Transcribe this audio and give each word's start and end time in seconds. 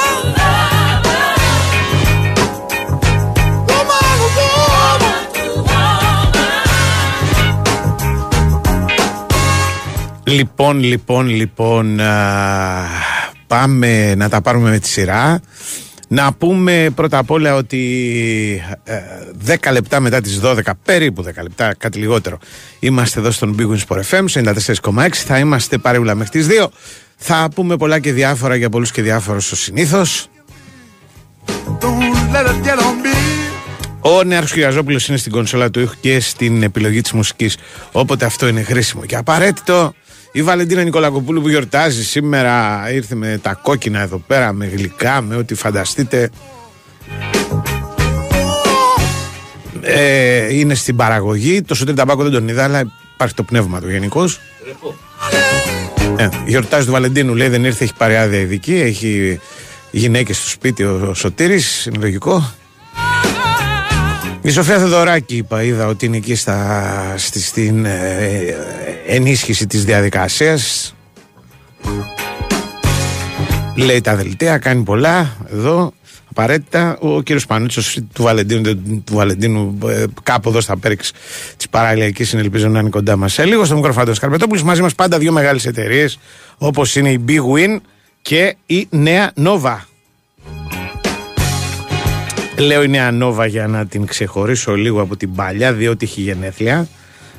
Woman, 3.69 4.21
woman. 4.37 5.03
Λοιπόν, 10.25 10.81
λοιπόν, 10.81 11.29
λοιπόν, 11.29 12.01
α, 12.01 12.85
πάμε 13.47 14.15
να 14.15 14.29
τα 14.29 14.41
πάρουμε 14.41 14.71
με 14.71 14.79
τη 14.79 14.89
σειρά. 14.89 15.41
Να 16.09 16.33
πούμε 16.33 16.91
πρώτα 16.95 17.19
απ' 17.19 17.31
όλα 17.31 17.55
ότι 17.55 18.63
ε, 18.85 19.01
10 19.47 19.73
λεπτά 19.73 20.01
μετά 20.01 20.21
τις 20.21 20.41
12, 20.43 20.59
περίπου 20.85 21.23
10 21.23 21.25
λεπτά, 21.43 21.75
κάτι 21.79 21.99
λιγότερο, 21.99 22.39
είμαστε 22.81 23.21
εδώ 23.21 23.31
στον 23.31 23.57
Big 23.59 23.71
Wins 23.71 23.85
Sport 23.87 24.03
FM, 24.11 24.25
94,6. 24.83 25.09
Θα 25.13 25.39
είμαστε 25.39 25.79
παρεούλα 25.79 26.15
μέχρι 26.15 26.39
τις 26.39 26.47
2. 26.63 26.67
Θα 27.17 27.49
πούμε 27.55 27.77
πολλά 27.77 27.99
και 27.99 28.13
διάφορα 28.13 28.57
για 28.57 28.69
πολλούς 28.69 28.91
και 28.91 29.03
διάφορους 29.03 29.53
ως 29.53 29.61
συνήθως. 29.61 30.29
Don't 31.81 32.33
let 32.33 32.47
it 32.47 32.67
get 32.67 32.79
on 32.79 33.05
me. 33.05 33.19
Ο 34.01 34.23
Νέαρχος 34.25 34.53
Κυριαζόπουλος 34.53 35.09
είναι 35.09 35.17
στην 35.17 35.33
κονσόλα 35.33 35.71
του 35.71 35.81
ήχου 35.81 35.95
και 36.01 36.21
στην 36.21 36.63
επιλογή 36.63 37.01
της 37.01 37.13
μουσικής, 37.13 37.57
όποτε 37.93 38.25
αυτό 38.25 38.49
είναι 38.49 38.63
χρήσιμο 38.63 39.05
και 39.05 39.17
απαραίτητο. 39.17 39.95
Η 40.39 40.43
Βαλεντίνα 40.43 40.83
Νικολακοπούλου 40.83 41.43
που 41.43 41.49
γιορτάζει 41.49 42.05
σήμερα 42.05 42.85
ήρθε 42.93 43.15
με 43.15 43.39
τα 43.43 43.55
κόκκινα 43.55 44.01
εδώ 44.01 44.19
πέρα, 44.27 44.53
με 44.53 44.67
γλυκά, 44.67 45.21
με 45.21 45.37
ό,τι 45.37 45.55
φανταστείτε. 45.55 46.31
Ε, 49.81 50.55
είναι 50.55 50.75
στην 50.75 50.97
παραγωγή. 50.97 51.63
Το 51.63 51.75
Σωτήρι 51.75 51.97
Ταμπάκο 51.97 52.23
δεν 52.23 52.33
τον 52.33 52.49
είδα, 52.49 52.65
αλλά 52.65 52.83
υπάρχει 53.15 53.35
το 53.35 53.43
πνεύμα 53.43 53.81
του 53.81 53.91
γενικώς. 53.91 54.41
Ε, 56.17 56.29
γιορτάζει 56.47 56.87
του 56.87 56.93
Βαλεντίνου, 56.93 57.35
λέει 57.35 57.49
δεν 57.49 57.65
ήρθε, 57.65 57.85
έχει 57.85 57.95
πάρει 57.95 58.17
άδεια 58.17 58.39
ειδική, 58.39 58.75
έχει 58.75 59.41
γυναίκες 59.91 60.37
στο 60.37 60.49
σπίτι 60.49 60.85
ο 60.85 61.15
Σωτήρης, 61.15 61.87
είναι 61.87 61.99
λογικό. 61.99 62.53
Η 64.43 64.51
Σοφία 64.51 64.79
Θεοδωράκη 64.79 65.37
είπα, 65.37 65.63
είδα 65.63 65.87
ότι 65.87 66.07
είναι 66.07 66.17
εκεί 66.17 66.35
στα, 66.35 67.15
στη, 67.17 67.41
στην 67.41 67.85
ε, 67.85 68.57
ενίσχυση 69.07 69.67
της 69.67 69.85
διαδικασίας. 69.85 70.95
Λέει 73.77 74.01
τα 74.01 74.17
δελτία, 74.17 74.59
κάνει 74.59 74.83
πολλά 74.83 75.37
εδώ, 75.53 75.93
απαραίτητα. 76.31 76.99
Ο 77.01 77.23
κύριος 77.23 77.47
Πανούτσος 77.47 77.99
του 78.13 78.23
Βαλεντίνου, 78.23 78.77
του 79.05 79.15
Βαλεντίνου 79.15 79.79
ε, 79.87 80.05
κάπου 80.23 80.49
εδώ 80.49 80.61
στα 80.61 80.79
πέριξ 80.79 81.13
της 81.57 81.69
παραλιακής 81.69 82.35
ελπίζω 82.35 82.69
να 82.69 82.81
είναι 82.81 82.89
κοντά 82.89 83.17
μας 83.17 83.33
σε 83.33 83.45
λίγο. 83.45 83.65
Στο 83.65 83.75
μικροφάντο 83.75 84.13
Καρπετόπουλος 84.21 84.63
μαζί 84.63 84.83
μας 84.83 84.95
πάντα 84.95 85.19
δύο 85.19 85.33
μεγάλες 85.33 85.67
εταιρείες 85.67 86.19
όπως 86.59 86.97
είναι 86.97 87.11
η 87.11 87.25
Big 87.29 87.55
Win 87.55 87.77
και 88.23 88.57
η 88.67 88.87
Νέα 88.91 89.33
Nova. 89.37 89.77
Λέω 92.59 92.83
η 92.83 92.89
Νέα 92.89 93.11
Νόβα 93.11 93.47
για 93.47 93.67
να 93.67 93.87
την 93.87 94.07
ξεχωρίσω 94.07 94.75
λίγο 94.75 95.01
από 95.01 95.17
την 95.17 95.35
παλιά, 95.35 95.73
διότι 95.73 96.05
έχει 96.05 96.21
γενέθλια. 96.21 96.89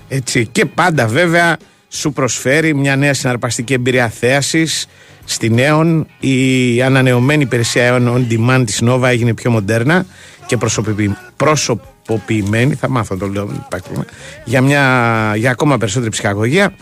Έτσι. 0.10 0.48
Και 0.52 0.66
πάντα 0.66 1.08
βέβαια 1.08 1.58
σου 1.90 2.12
προσφέρει 2.14 2.76
μια 2.76 2.96
νέα 2.96 3.14
συναρπαστική 3.14 3.74
εμπειρία 3.74 4.10
θέασης 4.10 4.88
στη 5.26 5.50
Νέον. 5.50 6.08
Η 6.20 6.82
ανανεωμένη 6.82 7.44
υπηρεσία 7.44 7.98
On 8.02 8.26
Demand 8.32 8.64
της 8.66 8.82
Νόβα 8.82 9.10
έγινε 9.10 9.34
πιο 9.34 9.52
μοντέρνα 9.52 10.06
και 10.46 10.58
προσωποποιη- 10.58 11.16
προσωποποιημένη. 11.36 12.74
Θα 12.76 12.90
μάθω 12.90 13.18
το 13.18 13.28
λέω, 13.28 13.46
δεν 13.46 13.64
υπάρχει 13.66 13.86
πρόβλημα, 13.88 14.06
για, 14.46 14.62
μια, 14.62 15.34
για 15.36 15.52
ακόμα 15.52 15.78
περισσότερη 15.78 16.12
ψυχαγωγία. 16.12 16.74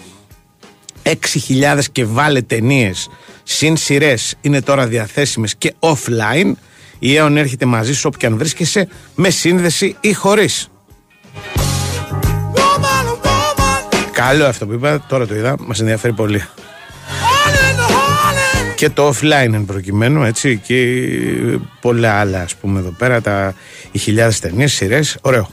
6.000 1.03 1.79
και 1.91 2.05
βάλε 2.05 2.41
ταινίες 2.41 3.09
συν 3.43 3.77
σειρές 3.77 4.35
είναι 4.41 4.61
τώρα 4.61 4.87
διαθέσιμες 4.87 5.55
και 5.55 5.73
offline. 5.79 6.51
Η 6.99 7.17
Aeon 7.19 7.35
έρχεται 7.35 7.65
μαζί 7.65 7.93
σου 7.93 8.03
όπου 8.05 8.17
και 8.17 8.25
αν 8.25 8.37
βρίσκεσαι 8.37 8.87
με 9.15 9.29
σύνδεση 9.29 9.95
ή 9.99 10.13
χωρίς. 10.13 10.69
Woman, 12.53 13.07
woman. 13.23 14.03
Καλό 14.11 14.45
αυτό 14.45 14.65
που 14.65 14.73
είπα, 14.73 15.05
τώρα 15.07 15.27
το 15.27 15.35
είδα, 15.35 15.55
μας 15.59 15.79
ενδιαφέρει 15.79 16.13
πολύ. 16.13 16.43
Harley, 16.43 17.79
Harley. 17.79 18.75
Και 18.75 18.89
το 18.89 19.09
offline 19.09 19.53
εν 19.53 19.65
προκειμένου, 19.65 20.23
έτσι, 20.23 20.57
και 20.57 21.07
πολλά 21.81 22.19
άλλα, 22.19 22.41
ας 22.41 22.55
πούμε, 22.55 22.79
εδώ 22.79 22.89
πέρα, 22.97 23.21
τα, 23.21 23.53
οι 23.91 23.97
χιλιάδες 23.97 24.39
ταινίες, 24.39 24.73
σειρές, 24.73 25.17
ωραίο. 25.21 25.49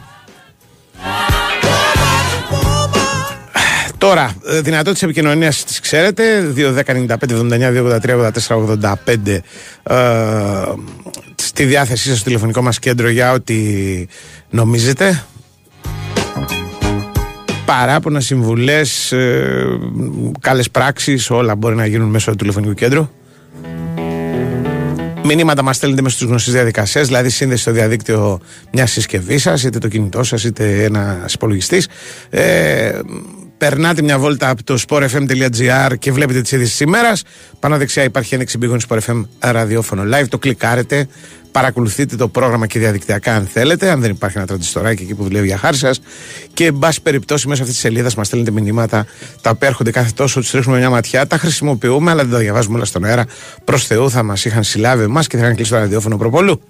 Τώρα, 4.05 4.35
ε, 4.47 4.61
δυνατότητες 4.61 5.03
επικοινωνίας 5.03 5.65
τις 5.65 5.81
ξέρετε. 5.81 6.53
2.195.79.283.84.85 6.57 9.27
ε, 9.27 9.43
στη 11.35 11.65
διάθεσή 11.65 12.09
σας 12.09 12.17
στο 12.17 12.25
τηλεφωνικό 12.25 12.63
μας 12.63 12.79
κέντρο 12.79 13.09
για 13.09 13.33
ό,τι 13.33 13.57
νομίζετε. 14.51 15.25
Παράπονα, 17.65 18.21
συμβουλές, 18.21 19.13
ε, 19.13 19.79
καλές 20.41 20.71
πράξεις, 20.71 21.31
όλα 21.31 21.55
μπορεί 21.55 21.75
να 21.75 21.87
γίνουν 21.87 22.09
μέσω 22.09 22.31
του 22.31 22.37
τηλεφωνικού 22.37 22.75
κέντρου. 22.75 23.09
Μηνύματα 25.25 25.63
μας 25.63 25.77
στέλνετε 25.77 26.03
με 26.03 26.09
στου 26.09 26.27
γνωστέ 26.27 26.51
διαδικασίε, 26.51 27.03
δηλαδή 27.03 27.29
σύνδεση 27.29 27.63
στο 27.63 27.73
διαδίκτυο 27.73 28.41
μιας 28.73 28.91
συσκευής 28.91 29.43
σας, 29.43 29.63
είτε 29.63 29.79
το 29.79 29.89
κινητό 29.89 30.23
σας, 30.23 30.45
είτε 30.45 30.83
ένας 30.83 31.33
υπολογιστής. 31.33 31.89
Ε, 32.31 32.99
περνάτε 33.59 34.03
μια 34.03 34.19
βόλτα 34.19 34.49
από 34.49 34.65
το 34.65 34.79
sportfm.gr 34.89 35.93
και 35.99 36.13
βλέπετε 36.13 36.41
τις 36.41 36.53
ειδήσεις 36.53 36.77
τη 36.77 36.85
ημέρας. 36.85 37.23
Πάνω 37.61 37.77
δεξιά 37.77 38.03
υπάρχει 38.03 38.35
ένα 38.35 38.43
εξυμπήγον 38.43 38.81
Sport 38.89 38.99
FM 39.07 39.25
ραδιόφωνο 39.39 40.03
live. 40.03 40.25
Το 40.29 40.39
κλικάρετε, 40.39 41.07
παρακολουθείτε 41.53 42.17
το 42.17 42.29
πρόγραμμα 42.29 42.67
και 42.67 42.79
διαδικτυακά 42.79 43.35
αν 43.35 43.47
θέλετε. 43.53 43.91
Αν 43.91 44.01
δεν 44.01 44.11
υπάρχει 44.11 44.37
ένα 44.37 44.47
τραντιστοράκι 44.47 45.03
εκεί 45.03 45.15
που 45.15 45.23
δουλεύει 45.23 45.47
για 45.47 45.57
χάρη 45.57 45.77
σας. 45.77 46.01
Και 46.53 46.67
εν 46.67 46.79
πάση 46.79 47.03
περιπτώσει, 47.03 47.49
μέσα 47.49 47.63
αυτής 47.63 47.77
της 47.77 47.85
σελίδας 47.85 48.15
μας 48.15 48.27
στέλνετε 48.27 48.51
μηνύματα 48.51 49.07
τα 49.41 49.51
οποία 49.51 49.69
έρχονται 49.69 49.91
κάθε 49.91 50.11
τόσο, 50.15 50.41
τους 50.41 50.51
ρίχνουμε 50.51 50.79
μια 50.79 50.91
ματιά. 50.91 51.27
Τα 51.27 51.39
χρησιμοποιούμε, 51.39 52.11
αλλά 52.11 52.23
δεν 52.23 52.33
τα 52.33 52.39
διαβάζουμε 52.39 52.77
όλα 52.77 52.85
στον 52.85 53.05
αέρα. 53.05 53.25
Προς 53.65 53.87
Θεού 53.87 54.11
θα 54.11 54.23
μας 54.23 54.45
είχαν 54.45 54.63
συλλάβει 54.63 55.03
εμάς 55.03 55.27
και 55.27 55.37
θα 55.37 55.43
είχαν 55.43 55.55
κλείσει 55.55 55.71
το 55.71 55.77
ραδιόφωνο 55.77 56.17
προπολού. 56.17 56.61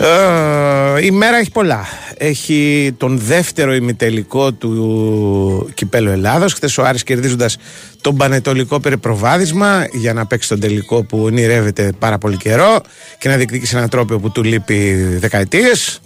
Ε, 0.00 1.04
η 1.04 1.10
μέρα 1.10 1.36
έχει 1.36 1.50
πολλά. 1.50 1.86
Έχει 2.22 2.92
τον 2.96 3.18
δεύτερο 3.18 3.74
ημιτελικό 3.74 4.52
του 4.52 5.70
κυπέλου 5.74 6.10
Ελλάδος. 6.10 6.52
Χθες 6.52 6.78
ο 6.78 6.84
Άρης 6.84 7.02
κερδίζοντας 7.02 7.56
τον 8.00 8.16
πανετολικό 8.16 8.80
περιπροβάδισμα 8.80 9.86
για 9.92 10.12
να 10.12 10.26
παίξει 10.26 10.48
τον 10.48 10.60
τελικό 10.60 11.04
που 11.04 11.22
ονειρεύεται 11.22 11.92
πάρα 11.98 12.18
πολύ 12.18 12.36
καιρό 12.36 12.80
και 13.18 13.28
να 13.28 13.36
διεκδικήσει 13.36 13.76
ένα 13.76 13.88
τρόπιο 13.88 14.18
που 14.18 14.30
του 14.30 14.42
λείπει 14.42 14.92
δεκαετίες. 15.18 16.00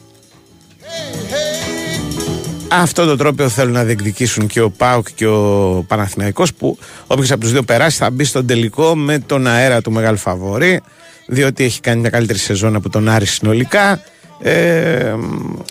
Αυτό 2.68 3.06
το 3.06 3.16
τρόπιο 3.16 3.48
θέλουν 3.48 3.72
να 3.72 3.84
διεκδικήσουν 3.84 4.46
και 4.46 4.60
ο 4.60 4.70
Πάουκ 4.70 5.06
και 5.14 5.26
ο 5.26 5.84
Παναθηναϊκός 5.88 6.54
που 6.54 6.78
όποιος 7.06 7.30
από 7.30 7.40
τους 7.40 7.52
δύο 7.52 7.62
περάσει 7.62 7.96
θα 7.96 8.10
μπει 8.10 8.24
στον 8.24 8.46
τελικό 8.46 8.96
με 8.96 9.18
τον 9.18 9.46
αέρα 9.46 9.80
του 9.80 9.92
μεγάλου 9.92 10.18
φαβόρη 10.18 10.80
διότι 11.26 11.64
έχει 11.64 11.80
κάνει 11.80 12.00
μια 12.00 12.10
καλύτερη 12.10 12.38
σεζόν 12.38 12.74
από 12.74 12.88
τον 12.88 13.08
Άρη 13.08 13.26
συνολικά 13.26 14.00
ε, 14.40 15.14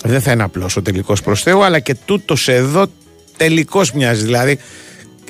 δεν 0.04 0.22
θα 0.22 0.32
είναι 0.32 0.44
απλός 0.44 0.76
ο 0.76 0.82
τελικός 0.82 1.22
προς 1.22 1.42
Θεού 1.42 1.64
αλλά 1.64 1.80
και 1.80 1.96
τούτος 2.06 2.48
εδώ 2.48 2.86
τελικός 3.38 3.92
μοιάζει 3.92 4.24
δηλαδή 4.24 4.60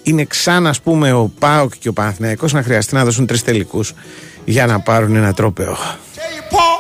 είναι 0.04 0.28
σαν 0.32 0.68
ας 0.68 0.82
πούμε 0.82 1.12
ο 1.14 1.32
Πάουκ 1.40 1.74
και 1.80 1.90
ο 1.90 1.94
Παναθηναϊκός 1.94 2.54
να 2.54 2.64
χρειαστεί 2.64 2.96
να 2.96 3.04
δώσουν 3.04 3.26
τρεις 3.26 3.44
τελικούς 3.44 3.94
για 4.46 4.66
να 4.66 4.80
πάρουν 4.80 5.16
ένα 5.16 5.34
τρόπαιο 5.34 5.78
Tell 6.16 6.20
you, 6.20 6.56
Paul, 6.56 6.80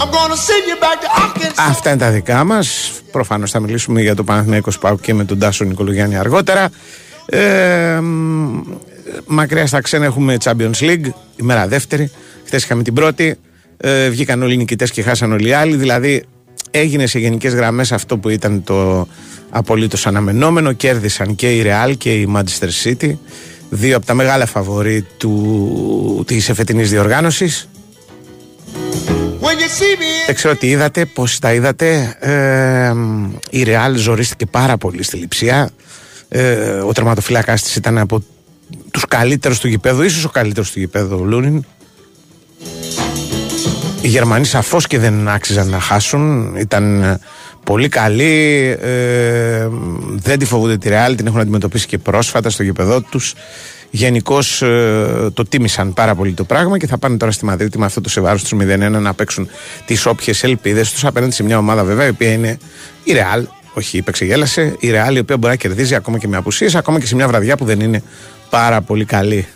I'm 0.00 0.10
gonna 0.10 0.36
send 0.36 0.64
you 0.70 0.78
back 0.84 0.98
to 1.04 1.22
Arkansas. 1.22 1.54
Αυτά 1.68 1.90
είναι 1.90 1.98
τα 1.98 2.10
δικά 2.10 2.44
μας. 2.44 2.92
Προφανώς 3.12 3.50
θα 3.50 3.60
μιλήσουμε 3.60 4.00
για 4.00 4.14
το 4.14 4.24
Παναθηναϊκός 4.24 4.74
Σπάου 4.74 4.96
και 5.00 5.14
με 5.14 5.24
τον 5.24 5.38
Τάσο 5.38 5.64
Νικολογιάννη 5.64 6.16
αργότερα. 6.16 6.70
Ε, 7.26 7.98
μ, 8.00 8.60
μακριά 9.26 9.66
στα 9.66 9.80
ξένα 9.80 10.04
έχουμε 10.04 10.36
Champions 10.44 10.78
League, 10.80 11.08
ημέρα 11.36 11.68
δεύτερη. 11.68 12.10
Χθες 12.44 12.64
είχαμε 12.64 12.82
την 12.82 12.94
πρώτη. 12.94 13.38
Ε, 13.76 14.08
βγήκαν 14.08 14.42
όλοι 14.42 14.54
οι 14.54 14.56
νικητές 14.56 14.90
και 14.90 15.02
χάσαν 15.02 15.32
όλοι 15.32 15.48
οι 15.48 15.52
άλλοι. 15.52 15.76
Δηλαδή 15.76 16.24
έγινε 16.70 17.06
σε 17.06 17.18
γενικές 17.18 17.54
γραμμές 17.54 17.92
αυτό 17.92 18.18
που 18.18 18.28
ήταν 18.28 18.64
το 18.64 19.08
απολύτως 19.50 20.06
αναμενόμενο. 20.06 20.72
Κέρδισαν 20.72 21.34
και 21.34 21.56
η 21.56 21.62
Real 21.66 21.94
και 21.98 22.12
η 22.12 22.28
Manchester 22.36 22.68
City. 22.84 23.16
δύο 23.70 23.96
από 23.96 24.06
τα 24.06 24.14
μεγάλα 24.14 24.46
φαβορή 24.46 25.06
του, 25.16 26.24
της 26.26 26.48
εφετινής 26.48 26.90
διοργάνωσης 26.90 27.68
δεν 30.26 30.34
ξέρω 30.34 30.56
τι 30.56 30.68
είδατε, 30.68 31.04
πώς 31.04 31.38
τα 31.38 31.52
είδατε 31.52 32.16
ε, 32.20 32.92
η 33.50 33.62
Ρεάλ 33.62 33.96
ζορίστηκε 33.96 34.46
πάρα 34.46 34.76
πολύ 34.76 35.02
στη 35.02 35.16
λειψία 35.16 35.70
ε, 36.28 36.68
ο 36.68 36.92
τερματοφυλάκας 36.92 37.62
της 37.62 37.76
ήταν 37.76 37.98
από 37.98 38.24
τους 38.90 39.04
καλύτερους 39.06 39.58
του 39.58 39.68
γηπέδου 39.68 40.02
ίσως 40.02 40.24
ο 40.24 40.28
καλύτερος 40.28 40.70
του 40.70 40.78
γηπέδου 40.78 41.18
ο 41.20 41.24
Λούνιν 41.24 41.64
οι 44.04 44.08
Γερμανοί 44.08 44.44
σαφώς 44.44 44.86
και 44.86 44.98
δεν 44.98 45.28
άξιζαν 45.28 45.68
να 45.68 45.80
χάσουν. 45.80 46.54
Ήταν 46.56 47.02
ε, 47.02 47.18
πολύ 47.64 47.88
καλοί. 47.88 48.76
Ε, 48.80 49.68
δεν 50.14 50.38
τη 50.38 50.44
φοβούνται 50.44 50.78
τη 50.78 50.88
Ρεάλ. 50.88 51.14
Την 51.14 51.26
έχουν 51.26 51.40
αντιμετωπίσει 51.40 51.86
και 51.86 51.98
πρόσφατα 51.98 52.50
στο 52.50 52.62
γήπεδό 52.62 53.00
τους. 53.00 53.34
Γενικώς 53.90 54.62
ε, 54.62 55.30
το 55.34 55.44
τίμησαν 55.44 55.94
πάρα 55.94 56.14
πολύ 56.14 56.32
το 56.32 56.44
πράγμα 56.44 56.78
και 56.78 56.86
θα 56.86 56.98
πάνε 56.98 57.16
τώρα 57.16 57.32
στη 57.32 57.44
Μαδρίτη 57.44 57.78
με 57.78 57.84
αυτό 57.84 58.00
το 58.00 58.08
σεβάρος 58.08 58.42
τους 58.42 58.58
0-1 58.62 58.90
να 58.90 59.14
παίξουν 59.14 59.48
τις 59.86 60.06
όποιες 60.06 60.44
ελπίδες 60.44 60.92
τους 60.92 61.04
απέναντι 61.04 61.32
σε 61.32 61.42
μια 61.42 61.58
ομάδα 61.58 61.84
βέβαια 61.84 62.06
η 62.06 62.10
οποία 62.10 62.32
είναι 62.32 62.58
η 63.04 63.12
Ρεάλ. 63.12 63.46
Όχι, 63.74 63.96
είπε 63.96 64.10
ξεγέλασε. 64.10 64.76
Η 64.78 64.90
Ρεάλ 64.90 65.16
η 65.16 65.18
οποία 65.18 65.36
μπορεί 65.36 65.52
να 65.52 65.58
κερδίζει 65.58 65.94
ακόμα 65.94 66.18
και 66.18 66.28
με 66.28 66.36
απουσίες, 66.36 66.74
ακόμα 66.74 67.00
και 67.00 67.06
σε 67.06 67.14
μια 67.14 67.28
βραδιά 67.28 67.56
που 67.56 67.64
δεν 67.64 67.80
είναι 67.80 68.02
πάρα 68.50 68.80
πολύ 68.80 69.04
καλή. 69.04 69.46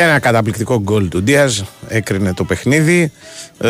Και 0.00 0.06
ένα 0.06 0.18
καταπληκτικό 0.18 0.80
γκολ 0.80 1.08
του 1.08 1.22
Ντίας 1.22 1.64
έκρινε 1.88 2.34
το 2.34 2.44
παιχνίδι. 2.44 3.12
Ε, 3.58 3.68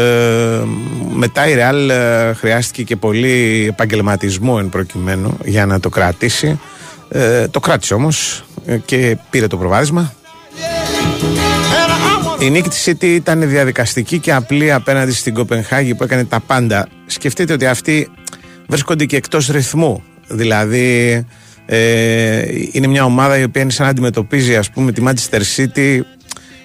μετά 1.14 1.48
η 1.48 1.54
Ρεάλ 1.54 1.90
ε, 1.90 2.32
χρειάστηκε 2.34 2.82
και 2.82 2.96
πολύ 2.96 3.66
επαγγελματισμό 3.68 4.56
εν 4.60 4.68
προκειμένου 4.68 5.38
για 5.44 5.66
να 5.66 5.80
το 5.80 5.88
κρατήσει. 5.88 6.60
Ε, 7.08 7.48
το 7.48 7.60
κράτησε 7.60 7.94
όμως 7.94 8.44
ε, 8.66 8.76
και 8.76 9.16
πήρε 9.30 9.46
το 9.46 9.56
προβάδισμα. 9.56 10.14
Η 12.40 12.50
νίκη 12.50 12.68
της 12.68 12.88
City 12.88 13.04
ήταν 13.04 13.48
διαδικαστική 13.48 14.18
και 14.18 14.32
απλή 14.32 14.72
απέναντι 14.72 15.12
στην 15.12 15.34
Κοπενχάγη 15.34 15.94
που 15.94 16.02
έκανε 16.02 16.24
τα 16.24 16.40
πάντα. 16.40 16.88
Σκεφτείτε 17.06 17.52
ότι 17.52 17.66
αυτοί 17.66 18.10
βρίσκονται 18.68 19.04
και 19.04 19.16
εκτός 19.16 19.48
ρυθμού. 19.48 20.02
Δηλαδή 20.28 21.26
ε, 21.72 22.42
είναι 22.72 22.86
μια 22.86 23.04
ομάδα 23.04 23.38
η 23.38 23.42
οποία 23.42 23.62
είναι 23.62 23.70
σαν 23.70 23.84
να 23.84 23.90
αντιμετωπίζει 23.90 24.56
ας 24.56 24.70
πούμε 24.70 24.92
τη 24.92 25.02
Manchester 25.06 25.40
City 25.56 26.00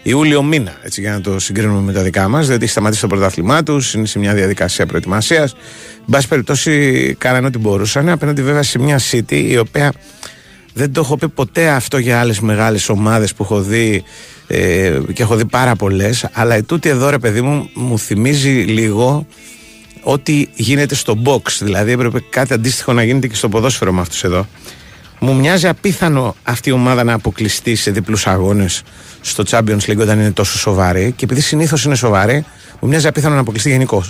Ιούλιο 0.08 0.44
μήνα, 0.44 0.78
έτσι 0.82 1.02
για 1.02 1.12
να 1.12 1.22
το 1.22 1.40
συγκρίνουμε 1.40 1.82
με 1.82 1.94
τα 1.94 2.02
δικά 2.02 2.28
μας, 2.28 2.48
διότι 2.48 2.64
έχει 2.64 2.72
σταματήσει 2.72 3.02
το 3.02 3.08
πρωτάθλημά 3.08 3.64
τους, 3.64 3.94
είναι 3.94 4.06
σε 4.06 4.20
μια 4.20 4.34
διαδικασία 4.34 4.86
προετοιμασίας. 4.86 5.52
Εν 6.00 6.06
πάση 6.12 6.28
περιπτώσει, 6.28 7.16
κάνανε 7.18 7.48
ό,τι 7.48 7.58
μπορούσαν. 7.58 8.10
Απέναντι 8.10 8.44
βέβαια 8.44 8.64
σε 8.64 8.80
μια 8.80 9.00
City 9.12 9.32
η 9.32 9.58
οποία 9.58 9.94
δεν 10.74 10.94
το 10.94 11.02
έχω 11.02 11.18
πει 11.18 11.28
ποτέ 11.28 11.68
αυτό 11.68 11.98
για 11.98 12.20
άλλες 12.20 12.40
μεγάλες 12.40 12.90
ομάδες 12.90 13.34
που 13.34 13.44
έχω 13.44 13.62
δει 13.62 14.04
ε, 14.48 15.00
και 15.14 15.22
έχω 15.22 15.36
δει 15.36 15.46
πάρα 15.46 15.76
πολλές. 15.76 16.28
Αλλά 16.32 16.64
τούτη 16.64 16.90
εδώ 16.90 17.10
ρε 17.10 17.20
παιδί 17.20 17.42
μου 17.42 17.70
μου 17.74 18.00
θυμίζει 18.00 18.50
λίγο 18.50 19.28
ό,τι 20.02 20.48
γίνεται 20.56 20.96
στο 20.96 21.22
box. 21.26 21.42
Δηλαδή 21.62 21.92
έπρεπε 21.92 22.20
κάτι 22.30 22.54
αντίστοιχο 22.54 22.94
να 22.94 23.04
γίνεται 23.04 23.28
και 23.28 23.36
στο 23.36 23.50
ποδόσφαιρο 23.50 23.94
με 23.94 24.02
αυτούς 24.02 24.24
εδώ. 24.24 24.48
Μου 25.20 25.36
μοιάζει 25.36 25.68
απίθανο 25.68 26.36
αυτή 26.44 26.70
η 26.70 26.72
ομάδα 26.72 27.04
να 27.04 27.14
αποκλειστεί 27.14 27.76
σε 27.76 27.92
διπλούς 27.92 28.28
αγώνες 28.28 28.84
στο 29.22 29.44
Champions 29.48 29.80
League 29.86 29.98
όταν 30.00 30.20
είναι 30.20 30.32
τόσο 30.32 30.58
σοβαρή. 30.58 31.14
Και 31.16 31.26
επειδή 31.26 31.42
συνήθως 31.42 31.86
είναι 31.86 31.96
σοβαρή, 31.96 32.46
μου 32.80 32.88
μοιάζει 32.88 33.08
απίθανο 33.08 33.36
να 33.36 33.42
αποκλειστεί 33.42 33.70
γενικώ. 33.70 34.04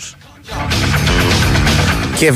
Και 2.17 2.33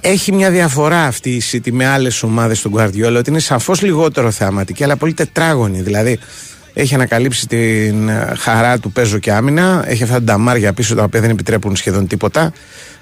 έχει 0.00 0.32
μια 0.32 0.50
διαφορά 0.50 1.04
αυτή 1.04 1.30
η 1.30 1.42
City 1.52 1.70
με 1.70 1.86
άλλες 1.86 2.22
ομάδες 2.22 2.60
του 2.60 2.72
Guardiola 2.76 3.16
ότι 3.16 3.30
είναι 3.30 3.38
σαφώς 3.38 3.82
λιγότερο 3.82 4.30
θεαματική, 4.30 4.84
αλλά 4.84 4.96
πολύ 4.96 5.14
τετράγωνη. 5.14 5.80
Δηλαδή 5.80 6.18
έχει 6.74 6.94
ανακαλύψει 6.94 7.46
την 7.46 8.10
χαρά 8.36 8.78
του 8.78 8.92
παίζω 8.92 9.18
και 9.18 9.32
άμυνα. 9.32 9.84
Έχει 9.86 10.02
αυτά 10.02 10.14
τα 10.14 10.22
νταμάρια 10.22 10.72
πίσω 10.72 10.94
τα 10.94 11.02
οποία 11.02 11.20
δεν 11.20 11.30
επιτρέπουν 11.30 11.76
σχεδόν 11.76 12.06
τίποτα 12.06 12.52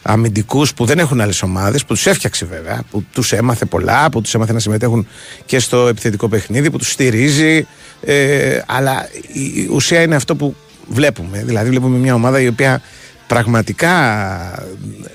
αμυντικούς 0.06 0.74
που 0.74 0.84
δεν 0.84 0.98
έχουν 0.98 1.20
άλλες 1.20 1.42
ομάδες, 1.42 1.84
που 1.84 1.94
τους 1.94 2.06
έφτιαξε 2.06 2.46
βέβαια, 2.46 2.82
που 2.90 3.04
τους 3.12 3.32
έμαθε 3.32 3.64
πολλά, 3.64 4.10
που 4.10 4.20
τους 4.20 4.34
έμαθε 4.34 4.52
να 4.52 4.58
συμμετέχουν 4.58 5.06
και 5.46 5.58
στο 5.58 5.88
επιθετικό 5.88 6.28
παιχνίδι, 6.28 6.70
που 6.70 6.78
τους 6.78 6.90
στηρίζει. 6.90 7.66
Ε, 8.00 8.58
αλλά 8.66 9.08
η 9.32 9.68
ουσία 9.70 10.02
είναι 10.02 10.14
αυτό 10.14 10.36
που 10.36 10.56
βλέπουμε. 10.88 11.42
Δηλαδή, 11.44 11.68
βλέπουμε 11.68 11.96
μια 11.98 12.14
ομάδα 12.14 12.40
η 12.40 12.46
οποία 12.46 12.82
πραγματικά 13.26 13.94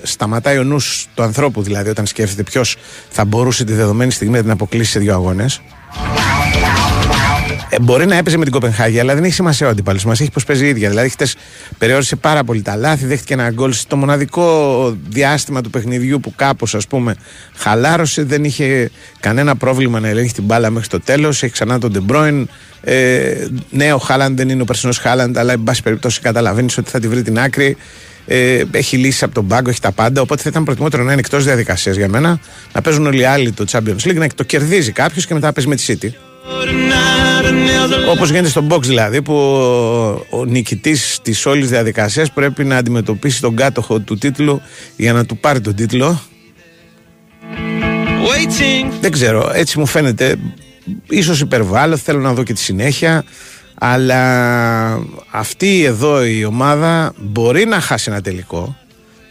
σταματάει 0.02 0.58
ο 0.58 0.64
νους 0.64 1.08
του 1.14 1.22
ανθρώπου, 1.22 1.62
δηλαδή, 1.62 1.90
όταν 1.90 2.06
σκέφτεται 2.06 2.42
ποιος 2.42 2.76
θα 3.08 3.24
μπορούσε 3.24 3.64
τη 3.64 3.72
δεδομένη 3.72 4.10
στιγμή 4.10 4.36
να 4.36 4.42
την 4.42 4.50
αποκλείσει 4.50 4.90
σε 4.90 4.98
δύο 4.98 5.14
αγώνες. 5.14 5.60
Ε, 7.68 7.80
μπορεί 7.80 8.06
να 8.06 8.16
έπαιζε 8.16 8.36
με 8.36 8.44
την 8.44 8.52
Κοπενχάγη, 8.52 9.00
αλλά 9.00 9.14
δεν 9.14 9.24
έχει 9.24 9.32
σημασία 9.32 9.66
ο 9.66 9.70
αντίπαλο 9.70 9.98
μας. 10.06 10.20
Έχει 10.20 10.30
πως 10.30 10.44
παίζει 10.44 10.64
η 10.64 10.68
ίδια. 10.68 10.88
Δηλαδή, 10.88 11.08
χτε 11.08 11.26
περιόρισε 11.78 12.16
πάρα 12.16 12.44
πολύ 12.44 12.62
τα 12.62 12.76
λάθη, 12.76 13.06
δέχτηκε 13.06 13.32
ένα 13.32 13.50
γκολ 13.50 13.72
στο 13.72 13.96
μοναδικό 13.96 14.96
διάστημα 15.08 15.60
του 15.60 15.70
παιχνιδιού 15.70 16.20
που 16.20 16.32
κάπως 16.36 16.74
ας 16.74 16.86
πούμε 16.86 17.14
χαλάρωσε. 17.56 18.22
Δεν 18.22 18.44
είχε 18.44 18.90
κανένα 19.20 19.56
πρόβλημα 19.56 20.00
να 20.00 20.08
ελέγχει 20.08 20.32
την 20.32 20.44
μπάλα 20.44 20.70
μέχρι 20.70 20.88
το 20.88 21.00
τέλος. 21.00 21.42
Έχει 21.42 21.52
ξανά 21.52 21.78
τον 21.78 21.92
Ντε 21.92 22.07
Μπρόινε. 22.07 22.48
Ε, 22.80 23.46
ναι, 23.70 23.92
ο 23.92 23.98
Χάλαντ 23.98 24.36
δεν 24.36 24.48
είναι 24.48 24.62
ο 24.62 24.64
περσινός 24.64 24.98
Χάλαντ, 24.98 25.38
αλλά 25.38 25.52
εν 25.52 25.62
πάση 25.62 25.82
περιπτώσει 25.82 26.20
καταλαβαίνεις 26.20 26.78
ότι 26.78 26.90
θα 26.90 27.00
τη 27.00 27.08
βρει 27.08 27.22
την 27.22 27.38
άκρη. 27.38 27.76
Ε, 28.26 28.62
έχει 28.70 28.96
λύσεις 28.96 29.24
από 29.24 29.34
τον 29.34 29.46
πάγκο, 29.46 29.70
έχει 29.70 29.80
τα 29.80 29.92
πάντα. 29.92 30.20
Οπότε 30.20 30.42
θα 30.42 30.48
ήταν 30.48 30.64
προτιμότερο 30.64 31.02
να 31.02 31.12
είναι 31.12 31.20
εκτός 31.20 31.44
διαδικασίας 31.44 31.96
για 31.96 32.08
μένα. 32.08 32.40
Να 32.72 32.80
παίζουν 32.80 33.06
όλοι 33.06 33.20
οι 33.20 33.24
άλλοι 33.24 33.52
το 33.52 33.64
Champions 33.70 34.08
League, 34.08 34.14
να 34.14 34.26
το 34.34 34.44
κερδίζει 34.44 34.92
κάποιος 34.92 35.26
και 35.26 35.34
μετά 35.34 35.52
παίζει 35.52 35.68
με 35.68 35.76
τη 35.76 35.84
City. 35.86 36.08
Όπως 38.10 38.30
γίνεται 38.30 38.48
στο 38.48 38.66
μποξ 38.68 38.82
δηλαδή 38.82 39.22
που 39.22 39.34
ο 40.30 40.44
νικητής 40.46 41.18
της 41.22 41.46
όλης 41.46 41.68
διαδικασίας 41.68 42.32
πρέπει 42.32 42.64
να 42.64 42.76
αντιμετωπίσει 42.76 43.40
τον 43.40 43.56
κάτοχο 43.56 44.00
του 44.00 44.18
τίτλου 44.18 44.62
για 44.96 45.12
να 45.12 45.24
του 45.26 45.36
πάρει 45.36 45.60
τον 45.60 45.74
τίτλο. 45.74 46.20
Δεν 49.00 49.10
ξέρω, 49.10 49.50
έτσι 49.54 49.78
μου 49.78 49.86
φαίνεται. 49.86 50.36
Ίσως 51.08 51.40
υπερβάλλω, 51.40 51.96
θέλω 51.96 52.20
να 52.20 52.32
δω 52.32 52.42
και 52.42 52.52
τη 52.52 52.60
συνέχεια. 52.60 53.24
Αλλά 53.74 54.22
αυτή 55.30 55.84
εδώ 55.84 56.24
η 56.24 56.44
ομάδα 56.44 57.12
μπορεί 57.16 57.64
να 57.64 57.80
χάσει 57.80 58.10
ένα 58.10 58.20
τελικό 58.20 58.76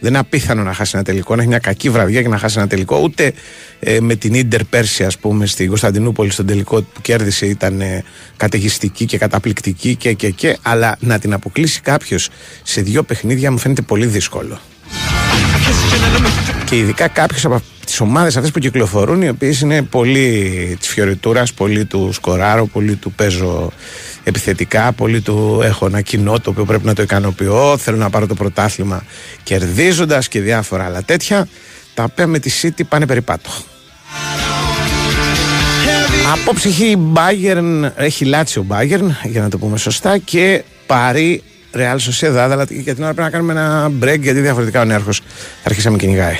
δεν 0.02 0.10
είναι 0.10 0.18
απίθανο 0.18 0.62
να 0.62 0.72
χάσει 0.72 0.92
ένα 0.94 1.04
τελικό, 1.04 1.34
να 1.34 1.40
έχει 1.40 1.50
μια 1.50 1.58
κακή 1.58 1.90
βραδιά 1.90 2.22
και 2.22 2.28
να 2.28 2.38
χάσει 2.38 2.58
ένα 2.58 2.66
τελικό. 2.66 3.00
Ούτε 3.02 3.32
ε, 3.80 4.00
με 4.00 4.14
την 4.14 4.48
ντερ 4.48 4.64
πέρσι, 4.64 5.04
ας 5.04 5.18
πούμε, 5.18 5.46
στην 5.46 5.68
Κωνσταντινούπολη, 5.68 6.30
στον 6.30 6.46
τελικό 6.46 6.82
που 6.82 7.00
κέρδισε 7.00 7.46
ήταν 7.46 7.80
ε, 7.80 8.04
καταιγιστική 8.36 9.04
και 9.04 9.18
καταπληκτική 9.18 9.96
και, 9.96 10.12
και, 10.12 10.30
και. 10.30 10.58
Αλλά 10.62 10.96
να 11.00 11.18
την 11.18 11.32
αποκλείσει 11.32 11.80
κάποιος 11.80 12.28
σε 12.62 12.80
δύο 12.80 13.02
παιχνίδια 13.02 13.50
μου 13.50 13.58
φαίνεται 13.58 13.82
πολύ 13.82 14.06
δύσκολο. 14.06 14.60
Και 16.64 16.76
ειδικά 16.76 17.08
κάποιο 17.08 17.50
από 17.50 17.62
τις 17.84 18.00
ομάδες 18.00 18.36
αυτές 18.36 18.50
που 18.50 18.58
κυκλοφορούν, 18.58 19.22
οι 19.22 19.28
οποίες 19.28 19.60
είναι 19.60 19.82
πολύ 19.82 20.76
της 20.80 20.88
φιωριτούρας, 20.88 21.52
πολύ 21.52 21.84
του 21.84 22.10
σκοράρω, 22.12 22.66
πολύ 22.66 22.94
του 22.94 23.12
παίζω 23.12 23.72
επιθετικά. 24.24 24.92
Πολύ 24.92 25.20
του 25.20 25.60
έχω 25.62 25.86
ένα 25.86 26.00
κοινό 26.00 26.40
το 26.40 26.50
οποίο 26.50 26.64
πρέπει 26.64 26.86
να 26.86 26.94
το 26.94 27.02
ικανοποιώ. 27.02 27.76
Θέλω 27.78 27.96
να 27.96 28.10
πάρω 28.10 28.26
το 28.26 28.34
πρωτάθλημα 28.34 29.04
κερδίζοντας 29.42 30.28
και 30.28 30.40
διάφορα 30.40 30.84
άλλα 30.84 31.02
τέτοια. 31.02 31.48
Τα 31.94 32.02
οποία 32.02 32.26
με 32.26 32.38
τη 32.38 32.50
City 32.62 32.82
πάνε 32.88 33.06
περιπάτω. 33.06 33.50
Απόψε 36.32 36.68
έχει 36.68 37.12
Bayern, 37.14 37.90
έχει 37.96 38.24
λάτσει 38.24 38.58
ο 38.58 38.66
Bayern, 38.68 39.08
για 39.24 39.40
να 39.40 39.48
το 39.48 39.58
πούμε 39.58 39.78
σωστά, 39.78 40.18
και 40.18 40.62
πάρει 40.86 41.42
Real 41.74 41.96
Sociedad, 41.96 42.48
αλλά 42.50 42.66
για 42.68 42.94
την 42.94 43.04
ώρα 43.04 43.14
πρέπει 43.14 43.30
να 43.30 43.30
κάνουμε 43.30 43.52
ένα 43.52 43.90
break, 44.00 44.20
γιατί 44.20 44.40
διαφορετικά 44.40 44.80
ο 44.80 44.84
νέαρχος 44.84 45.16
θα 45.18 45.24
αρχίσει 45.64 45.86
να 45.86 45.92
με 45.92 45.98
κυνηγάει. 45.98 46.36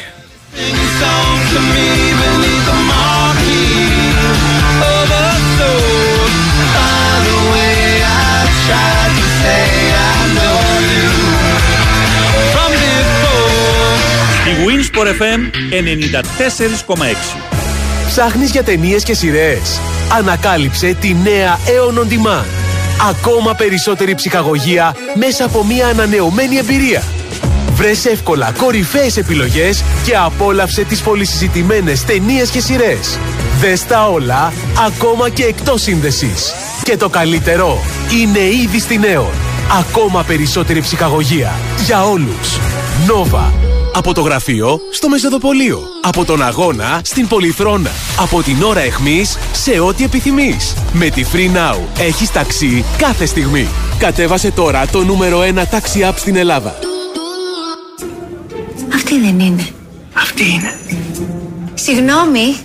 Winsport 14.93 15.09
FM 15.09 15.51
94,6 15.71 17.39
Ψάχνεις 18.07 18.51
για 18.51 18.63
ταινίες 18.63 19.03
και 19.03 19.15
σειρές. 19.15 19.81
Ανακάλυψε 20.19 20.97
τη 21.01 21.17
νέα 21.23 21.59
Aeon 21.67 21.99
On 21.99 22.13
Demand. 22.13 22.45
Ακόμα 23.11 23.55
περισσότερη 23.55 24.15
ψυχαγωγία 24.15 24.97
μέσα 25.15 25.45
από 25.45 25.65
μια 25.65 25.87
ανανεωμένη 25.87 26.57
εμπειρία. 26.57 27.03
Βρες 27.73 28.05
εύκολα 28.05 28.53
κορυφαίες 28.59 29.17
επιλογές 29.17 29.83
και 30.05 30.17
απόλαυσε 30.17 30.85
τις 30.85 31.01
πολυσυζητημένες 31.01 32.05
ταινίες 32.05 32.51
και 32.51 32.61
σειρές. 32.61 33.19
Δες 33.61 33.87
τα 33.87 34.09
όλα, 34.09 34.53
ακόμα 34.87 35.29
και 35.29 35.45
εκτός 35.45 35.83
σύνδεσης. 35.83 36.53
Και 36.83 36.97
το 36.97 37.09
καλύτερο 37.09 37.79
είναι 38.21 38.41
ήδη 38.63 38.79
στη 38.79 39.01
Aeon. 39.03 39.33
Ακόμα 39.79 40.25
περισσότερη 40.25 40.81
ψυχαγωγία 40.81 41.53
για 41.87 42.05
όλους. 42.05 42.59
Nova 43.09 43.72
Από 43.95 44.15
το 44.15 44.21
γραφείο 44.21 44.81
στο 44.91 45.09
μεσοδοπολείο. 45.09 45.83
Από 46.03 46.25
τον 46.25 46.43
αγώνα 46.43 47.01
στην 47.05 47.29
πολυθρόνα. 47.29 47.91
Από 48.19 48.43
την 48.43 48.63
ώρα 48.63 48.81
εχμής 48.81 49.39
σε 49.53 49.81
ό,τι 49.81 50.05
επιθυμείς. 50.05 50.75
Με 50.93 51.09
τη 51.09 51.25
Free 51.33 51.57
Now 51.57 51.79
έχεις 51.99 52.31
ταξί 52.33 52.85
κάθε 52.99 53.27
στιγμή. 53.27 53.69
Κατέβασε 53.99 54.51
τώρα 54.51 54.87
το 54.87 55.05
νούμερο 55.05 55.41
1 55.41 55.67
ταξί 55.71 56.01
app 56.11 56.15
στην 56.17 56.37
Ελλάδα. 56.37 56.75
Αυτή 58.95 59.21
δεν 59.21 59.41
είναι. 59.41 59.67
Αυτή 60.13 60.43
είναι. 60.43 60.75
Συγγνώμη, 61.75 62.57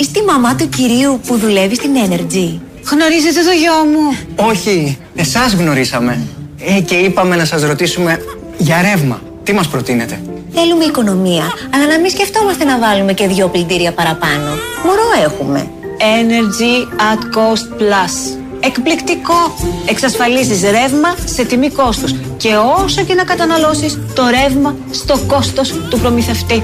είστε 0.00 0.18
η 0.18 0.24
μαμά 0.24 0.54
του 0.54 0.68
κυρίου 0.68 1.20
που 1.26 1.36
δουλεύει 1.36 1.74
στην 1.74 1.90
Energy. 1.94 2.58
Γνωρίζετε 2.90 3.42
το 3.44 3.50
γιο 3.60 3.84
μου; 3.92 4.16
Όχι, 4.48 4.98
εσάς 5.14 5.52
γνωρίσαμε. 5.52 6.26
Ε, 6.58 6.80
και 6.80 6.94
είπαμε 6.94 7.36
να 7.36 7.44
σας 7.44 7.62
ρωτήσουμε 7.62 8.18
για 8.58 8.82
ρεύμα. 8.82 9.22
Τι 9.42 9.52
μας 9.52 9.68
προτείνετε; 9.68 10.20
Θέλουμε 10.54 10.84
οικονομία, 10.84 11.44
αλλά 11.74 11.86
να 11.86 11.98
μην 12.00 12.10
σκεφτόμαστε 12.10 12.64
να 12.64 12.78
βάλουμε 12.78 13.12
και 13.12 13.26
δύο 13.26 13.48
πλυντήρια 13.48 13.92
παραπάνω. 13.92 14.50
Μωρό 14.84 15.08
έχουμε. 15.24 15.68
Energy 15.98 17.02
at 17.12 17.22
Cost 17.36 17.80
Plus. 17.80 18.38
Εκπληκτικό! 18.60 19.54
Εξασφαλίζεις 19.88 20.62
ρεύμα 20.62 21.14
σε 21.24 21.44
τιμή 21.44 21.70
κόστους 21.70 22.14
και 22.36 22.48
όσο 22.84 23.04
και 23.04 23.14
να 23.14 23.24
καταναλώσεις 23.24 23.98
το 24.14 24.22
ρεύμα 24.28 24.76
στο 24.90 25.18
κόστος 25.26 25.72
του 25.90 25.98
προμηθευτή. 25.98 26.62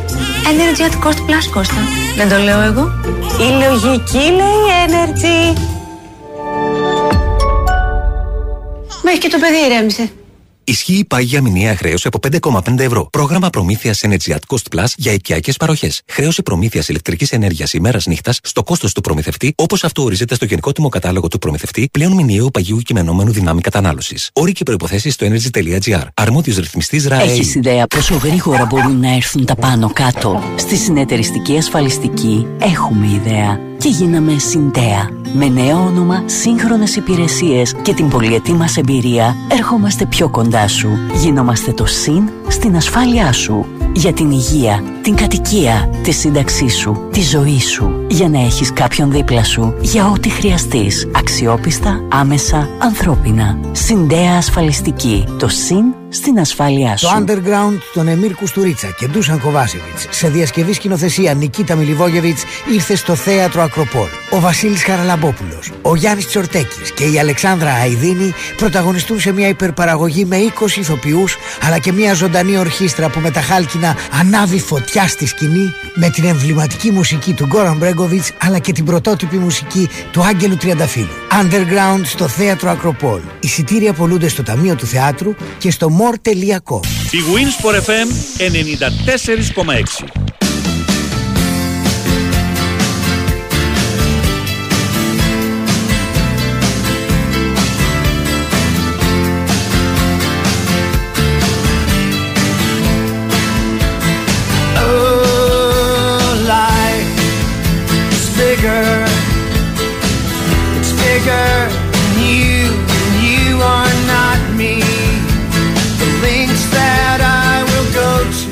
Energy 0.50 0.80
at 0.80 1.08
cost 1.08 1.18
plus 1.18 1.50
Κώστα. 1.52 1.80
Δεν 2.16 2.28
το 2.28 2.36
λέω 2.36 2.60
εγώ. 2.60 2.92
Η 3.40 3.64
λογική 3.64 4.30
λέει 4.30 4.62
Energy. 4.86 5.58
Μέχρι 9.02 9.18
και 9.18 9.28
το 9.28 9.38
παιδί 9.38 9.72
ηρέμησε. 9.72 10.10
Ισχύει 10.70 11.04
πάγια 11.08 11.42
μηνιαία 11.42 11.76
χρέωση 11.76 12.06
από 12.06 12.18
5,5 12.72 12.78
ευρώ. 12.78 13.08
Πρόγραμμα 13.10 13.50
προμήθειας 13.50 14.00
Energy 14.06 14.30
at 14.30 14.38
Cost 14.46 14.76
Plus 14.76 14.84
για 14.96 15.12
οικιακές 15.12 15.56
παροχές. 15.56 16.02
Χρέωση 16.06 16.42
προμήθειας 16.42 16.88
ηλεκτρικής 16.88 17.32
ενέργειας 17.32 17.72
ημέρας 17.72 18.06
νύχτας 18.06 18.38
στο 18.42 18.62
κόστος 18.62 18.92
του 18.92 19.00
προμηθευτή, 19.00 19.52
όπως 19.56 19.84
αυτό 19.84 20.02
ορίζεται 20.02 20.34
στο 20.34 20.44
Γενικό 20.44 20.72
Τιμο 20.72 20.88
Κατάλογο 20.88 21.28
του 21.28 21.38
Προμηθευτή, 21.38 21.88
πλέον 21.92 22.12
μηνιαίου 22.12 22.50
παγιού 22.50 22.78
κειμενόμενου 22.78 23.32
δυνάμει 23.32 23.60
κατανάλωσης. 23.60 24.30
Όροι 24.32 24.52
και 24.52 24.64
προποθέσει 24.64 25.10
στο 25.10 25.26
energy.gr. 25.26 26.04
Αρμόδιος 26.14 26.56
ρυθμιστής 26.56 27.06
ΡΑΕ. 27.06 27.22
Έχεις 27.22 27.54
ιδέα 27.54 27.86
πόσο 27.86 28.14
γρήγορα 28.14 28.64
μπορούν 28.64 29.00
να 29.00 29.14
έρθουν 29.14 29.44
τα 29.44 29.54
πάνω 29.54 29.90
κάτω; 29.92 30.42
Στη 30.56 30.76
συνεταιριστική 30.76 31.56
ασφαλιστική 31.56 32.46
έχουμε 32.60 33.06
ιδέα 33.06 33.69
και 33.80 33.88
γίναμε 33.88 34.38
Συντέα. 34.38 35.08
Με 35.32 35.48
νέο 35.48 35.78
όνομα, 35.78 36.22
σύγχρονες 36.26 36.96
υπηρεσίες 36.96 37.74
και 37.82 37.94
την 37.94 38.08
πολυετή 38.08 38.52
μας 38.52 38.76
εμπειρία, 38.76 39.36
ερχόμαστε 39.48 40.06
πιο 40.06 40.28
κοντά 40.28 40.68
σου. 40.68 40.88
Γινόμαστε 41.14 41.72
το 41.72 41.86
ΣΥΝ 41.86 42.30
στην 42.48 42.76
ασφάλειά 42.76 43.32
σου. 43.32 43.66
Για 43.92 44.12
την 44.12 44.30
υγεία, 44.30 44.82
την 45.02 45.14
κατοικία, 45.14 45.90
τη 46.02 46.10
σύνταξή 46.10 46.68
σου, 46.68 47.08
τη 47.12 47.20
ζωή 47.20 47.60
σου. 47.60 47.90
Για 48.08 48.28
να 48.28 48.40
έχεις 48.40 48.72
κάποιον 48.72 49.10
δίπλα 49.10 49.44
σου, 49.44 49.74
για 49.80 50.06
ό,τι 50.06 50.28
χρειαστείς. 50.28 51.08
Αξιόπιστα, 51.14 52.04
άμεσα, 52.08 52.68
ανθρώπινα. 52.78 53.58
Συντέα 53.72 54.36
ασφαλιστική. 54.36 55.24
Το 55.38 55.48
ΣΥΝ 55.48 55.94
στην 56.08 56.38
ασφάλειά 56.38 56.96
σου. 56.96 57.06
Το 57.06 57.24
Underground 57.24 57.78
των 57.94 58.08
Εμίρ 58.08 58.34
Κουστουρίτσα 58.34 58.88
και 58.98 59.06
Ντούσαν 59.06 59.40
Κοβάσεβιτς 59.40 60.06
σε 60.10 60.28
διασκευή 60.28 60.72
σκηνοθεσία 60.72 61.34
Νικίτα 61.34 61.74
Μιλιβόγεβιτς 61.74 62.42
ήρθε 62.72 62.96
στο 62.96 63.14
θέατρο 63.14 63.62
Ακροπόλ. 63.70 64.08
Ο 64.30 64.40
Βασίλης 64.40 64.84
Χαραλαμπόπουλος, 64.84 65.70
ο 65.82 65.96
Γιάννης 65.96 66.26
Τσορτέκης 66.26 66.92
και 66.94 67.04
η 67.04 67.18
Αλεξάνδρα 67.18 67.72
Αϊδίνη 67.72 68.34
πρωταγωνιστούν 68.56 69.20
σε 69.20 69.32
μια 69.32 69.48
υπερπαραγωγή 69.48 70.24
με 70.24 70.36
20 70.36 70.76
ηθοποιούς 70.76 71.36
αλλά 71.62 71.78
και 71.78 71.92
μια 71.92 72.14
ζωντανή 72.14 72.58
ορχήστρα 72.58 73.08
που 73.08 73.20
με 73.20 73.30
τα 73.30 73.40
χάλκινα 73.40 73.96
ανάβει 74.20 74.58
φωτιά 74.58 75.08
στη 75.08 75.26
σκηνή 75.26 75.74
με 75.94 76.10
την 76.10 76.24
εμβληματική 76.24 76.90
μουσική 76.90 77.32
του 77.32 77.46
Γκόραν 77.46 77.76
Μπρέγκοβιτς 77.76 78.30
αλλά 78.38 78.58
και 78.58 78.72
την 78.72 78.84
πρωτότυπη 78.84 79.36
μουσική 79.36 79.88
του 80.12 80.22
Άγγελου 80.22 80.56
Τριανταφύλου. 80.56 81.08
Underground 81.42 82.00
στο 82.02 82.28
θέατρο 82.28 82.70
Ακροπόλ. 82.70 83.20
Εισιτήρια 83.40 83.92
πολλούνται 83.92 84.28
στο 84.28 84.42
Ταμείο 84.42 84.74
του 84.74 84.86
Θεάτρου 84.86 85.34
και 85.58 85.70
στο 85.70 85.88
more.com. 86.00 86.80
Η 87.10 87.18
Winsport 87.34 87.74
FM 87.74 88.08
94,6. 88.38 90.39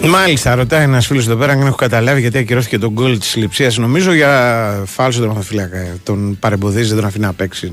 Μάλιστα, 0.08 0.54
ρωτάει 0.54 0.82
ένας 0.82 1.06
φίλος 1.06 1.26
εδώ 1.26 1.36
πέρα 1.36 1.52
αν 1.52 1.66
έχω 1.66 1.74
καταλάβει 1.74 2.20
γιατί 2.20 2.38
ακυρώθηκε 2.38 2.78
τον 2.78 2.90
γκολ 2.90 3.18
της 3.18 3.36
λειψίας. 3.36 3.76
Νομίζω 3.76 4.12
για 4.12 4.82
φάλσο 4.86 5.20
τερματοφύλακα. 5.20 5.86
Τον 6.02 6.38
παρεμποδίζει, 6.38 6.88
δεν 6.88 6.96
τον 6.96 7.06
αφήνει 7.06 7.24
να 7.24 7.32
παίξει. 7.32 7.72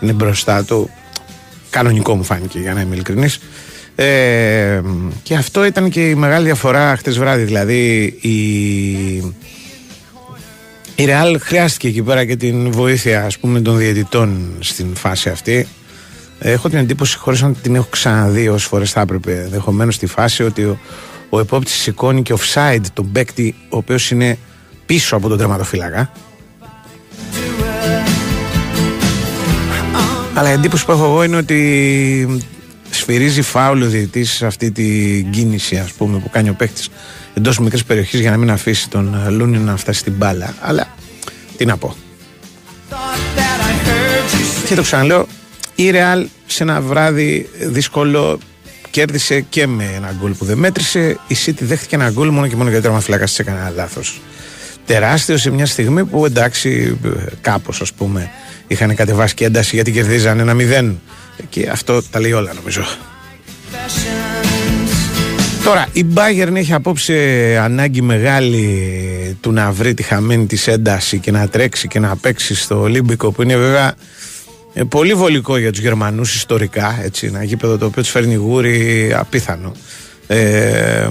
Είναι 0.00 0.12
μπροστά 0.12 0.64
του. 0.64 0.90
Κανονικό 1.70 2.14
μου 2.14 2.24
φάνηκε 2.24 2.58
για 2.58 2.74
να 2.74 2.80
είμαι 2.80 2.94
ειλικρινής. 2.94 3.40
Ε, 3.94 4.80
και 5.22 5.34
αυτό 5.34 5.64
ήταν 5.64 5.90
και 5.90 6.08
η 6.08 6.14
μεγάλη 6.14 6.44
διαφορά 6.44 6.96
χτες 6.96 7.18
βράδυ. 7.18 7.42
Δηλαδή 7.42 8.14
η, 8.20 8.36
η 10.94 11.04
Ρεάλ 11.04 11.40
χρειάστηκε 11.40 11.88
εκεί 11.88 12.02
πέρα 12.02 12.24
και 12.24 12.36
την 12.36 12.70
βοήθεια 12.70 13.24
ας 13.24 13.38
πούμε 13.38 13.60
των 13.60 13.78
διαιτητών 13.78 14.56
στην 14.60 14.94
φάση 14.94 15.28
αυτή. 15.28 15.68
Έχω 16.38 16.68
την 16.68 16.78
εντύπωση, 16.78 17.18
χωρίς 17.18 17.40
να 17.40 17.52
την 17.52 17.74
έχω 17.74 17.86
ξαναδεί 17.90 18.48
όσες 18.48 18.68
φορές 18.68 18.90
θα 18.90 19.00
έπρεπε, 19.00 19.40
ενδεχομένως 19.44 19.94
στη 19.94 20.06
φάση 20.06 20.42
ότι 20.42 20.62
ο, 20.62 20.78
ο 21.28 21.40
επόπτης 21.40 21.74
σηκώνει 21.74 22.22
και 22.22 22.34
offside 22.38 22.84
τον 22.92 23.12
παίκτη, 23.12 23.54
ο 23.68 23.76
οποίος 23.76 24.10
είναι 24.10 24.38
πίσω 24.86 25.16
από 25.16 25.28
τον 25.28 25.38
τερματοφύλακα. 25.38 26.12
Αλλά 30.34 30.50
η 30.50 30.52
εντύπωση 30.52 30.84
που 30.84 30.92
έχω 30.92 31.04
εγώ 31.04 31.22
είναι 31.22 31.36
ότι 31.36 32.42
σφυρίζει 32.90 33.42
φάουλ 33.42 33.82
ο 33.82 33.86
διαιτητής 33.86 34.30
σε 34.30 34.46
αυτή 34.46 34.70
την 34.70 35.30
κίνηση 35.30 35.76
ας 35.76 35.92
πούμε, 35.92 36.18
που 36.18 36.30
κάνει 36.30 36.48
ο 36.48 36.54
παίκτης 36.54 36.88
εντός 37.34 37.58
μικρής 37.58 37.84
περιοχής 37.84 38.20
για 38.20 38.30
να 38.30 38.36
μην 38.36 38.50
αφήσει 38.50 38.90
τον 38.90 39.16
Λούνιν 39.30 39.64
να 39.64 39.76
φτάσει 39.76 39.98
στην 39.98 40.12
μπάλα. 40.12 40.54
Αλλά 40.60 40.86
τι 41.56 41.64
να 41.64 41.76
πω. 41.76 41.96
Και 44.68 44.74
το 44.74 44.82
ξαναλέω, 44.82 45.26
η 45.74 45.90
Ρεάλ 45.90 46.28
σε 46.46 46.62
ένα 46.62 46.80
βράδυ 46.80 47.48
δύσκολο 47.60 48.38
κέρδισε 48.90 49.40
και 49.40 49.66
με 49.66 49.92
ένα 49.96 50.16
γκολ 50.20 50.32
που 50.32 50.44
δεν 50.44 50.58
μέτρησε. 50.58 51.18
Η 51.26 51.36
City 51.46 51.60
δέχτηκε 51.60 51.94
ένα 51.94 52.10
γκολ 52.10 52.28
μόνο 52.28 52.46
και 52.46 52.56
μόνο 52.56 52.68
γιατί 52.68 52.78
ο 52.78 52.82
τερματοφυλάκα 52.82 53.24
της 53.24 53.38
έκανε 53.38 53.58
ένα 53.58 53.70
λάθος. 53.70 54.20
Τεράστιο 54.86 55.36
σε 55.36 55.50
μια 55.50 55.66
στιγμή 55.66 56.04
που 56.04 56.24
εντάξει, 56.24 56.98
κάπως 57.40 57.80
ας 57.80 57.92
πούμε 57.92 58.30
είχαν 58.66 58.94
κατεβάσει 58.94 59.34
και 59.34 59.44
ένταση 59.44 59.74
γιατί 59.74 59.92
κερδίζαν 59.92 60.38
ένα 60.38 60.54
μηδέν. 60.54 61.00
Και 61.48 61.68
αυτό 61.68 62.02
τα 62.02 62.20
λέει 62.20 62.32
όλα 62.32 62.52
νομίζω. 62.54 62.84
Τώρα, 65.64 65.88
η 65.92 66.06
Bayern 66.14 66.54
έχει 66.54 66.72
απόψε 66.72 67.14
ανάγκη 67.62 68.02
μεγάλη 68.02 69.36
του 69.40 69.52
να 69.52 69.72
βρει 69.72 69.94
τη 69.94 70.02
χαμένη 70.02 70.46
της 70.46 70.66
ένταση 70.66 71.18
και 71.18 71.30
να 71.30 71.48
τρέξει 71.48 71.88
και 71.88 71.98
να 71.98 72.16
παίξει 72.16 72.54
στο 72.54 72.80
Ολύμπικο 72.80 73.32
που 73.32 73.42
είναι 73.42 73.56
βέβαια 73.56 73.94
ε, 74.78 74.84
πολύ 74.84 75.14
βολικό 75.14 75.56
για 75.56 75.70
τους 75.70 75.80
Γερμανούς 75.80 76.34
ιστορικά 76.34 76.98
έτσι, 77.02 77.26
ένα 77.26 77.42
γήπεδο 77.42 77.78
το 77.78 77.86
οποίο 77.86 78.02
τους 78.02 78.10
φέρνει 78.10 78.34
γούρι 78.34 79.12
απίθανο 79.14 79.72
ε, 80.26 81.08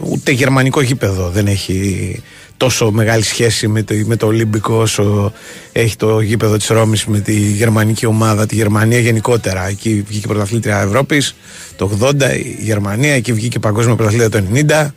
ούτε 0.00 0.30
γερμανικό 0.30 0.80
γήπεδο 0.80 1.28
δεν 1.28 1.46
έχει 1.46 2.22
τόσο 2.56 2.90
μεγάλη 2.90 3.22
σχέση 3.22 3.68
με 3.68 3.82
το, 3.82 3.94
με 4.04 4.16
το 4.16 4.26
Ολύμπικο 4.26 4.74
όσο 4.74 5.32
έχει 5.72 5.96
το 5.96 6.20
γήπεδο 6.20 6.56
της 6.56 6.66
Ρώμης 6.66 7.06
με 7.06 7.20
τη 7.20 7.32
γερμανική 7.32 8.06
ομάδα, 8.06 8.46
τη 8.46 8.54
Γερμανία 8.54 8.98
γενικότερα. 8.98 9.68
Εκεί 9.68 10.04
βγήκε 10.08 10.26
πρωταθλήτρια 10.26 10.80
Ευρώπης 10.80 11.34
το 11.76 11.90
80, 12.00 12.14
η 12.44 12.56
Γερμανία, 12.58 13.14
εκεί 13.14 13.32
βγήκε 13.32 13.58
παγκόσμιο 13.58 13.96
πρωταθλήτρια 13.96 14.42
το 14.42 14.46
90. 14.54 14.90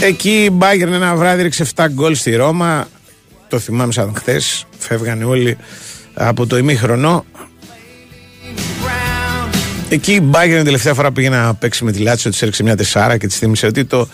Εκεί 0.00 0.30
η 0.30 0.58
Bayern 0.58 0.92
ένα 0.92 1.14
βράδυ 1.14 1.42
ρίξε 1.42 1.66
7 1.74 1.86
γκολ 1.90 2.14
στη 2.14 2.36
Ρώμα. 2.36 2.88
Το 3.48 3.58
θυμάμαι 3.58 3.92
σαν 3.92 4.12
χθες. 4.14 4.66
Φεύγανε 4.86 5.24
όλοι 5.24 5.56
από 6.14 6.46
το 6.46 6.58
ημίχρονο. 6.58 7.24
Εκεί 9.88 10.12
η 10.12 10.30
Bayern 10.32 10.54
την 10.54 10.64
τελευταία 10.64 10.94
φορά 10.94 11.12
πήγε 11.12 11.28
να 11.28 11.54
παίξει 11.54 11.84
με 11.84 11.92
τη 11.92 11.98
Λάτσιο, 11.98 12.30
της 12.30 12.42
έριξε 12.42 12.62
μια 12.62 12.76
τεσσάρα 12.76 13.16
και 13.16 13.26
της 13.26 13.36
θύμισε 13.38 13.66
ότι 13.66 13.84
το 13.84 14.08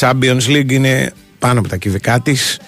Champions 0.00 0.46
League 0.46 0.72
είναι 0.72 1.12
πάνω 1.38 1.58
από 1.58 1.68
τα 1.68 1.76
κυβικά 1.76 2.20
της. 2.20 2.58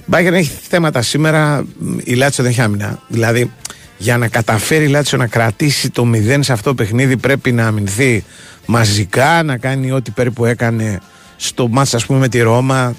Η 0.00 0.04
Bayern 0.10 0.32
έχει 0.32 0.50
θέματα 0.68 1.02
σήμερα. 1.02 1.64
Η 2.04 2.14
Λάτσιο 2.14 2.42
δεν 2.42 2.52
έχει 2.52 2.60
άμυνα. 2.60 3.02
Δηλαδή, 3.08 3.52
για 3.98 4.18
να 4.18 4.28
καταφέρει 4.28 4.84
η 4.84 4.88
Λάτσιο 4.88 5.18
να 5.18 5.26
κρατήσει 5.26 5.90
το 5.90 6.10
0 6.14 6.38
σε 6.40 6.52
αυτό 6.52 6.68
το 6.68 6.74
παιχνίδι, 6.74 7.16
πρέπει 7.16 7.52
να 7.52 7.66
αμυνθεί 7.66 8.24
μαζικά, 8.66 9.42
να 9.42 9.56
κάνει 9.56 9.92
ό,τι 9.92 10.10
περίπου 10.10 10.44
έκανε 10.44 11.00
στο 11.36 11.68
μάτς 11.68 11.94
ας 11.94 12.06
πούμε 12.06 12.18
με 12.18 12.28
τη 12.28 12.40
Ρώμα 12.40 12.94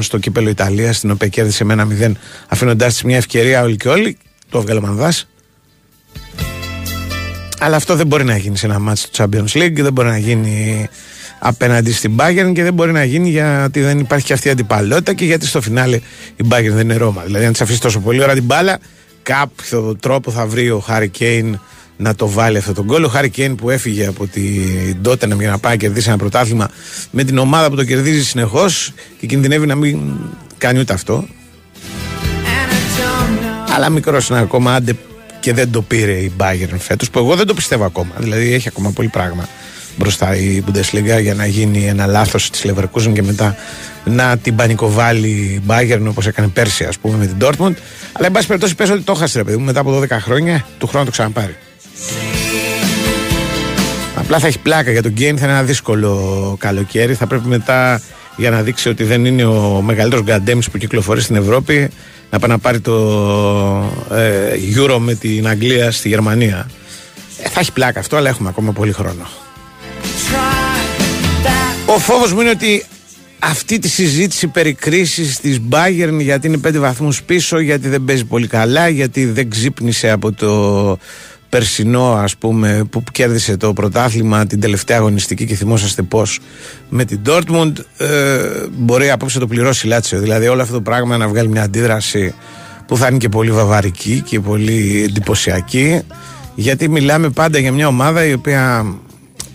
στο 0.00 0.18
κύπελο 0.18 0.48
Ιταλίας, 0.48 0.96
στην 0.96 1.10
οποία 1.10 1.28
κέρδισε 1.28 1.64
με 1.64 1.72
ένα 1.72 1.86
0, 1.86 2.12
αφήνοντάς 2.48 2.92
της 2.92 3.02
μια 3.02 3.16
ευκαιρία 3.16 3.62
όλοι 3.62 3.76
και 3.76 3.88
όλοι. 3.88 4.16
Το 4.50 4.58
έβγαλε 4.58 4.78
ο 4.78 4.82
Μανδάς. 4.82 5.28
Αλλά 7.58 7.76
αυτό 7.76 7.94
δεν 7.96 8.06
μπορεί 8.06 8.24
να 8.24 8.36
γίνει 8.36 8.56
σε 8.56 8.66
ένα 8.66 8.78
μάτσο 8.78 9.08
του 9.10 9.16
Champions 9.22 9.58
League, 9.58 9.74
δεν 9.74 9.92
μπορεί 9.92 10.08
να 10.08 10.18
γίνει 10.18 10.88
απέναντι 11.38 11.92
στην 11.92 12.16
Bayern 12.16 12.52
και 12.54 12.62
δεν 12.62 12.74
μπορεί 12.74 12.92
να 12.92 13.04
γίνει 13.04 13.30
γιατί 13.30 13.80
δεν 13.80 13.98
υπάρχει 13.98 14.26
και 14.26 14.32
αυτή 14.32 14.48
η 14.48 14.50
αντιπαλότητα 14.50 15.14
και 15.14 15.24
γιατί 15.24 15.46
στο 15.46 15.60
φινάλε 15.60 15.96
η 16.36 16.44
Bayern 16.48 16.72
δεν 16.72 16.80
είναι 16.80 16.96
Ρώμα. 16.96 17.22
Δηλαδή, 17.22 17.44
αν 17.44 17.52
της 17.52 17.60
αφήσει 17.60 17.80
τόσο 17.80 18.00
πολύ 18.00 18.22
ώρα 18.22 18.34
την 18.34 18.44
μπάλα, 18.44 18.78
κάποιο 19.22 19.96
τρόπο 20.00 20.30
θα 20.30 20.46
βρει 20.46 20.70
ο 20.70 20.78
Χάρι 20.78 21.08
Κέιν 21.08 21.60
να 22.00 22.14
το 22.14 22.28
βάλει 22.28 22.56
αυτό 22.56 22.72
το 22.72 22.84
γκολ. 22.84 23.04
Ο 23.04 23.08
Χάρι 23.08 23.30
Κέιν 23.30 23.54
που 23.54 23.70
έφυγε 23.70 24.06
από 24.06 24.26
την 24.26 25.02
Τότενεμ 25.02 25.40
για 25.40 25.50
να 25.50 25.58
πάει 25.58 25.72
να 25.72 25.78
κερδίσει 25.78 26.08
ένα 26.08 26.18
πρωτάθλημα 26.18 26.68
με 27.10 27.24
την 27.24 27.38
ομάδα 27.38 27.70
που 27.70 27.76
το 27.76 27.84
κερδίζει 27.84 28.24
συνεχώς 28.24 28.92
και 29.20 29.26
κινδυνεύει 29.26 29.66
να 29.66 29.74
μην 29.74 30.00
κάνει 30.58 30.78
ούτε 30.78 30.92
αυτό. 30.92 31.26
Αλλά 33.74 33.88
μικρός 33.88 34.28
είναι 34.28 34.38
ακόμα, 34.38 34.74
άντε 34.74 34.96
και 35.40 35.52
δεν 35.52 35.70
το 35.70 35.82
πήρε 35.82 36.12
η 36.12 36.32
Bayern 36.38 36.76
φέτος, 36.78 37.10
που 37.10 37.18
εγώ 37.18 37.36
δεν 37.36 37.46
το 37.46 37.54
πιστεύω 37.54 37.84
ακόμα. 37.84 38.10
Δηλαδή 38.18 38.52
έχει 38.52 38.68
ακόμα 38.68 38.90
πολύ 38.90 39.08
πράγμα 39.08 39.48
μπροστά 39.96 40.36
η 40.36 40.62
Bundesliga 40.66 41.20
για 41.20 41.34
να 41.34 41.46
γίνει 41.46 41.86
ένα 41.86 42.06
λάθος 42.06 42.50
της 42.50 42.64
Leverkusen 42.66 43.12
και 43.12 43.22
μετά 43.22 43.56
να 44.04 44.36
την 44.36 44.56
πανικοβάλει 44.56 45.28
η 45.28 45.62
Bayern 45.66 46.04
όπως 46.08 46.26
έκανε 46.26 46.48
πέρσι, 46.48 46.84
ας 46.84 46.98
πούμε, 46.98 47.16
με 47.16 47.26
την 47.26 47.36
Dortmund. 47.40 47.74
Αλλά 48.12 48.26
εν 48.26 48.32
πάση 48.32 48.46
περιπτώσει 48.46 48.74
πες 48.74 48.90
ότι 48.90 49.00
το 49.00 49.12
έχασε, 49.12 49.38
ρε 49.38 49.44
παιδί 49.44 49.56
μου, 49.56 49.64
μετά 49.64 49.80
από 49.80 50.00
12 50.00 50.08
χρόνια, 50.08 50.66
του 50.78 50.86
χρόνου 50.86 51.04
το 51.04 51.10
ξαναπάρει. 51.10 51.56
Απλά 54.14 54.38
θα 54.38 54.46
έχει 54.46 54.58
πλάκα 54.58 54.90
για 54.90 55.02
τον 55.02 55.12
Γκέιν, 55.12 55.38
θα 55.38 55.44
είναι 55.44 55.54
ένα 55.54 55.62
δύσκολο 55.62 56.56
καλοκαίρι. 56.58 57.14
Θα 57.14 57.26
πρέπει 57.26 57.48
μετά 57.48 58.00
για 58.36 58.50
να 58.50 58.62
δείξει 58.62 58.88
ότι 58.88 59.04
δεν 59.04 59.24
είναι 59.24 59.44
ο 59.44 59.80
μεγαλύτερος 59.80 60.24
γκαντέμι 60.24 60.62
που 60.72 60.78
κυκλοφορεί 60.78 61.20
στην 61.20 61.36
Ευρώπη 61.36 61.90
να 62.30 62.38
πάει 62.38 62.50
να 62.50 62.58
πάρει 62.58 62.80
το 62.80 62.94
ε, 64.10 64.52
Euro 64.76 64.98
με 64.98 65.14
την 65.14 65.48
Αγγλία 65.48 65.90
στη 65.90 66.08
Γερμανία. 66.08 66.70
Ε, 67.42 67.48
θα 67.48 67.60
έχει 67.60 67.72
πλάκα 67.72 68.00
αυτό, 68.00 68.16
αλλά 68.16 68.28
έχουμε 68.28 68.48
ακόμα 68.48 68.72
πολύ 68.72 68.92
χρόνο. 68.92 69.26
Ο 71.86 71.98
φόβος 71.98 72.32
μου 72.32 72.40
είναι 72.40 72.50
ότι 72.50 72.84
αυτή 73.38 73.78
τη 73.78 73.88
συζήτηση 73.88 74.46
περί 74.46 74.74
κρίσης 74.74 75.38
της 75.40 75.60
Bayern 75.70 76.18
γιατί 76.20 76.46
είναι 76.46 76.58
πέντε 76.58 76.78
βαθμούς 76.78 77.22
πίσω, 77.22 77.58
γιατί 77.58 77.88
δεν 77.88 78.04
παίζει 78.04 78.24
πολύ 78.24 78.46
καλά, 78.46 78.88
γιατί 78.88 79.24
δεν 79.24 79.50
ξύπνησε 79.50 80.10
από 80.10 80.32
το 80.32 80.98
περσινό 81.50 82.12
ας 82.12 82.36
πούμε 82.36 82.84
που 82.90 83.02
κέρδισε 83.12 83.56
το 83.56 83.72
πρωτάθλημα 83.72 84.46
την 84.46 84.60
τελευταία 84.60 84.98
αγωνιστική 84.98 85.46
και 85.46 85.54
θυμόσαστε 85.54 86.02
πως 86.02 86.40
με 86.88 87.04
την 87.04 87.20
Dortmund 87.26 87.72
ε, 87.96 88.06
μπορεί 88.70 89.10
απόψε 89.10 89.38
το 89.38 89.46
πληρώσει 89.46 89.86
Λάτσιο. 89.86 90.20
Δηλαδή 90.20 90.48
όλο 90.48 90.62
αυτό 90.62 90.74
το 90.74 90.80
πράγμα 90.80 91.16
να 91.16 91.28
βγάλει 91.28 91.48
μια 91.48 91.62
αντίδραση 91.62 92.34
που 92.86 92.96
θα 92.96 93.06
είναι 93.08 93.18
και 93.18 93.28
πολύ 93.28 93.50
βαβαρική 93.50 94.22
και 94.26 94.40
πολύ 94.40 95.02
εντυπωσιακή 95.08 96.02
γιατί 96.54 96.88
μιλάμε 96.88 97.28
πάντα 97.28 97.58
για 97.58 97.72
μια 97.72 97.86
ομάδα 97.86 98.24
η 98.24 98.32
οποία 98.32 98.94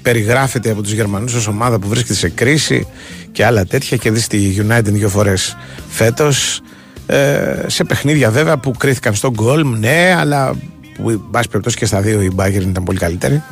περιγράφεται 0.02 0.72
από 0.72 0.82
τους 0.82 0.92
Γερμανούς 0.92 1.34
ως 1.34 1.48
ομάδα 1.48 1.80
που 1.80 1.88
βρίσκεται 1.88 2.14
σε 2.14 2.30
κρίση 2.30 2.88
και 3.32 3.46
άλλα 3.46 3.66
τέτοια 3.66 3.98
και 3.98 4.12
δεις 4.12 4.28
τη 4.28 4.56
United 4.58 4.84
δύο 4.84 5.10
φορές 5.10 5.58
φέτος. 5.90 6.62
Ε, 7.08 7.64
σε 7.68 7.84
παιχνίδια 7.84 8.32
βέβαια 8.32 8.58
που 8.58 8.72
κρίθηκαν 8.72 9.14
στον 9.14 9.32
γκολ 9.34 9.66
ναι 9.80 10.16
αλλά 10.18 10.56
που 10.96 11.10
εν 11.10 11.22
πάση 11.32 11.48
περιπτώσει 11.48 11.78
και 11.78 11.86
στα 11.86 12.02
δύο 12.02 12.22
η 12.22 12.32
Bayern 12.36 12.66
ήταν 12.70 12.84
πολύ 12.84 12.98
καλύτερη. 12.98 13.44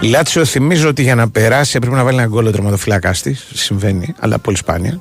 Η 0.00 0.06
Λάτσιο 0.06 0.44
θυμίζω 0.44 0.88
ότι 0.88 1.02
για 1.02 1.14
να 1.14 1.30
περάσει 1.30 1.76
έπρεπε 1.76 1.96
να 1.96 2.04
βάλει 2.04 2.18
ένα 2.18 2.26
γκολ 2.26 2.46
ο 2.46 2.50
τερματοφυλάκας 2.50 3.22
της. 3.22 3.46
Συμβαίνει, 3.54 4.14
αλλά 4.18 4.38
πολύ 4.38 4.56
σπάνια. 4.56 5.00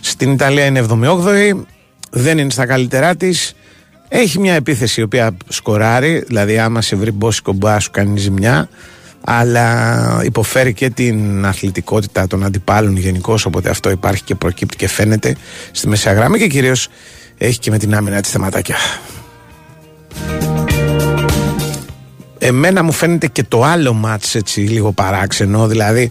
Στην 0.00 0.32
Ιταλία 0.32 0.64
είναι 0.64 0.86
78η, 0.90 1.52
δεν 2.10 2.38
είναι 2.38 2.50
στα 2.50 2.66
καλύτερά 2.66 3.16
της. 3.16 3.54
Έχει 4.08 4.38
μια 4.38 4.54
επίθεση 4.54 5.00
η 5.00 5.02
οποία 5.02 5.36
σκοράρει, 5.48 6.24
δηλαδή 6.26 6.58
άμα 6.58 6.82
σε 6.82 6.96
βρει 6.96 7.10
μπόσικο 7.10 7.52
μπά 7.52 7.78
σου 7.80 7.90
κάνει 7.90 8.18
ζημιά, 8.18 8.68
αλλά 9.24 10.20
υποφέρει 10.24 10.72
και 10.72 10.90
την 10.90 11.46
αθλητικότητα 11.46 12.26
των 12.26 12.44
αντιπάλων 12.44 12.96
γενικώς. 12.96 13.46
Οπότε 13.46 13.70
αυτό 13.70 13.90
υπάρχει 13.90 14.22
και 14.22 14.34
προκύπτει 14.34 14.76
και 14.76 14.88
φαίνεται 14.88 15.36
στη 15.70 15.88
μεσαία 15.88 16.12
γραμμή 16.12 16.38
και 16.38 16.46
κυρίως 16.46 16.88
έχει 17.38 17.58
και 17.58 17.70
με 17.70 17.78
την 17.78 17.94
άμυνα 17.94 18.20
τη 18.20 18.28
θεματάκια. 18.28 18.76
Εμένα 22.38 22.82
μου 22.82 22.92
φαίνεται 22.92 23.26
και 23.26 23.42
το 23.42 23.62
άλλο 23.62 23.92
μάτς 23.92 24.34
έτσι 24.34 24.60
λίγο 24.60 24.92
παράξενο, 24.92 25.66
δηλαδή 25.66 26.10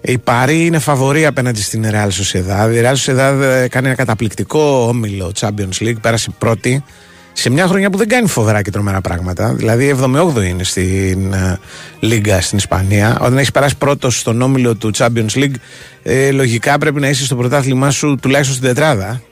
η 0.00 0.18
Παρή 0.18 0.66
είναι 0.66 0.78
φαβορή 0.78 1.26
απέναντι 1.26 1.62
στην 1.62 1.84
Real 1.90 2.08
Sociedad. 2.08 2.72
Η 2.72 2.80
Real 2.82 2.94
Sociedad 2.94 3.40
ε, 3.42 3.68
κάνει 3.68 3.86
ένα 3.86 3.94
καταπληκτικό 3.94 4.86
όμιλο 4.88 5.32
Champions 5.40 5.78
League, 5.80 6.00
πέρασε 6.00 6.30
πρώτη 6.38 6.84
σε 7.32 7.50
μια 7.50 7.66
χρονιά 7.66 7.90
που 7.90 7.98
δεν 7.98 8.08
κάνει 8.08 8.28
φοβερά 8.28 8.62
και 8.62 8.70
τρομερά 8.70 9.00
πράγματα. 9.00 9.54
Δηλαδή 9.54 9.96
78 10.02 10.44
είναι 10.44 10.64
στην 10.64 11.34
uh, 11.34 11.56
Λίγκα 12.00 12.40
στην 12.40 12.58
Ισπανία. 12.58 13.18
Όταν 13.20 13.36
έχεις 13.36 13.50
περάσει 13.50 13.76
πρώτος 13.76 14.18
στον 14.18 14.42
όμιλο 14.42 14.74
του 14.74 14.90
Champions 14.96 15.34
League, 15.34 15.54
ε, 16.02 16.30
λογικά 16.30 16.78
πρέπει 16.78 17.00
να 17.00 17.08
είσαι 17.08 17.24
στο 17.24 17.36
πρωτάθλημά 17.36 17.90
σου 17.90 18.16
τουλάχιστον 18.22 18.56
στην 18.56 18.68
τετράδα. 18.68 19.22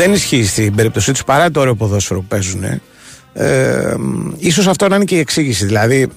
Δεν 0.00 0.12
ισχύει 0.12 0.44
στην 0.44 0.74
περίπτωσή 0.74 1.12
τους 1.12 1.24
παρά 1.24 1.50
το 1.50 1.60
ωραίο 1.60 1.74
ποδόσφαιρο 1.74 2.20
που 2.20 2.26
παίζουν. 2.26 2.64
Ε, 3.32 3.94
ίσως 4.36 4.66
αυτό 4.66 4.88
να 4.88 4.96
είναι 4.96 5.04
και 5.04 5.14
η 5.14 5.18
εξήγηση. 5.18 5.64
Δηλαδή, 5.64 6.08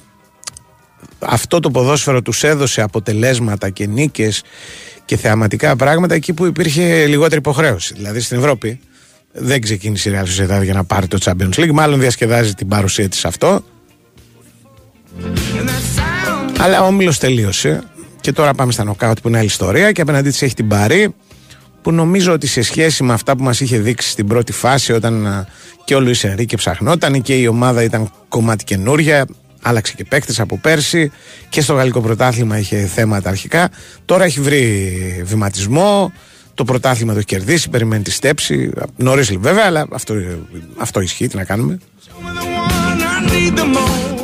αυτό 1.19 1.60
το 1.60 1.72
ποδόσφαιρο 1.72 2.22
τους 2.22 2.43
έδωσε 2.43 2.82
αποτελέσματα 2.82 3.69
και 3.69 3.88
νίκες 3.88 4.43
και 5.06 5.17
θεαματικά 5.17 5.76
πράγματα 5.76 6.15
εκεί 6.15 6.34
που 6.34 6.46
υπήρχε 6.46 7.06
λιγότερη 7.06 7.38
υποχρέωση. 7.38 7.93
Δηλαδή 7.93 8.19
στην 8.19 8.38
Ευρώπη 8.38 8.80
δεν 9.32 9.62
ξεκίνησε 9.62 10.10
η 10.10 10.13
Real 10.15 10.24
Sociedad 10.24 10.63
για 10.63 10.74
να 10.74 10.84
πάρει 10.84 11.08
το 11.08 11.17
Champions 11.24 11.54
League, 11.56 11.72
μάλλον 11.72 12.00
διασκεδάζει 12.00 12.54
την 12.54 12.67
παρουσία 12.67 13.10
της 13.10 13.26
αυτό. 13.26 13.63
Αλλά 16.60 16.84
ο 16.84 16.86
Όμιλος 16.86 17.19
τελείωσε 17.19 17.84
και 18.22 18.32
τώρα 18.32 18.54
πάμε 18.54 18.72
στα 18.72 18.84
νοκάουτ 18.84 19.17
που 19.22 19.28
είναι 19.28 19.38
άλλη 19.38 19.48
ιστορία 19.48 19.91
και 19.91 20.02
απέναντί 20.02 20.30
της 20.30 20.41
έχει 20.41 20.54
την 20.54 20.67
Παρή 20.67 21.13
που 21.84 21.91
νομίζω 21.91 22.34
ότι 22.34 22.48
σε 22.48 22.62
σχέση 22.62 23.04
με 23.04 23.13
αυτά 23.13 23.36
που 23.36 23.43
μας 23.43 23.60
είχε 23.60 23.78
δείξει 23.78 24.10
στην 24.10 24.28
πρώτη 24.28 24.52
φάση 24.52 24.93
όταν 24.93 25.46
και 25.84 25.96
ο 25.96 26.00
Λουίς 26.00 26.24
Ενρίκε 26.24 26.56
ψαχνόταν 26.56 27.22
και 27.22 27.34
η 27.34 27.48
ομάδα 27.48 27.84
ήταν 27.84 28.12
κομμάτι 28.28 28.63
καινούρια 28.63 29.26
άλλαξε 29.62 29.93
και 29.96 30.04
παίκτες 30.04 30.39
από 30.39 30.58
πέρσι 30.58 31.12
και 31.50 31.62
στο 31.62 31.74
γαλλικό 31.74 32.02
πρωτάθλημα 32.02 32.58
είχε 32.58 32.78
θέματα 32.78 33.30
αρχικά. 33.30 33.69
Τώρα 34.06 34.24
έχει 34.24 34.41
βρει 34.41 35.22
βηματισμό 35.26 36.12
το 36.54 36.63
πρωτάθλημα 36.63 37.12
το 37.12 37.17
έχει 37.17 37.28
κερδίσει 37.28 37.69
περιμένει 37.69 38.04
τη 38.04 38.12
στέψη. 38.12 38.72
Νωρίς 38.96 39.38
βέβαια 39.38 39.65
αλλά 39.65 39.88
αυτό, 39.91 40.13
αυτό 40.78 41.02
ισχύει 41.02 41.28
τι 41.28 41.36
να 41.36 41.43
κάνουμε 41.43 41.80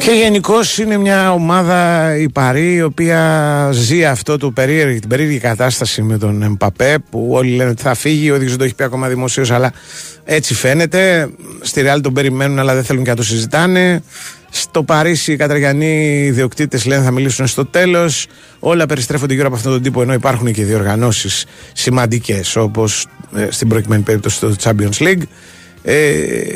και 0.09 0.15
γενικώς 0.15 0.77
είναι 0.77 0.97
μια 0.97 1.33
ομάδα 1.33 2.15
η 2.17 2.29
Παρή 2.29 2.73
η 2.73 2.81
οποία 2.81 3.69
ζει 3.71 4.05
αυτό 4.05 4.37
το 4.37 4.51
περίεργη, 4.51 4.99
την 4.99 5.09
περίεργη 5.09 5.37
κατάσταση 5.37 6.01
με 6.01 6.17
τον 6.17 6.43
Εμπαπέ 6.43 6.97
που 7.09 7.27
όλοι 7.31 7.55
λένε 7.55 7.69
ότι 7.69 7.81
θα 7.81 7.93
φύγει, 7.93 8.31
ο 8.31 8.35
ίδιος 8.35 8.49
δεν 8.49 8.57
το 8.57 8.63
έχει 8.63 8.75
πει 8.75 8.83
ακόμα 8.83 9.07
δημοσίως, 9.07 9.51
αλλά 9.51 9.73
έτσι 10.23 10.53
φαίνεται. 10.53 11.29
Στη 11.61 11.81
Ρεάλ 11.81 12.01
τον 12.01 12.13
περιμένουν 12.13 12.59
αλλά 12.59 12.73
δεν 12.73 12.83
θέλουν 12.83 13.03
και 13.03 13.09
να 13.09 13.15
το 13.15 13.23
συζητάνε. 13.23 14.03
Στο 14.49 14.83
Παρίσι 14.83 15.31
οι 15.31 15.35
Καταργιανοί 15.35 16.23
ιδιοκτήτες 16.25 16.85
λένε 16.85 17.03
θα 17.03 17.11
μιλήσουν 17.11 17.47
στο 17.47 17.65
τέλος. 17.65 18.27
Όλα 18.59 18.85
περιστρέφονται 18.85 19.33
γύρω 19.33 19.47
από 19.47 19.55
αυτόν 19.55 19.71
τον 19.71 19.81
τύπο 19.81 20.01
ενώ 20.01 20.13
υπάρχουν 20.13 20.53
και 20.53 20.63
διοργανώσεις 20.63 21.45
σημαντικές 21.73 22.55
όπως 22.55 23.07
ε, 23.35 23.47
στην 23.49 23.67
προκειμένη 23.67 24.03
περίπτωση 24.03 24.39
το 24.39 24.55
Champions 24.63 24.97
League. 24.99 25.21
Ε, 25.83 26.55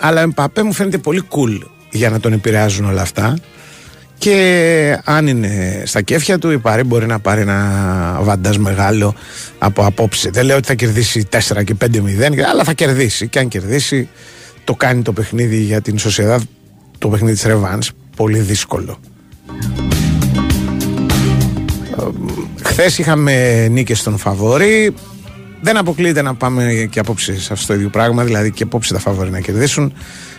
αλλά 0.00 0.20
ο 0.20 0.22
Εμπαπέ 0.22 0.62
μου 0.62 0.72
φαίνεται 0.72 0.98
πολύ 0.98 1.22
cool 1.30 1.73
για 1.94 2.10
να 2.10 2.20
τον 2.20 2.32
επηρεάζουν 2.32 2.84
όλα 2.84 3.02
αυτά. 3.02 3.36
Και 4.18 4.98
αν 5.04 5.26
είναι 5.26 5.82
στα 5.86 6.00
κέφια 6.00 6.38
του, 6.38 6.50
η 6.50 6.58
Παρή 6.58 6.82
μπορεί 6.82 7.06
να 7.06 7.18
πάρει 7.18 7.40
ένα 7.40 8.18
βαντάζ 8.22 8.56
μεγάλο 8.56 9.14
από 9.58 9.86
απόψε. 9.86 10.30
Δεν 10.30 10.44
λέω 10.44 10.56
ότι 10.56 10.66
θα 10.66 10.74
κερδίσει 10.74 11.28
4 11.30 11.64
και 11.64 11.74
5-0, 11.80 11.88
αλλά 12.50 12.64
θα 12.64 12.72
κερδίσει. 12.72 13.28
Και 13.28 13.38
αν 13.38 13.48
κερδίσει, 13.48 14.08
το 14.64 14.74
κάνει 14.74 15.02
το 15.02 15.12
παιχνίδι 15.12 15.56
για 15.56 15.80
την 15.80 15.98
Σοσιαδά, 15.98 16.40
το 16.98 17.08
παιχνίδι 17.08 17.34
της 17.34 17.44
Ρεβάνς, 17.44 17.90
πολύ 18.16 18.38
δύσκολο. 18.38 18.98
Χθες 22.62 22.98
είχαμε 22.98 23.66
νίκες 23.68 23.98
στον 23.98 24.18
Φαβόρη. 24.18 24.94
Δεν 25.60 25.76
αποκλείεται 25.76 26.22
να 26.22 26.34
πάμε 26.34 26.88
και 26.90 26.98
απόψε 26.98 27.40
σε 27.40 27.52
αυτό 27.52 27.66
το 27.66 27.74
ίδιο 27.74 27.88
πράγμα, 27.88 28.24
δηλαδή 28.24 28.50
και 28.50 28.62
απόψε 28.62 28.92
τα 28.92 28.98
Φαβόρη 28.98 29.30
να 29.30 29.40
κερδίσουν. 29.40 29.92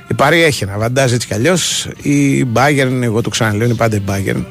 Η 0.07 0.13
Παρή 0.13 0.43
έχει 0.43 0.63
ένα 0.63 0.77
βαντάζ 0.77 1.13
έτσι 1.13 1.27
κι 1.27 1.33
αλλιώς. 1.33 1.87
Η 2.01 2.45
Bayern, 2.53 2.99
εγώ 3.01 3.21
το 3.21 3.29
ξαναλέω, 3.29 3.65
είναι 3.65 3.75
πάντα 3.75 3.95
η 3.95 4.01
Bayern. 4.07 4.43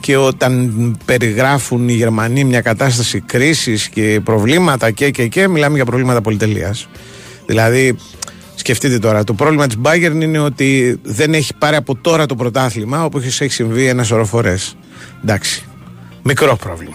Και 0.00 0.16
όταν 0.16 0.96
περιγράφουν 1.04 1.88
οι 1.88 1.92
Γερμανοί 1.92 2.44
μια 2.44 2.60
κατάσταση 2.60 3.20
κρίσης 3.20 3.88
και 3.88 4.20
προβλήματα 4.24 4.90
και, 4.90 5.10
και, 5.10 5.26
και, 5.26 5.48
μιλάμε 5.48 5.74
για 5.76 5.84
προβλήματα 5.84 6.20
πολυτελείας. 6.20 6.88
Δηλαδή, 7.46 7.96
Σκεφτείτε 8.60 8.98
τώρα, 8.98 9.24
το 9.24 9.32
πρόβλημα 9.32 9.66
της 9.66 9.76
Bayern 9.82 10.20
είναι 10.20 10.38
ότι 10.38 10.98
δεν 11.02 11.34
έχει 11.34 11.54
πάρει 11.54 11.76
από 11.76 11.96
τώρα 11.96 12.26
το 12.26 12.34
πρωτάθλημα 12.34 13.04
όπως 13.04 13.24
έχει 13.24 13.52
συμβεί 13.52 13.86
ένα 13.86 14.02
σωρό 14.02 14.24
φορές. 14.24 14.76
Εντάξει. 15.22 15.64
Μικρό 16.22 16.56
πρόβλημα. 16.56 16.94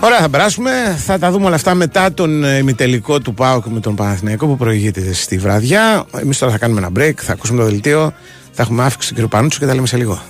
Ωραία, 0.00 0.18
θα 0.18 0.28
περάσουμε. 0.28 0.70
Θα 0.98 1.18
τα 1.18 1.30
δούμε 1.30 1.46
όλα 1.46 1.54
αυτά 1.54 1.74
μετά 1.74 2.12
τον 2.12 2.44
ε, 2.44 2.56
ημιτελικό 2.56 3.20
του 3.20 3.34
ΠΑΟΚ 3.34 3.66
με 3.66 3.80
τον 3.80 3.94
Παναθηναϊκό 3.94 4.46
που 4.46 4.56
προηγείται 4.56 5.12
στη 5.12 5.38
βραδιά. 5.38 6.04
Εμείς 6.20 6.38
τώρα 6.38 6.52
θα 6.52 6.58
κάνουμε 6.58 6.80
ένα 6.80 6.90
break, 6.96 7.14
θα 7.16 7.32
ακούσουμε 7.32 7.62
το 7.62 7.68
δελτίο, 7.68 8.12
θα 8.52 8.62
έχουμε 8.62 8.84
αύξηση 8.84 9.14
του 9.14 9.26
κ. 9.26 9.30
Πανούτσου 9.30 9.58
και 9.58 9.66
τα 9.66 9.74
λέμε 9.74 9.86
σε 9.86 9.96
λίγο. 9.96 10.20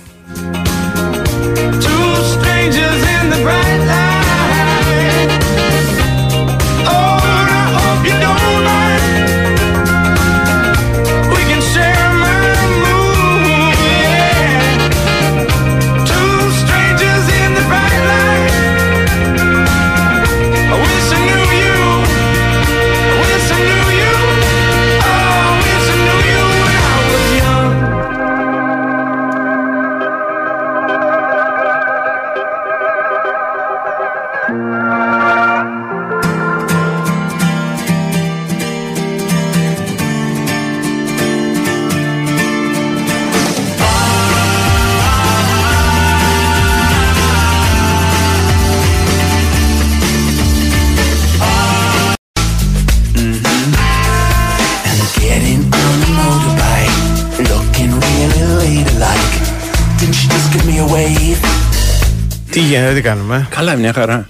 Τι 62.97 63.03
γίνεται, 63.03 63.17
τι 63.17 63.25
κάνουμε; 63.25 63.47
Καλά, 63.49 63.75
μια 63.75 63.93
χαρά. 63.93 64.27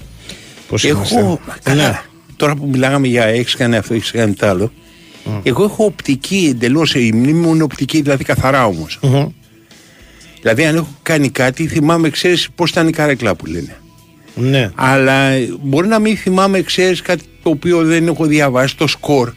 Πώς 0.67 0.83
έχω, 0.83 1.19
είμαστε; 1.19 1.59
καλά, 1.63 1.87
Ναι. 1.87 2.01
τώρα 2.35 2.55
που 2.55 2.67
μιλάγαμε 2.67 3.07
για 3.07 3.23
έχει 3.23 3.57
κάνει 3.57 3.75
αυτό, 3.75 3.93
έχει 3.93 4.11
κάνει 4.11 4.33
τ' 4.33 4.43
άλλο. 4.43 4.71
Εγώ 5.43 5.63
έχω 5.63 5.85
οπτική 5.85 6.47
εντελώς. 6.51 6.95
Η 6.95 7.11
μνήμη 7.13 7.39
μου 7.39 7.53
είναι 7.53 7.63
οπτική, 7.63 8.01
δηλαδή 8.01 8.23
καθαρά 8.23 8.65
όμως. 8.65 8.99
Μμμ. 9.01 9.27
Δηλαδή, 10.41 10.65
αν 10.65 10.75
έχω 10.75 10.87
κάνει 11.01 11.29
κάτι, 11.29 11.67
θυμάμαι, 11.67 12.09
ξέρεις 12.09 12.47
πώς 12.55 12.69
ήταν 12.69 12.87
η 12.87 12.91
καρέκλα 12.91 13.35
που 13.35 13.45
λένε. 13.45 13.75
Ναι. 14.35 14.71
Αλλά 14.75 15.13
ε, 15.13 15.49
μπορεί 15.61 15.87
να 15.87 15.99
μην 15.99 16.17
θυμάμαι, 16.17 16.61
ξέρεις 16.61 17.01
κάτι 17.01 17.23
το 17.43 17.49
οποίο 17.49 17.83
δεν 17.83 18.07
έχω 18.07 18.25
διαβάσει, 18.25 18.77
το 18.77 18.87
σκορ. 18.87 19.33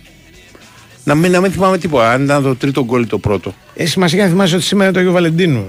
Να 1.05 1.15
μην, 1.15 1.31
να 1.31 1.41
μην 1.41 1.53
θυμάμαι 1.53 1.79
τίποτα. 1.79 2.11
Αν 2.11 2.25
ήταν 2.25 2.43
το 2.43 2.57
τρίτο 2.57 2.85
γκολ 2.85 3.03
ή 3.03 3.07
το 3.07 3.19
πρώτο. 3.19 3.55
Έχει 3.75 3.89
σημασία 3.89 4.23
να 4.25 4.31
θυμάσαι 4.31 4.55
ότι 4.55 4.65
σήμερα 4.65 4.85
είναι 4.89 4.95
το 4.95 5.01
Αγίου 5.01 5.13
Βαλεντίνου. 5.13 5.67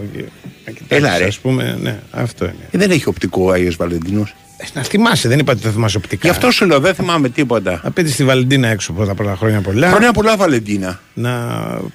Να 0.65 0.71
κοιτάξεις, 0.71 0.87
Έλα, 0.87 1.17
ρε. 1.17 1.25
Ας 1.25 1.39
πούμε, 1.39 1.77
ναι, 1.81 1.99
αυτό 2.11 2.45
είναι. 2.45 2.67
Ε, 2.71 2.77
δεν 2.77 2.91
έχει 2.91 3.07
οπτικό 3.07 3.43
ο 3.43 3.51
Άγιος 3.51 3.75
Βαλεντίνος. 3.75 4.35
Ε, 4.63 4.67
Να 4.73 4.83
θυμάσαι, 4.83 5.27
δεν 5.27 5.39
είπα 5.39 5.51
ότι 5.51 5.61
θα 5.61 5.69
θυμάσαι 5.69 5.97
οπτικά. 5.97 6.27
Γι' 6.27 6.33
αυτό 6.33 6.51
σου 6.51 6.65
λέω, 6.65 6.79
δεν 6.79 6.93
θυμάμαι 6.93 7.29
τίποτα. 7.29 7.81
Να 7.83 7.91
πείτε 7.91 8.09
στη 8.09 8.23
Βαλεντίνα 8.23 8.67
έξω 8.67 8.91
από 8.91 9.05
τα 9.05 9.13
πρώτα 9.13 9.35
χρόνια 9.35 9.61
πολλά. 9.61 9.89
Χρόνια 9.89 10.11
πολλά 10.11 10.37
Βαλεντίνα. 10.37 10.99
Να 11.13 11.31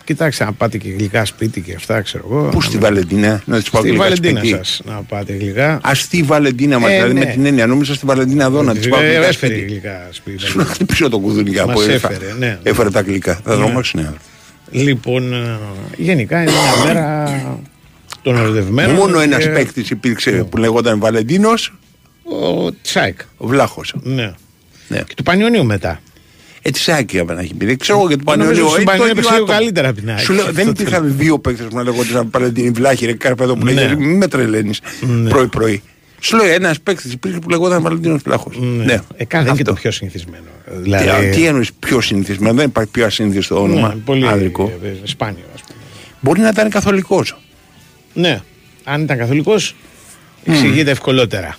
κοιτάξτε 0.05 0.45
να 0.45 0.53
πάτε 0.53 0.79
και 0.79 0.89
γλυκά 0.89 1.25
σπίτι 1.25 1.61
και 1.61 1.75
αυτά, 1.75 2.01
ξέρω 2.01 2.25
εγώ. 2.31 2.43
Πού 2.49 2.55
Να 2.57 2.61
στη 2.61 2.71
μην- 2.71 2.81
Βαλεντίνα, 2.81 3.43
να 3.45 3.63
τη 3.63 3.69
πάω 3.71 3.81
Στη 3.81 3.89
γλυκά 3.91 4.05
Βαλεντίνα 4.05 4.39
σπίτι. 4.39 4.55
σας 4.57 4.81
να 4.85 4.93
πάτε 5.09 5.33
γλυκά. 5.33 5.81
Α 5.83 5.95
στη 5.95 6.23
Βαλεντίνα 6.23 6.79
μα, 6.79 6.91
Ε, 6.91 6.95
δηλαδή 6.95 7.13
ναι. 7.15 7.19
με 7.25 7.27
την 7.27 7.47
έννοια. 7.47 7.67
Νόμιζα 7.67 7.95
στη 7.95 8.07
Βαλεντίνα 8.07 8.45
εδώ 8.45 8.63
να 8.63 8.75
τη 8.77 8.89
πάω 8.89 9.01
Ε, 9.01 9.05
γλυκά 9.05 9.27
Έφερε 9.27 9.33
σπίτι. 9.55 9.71
γλυκά 9.71 10.09
σπίτι. 10.11 10.45
Σου 10.47 10.59
να 10.59 10.65
χτυπήσω 10.65 11.09
το 11.09 11.19
κουδούνι 11.19 11.51
για 11.51 11.67
Μας 11.67 11.83
από 11.83 11.93
έφερε, 11.93 12.17
ναι. 12.39 12.59
Έφερε 12.63 12.91
τα 12.91 13.01
γλυκά. 13.01 13.41
Θα 13.45 13.51
Ναι. 13.51 13.57
δρόμαξε, 13.57 13.97
ναι. 13.97 14.11
Λοιπόν, 14.71 15.33
ε, 15.33 15.59
γενικά 15.97 16.43
είναι 16.43 16.51
μια 16.51 16.85
μέρα 16.87 17.25
των 18.23 18.37
ερωτευμένων. 18.37 18.95
Μόνο 18.95 19.21
ένας 19.21 19.43
και 19.43 19.49
παίκτης 19.49 19.91
υπήρξε 19.91 20.31
που 20.31 20.57
λεγόταν 20.57 20.99
Βαλεντίνος, 20.99 21.73
Ο 22.29 22.71
Τσάικ. 22.83 23.21
ο 23.37 23.47
Βλάχος. 23.47 23.95
Ναι. 24.03 24.33
Ναι. 24.89 24.99
Και 24.99 25.15
του 25.17 25.23
Πανιωνίου 25.23 25.65
μετά. 25.65 26.01
Έτσι 26.63 26.93
άκια 26.93 27.23
να 27.25 27.41
έχει 27.41 27.55
πει. 27.55 27.65
Δεν 27.67 27.79
ξέρω 27.79 27.99
εγώ 27.99 28.09
για 28.09 28.17
τον 28.19 28.39
Νομίζω 28.39 28.63
Πανιόνιο. 28.63 28.69
στον 28.71 28.81
ε, 28.81 28.85
το 28.85 28.91
Πανιόνιο 28.91 29.11
ίδιο 29.11 29.21
έπαιξε 29.21 29.31
λίγο 29.35 29.45
άτομο. 29.45 29.59
καλύτερα 29.59 29.89
από 29.89 29.99
την 30.01 30.09
ΑΕΚ. 30.11 30.19
Σου 30.19 30.33
λέω, 30.33 30.45
δεν 30.45 30.69
Αυτό 30.69 30.83
υπήρχαν 30.83 31.15
δύο 31.19 31.39
παίκτες 31.39 31.67
που 31.67 31.77
να 31.77 31.83
λέγονταν 31.83 32.29
Βαλεντίνη 32.31 32.71
Βλάχη, 32.71 33.07
ρε 33.07 33.13
Καρπέδο 33.13 33.55
που 33.57 33.65
Ναι. 33.65 33.73
λέγεται. 33.73 33.97
Μην 33.97 34.17
με 34.17 34.29
τρελαίνεις 34.29 34.81
Ναι. 35.01 35.29
πρωί-πρωί. 35.31 35.83
Σου 36.21 36.37
λέω 36.37 36.47
ένας 36.47 36.81
παίκτης 36.81 37.13
υπήρχε 37.13 37.39
που 37.39 37.49
λεγόταν 37.51 37.83
Βαλεντίνος 37.83 38.23
Βλάχος. 38.23 38.57
Ναι. 38.59 38.99
Ε, 39.17 39.25
καλά, 39.25 39.47
είναι 39.49 39.57
και 39.57 39.63
το 39.65 39.73
πιο 39.73 39.91
συνηθισμένο. 39.91 40.45
Δηλαδή, 40.67 41.31
Τι 41.31 41.47
εννοείς 41.47 41.73
πιο 41.73 42.01
συνηθισμένο, 42.01 42.55
δεν 42.55 42.67
υπάρχει 42.67 42.91
πιο 42.91 43.05
ασύνηθιστο 43.07 43.63
όνομα. 43.63 43.89
ναι, 43.89 43.95
πολύ 44.05 44.27
Άνδρικο. 44.29 44.73
ε, 44.85 44.89
σπάνιο, 45.07 45.45
ας 45.55 45.61
πούμε. 45.61 45.79
Μπορεί 46.21 46.41
να 46.41 46.49
ήταν 46.49 46.71
καθολικός. 46.71 47.37
Ναι. 48.15 48.41
Αν 48.85 49.03
ήταν 49.03 49.19
καθολικός, 49.19 49.75
εξηγείται 50.45 50.91
ευκολότερα. 50.91 51.57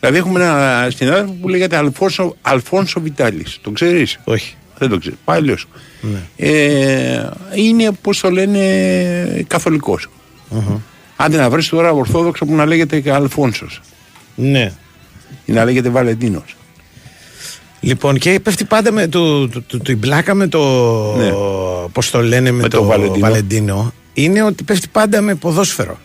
Δηλαδή 0.00 0.18
έχουμε 0.18 0.40
ένα 0.44 0.88
συνάδελφο 0.96 1.32
που 1.40 1.48
λέγεται 1.48 1.76
Αλφόνσο, 1.76 2.36
Αλφόνσο 2.42 3.00
Βιτάλης. 3.00 3.58
Το 3.62 3.70
ξέρεις; 3.70 4.18
Όχι. 4.24 4.54
Δεν 4.78 4.88
το 4.88 4.98
ξέρεις. 4.98 5.18
Πάει 5.24 5.38
αλλιώ. 5.38 5.56
Ναι. 6.00 6.18
Ε, 6.36 7.28
είναι, 7.54 7.90
πώς 8.02 8.20
το 8.20 8.30
λένε, 8.30 8.58
καθολικός. 9.46 10.08
Άντε 11.16 11.36
να 11.36 11.50
βρεις 11.50 11.68
τώρα 11.68 11.90
Ορθόδοξο 11.90 12.44
που 12.46 12.54
να 12.54 12.66
λέγεται 12.66 13.00
και 13.00 13.12
Αλφόνσος. 13.12 13.80
Ναι. 14.34 14.72
Ή 15.44 15.52
να 15.52 15.64
λέγεται 15.64 15.88
Βαλεντίνος. 15.88 16.56
Λοιπόν, 17.80 18.18
και 18.18 18.40
πέφτει 18.40 18.64
πάντα 18.64 18.92
με 18.92 19.06
το, 19.08 19.48
το, 19.48 19.62
το, 19.62 19.78
το- 19.78 19.92
η 19.92 19.96
μπλάκα 19.96 20.34
με 20.34 20.46
το. 20.48 20.60
Ναι. 21.16 21.30
Πώς 21.92 22.10
το 22.10 22.22
λένε 22.22 22.50
με, 22.50 22.62
Με 22.62 22.68
το, 22.68 22.76
το 22.78 22.84
Βαλεντίνο. 22.84 23.18
Βαλεντίνο. 23.18 23.92
Είναι 24.12 24.42
ότι 24.42 24.62
πέφτει 24.64 24.88
πάντα 24.88 25.20
με 25.20 25.34
ποδόσφαιρο. 25.34 25.98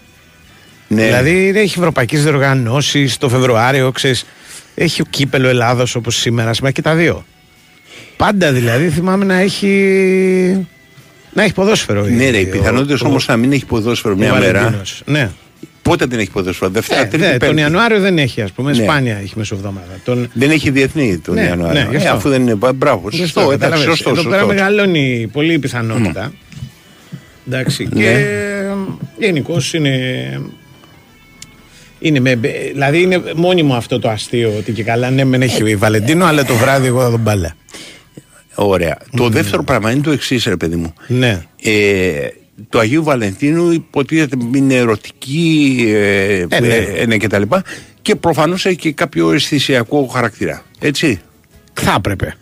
Ναι. 0.94 1.04
Δηλαδή 1.06 1.52
έχει 1.56 1.80
ευρωπαϊκές 1.80 2.24
διοργανώσεις 2.24 3.18
το 3.18 3.30
Φεβρουάριο, 3.30 3.92
ξέρεις. 3.92 4.26
Έχει 4.76 5.04
κύπελο 5.10 5.48
Ελλάδος 5.48 5.96
όπως 5.96 6.16
σήμερα, 6.16 6.54
σήμερα 6.54 6.74
και 6.74 6.82
τα 6.82 6.96
δύο. 6.96 7.26
Πάντα 8.18 8.52
δηλαδή 8.52 8.90
θυμάμαι 8.90 9.26
να 9.26 9.36
έχει. 9.36 9.68
Να 11.34 11.44
έχει 11.44 11.54
ποδόσφαιρο. 11.54 12.02
ναι, 12.06 12.30
ρε, 12.30 12.38
οι 12.38 12.44
ο- 12.44 12.50
πιθανότητες 12.52 13.02
ο- 13.02 13.08
όμως 13.08 13.28
να 13.28 13.38
μην 13.38 13.52
έχει 13.52 13.66
ποδόσφαιρο 13.66 14.14
ο 14.14 14.18
μια 14.18 14.34
μέρα. 14.34 14.60
Βαλεντίνος. 14.60 15.02
Ναι. 15.06 15.30
Πότε 15.82 16.06
δεν 16.06 16.20
έχει 16.20 16.30
ποδόσφαιρο, 16.32 16.72
Δευτέρα, 16.72 17.02
Ε, 17.02 17.06
Τρίτη, 17.06 17.18
ναι, 17.26 17.30
τον 17.30 17.40
Πέμπτη. 17.40 17.60
Ιανουάριο 17.62 18.00
δεν 18.00 18.18
έχει, 18.18 18.42
ας 18.42 18.52
πούμε. 18.52 18.72
Ναι. 18.74 18.84
Σπάνια 18.84 19.18
έχει 19.24 19.34
μεσοβδομάδα. 19.38 20.00
Τον... 20.04 20.30
Δεν 20.34 20.50
έχει 20.52 20.70
διεθνή 20.70 21.18
τον 21.18 21.34
Ναι, 21.36 21.42
Ιανουάριο. 21.42 21.82
ναι, 21.82 21.88
γι' 21.90 21.96
Ε, 21.96 21.98
αυτό. 21.98 22.12
αφού 22.16 22.30
δεν 22.30 22.42
είναι. 22.42 22.56
Μπράβο, 22.76 23.08
Γι' 23.12 23.18
σωστό, 23.18 23.40
αυτό, 23.40 23.52
εντάξει, 23.52 23.70
καταλαβαίνεις. 23.72 23.98
σωστό. 23.98 24.10
Εδώ 24.10 24.30
πέρα 24.30 24.42
σωστό. 24.42 24.54
μεγαλώνει 24.54 25.30
πολύ 25.34 25.54
η 25.54 25.60
πιθανότητα. 25.60 26.34
Εντάξει. 27.48 27.88
Ναι. 27.94 28.02
Και 28.04 28.26
γενικώς 29.20 29.74
είναι. 29.74 29.92
Είναι 32.06 32.20
με, 32.20 32.36
δηλαδή 32.72 33.02
είναι 33.02 33.22
μόνιμο 33.36 33.76
αυτό 33.76 34.00
το 34.00 34.10
αστείο 34.10 34.54
ότι 34.58 34.72
και 34.72 34.84
καλά 34.84 35.10
ναι 35.10 35.24
μεν 35.24 35.42
έχει 35.42 35.70
η 35.70 35.76
Βαλεντίνο 35.76 36.26
αλλά 36.26 36.46
το 36.46 36.56
βράδυ 36.56 36.88
εγώ 36.88 37.02
θα 37.02 37.12
τον 37.12 37.20
μπάλα. 37.20 37.56
Ωραία. 38.56 38.98
Το 39.18 39.30
δεύτερο 39.30 39.64
πράγμα 39.64 39.92
είναι 39.92 40.02
το 40.02 40.12
εξής, 40.12 40.44
ρε 40.46 40.58
παιδί 40.58 40.76
μου. 40.76 40.94
Ναι. 41.08 41.42
Ε, 41.62 42.28
το 42.70 42.80
Αγίου 42.80 43.04
Βαλεντίνου 43.04 43.72
υποτίθεται 43.72 44.38
είναι 44.56 44.76
ερωτική 44.76 45.84
ε, 45.88 46.46
Ε, 46.50 46.60
ναι. 46.60 46.76
ε, 46.76 47.06
ναι, 47.06 47.18
και 47.18 47.28
τα 47.28 47.40
λοιπά 47.40 47.64
και 48.02 48.16
προφανώς 48.16 48.66
έχει 48.66 48.76
και 48.76 48.92
κάποιο 48.92 49.32
αισθησιακό 49.32 50.06
χαρακτήρα. 50.06 50.64
Έτσι. 50.80 51.22
Θα 51.74 51.96
έπρεπε. 51.98 52.36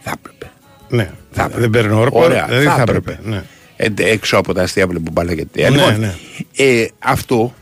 Θα 0.00 0.14
έπρεπε. 0.18 0.50
Ναι. 0.88 1.10
Θα 1.30 1.42
έπρεπε. 1.42 1.60
Δεν 1.60 1.70
παίρνω 1.70 2.00
όρκο. 2.00 2.20
Ωραία, 2.20 2.46
δηλαδή 2.46 2.64
θα 2.64 2.74
θα 2.74 2.82
έπρεπε. 2.82 3.10
έπρεπε. 3.10 3.28
Ναι. 3.30 3.42
Ε, 3.76 3.88
ντε, 3.88 4.04
έξω 4.04 4.36
από 4.36 4.54
τα 4.54 4.62
αστεία 4.62 4.86
που 4.86 5.02
μπάλα 5.12 5.34
και 5.34 5.44
τέτοια. 5.44 5.70
Ναι, 5.70 5.76
Λοιπόν, 5.76 6.00
ναι. 6.00 6.14
ε, 6.56 6.88
αυτό 6.98 7.54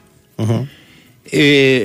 ε, 1.30 1.80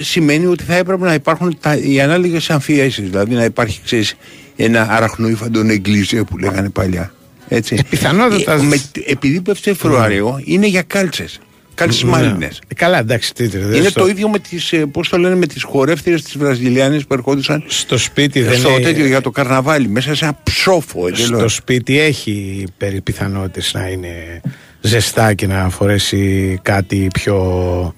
σημαίνει 0.00 0.46
ότι 0.46 0.64
θα 0.64 0.74
έπρεπε 0.74 1.04
να 1.04 1.14
υπάρχουν 1.14 1.56
τα, 1.60 1.76
οι 1.76 2.00
ανάλογες 2.00 2.50
αμφιέσεις. 2.50 3.04
Δηλαδή 3.10 3.34
να 3.34 3.44
υπάρχει, 3.44 3.80
ξέρεις, 3.84 4.14
ένα 4.56 4.86
αραχνοήφαντον 4.90 5.70
εγκλήσιο 5.70 6.24
που 6.24 6.38
λέγανε 6.38 6.68
παλιά. 6.70 7.12
Έτσι. 7.48 7.74
Ε, 7.78 7.82
πιθανότατα- 7.90 8.52
Ε, 8.52 8.62
με, 8.62 8.80
επειδή 9.06 9.40
πέφτει 9.40 9.72
Φεβρουάριο, 9.74 10.40
είναι 10.44 10.66
για 10.66 10.82
κάλτσες. 10.82 11.38
Κάλτσες 11.74 12.04
μάλινες. 12.04 12.60
Ε, 12.68 12.74
Καλά, 12.74 12.98
εντάξει, 12.98 13.34
τι, 13.34 13.46
δεν 13.46 13.72
Είναι 13.72 13.88
στο, 13.88 14.00
το 14.00 14.06
ίδιο 14.08 14.28
με 14.28 14.38
τις, 14.38 14.72
ε, 14.72 14.86
πώς 14.86 15.08
το 15.08 15.18
λένε, 15.18 15.34
με 15.34 15.46
τις 15.46 15.62
χορεύτηρες 15.62 16.22
της 16.22 16.38
Βραζιλιάνες 16.38 17.04
που 17.06 17.14
ερχόντουσαν 17.14 17.64
στο 17.66 17.98
σπίτι 17.98 18.42
δεν 18.42 18.58
στο 18.58 18.70
είναι- 18.70 18.80
τέτοιο 18.80 19.06
για 19.06 19.20
το 19.20 19.30
καρναβάλι, 19.30 19.88
μέσα 19.88 20.14
σε 20.14 20.24
ένα 20.24 20.38
ψόφο 20.42 21.08
Στο 21.14 21.24
εντελώς. 21.24 21.54
σπίτι 21.54 21.98
έχει 22.00 22.64
περί 22.76 23.00
πιθανότητες 23.00 23.72
να 23.74 23.88
είναι 23.88 24.40
ζεστά 24.80 25.34
και 25.34 25.46
να 25.46 25.68
φορέσει 25.70 26.58
κάτι 26.62 27.06
πιο 27.12 27.94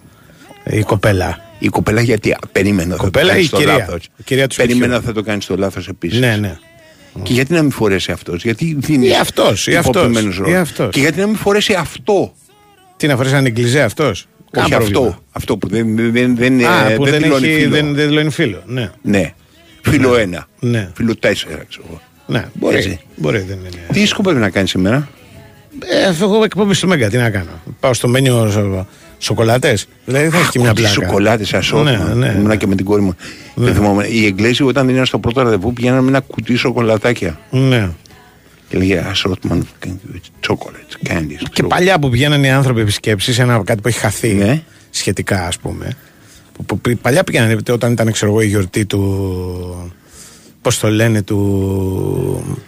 η 0.65 0.83
κοπέλα. 0.83 1.39
Η 1.59 1.69
κοπέλα 1.69 2.01
γιατί 2.01 2.37
περίμενα 2.53 2.97
θα 2.97 3.03
Κοπέλα 3.03 3.27
το 3.27 3.33
κάνεις 3.33 3.47
ή 3.47 3.51
το 3.51 3.57
κυρία; 3.57 3.77
λάθος. 3.77 4.09
Η 4.17 4.23
κυρία 4.23 4.47
του 4.47 4.57
Περίμενα 4.57 4.93
σπιτιού. 4.95 5.09
θα 5.09 5.13
το 5.13 5.23
κάνεις 5.23 5.47
το 5.47 5.57
λάθος 5.57 5.89
επίσης. 5.89 6.21
Ναι, 6.21 6.37
ναι. 6.37 6.57
Και 7.23 7.33
γιατί 7.33 7.53
να 7.53 7.63
μην 7.63 7.71
φορέσει 7.71 8.13
αυτός, 8.13 8.43
Γιατί 8.43 8.77
δίνεις. 8.79 9.11
Ή 9.11 9.15
αυτός, 9.15 9.67
ή 9.67 9.77
αυτός, 9.77 10.39
ή 10.47 10.55
αυτός. 10.55 10.91
Και 10.93 11.01
γιατί 11.01 11.21
να 11.21 11.27
μην 11.27 11.37
φορέσει 11.37 11.75
αυτό. 11.75 12.33
Τι 12.97 13.07
να 13.07 13.17
φορέσει 13.17 13.35
ανεγκλιζέ 13.35 13.83
αυτός; 13.83 14.27
Όχι 14.57 14.75
αυτό. 14.75 15.19
Αυτό 15.33 15.57
που 15.57 15.69
δεν, 15.69 16.13
δεν, 16.13 16.37
δεν, 16.37 16.67
Α, 16.67 16.91
ε, 16.91 16.95
που 16.95 17.05
δεν 17.05 17.13
δεν, 17.13 17.23
δηλώνει 17.23 17.49
έχει, 17.49 17.59
φίλο. 17.61 17.71
δεν, 17.71 17.95
δεν 17.95 18.09
δηλώνει 18.09 18.31
φίλο. 18.31 18.63
Ναι. 18.67 18.91
Ναι. 19.03 19.33
Φίλο 19.83 20.17
ένα. 20.17 20.47
Ναι. 20.61 20.91
Φίλο 20.95 21.17
τέσσερα, 21.17 21.65
ξέρω 21.69 21.85
εγώ. 21.89 22.01
Ναι, 22.27 22.45
μπορεί. 22.55 22.77
Έτσι. 22.77 23.01
μπορεί 23.17 23.39
δεν 23.39 23.59
είναι. 23.59 23.87
Τι 23.93 24.07
σκοπεύεις 24.07 24.41
να 24.41 24.51
κάνεις 24.51 24.71
σήμερα; 24.71 25.09
Ε, 25.79 26.05
αυτό 26.05 26.25
εγώ 26.25 26.45
εκπομπή 26.45 26.75
στο 26.75 26.87
Μέγκα, 26.87 27.11
τι 27.11 27.17
να 27.17 27.31
κάνω. 27.31 27.63
Πάω 27.81 27.95
στο 27.95 28.09
μένιο 28.09 28.51
σο, 28.51 28.87
σοκολάτες; 29.25 29.87
Δηλαδή 30.05 30.29
θα 30.29 30.39
έχει 30.39 30.51
και 30.51 30.59
μια 30.59 30.73
Τι 30.73 30.81
πλάκα. 30.81 30.95
σοκολάτες, 30.95 31.55
ασόρτημα. 31.55 32.15
Ναι, 32.15 32.15
ναι. 32.27 32.35
Ήμουνα 32.39 32.57
και 32.57 32.67
με 32.67 32.75
την 32.75 32.85
κόρη 32.85 33.03
μου. 33.03 33.15
Δεν 33.55 33.75
θυμόμαι. 33.75 34.07
Οι 34.07 34.27
Εγγλέζοι 34.27 34.63
όταν 34.63 34.89
ήταν 34.89 35.07
στο 35.07 35.19
πρώτο 35.19 35.43
ραντεβού 35.43 35.73
πηγαίνανε 35.73 36.01
με 36.03 36.09
ένα 36.09 36.21
κουτί 36.21 36.55
σοκολατάκια. 36.57 37.41
Ναι. 37.51 37.89
Και 38.69 38.79
λέγε 38.79 39.05
assortment 39.15 39.63
chocolates, 40.49 41.09
candies. 41.11 41.47
Και 41.53 41.63
παλιά 41.63 41.99
που 41.99 42.09
πηγαίνανε 42.11 42.47
οι 42.47 42.51
άνθρωποι 42.51 42.81
επισκέψεις, 42.81 43.39
ένα 43.39 43.63
κάτι 43.65 43.81
που 43.81 43.89
έχει 43.89 43.99
χαθεί 43.99 44.33
Ναι. 44.35 44.63
σχετικά, 44.91 45.47
ας 45.47 45.59
πούμε. 45.59 45.97
Που, 46.53 46.65
που, 46.65 46.79
που- 46.79 46.99
παλιά 47.03 47.25
πήγαιναν 47.25 47.63
όταν 47.71 47.93
ήταν, 47.93 48.13
ξέρω 48.13 48.31
εγώ, 48.31 48.41
η 48.41 48.47
γιορτή 48.47 48.87
του. 48.87 49.93
Πώς 50.63 50.79
το 50.79 50.89
λένε, 50.91 51.23
του. 51.23 52.59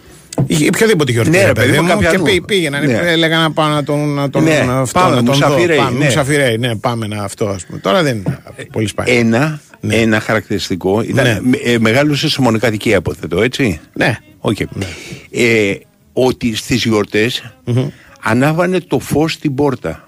Η- 0.47 0.67
οποιοδήποτε 0.73 1.11
γιορτή. 1.11 1.29
Ναι, 1.29 1.37
ρε 1.39 1.45
ρε 1.45 1.51
παιδί 1.53 1.71
μου, 1.79 1.81
μου, 1.83 1.87
και 1.87 1.93
κάποιανού. 2.03 2.23
πή- 2.23 2.45
πήγαιναν, 2.45 2.85
Ναι. 2.85 2.93
έλεγαν 2.93 3.41
να 3.41 3.51
πάω 3.51 3.67
να 3.67 3.83
τον, 3.83 4.13
να 4.13 4.29
τον, 4.29 4.43
Ναι, 4.43 4.65
αυτό, 4.69 4.99
πάμε, 4.99 5.09
να 5.15 5.23
τον 5.23 5.25
Μουσαφιρέι, 5.25 5.77
δω. 5.77 5.83
Πάμε, 5.83 5.97
ναι. 5.99 6.05
Μουσαφιρέι, 6.05 6.57
ναι, 6.57 6.75
πάμε 6.75 7.07
να 7.07 7.23
αυτό, 7.23 7.45
ας 7.47 7.65
πούμε. 7.65 7.79
Τώρα 7.79 8.03
δεν 8.03 8.15
είναι 8.17 8.39
πολύ 8.71 8.87
σπάνιο. 8.87 9.13
Ένα, 9.19 9.59
ένα 9.89 10.19
χαρακτηριστικό 10.19 11.01
ήταν. 11.01 11.25
Ναι. 11.25 11.39
με- 11.41 11.57
Ε, 11.63 11.79
μεγάλωσε 11.79 12.29
σε 12.29 12.41
μονοκατοικία, 12.41 12.97
υποθέτω, 12.97 13.41
έτσι. 13.41 13.79
Ναι. 13.93 14.17
Οκ. 14.39 14.59
Ε, 15.31 15.73
ότι 16.13 16.55
στις 16.55 16.83
γιορτές 16.85 17.31
ανάβανε 18.23 18.79
το 18.79 18.99
φως 18.99 19.33
στην 19.33 19.55
πόρτα. 19.55 20.07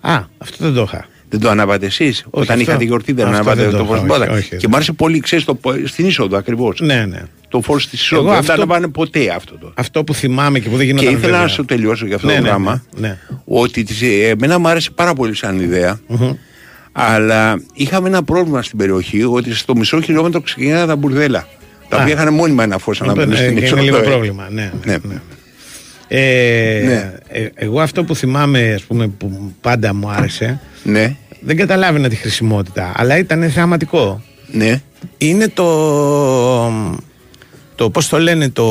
Α, 0.00 0.14
αυτό 0.38 0.64
δεν 0.64 0.74
το 0.74 0.82
είχα. 0.82 1.06
Δεν 1.28 1.40
το 1.40 1.48
ανάβατε 1.50 1.86
εσείς; 1.86 2.24
Όταν 2.30 2.48
αυτό- 2.48 2.60
είχατε 2.60 2.84
γιορτή, 2.84 3.12
δεν 3.12 3.24
αυτό 3.24 3.36
ανάβατε 3.36 3.62
δεν 3.62 3.70
το 3.70 3.76
το 3.76 3.84
φως 3.84 3.96
είχα, 3.96 4.06
στην 4.06 4.08
πόρτα. 4.18 4.32
όχι, 4.32 4.40
όχι, 4.40 4.48
και 4.48 4.56
δεν. 4.56 4.70
μ' 4.70 4.74
άρεσε 4.74 4.92
πολύ, 4.92 5.20
ξέρεις, 5.20 5.44
στην 5.84 6.06
είσοδο 6.06 6.36
ακριβώς. 6.36 6.80
Ναι, 6.80 7.04
ναι. 7.06 7.22
Το 7.54 7.60
φως 7.60 7.76
στην 7.76 7.92
είσοδο. 7.92 8.20
Εγώ 8.22 8.30
Δεν 8.30 8.38
αυτό- 8.38 8.54
το 8.54 8.62
ανάβανε 8.62 8.88
ποτέ 8.88 9.32
αυτό 9.36 9.58
το. 9.58 9.72
Αυτό 9.74 10.04
που 10.04 10.14
θυμάμαι 10.14 10.58
και 10.58 10.68
που 10.68 10.76
δεν 10.76 10.86
Και 10.86 10.92
γινόταν 10.92 11.12
ήθελα 11.12 11.30
να 11.32 11.38
βέβαια. 11.38 11.54
σου 11.54 11.64
τελειώσω 11.64 12.06
για 12.06 12.14
αυτό 12.16 12.26
Ναι, 12.28 12.34
το 12.34 12.40
ναι, 12.40 12.46
πράγμα. 12.48 12.82
ναι, 12.96 13.08
ναι. 13.08 13.18
Ότι 13.44 13.82
της, 13.82 14.02
ε, 14.02 14.28
εμένα 14.28 14.58
μου 14.58 14.68
άρεσε 14.68 14.90
πάρα 14.90 15.14
πολύ 15.14 15.34
σαν 15.36 15.60
ιδεα 15.60 16.00
Αλλά 16.92 17.60
είχαμε 17.74 18.08
ένα 18.08 18.22
πρόβλημα 18.22 18.62
στην 18.62 18.78
περιοχή 18.78 19.24
ότι 19.24 19.54
στο 19.54 19.76
μισό 19.76 20.00
χιλιόμετρο 20.00 20.40
ξεκινάνε 20.40 20.86
τα 20.86 20.96
μπουρδέλα. 20.96 21.46
Τα 21.88 21.96
Α. 21.98 22.02
οποία 22.02 22.14
είχαν 22.14 22.34
μόνιμα 22.34 22.62
ένα 22.62 22.78
φως 22.78 23.00
Ε, 23.00 23.04
ανάμεσα 23.04 23.36
στην 23.36 23.50
είναι 23.50 23.60
είσοδο. 23.60 23.82
λίγο 23.82 23.96
ε. 23.96 24.00
πρόβλημα, 24.00 24.48
ναι. 24.50 24.72
Ναι. 24.84 24.96
Ε, 26.08 26.82
Ναι. 26.84 27.12
ε, 27.28 27.46
εγώ 27.54 27.80
αυτό 27.80 28.04
που 28.04 28.14
θυμάμαι, 28.14 28.72
ας 28.74 28.82
πούμε, 28.82 29.06
που 29.08 29.52
πάντα 29.60 29.94
μου 29.94 30.08
άρεσε, 30.10 30.60
Ναι, 30.82 31.16
δεν 31.40 31.56
καταλάβαινα 31.56 32.08
τη 32.08 32.16
χρησιμότητα, 32.16 32.92
αλλά 32.96 33.18
ήταν 33.18 33.50
θεαματικό. 33.50 34.22
ναι. 34.50 34.80
Είναι 35.18 35.48
το. 35.48 35.64
Το 37.74 37.90
πώς 37.90 38.08
το 38.08 38.18
λένε, 38.18 38.48
το. 38.48 38.64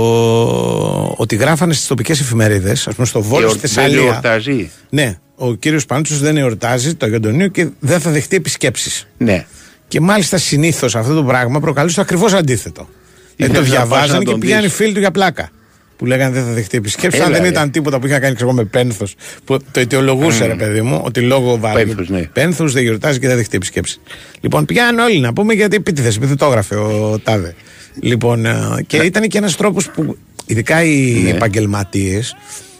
Ότι 1.18 1.36
γράφανε 1.36 1.74
στις 1.74 1.88
τοπικές 1.88 2.20
εφημερίδες, 2.20 2.88
ας 2.88 2.94
πούμε 2.96 3.08
στο 3.08 3.22
Βόλο, 3.22 3.50
στη 3.50 3.60
Εορ- 3.60 3.60
δεν 3.60 3.70
Θεσσαλία. 3.70 4.02
εορτάζει. 4.12 4.72
Ναι, 4.90 5.18
ο 5.36 5.54
κύριος 5.54 5.86
Πανούτσο 5.86 6.16
δεν 6.16 6.38
εορτάζει 6.38 6.94
το 6.96 7.06
Αγιοντονίο 7.06 7.48
και 7.48 7.68
δεν 7.80 8.00
θα 8.00 8.12
δεχτεί 8.12 8.36
επισκέψεις. 8.36 9.08
Ναι. 9.18 9.46
Και 9.88 10.00
μάλιστα 10.02 10.38
συνήθως 10.38 10.96
αυτό 10.96 11.14
το 11.14 11.24
πράγμα 11.24 11.60
προκαλούσε 11.60 11.96
το 11.96 12.02
ακριβώς 12.02 12.34
αντίθετο. 12.34 12.88
Δηλαδή 13.36 13.54
το 13.56 13.62
Ήθελες 13.62 13.80
να 13.80 13.86
πας 13.86 13.90
διαβάζανε 13.90 14.18
να 14.18 14.24
και 14.24 14.32
τον 14.32 14.40
πήγανε 14.40 14.62
δεις. 14.62 14.74
φίλοι 14.74 14.94
του 14.94 15.00
για 15.00 15.12
πλάκα. 15.12 15.50
Που 15.98 16.06
λέγανε 16.06 16.34
δεν 16.34 16.44
θα 16.44 16.52
δεχτεί 16.52 16.78
επισκέψεις. 16.78 17.20
Αν 17.22 17.26
Έλα, 17.28 17.36
δεν 17.36 17.44
ρε. 17.46 17.50
ήταν 17.52 17.72
τίποτα 17.72 18.00
που 18.00 18.08
είχα 18.08 18.20
κάνει 18.20 18.36
ξέρω, 18.36 18.50
εγώ, 18.50 18.58
με 18.58 18.64
πένθος. 18.66 19.16
Που 19.46 19.58
το 19.72 19.80
αιτιολογούσε, 19.80 20.46
ρε 20.46 20.56
παιδί 20.56 20.82
μου, 20.82 21.02
ότι 21.06 21.20
λόγω 21.22 21.60
Πένθους, 21.74 22.10
ναι. 22.10 22.22
πένθους 22.34 22.74
δεν 22.74 22.84
γιορτάζει 22.84 23.20
και 23.20 23.28
δεν 23.28 23.36
δεχτεί 23.38 23.56
επισκέψεις. 23.56 24.00
Λοιπόν, 24.42 24.66
πηγαίνανε 24.66 25.02
όλοι 25.02 25.20
να 25.20 25.34
πούμε 25.34 25.54
γιατί 25.54 25.76
επίτηδε, 25.76 26.08
επειδή 26.08 26.36
το 26.36 26.46
έγραφε 26.46 26.76
ο 26.76 27.20
Τάδε. 27.24 27.56
Λοιπόν, 28.00 28.46
ε, 28.46 28.54
και 28.88 28.98
ήταν 28.98 29.28
και 29.28 29.38
ένας 29.38 29.56
τρόπος 29.56 29.90
που 29.92 30.18
ειδικά 30.46 30.84
οι 30.84 31.20
Ναι. 31.24 31.30
επαγγελματίες 31.30 32.36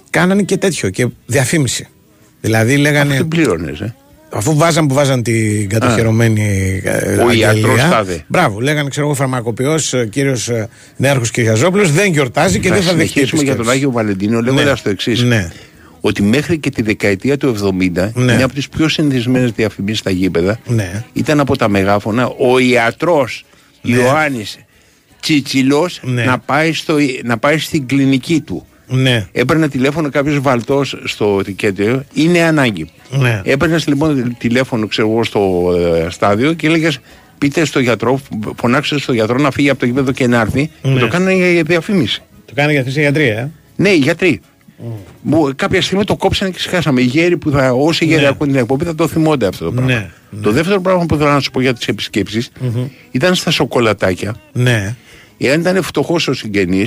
κάνανε 0.10 0.42
και 0.44 0.58
τέτοιο 0.58 0.90
και 0.90 1.08
διαφήμιση. 1.26 1.88
Δηλαδή 2.42 2.78
λέγανε. 2.78 3.16
Δεν 3.16 3.28
πλήρωνες. 3.28 3.80
Ε. 3.80 3.96
Αφού 4.36 4.56
βάζαν 4.58 4.88
που 4.88 4.94
βάζαν 4.94 5.24
την 5.24 5.70
κατοχυρωμένη 5.70 6.82
ε, 6.84 7.16
Ο 7.18 7.28
αγγελία, 7.28 7.54
ιατρός 7.54 7.80
τάδε. 7.82 8.24
Μπράβο, 8.28 8.60
λέγανε 8.60 8.90
ξέρω 8.90 9.06
εγώ 9.06 9.16
φαρμακοποιός 9.16 9.94
κύριος 10.10 10.50
Νέαρχος 10.98 11.32
Κυριαζόπουλο 11.32 11.88
δεν 11.88 12.12
γιορτάζει 12.12 12.60
και 12.60 12.68
θα 12.68 12.74
δεν 12.74 12.84
θα 12.84 12.94
δεχτεί. 12.94 13.08
συνεχίσουμε 13.12 13.42
για 13.44 13.52
τον 13.56 13.60
επισκέψεις. 13.66 13.84
Άγιο 13.88 13.92
Βαλεντίνο 13.92 14.42
λέγοντας 14.42 14.66
Ναι. 14.66 14.82
το 14.84 14.90
εξής. 14.90 15.22
Ναι. 15.24 15.52
Ότι 16.02 16.22
μέχρι 16.22 16.58
και 16.58 16.70
τη 16.70 16.82
δεκαετία 16.82 17.38
του 17.38 17.48
70, 17.48 18.12
Ναι. 18.16 18.36
μια 18.36 18.46
από 18.46 18.54
τις 18.54 18.70
πιο 18.70 18.88
συνηθισμένες 18.88 19.52
διαφημίσεις 19.52 20.00
στα 20.00 20.10
γήπεδα 20.12 20.60
Ναι. 20.68 21.04
ήταν 21.14 21.40
από 21.40 21.58
τα 21.58 21.70
μεγάφωνα 21.70 22.28
ο 22.28 22.60
ιατρός 22.60 23.46
Ιωάννης 23.82 24.58
Τσιτσιλός 25.28 26.00
Ναι. 26.04 26.24
να, 26.24 26.40
πάει 26.40 26.74
στο, 26.74 26.96
να 27.24 27.38
πάει 27.38 27.58
στην 27.58 27.86
κλινική 27.88 28.42
του. 28.42 28.66
Ναι, 28.88 29.28
Έπαιρνε 29.32 29.68
τηλέφωνο 29.70 30.10
κάποιος 30.10 30.40
βαλτός 30.40 30.98
στο 31.04 31.42
δικαίωμα, 31.46 32.06
είναι 32.14 32.42
ανάγκη. 32.42 32.90
ναι. 33.10 33.42
Έπαιρνε 33.44 33.80
λοιπόν 33.88 34.36
τηλέφωνο, 34.38 34.88
ξέρω 34.88 35.10
εγώ, 35.10 35.24
στο 35.24 35.72
ε, 36.06 36.10
στάδιο 36.10 36.54
και 36.54 36.68
έλεγες 36.68 37.00
πείτε 37.38 37.66
στο 37.66 37.80
γιατρό, 37.80 38.22
φωνάξτε 38.56 39.00
στο 39.00 39.14
γιατρό 39.14 39.38
να 39.38 39.52
φύγει 39.52 39.70
από 39.70 39.80
το 39.80 39.86
γήπεδο 39.86 40.12
και 40.12 40.28
να 40.28 40.40
έρθει. 40.40 40.70
Ναι. 40.82 40.94
Και 40.94 41.00
το 41.00 41.08
κάνανε 41.08 41.34
για 41.52 41.64
διαφήμιση. 41.64 42.22
Το 42.46 42.54
κάνει 42.56 42.72
για 42.72 42.82
αυτή 42.82 43.00
η 43.00 43.02
γιατρία. 43.02 43.38
Ε. 43.40 43.50
Ναι, 43.76 43.90
οι 43.90 43.98
γιατροί. 43.98 44.42
Μου, 45.22 45.52
κάποια 45.56 45.82
στιγμή 45.82 46.04
το 46.04 46.16
κόψανε 46.16 46.52
και 46.52 46.60
σκάσαμε. 46.60 47.02
Οι 47.02 47.06
γέροι 47.06 47.38
που 47.38 47.50
θα, 47.52 47.72
όσοι 47.72 48.06
γέροι 48.06 48.22
Ναι. 48.22 48.28
ακούνε 48.28 48.52
την 48.52 48.60
εκπομπή 48.60 48.86
θα 48.86 48.96
το 48.96 49.08
θυμώνται 49.08 49.48
αυτό 49.48 49.66
το 49.66 49.72
πράγμα. 49.72 49.92
Ναι, 49.94 50.10
Το 50.42 50.52
δεύτερο 50.52 50.82
πράγμα 50.82 51.06
που 51.06 51.16
θέλω 51.16 51.30
να 51.30 51.40
σου 51.40 51.52
πω 51.52 51.62
για 51.62 51.74
τις 51.74 51.88
επισκεψει 51.88 52.46
ήταν 53.12 53.36
στα 53.36 53.52
σοκολατάκια. 53.52 54.36
Ναι. 54.52 54.96
Εάν 55.38 55.60
ήταν 55.60 55.82
φτωχός 55.84 56.28
ο 56.28 56.34
συγγενη 56.34 56.86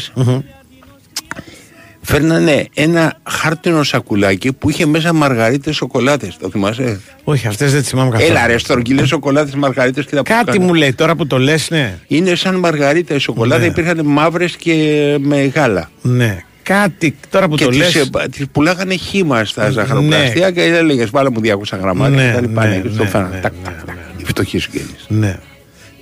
φέρνανε 2.00 2.66
ένα 2.74 3.18
χάρτινο 3.28 3.82
σακουλάκι 3.82 4.52
που 4.52 4.70
είχε 4.70 4.86
μέσα 4.86 5.12
μαργαρίτε 5.12 5.72
σοκολάτες. 5.72 6.36
Το 6.40 6.50
θυμάσαι; 6.50 7.00
Όχι, 7.24 7.46
αυτές 7.46 7.72
δεν 7.72 7.80
τις 7.80 7.90
θυμάμαι 7.90 8.10
καθόλου. 8.10 8.30
Έλα 8.30 8.46
ρε, 8.46 8.58
στρογγυλές 8.58 9.08
σοκολάτες 9.08 9.54
μαργαρίτες 9.54 10.04
και 10.06 10.16
τα 10.16 10.22
Κάτι 10.22 10.44
πουκάνε. 10.44 10.64
μου 10.64 10.74
λέει 10.74 10.92
τώρα 10.92 11.14
που 11.16 11.26
το 11.26 11.38
λες, 11.38 11.70
ναι. 11.70 11.98
Είναι 12.06 12.34
σαν 12.34 12.54
μαργαρίτα 12.54 13.14
η 13.14 13.18
σοκολάτα, 13.18 13.60
Ναι. 13.60 13.66
υπήρχαν 13.66 14.00
μαύρες 14.04 14.56
και 14.56 14.74
με 15.20 15.44
γάλα. 15.44 15.90
Ναι. 16.02 16.42
Κάτι 16.62 17.16
τώρα 17.30 17.48
που 17.48 17.54
και 17.56 17.64
το 17.64 17.70
λε. 17.70 17.84
τις, 17.84 17.94
ε, 17.94 18.08
τις 18.30 18.46
πουλάγανε 18.52 18.94
χύμα 18.96 19.44
στα 19.44 19.70
ζαχαροπλαστεία 19.70 20.50
και 20.50 20.62
έλεγες 20.62 21.10
βάλε 21.10 21.30
μου 21.30 21.40
200 21.40 21.76
γραμμάρια 21.80 22.16
Ναι, 22.16 22.26
και 22.28 22.34
τα 22.34 22.40
λοιπά. 22.40 22.66
ναι, 22.66 22.76
και 22.78 22.88
στο 22.94 23.02
ναι, 23.02 23.08
φέρανε. 23.08 23.34
ναι, 23.34 23.40
Τακ, 23.40 23.52
ναι, 23.52 23.58
τακ, 23.64 23.74
τακ. 23.86 23.94
ναι, 23.94 24.02
Οι 24.16 24.24
φτωχοί 24.24 24.58
συγγενείς. 24.58 25.04
Ναι. 25.08 25.36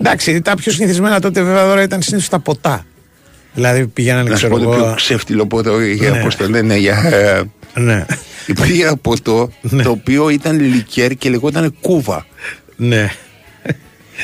Εντάξει, 0.06 0.40
τα 0.40 0.54
πιο 0.54 0.72
συνηθισμένα 0.72 1.20
τότε 1.20 1.42
βέβαια 1.42 1.64
τώρα 1.66 1.82
ήταν 1.82 2.02
συνήθως 2.02 2.28
τα 2.28 2.38
ποτά. 2.38 2.86
Δηλαδή 3.54 3.86
πηγαίνανε, 3.86 4.30
Να 4.30 4.36
σου 4.36 4.46
ξέρω 4.46 4.56
πω 4.56 4.64
το 4.64 4.70
πιο 4.76 4.84
εγώ. 4.84 4.94
ξεφτυλό 4.94 5.46
ποτό 5.46 5.80
για 5.80 6.10
Ναι. 6.10 6.22
πώς 6.22 6.36
το 6.36 6.48
λένε 6.48 6.76
για... 6.76 6.96
ε, 7.04 7.42
Ναι. 7.80 8.06
Υπήρχε 8.46 8.82
ένα 8.82 8.96
ποτό 8.96 9.50
Ναι. 9.60 9.82
το 9.82 9.90
οποίο 9.90 10.28
ήταν 10.28 10.60
λικέρ 10.60 11.14
και 11.14 11.30
λεγόταν 11.30 11.74
κούβα. 11.80 12.26
Ναι. 12.76 13.10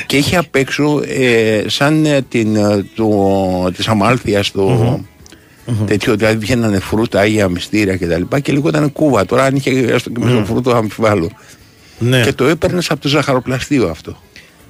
Και 0.05 0.17
είχε 0.17 0.37
απ' 0.37 0.55
έξω 0.55 1.01
ε, 1.07 1.63
σαν 1.67 2.05
ε, 2.05 2.21
την, 2.29 2.55
ε, 2.55 2.85
το, 2.95 3.09
της 3.75 3.87
αμάλθειας 3.87 4.51
το 4.51 4.99
τέτοιο, 5.85 6.15
δηλαδή 6.15 6.37
βγαίνανε 6.37 6.79
φρούτα, 6.79 7.19
άγια 7.19 7.47
μυστήρια 7.49 7.95
και 7.95 8.07
τα 8.07 8.17
λοιπά 8.17 8.39
και 8.39 8.51
λεγόταν 8.51 8.91
κούβα. 8.91 9.25
Τώρα 9.25 9.43
αν 9.43 9.55
είχε 9.55 9.69
έστω 9.71 10.09
και 10.09 10.19
μέσα 10.19 10.45
φρούτο 10.45 10.71
αμφιβάλλω. 10.75 11.31
ναι. 11.99 12.21
Και 12.21 12.33
το 12.33 12.45
έπαιρνες 12.45 12.91
από 12.91 13.01
το 13.01 13.07
ζαχαροπλαστείο 13.07 13.87
αυτό. 13.89 14.21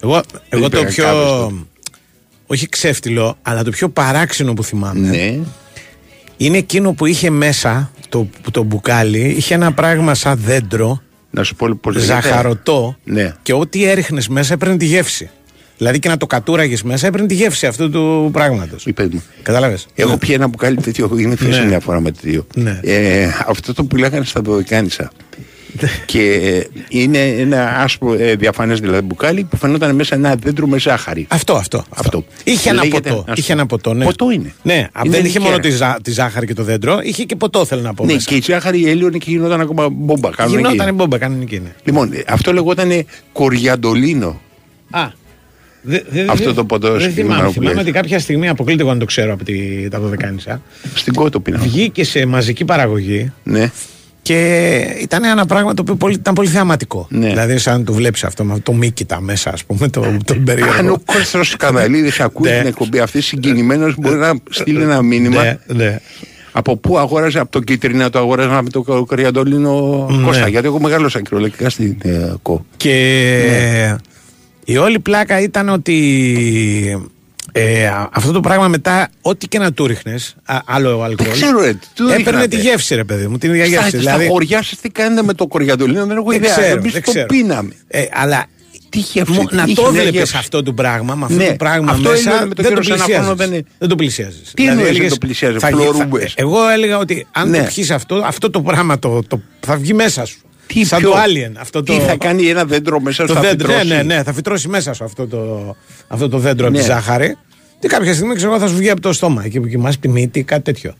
Εγώ, 0.03 0.21
εγώ 0.49 0.69
το 0.69 0.77
υπήρχαν 0.79 0.87
πιο. 0.93 1.03
κάβες 1.03 1.53
Όχι 2.47 2.69
ξέφτυλο, 2.69 3.37
αλλά 3.41 3.63
το 3.63 3.69
πιο 3.71 3.89
παράξενο 3.89 4.53
που 4.53 4.63
θυμάμαι 4.63 5.07
Ναι. 5.07 5.39
είναι 6.37 6.57
εκείνο 6.57 6.93
που 6.93 7.05
είχε 7.05 7.29
μέσα 7.29 7.91
το, 8.09 8.29
το 8.51 8.63
μπουκάλι, 8.63 9.19
είχε 9.29 9.53
ένα 9.53 9.73
πράγμα 9.73 10.13
σαν 10.13 10.39
δέντρο, 10.43 11.01
Να 11.29 11.43
σου 11.43 11.55
πω 11.55 11.77
πώ 11.81 11.91
λέγεται. 11.91 12.13
ζαχαρωτό, 12.13 12.95
Ναι. 13.03 13.35
και 13.41 13.53
ό,τι 13.53 13.83
έριχνες 13.85 14.27
μέσα 14.27 14.53
έπαιρνε 14.53 14.77
τη 14.77 14.85
γεύση. 14.85 15.29
Δηλαδή 15.77 15.99
και 15.99 16.09
να 16.09 16.17
το 16.17 16.25
κατούραγες 16.27 16.83
μέσα 16.83 17.07
έπαιρνε 17.07 17.27
τη 17.27 17.33
γεύση 17.33 17.67
αυτού 17.67 17.89
του 17.89 18.29
πράγματος. 18.33 18.85
Είπε 18.85 19.07
μου. 19.11 19.23
Κατάλαβες; 19.41 19.87
Έχω 19.95 20.17
πιει 20.17 20.29
ένα 20.33 20.47
μπουκάλι 20.47 20.75
τέτοιο, 20.75 21.09
είναι 21.17 21.35
φύση 21.35 21.59
Ναι. 21.59 21.65
μια 21.65 21.79
φορά 21.79 21.99
με 21.99 22.11
τέτοιο. 22.11 22.47
Ναι. 22.55 22.79
Ε, 22.83 23.27
αυτό 23.47 23.73
το 23.73 23.83
πουλάγανε 23.83 24.25
στα 24.25 24.41
Δωδεκάνησα. 24.41 25.11
Και 26.05 26.21
ε, 26.33 26.63
είναι 26.89 27.17
ένα 27.27 27.77
άσπρο 27.77 28.13
ε, 28.13 28.35
διαφανές 28.35 28.79
δηλαδή 28.79 29.01
μπουκάλι 29.01 29.43
που 29.43 29.57
φαινόταν 29.57 29.95
μέσα 29.95 30.15
ένα 30.15 30.35
δέντρο 30.35 30.67
με 30.67 30.79
ζάχαρη. 30.79 31.25
Αυτό, 31.29 31.53
αυτό. 31.53 31.85
Αυτό. 31.89 32.25
Είχε 32.43 32.69
ένα 32.69 32.83
Λέγεται, 32.83 33.09
ποτό. 33.09 33.25
ας 33.31 33.37
Είχε 33.39 33.53
ένα 33.53 33.65
ποτό, 33.65 33.93
ναι. 33.93 34.05
Ποτό 34.05 34.31
είναι. 34.31 34.53
Ναι, 34.63 34.89
α, 34.91 35.01
Είναι 35.05 35.15
δεν 35.15 35.25
είχε 35.25 35.37
λικέρ. 35.37 35.41
μόνο 35.51 35.57
τη, 35.63 35.69
ζά- 35.69 36.01
τη 36.01 36.11
ζάχαρη 36.11 36.45
και 36.47 36.53
το 36.53 36.63
δέντρο, 36.63 36.99
είχε 37.03 37.23
και 37.23 37.35
ποτό, 37.35 37.65
θέλω 37.65 37.81
να 37.81 37.93
πω. 37.93 38.05
Ναι, 38.05 38.13
μέσα. 38.13 38.29
και 38.29 38.35
η 38.35 38.41
ζάχαρη 38.45 38.89
έλειωνε 38.89 39.17
και 39.17 39.31
γινόταν 39.31 39.61
ακόμα 39.61 39.89
μπόμπα. 39.91 40.29
κανονική. 40.29 40.67
Γινόταν 40.71 40.95
μπόμπα 40.95 41.17
κανονική, 41.17 41.59
ναι. 41.59 41.69
Λοιπόν, 41.83 42.13
ε, 42.13 42.23
αυτό 42.27 42.53
λεγόταν 42.53 43.05
κοριαντολίνο. 43.31 44.41
Α. 44.89 45.19
Δε- 45.83 46.01
δε- 46.09 46.25
Αυτό 46.29 46.45
δε- 46.49 46.53
το 46.53 46.65
ποτό 46.65 46.91
Δεν 46.91 46.99
συγκεκριμένο 46.99 47.33
θυμάμαι. 47.33 47.47
που 47.47 47.53
Θυμάμαι 47.53 47.73
λες. 47.73 47.83
ότι 47.83 47.91
κάποια 47.91 48.19
στιγμή 48.19 48.47
αποκλείται 48.49 48.81
εγώ 48.81 48.91
αν 48.91 48.99
το 48.99 49.05
ξέρω 49.05 49.33
από 49.33 49.43
τη, 49.43 49.87
τα 49.89 49.99
Δωδεκάνησα. 49.99 50.61
Στην 50.93 51.13
κότο 51.13 51.39
πίνα. 51.39 51.57
Βγήκε 51.57 52.03
σε 52.03 52.25
μαζική 52.25 52.65
παραγωγή 52.65 53.31
Ναι. 53.43 53.71
Και 54.21 54.79
ήταν 55.01 55.23
ένα 55.23 55.45
πράγμα 55.45 55.73
το 55.73 55.81
οποίο 55.81 55.95
πολύ, 55.95 56.13
ήταν 56.13 56.33
πολύ 56.33 56.47
θεαματικό. 56.49 57.07
Ναι. 57.09 57.27
Δηλαδή, 57.27 57.57
σαν 57.57 57.79
να 57.79 57.85
το 57.85 57.93
βλέπεις 57.93 58.23
αυτό 58.23 58.43
με 58.43 58.59
το 58.59 58.73
Μίκητα 58.73 59.21
μέσα, 59.21 59.49
ας 59.53 59.63
πούμε, 59.65 59.87
το, 59.89 60.01
τον 60.25 60.37
Αν 60.37 60.43
περίεργο. 60.43 60.93
ο 60.93 60.99
Κώστας 61.05 61.47
Σκανδαλίδης 61.47 62.19
ακούει 62.19 62.49
Ναι. 62.49 62.57
την 62.57 62.67
εκπομπή 62.67 62.99
αυτή 62.99 63.21
συγκινημένος 63.21 63.95
μπορεί 63.97 64.15
να 64.15 64.33
στείλει 64.49 64.81
ένα 64.81 65.01
μήνυμα 65.01 65.43
Ναι, 65.43 65.57
ναι. 65.67 65.99
από 66.51 66.77
πού 66.77 66.97
αγόραζε, 66.97 67.39
από 67.39 67.51
το 67.51 67.59
κίτρινα 67.59 68.09
το 68.09 68.19
αγόραζα 68.19 68.61
με 68.61 68.69
το 68.69 68.83
κοριαντολίνο 69.05 70.07
Ναι. 70.11 70.23
Κώστα. 70.25 70.47
Γιατί 70.47 70.65
εγώ 70.67 70.79
μεγάλωσα 70.79 71.21
κυριολεκτικά 71.21 71.69
στην 71.69 71.95
ε, 72.01 72.33
ΚΟ. 72.41 72.65
Και 72.77 72.93
Ναι. 73.49 73.95
η 74.65 74.77
όλη 74.77 74.99
πλάκα 74.99 75.39
ήταν 75.41 75.69
ότι 75.69 77.07
ε, 77.51 77.87
α- 77.87 78.09
αυτό 78.13 78.31
το 78.31 78.39
πράγμα 78.39 78.67
μετά, 78.67 79.09
ό,τι 79.21 79.47
και 79.47 79.59
να 79.59 79.73
του 79.73 79.87
ρίχνες, 79.87 80.35
άλλο 80.65 81.01
αλκοόλ. 81.01 81.15
Δεν 81.27 81.31
ξέρω, 81.31 81.59
ρε, 81.61 81.73
τι 81.73 81.87
του 81.95 82.03
έπαιρνε 82.03 82.23
ρίχνατε; 82.25 82.47
τη 82.47 82.55
γεύση, 82.61 82.95
ρε 82.95 83.03
παιδί 83.03 83.27
μου. 83.27 83.37
Την 83.37 83.49
ίδια 83.49 83.65
Στα, 83.65 83.73
γεύση. 83.73 83.89
στα 83.89 83.97
δηλαδή, 83.99 84.27
χωριά 84.27 84.63
σας 84.63 84.79
τι 84.79 84.89
κάνετε 84.89 85.23
με 85.23 85.33
το 85.33 85.47
κοριαντολίνο 85.47 86.05
δεν 86.05 86.17
έχω 86.17 86.29
δεν 86.29 86.37
ιδέα. 86.43 86.51
ξέρω, 86.51 86.77
Εμείς 86.79 86.91
δεν 86.93 87.03
το 87.03 87.09
ξέρω. 87.11 87.25
πίναμε. 87.25 87.73
Ε, 87.87 88.03
αλλά 88.13 88.45
Τι 88.89 88.99
γεύση, 88.99 89.33
Μου- 89.33 89.45
τι 89.47 89.55
να 89.55 89.63
είχε 89.63 89.73
το 89.75 89.81
μια 89.81 89.91
βλέπεις 89.91 90.11
γεύση. 90.11 90.37
αυτό 90.37 90.63
το 90.63 90.73
πράγμα, 90.73 91.15
με 91.15 91.25
αυτό 91.25 91.37
Ναι, 91.37 91.47
το 91.47 91.53
πράγμα 91.55 91.91
αυτό 91.91 92.09
μέσα, 92.09 92.29
έλεγα 92.29 92.45
με 92.45 92.53
τον 92.55 92.65
δεν, 92.65 92.73
το 92.73 92.79
κύριο 92.81 92.97
Σαναφώνο, 92.97 93.35
πλησιάζεις. 93.35 93.37
δεν 93.37 93.53
είναι- 93.53 93.65
δεν 93.77 93.89
το 93.89 93.95
πλησιάζεις. 93.95 94.51
Τι 94.53 94.67
εννοείς 94.67 94.97
δεν 94.97 95.09
το 95.09 95.15
πλησιάζεις, 95.19 95.63
φλωρούμπες. 95.63 96.33
Εγώ 96.37 96.67
έλεγα 96.69 96.97
ότι 96.97 97.27
αν 97.31 97.49
Ναι. 97.49 97.57
το 97.57 97.63
πιεις 97.63 97.91
αυτό, 97.91 98.15
αυτό 98.25 98.49
το 98.49 98.61
πράγμα 98.61 98.99
το, 98.99 99.21
το, 99.27 99.41
θα 99.59 99.75
βγει 99.77 99.93
μέσα 99.93 100.25
σου. 100.25 100.37
Τι 100.73 100.85
Σαν 100.85 100.99
πιο- 100.99 101.09
το 101.09 101.15
Alien. 101.17 101.51
Αυτό 101.59 101.83
το, 101.83 101.93
Τι 101.93 101.99
θα 101.99 102.15
κάνει 102.17 102.45
ένα 102.47 102.65
δέντρο 102.65 102.99
μέσα 102.99 103.25
το 103.25 103.31
στο 103.33 103.41
δέντρο. 103.41 103.67
Ναι, 103.67 103.73
φυτρώσει. 103.79 103.95
ναι, 104.05 104.15
ναι, 104.15 104.23
θα 104.23 104.33
φυτρώσει 104.33 104.67
μέσα 104.67 104.93
σου 104.93 105.03
αυτό 105.03 105.27
το, 105.27 105.75
αυτό 106.07 106.29
το 106.29 106.37
δέντρο 106.37 106.67
από 106.67 106.75
τη 106.75 106.81
Ναι. 106.81 106.87
ζάχαρη. 106.87 107.37
Και 107.79 107.87
κάποια 107.87 108.13
στιγμή 108.13 108.35
ξέρω 108.35 108.51
εγώ 108.51 108.59
θα 108.61 108.67
σου 108.67 108.75
βγει 108.75 108.89
από 108.89 109.01
το 109.01 109.13
στόμα 109.13 109.41
εκεί 109.45 109.59
που 109.59 109.67
κοιμάσαι 109.67 109.97
τη 109.97 110.07
μύτη, 110.07 110.43
κάτι 110.43 110.61
τέτοιο. 110.63 110.93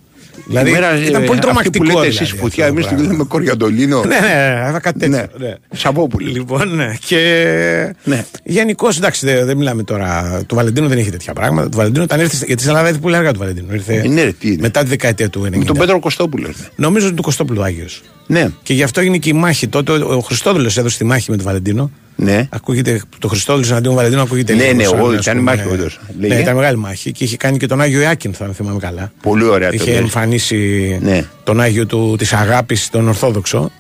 Δηλαδή 0.48 0.70
Ημέρα, 0.70 0.96
ήταν 0.96 1.08
ε, 1.24 1.26
πολύ 1.26 1.30
αυτή 1.30 1.40
τρομακτικό. 1.40 1.78
που 1.78 1.84
λέτε 1.84 2.00
δηλαδή, 2.00 2.08
εσείς 2.08 2.32
αυτό 2.32 2.42
φωτιά, 2.44 2.66
το 2.66 2.72
εμείς 2.72 2.86
τη 2.88 2.94
πράγμα. 2.94 3.12
λέμε 3.12 3.24
κοριαντολίνο. 3.24 4.04
Ναι, 4.04 4.20
ναι, 4.20 4.72
ναι, 4.72 4.80
κάτι 4.80 5.00
τέτοιο. 5.00 5.18
Ναι. 5.38 5.48
ναι. 5.48 5.54
Σαββόπουλο. 5.74 6.28
Λοιπόν, 6.32 6.76
ναι. 6.76 6.96
Και 7.06 7.96
Ναι. 8.04 8.26
γενικώς, 8.44 8.98
εντάξει, 8.98 9.26
δεν, 9.26 9.46
δεν 9.46 9.58
μιλάμε 9.58 9.84
τώρα. 9.84 10.42
Του 10.48 10.56
Βαλεντίνου 10.56 10.88
δεν 10.88 10.98
είχε 10.98 11.10
τέτοια 11.12 11.34
πράγματα. 11.34 11.70
Του 11.70 11.78
Βαλεντίνου 11.78 12.04
όταν 12.04 12.20
ήρθε. 12.20 12.36
Γιατί 12.46 12.62
στην 12.62 12.70
Ελλάδα 12.70 12.88
ήρθε 12.88 13.00
πολύ 13.02 13.16
αργά 13.16 13.32
του 13.32 13.40
Βαλεντίνου. 13.40 13.74
Ήρθε 13.74 13.94
Ε, 13.96 14.08
ναι, 14.08 14.24
ρε, 14.24 14.32
τι 14.32 14.48
είναι. 14.48 14.58
μετά 14.62 14.82
τη 14.84 14.88
δεκαετία 14.90 15.30
του 15.30 15.42
90. 15.46 15.58
Με 15.58 15.66
τον 15.66 15.78
Πέτρο 15.78 16.00
Κωστόπουλο. 16.00 16.48
ρε. 16.48 16.54
Νομίζω 16.76 17.06
ότι 17.08 17.16
του 17.16 17.22
Κωστόπουλου 17.22 17.64
Άγιος. 17.64 18.02
Ναι, 18.32 18.48
Και 18.64 18.74
γι' 18.74 18.84
αυτό 18.84 19.00
έγινε 19.00 19.18
και 19.18 19.30
η 19.30 19.34
μάχη. 19.34 19.68
Τότε 19.68 19.92
ο, 19.92 20.14
ο 20.16 20.20
Χριστόδουλος 20.20 20.78
έδωσε 20.78 20.98
τη 20.98 21.04
μάχη 21.04 21.32
με 21.32 21.36
τον 21.38 21.46
Βαλεντίνο. 21.46 21.92
ναι. 22.16 22.48
Ακούγεται, 22.52 23.02
το 23.20 23.28
Χριστόδουλος 23.28 23.70
εναντίον 23.72 23.96
Βαλεντίνου 23.96 24.22
ακούγεται 24.22 24.54
Ναι, 24.54 24.64
λίγο 24.64 24.76
ναι, 24.76 24.84
σαν, 24.84 24.98
εγώ- 25.00 25.08
ας 25.08 25.22
ήταν 25.22 25.38
πούμε, 25.38 25.56
μάχη 25.56 25.68
όντως. 25.68 26.00
Ναι, 26.20 26.28
Λέγε. 26.28 26.42
ήταν 26.42 26.56
μεγάλη 26.56 26.78
μάχη 26.78 27.12
και 27.12 27.24
είχε 27.24 27.38
κάνει 27.38 27.58
και 27.58 27.66
τον 27.68 27.82
Άγιο 27.82 28.02
Ιάκυνθο, 28.02 28.46
αν 28.46 28.54
θυμάμαι 28.54 28.80
καλά. 28.80 29.12
Πολύ 29.22 29.44
ωραία 29.44 29.70
το 29.70 29.76
Είχε 29.76 29.92
λες. 29.92 30.00
εμφανίσει 30.00 31.00
Ναι. 31.02 31.26
τον 31.44 31.62
Άγιο 31.62 31.86
του 31.86 32.16
της 32.18 32.34
αγάπης, 32.34 32.90
τον 32.90 33.08
Ορθόδοξο. 33.08 33.72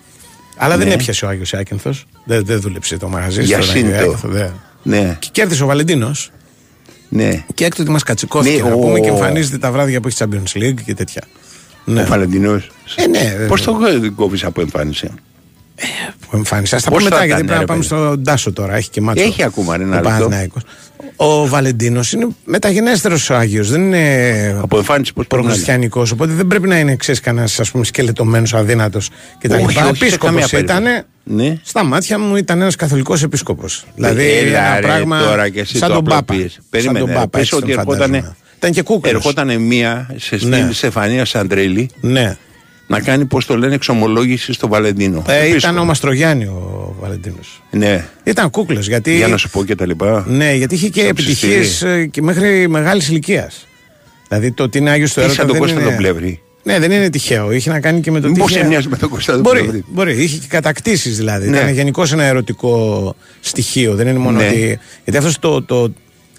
Αλλά 0.58 0.78
δεν 0.78 0.88
Ναι. 0.88 0.94
έπιασε 0.94 1.26
ο 1.26 1.28
Άγιος 1.28 1.52
Ιάκυνθος. 1.52 2.06
Δεν, 2.26 2.46
δεν 2.46 2.60
δούλεψε 2.62 2.98
το 2.98 3.08
μαγαζί 3.08 3.32
στον 3.46 3.60
Άγιο 3.60 3.64
Γιασίντο. 3.66 3.90
Ιάκυνθο, 3.96 4.28
δεν. 4.28 4.52
Ναι, 4.84 5.16
Και 5.20 5.28
κέρδισε 5.32 5.64
ο 5.64 5.66
Βαλεντίνος. 5.66 6.32
ναι. 7.10 7.44
Και 7.54 7.66
έκτοτε 7.66 7.92
μας 7.92 8.04
κατσικώθηκε 8.04 8.62
Ναι, 8.64 8.70
να 8.70 8.76
ο- 8.76 8.80
πούμε 8.80 9.00
και 9.00 9.08
εμφανίζεται 9.08 9.58
τα 9.58 9.72
βράδια 9.72 10.00
που 10.02 10.08
έχει 10.08 10.18
Champions 10.20 10.58
League 10.62 10.82
και 10.86 10.94
τέτοια. 10.94 11.22
Ναι. 11.86 12.02
Ο 12.02 12.06
Βαλεντινός. 12.06 12.70
Ε, 12.96 13.08
ναι, 13.08 13.46
Πώς 13.48 13.62
το 13.62 13.78
κόβεις 14.16 14.44
από 14.44 14.62
εμφάνιση; 14.62 15.10
που 16.30 16.38
εμφάνισε. 16.38 16.76
Α 16.76 16.80
τα 16.80 16.90
Πώς 16.90 16.98
πούμε 16.98 17.10
θα 17.10 17.16
μετά, 17.16 17.26
γιατί 17.26 17.44
ήταν, 17.44 17.46
πρέπει 17.46 17.54
να 17.54 17.60
ρε, 17.60 17.66
πάμε 17.66 17.84
στον 17.84 18.24
Τάσο 18.24 18.54
τώρα. 18.54 18.76
Έχει 18.76 18.90
και 18.90 19.02
μάτσο. 19.02 19.24
Έχει 19.24 19.44
ακόμα, 19.44 19.78
ρε, 19.78 19.84
ένα 19.84 19.92
ο 19.92 19.96
λεπτό. 19.96 20.10
Παναθηναϊκός. 20.10 20.62
Ο 21.16 21.48
Βαλεντίνος 21.48 22.12
είναι 22.14 22.28
μεταγενέστερος 22.46 23.30
ο 23.30 23.36
Άγιος. 23.36 23.70
Δεν 23.70 23.82
είναι 23.82 24.58
Από 24.62 24.78
εμφάνιση 24.78 25.14
πώς 25.14 25.28
προχριστιανικό. 25.28 26.06
Οπότε 26.14 26.34
δεν 26.34 26.48
πρέπει 26.48 26.68
να 26.68 26.80
είναι, 26.80 26.96
ξέρεις, 26.96 27.20
κανένας 27.22 27.60
σκελετωμένος, 27.82 28.54
αδύνατος 28.54 29.10
κτλ. 29.40 29.54
Όχι, 29.54 29.64
όχι, 29.64 29.74
σε 29.74 29.88
Επίσκοπος 29.88 30.18
καμία 30.18 30.48
ήταν. 30.64 30.84
περίπτωση. 30.84 31.06
Ναι. 31.24 31.58
Στα 31.64 31.84
μάτια 31.84 32.20
μου 32.20 32.36
ήταν 32.36 32.62
ένας 32.62 32.76
καθολικός 32.76 33.24
επίσκοπος. 33.24 33.86
Δηλαδή 33.96 34.30
Έλα, 34.32 34.60
ένα 34.66 34.76
ρε, 34.76 34.82
πράγμα 34.82 35.22
τώρα 35.22 35.50
και 35.50 35.60
εσύ 35.60 35.78
σαν 35.78 35.88
το 35.90 35.94
τον 35.96 36.04
Πάπα. 36.04 36.18
απλοποιείς. 36.18 36.54
Σαν 36.54 36.64
Περίμενε, 36.70 37.00
τον 37.00 37.14
Πάπα, 37.14 37.28
πες 37.28 37.42
έτσι 37.42 37.56
ότι 37.56 37.64
τον 37.64 37.72
ερχότανε- 37.80 38.06
φαντάζομαι. 38.06 38.36
Ήταν 38.64 38.74
και 38.74 38.82
κούκλος. 38.82 39.14
Ερχόταν 39.14 39.62
μία 39.62 40.10
σε 40.18 40.38
στυλ 40.38 40.50
Ναι. 40.50 40.70
Στεφανία 40.72 41.26
Σαντρέλη 41.26 41.90
Ναι. 42.02 42.38
να 42.88 43.00
κάνει, 43.00 43.26
πώς 43.26 43.46
το 43.46 43.58
λένε, 43.58 43.74
εξομολόγηση 43.76 44.54
στο 44.54 44.68
Βαλεντίνο. 44.68 45.24
Ε, 45.28 45.34
Επίσκοπο. 45.38 45.58
ήταν 45.58 45.78
ο 45.78 45.86
Μαστρογιάννη 45.86 46.44
ο 46.46 46.96
Βαλεντίνος. 47.00 47.62
Ναι, 47.72 48.06
Ήταν 48.24 48.50
κούκλος 48.50 48.88
γιατί. 48.88 49.16
για 49.16 49.28
να 49.28 49.38
σου 49.38 49.50
πω 49.50 49.66
και 49.66 49.76
τα 49.76 49.86
λοιπά. 49.86 50.26
Ναι, 50.28 50.54
γιατί 50.54 50.76
είχε 50.76 50.88
και 50.90 51.00
Στο 51.00 51.10
επιτυχίες 51.10 51.68
ψιστήρι. 51.68 52.10
και 52.10 52.22
μέχρι 52.22 52.68
μεγάλης 52.68 53.08
ηλικίας. 53.10 53.68
Δηλαδή 54.28 54.52
το 54.52 54.64
ότι 54.64 54.78
είναι 54.78 54.90
Άγιος 54.90 55.10
του 55.10 55.16
Τι 55.16 55.22
Έρωτα. 55.22 55.36
σαν 55.36 55.46
τον 55.48 55.54
δεν 55.56 55.62
Κώστα 55.66 55.80
είναι... 55.80 55.90
τον 55.90 55.98
Πλεύρη. 55.98 56.42
Ναι, 56.64 56.80
δεν 56.80 56.92
είναι 56.92 57.10
τυχαίο. 57.10 57.52
Είχε 57.52 57.70
να 57.70 57.80
κάνει 57.80 58.00
και 58.02 58.12
με 58.12 58.20
το 58.20 58.30
Μήπως 58.30 58.50
είχε- 58.50 58.60
σε 58.60 58.68
μοιάζει 58.68 58.88
με 58.88 58.98
τον 58.98 59.10
Κώστα 59.10 59.32
τον 59.32 59.42
μπορεί, 59.42 59.60
Πλεύρη. 59.62 59.84
μπορεί. 59.88 60.24
Είχε 60.24 60.38
και 60.38 60.48
κατακτήσεις 60.48 61.18
δηλαδή. 61.18 61.50
Ναι. 61.50 61.58
Ήταν 61.58 61.74
γενικώς 61.74 62.12
ένα 62.12 62.24
ερωτικό 62.24 63.16
στοιχείο. 63.40 63.96
Δεν 63.96 64.08
είναι 64.08 64.20
μόνο 64.20 64.38
Ναι. 64.40 64.48
ότι. 64.48 64.80
Γιατί 65.04 65.20
αυτός 65.20 65.40
το, 65.40 65.62
το, 65.64 65.94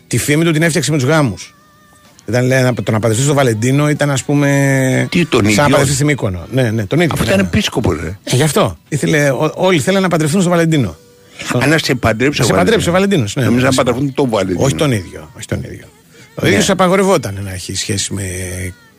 τη 0.07 0.19
φήμη 0.19 0.45
του 0.45 0.51
την 0.53 0.63
έφτιαξε 0.63 0.91
με 0.91 0.99
τους 0.99 1.07
γάμους. 1.07 1.55
Ήταν, 2.29 2.47
λέει, 2.47 2.63
να- 2.63 2.75
το 2.75 2.93
να 2.93 2.99
παντρευτεί 2.99 3.25
στο 3.25 3.35
Βαλεντίνο 3.35 3.89
ήταν 3.89 4.11
ας 4.11 4.25
πούμε. 4.25 5.07
Τι, 5.11 5.27
τον 5.27 5.41
σαν 5.41 5.51
ίδιο; 5.51 5.63
να 5.63 5.69
παντρευτεί 5.69 5.95
στη 5.95 6.05
Μύκονο. 6.05 6.47
Ναι, 6.53 6.71
ναι, 6.71 6.87
τον 6.87 7.01
ίδιο. 7.01 7.13
Αυτό 7.13 7.25
ναι, 7.25 7.31
ήταν 7.33 7.43
ναι. 7.43 7.49
επίσκοπο, 7.53 7.93
ρε. 7.93 8.19
Ε, 8.25 8.37
γι' 8.37 8.43
αυτό. 8.43 8.77
Ήθελε, 8.89 9.31
ό- 9.31 9.53
όλοι 9.55 9.79
θέλανε 9.79 10.03
να 10.03 10.09
παντρευτούν 10.09 10.41
στο 10.41 10.51
Βαλεντίνο. 10.51 10.97
Αν 11.61 11.69
να 11.69 11.79
σε 11.79 11.95
παντρέψει 11.95 12.41
Να 12.41 12.47
σε 12.47 12.53
παντρέψει 12.53 12.89
ο 12.89 12.93
Βαλεντίνος. 12.93 13.37
Ναι, 13.37 13.43
Νομίζω 13.45 13.59
ναι, 13.61 13.65
να 13.65 13.71
ναι. 13.71 13.77
παντρευτούν 13.77 14.15
τον 14.15 14.29
Βαλεντίνο. 14.29 14.65
Όχι 14.65 14.75
τον 14.75 14.93
ίδιο. 14.93 15.31
Όχι 15.37 15.47
τον 15.47 15.63
ίδιο. 15.63 15.85
Ο 16.35 16.43
Ναι. 16.43 16.49
ίδιος 16.49 16.71
απαγορευόταν 16.71 17.39
να 17.45 17.53
έχει 17.53 17.75
σχέση 17.77 18.13
με 18.15 18.23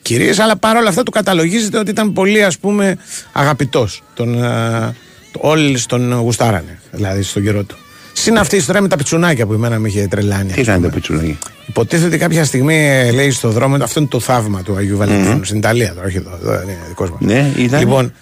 κυρίες, 0.01 0.39
αλλά 0.39 0.55
παρόλα 0.57 0.89
αυτά 0.89 1.03
του 1.03 1.11
καταλογίζεται 1.11 1.77
ότι 1.77 1.89
ήταν 1.91 2.13
πολύ 2.13 2.43
ας 2.43 2.57
πούμε 2.57 2.97
αγαπητός. 3.31 4.01
Τον, 4.13 4.43
α, 4.43 4.93
το- 5.31 5.39
όλοι 5.43 5.81
τον 5.81 6.13
γουστάρανε, 6.13 6.79
δηλαδή 6.91 7.21
στον 7.21 7.43
καιρό 7.43 7.63
του. 7.63 7.75
Συν 8.13 8.37
αυτή 8.37 8.55
η 8.55 8.57
ιστορία 8.57 8.81
με 8.81 8.87
τα 8.87 8.95
πιτσουνάκια 8.95 9.45
που 9.45 9.53
εμένα 9.53 9.79
με 9.79 9.87
είχε 9.87 10.07
τρελάνει. 10.07 10.51
Τι 10.51 10.59
ας 10.61 10.65
κάνει 10.67 10.77
πούμε. 10.79 10.89
το 10.89 10.95
πιτσουνάκι. 10.95 11.37
Υποτίθεται 11.67 12.07
ότι 12.07 12.17
κάποια 12.17 12.43
στιγμή 12.45 12.75
ε, 12.87 13.11
λέει 13.11 13.31
στο 13.31 13.49
δρόμο, 13.49 13.75
αυτό 13.83 13.99
είναι 13.99 14.09
το 14.09 14.19
θαύμα 14.19 14.61
του 14.63 14.75
Αγίου 14.75 14.97
Βαλεντίνου. 14.97 15.43
Στην 15.43 15.57
Ιταλία 15.57 15.93
τώρα, 15.93 16.07
όχι 16.07 16.17
εδώ. 16.17 16.39
εδώ 16.41 16.61
είναι 16.61 16.77
δικός 16.87 17.09
μας. 17.11 17.19
Ναι, 17.21 17.51
ήταν. 17.57 17.79
Λοιπόν, 17.79 18.13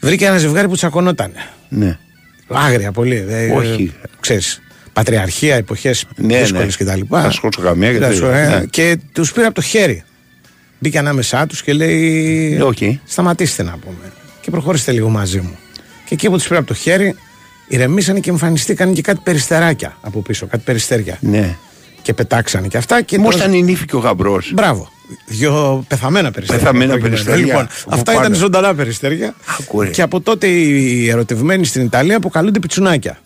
βρήκε 0.00 0.26
ένα 0.26 0.38
ζευγάρι 0.38 0.68
που 0.68 0.74
τσακωνόταν. 0.76 1.32
Ναι. 1.68 1.98
Άγρια 2.48 2.92
πολύ. 2.92 3.20
δε- 3.20 3.50
Όχι. 3.52 3.92
Ξέρεις, 4.20 4.60
πατριαρχία, 4.92 5.54
εποχές 5.54 6.04
Ναι, 6.16 6.38
δύσκολες 6.40 6.78
ναι. 6.80 6.92
κτλ. 6.92 7.00
Τα 7.08 7.30
σκοτσοκαμιά 7.30 7.92
και 7.92 7.98
Τα 7.98 8.06
τέτοια. 8.08 8.18
σκο- 8.20 8.32
ε, 8.32 8.58
Ναι. 8.58 8.64
Και 8.70 8.98
τους 9.12 9.32
πήρε 9.32 9.46
από 9.46 9.54
το 9.54 9.60
χέρι. 9.62 10.02
Μπήκε 10.78 10.98
ανάμεσά 10.98 11.46
τους 11.46 11.62
και 11.62 11.72
λέει: 11.72 12.54
Ε, 12.58 12.62
οκ. 12.62 12.76
Σταματήστε 13.04 13.62
να 13.62 13.76
πούμε. 13.84 14.12
Και 14.40 14.50
προχωρήστε 14.50 14.92
λίγο 14.92 15.08
μαζί 15.08 15.40
μου. 15.40 15.56
Και 16.04 16.14
εκεί 16.14 16.28
που 16.28 16.36
τους 16.36 16.46
πήρε 16.46 16.58
από 16.58 16.66
το 16.68 16.74
χέρι, 16.74 17.14
ηρεμήσανε 17.70 18.20
και 18.20 18.30
εμφανιστήκαν 18.30 18.92
και 18.92 19.02
κάτι 19.02 19.20
περιστεράκια 19.22 19.96
από 20.00 20.20
πίσω, 20.20 20.46
κάτι 20.46 20.62
περιστέρια. 20.64 21.18
Ναι. 21.20 21.56
Και 22.02 22.14
πετάξανε 22.14 22.68
και 22.68 22.76
αυτά. 22.76 23.02
Και 23.02 23.16
Πώ 23.16 23.22
τώρα- 23.24 23.36
ήταν 23.36 23.52
η 23.52 23.62
νύφη 23.62 23.84
και 23.84 23.96
ο 23.96 23.98
γαμπρός. 23.98 24.50
Μπράβο. 24.54 24.88
Δύο 25.26 25.84
πεθαμένα 25.88 26.30
περιστέρια. 26.30 26.62
Πεθαμένα 26.62 26.90
προκειμένου. 26.92 27.14
περιστέρια. 27.24 27.46
Λοιπόν, 27.46 27.68
Από 27.84 27.94
αυτά 27.94 28.12
πάνω. 28.12 28.24
ήταν 28.24 28.38
ζωντανά 28.38 28.74
περιστέρια. 28.74 29.34
Άκου, 29.60 29.80
ρε. 29.80 29.88
Και 29.88 30.02
από 30.02 30.20
τότε 30.20 30.46
οι 30.46 31.08
ερωτευμένοι 31.10 31.64
στην 31.64 31.82
Ιταλία 31.82 32.16
αποκαλούνται 32.16 32.58
πιτσουνάκια. 32.58 33.18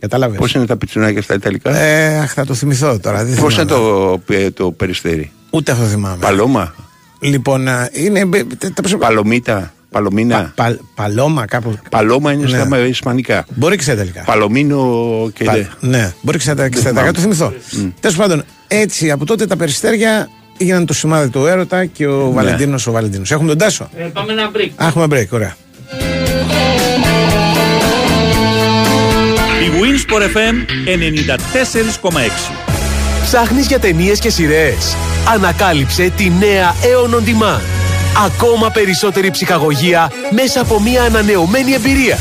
Κατάλαβες; 0.00 0.38
Πώς 0.38 0.54
είναι 0.54 0.66
τα 0.66 0.76
πιτσουνάκια 0.76 1.22
στα 1.22 1.34
Ιταλικά; 1.34 1.76
Ε, 1.76 2.18
αχ, 2.18 2.32
θα 2.32 2.44
το 2.44 2.54
θυμηθώ 2.54 2.98
τώρα. 2.98 3.24
Δεν 3.24 3.40
Πώς 3.40 3.54
θυμάμαι. 3.54 3.72
είναι 3.74 3.80
το, 4.26 4.34
ε, 4.34 4.50
το 4.50 4.70
περιστέρι; 4.70 5.30
Ούτε 5.50 5.72
αυτό 5.72 5.84
θυμάμαι. 5.84 6.16
Παλώμα; 6.20 6.74
Λοιπόν, 7.20 7.68
α, 7.68 7.88
είναι. 7.92 8.24
μπε- 8.24 8.54
τα- 8.58 8.72
τα 8.72 8.80
προσωπικά- 8.82 9.08
Παλωμίτα. 9.08 9.72
Παλωμίνα. 9.90 10.36
Πα- 10.36 10.52
πα- 10.64 10.78
Παλώμα 10.94 11.44
κάπου. 11.46 11.78
Παλώμα 11.90 12.32
είναι 12.32 12.42
Ναι. 12.42 12.58
στα 12.64 12.78
ισπανικά. 12.78 13.44
Μπορεί 13.54 13.76
και 13.76 13.82
στα 13.82 13.92
Ιταλικά. 13.92 14.22
Παλωμίνο 14.22 15.30
και. 15.34 15.44
Πα- 15.44 15.68
ναι, 15.80 16.12
μπορεί 16.20 16.38
και 16.38 16.42
στα, 16.44 16.68
και 16.68 16.76
στα 16.76 16.88
θυμάμαι. 16.88 17.08
Ιταλικά, 17.08 17.12
το 17.12 17.20
θυμηθώ. 17.20 17.52
Τέλος 18.00 18.16
πάντων, 18.16 18.44
έτσι 18.68 19.10
από 19.10 19.24
τότε 19.24 19.46
τα 19.46 19.56
περιστέρια 19.56 20.28
έγιναν 20.58 20.86
το 20.86 20.92
σημάδι 20.94 21.28
του 21.28 21.46
έρωτα 21.46 21.84
και 21.84 22.06
ο 22.06 22.26
Ναι. 22.26 22.32
Βαλεντίνος 22.34 22.86
ο 22.86 22.92
Βαλεντίνος. 22.92 23.30
Έχουμε 23.30 23.48
τον 23.48 23.58
Τάσο; 23.58 23.88
Ε, 23.96 24.02
πάμε 24.02 24.32
ένα 24.32 24.50
break. 24.54 24.70
Α, 24.76 24.86
Έχουμε 24.86 25.04
break, 25.10 25.28
ωραία. 25.30 25.54
Η 29.64 29.70
Winsport 29.80 30.22
FM 30.22 30.54
94,6. 30.84 32.52
Ψάχνεις 33.22 33.66
για 33.66 33.78
ταινίες 33.78 34.18
και 34.18 34.30
σειρές. 34.30 34.96
Ανακάλυψε 35.34 36.12
τη 36.16 36.30
νέα 36.38 36.74
Aeon 36.82 37.14
On 37.14 37.18
Demand. 37.28 37.77
Ακόμα 38.24 38.70
περισσότερη 38.70 39.30
ψυχαγωγία 39.30 40.10
μέσα 40.30 40.60
από 40.60 40.80
μια 40.80 41.02
ανανεωμένη 41.02 41.72
εμπειρία. 41.72 42.18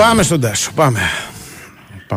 Πάμε 0.09 0.23
στον 0.23 0.41
Τάσο, 0.41 0.73
πάμε. 0.75 1.01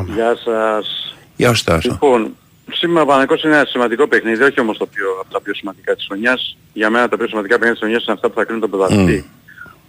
Γεια 0.06 0.38
σας. 0.46 1.16
Γεια 1.36 1.54
σου 1.54 1.64
Τάσο. 1.64 1.90
Λοιπόν, 1.92 2.36
σήμερα 2.72 3.02
ο 3.02 3.06
Παναγικός 3.06 3.44
είναι 3.44 3.56
ένα 3.56 3.66
σημαντικό 3.66 4.08
παιχνίδι, 4.08 4.44
όχι 4.44 4.60
όμως 4.60 4.78
το 4.78 4.86
πιο, 4.86 5.06
από 5.22 5.34
τα 5.34 5.42
πιο 5.42 5.54
σημαντικά 5.54 5.96
της 5.96 6.06
χρονιάς. 6.08 6.58
Για 6.74 6.90
μένα 6.90 7.10
τα 7.10 7.18
πιο 7.18 7.28
σημαντικά 7.28 7.54
παιχνίδια 7.54 7.74
της 7.74 7.82
χρονιάς 7.82 8.04
είναι 8.04 8.14
αυτά 8.14 8.30
που 8.30 8.36
θα 8.36 8.44
κρίνουν 8.44 8.62
τον 8.62 8.70
πρωταθλητή. 8.70 9.30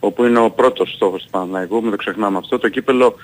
Όπου 0.01 0.25
είναι 0.25 0.39
ο 0.39 0.51
πρώτος 0.51 0.93
στόχος 0.95 1.23
του 1.23 1.29
Παναγικού, 1.31 1.83
μην 1.83 1.91
το 1.91 1.97
ξεχνάμε 1.97 2.39
αυτό. 2.39 2.59
Το 2.59 2.69
κύπελο 2.69 3.15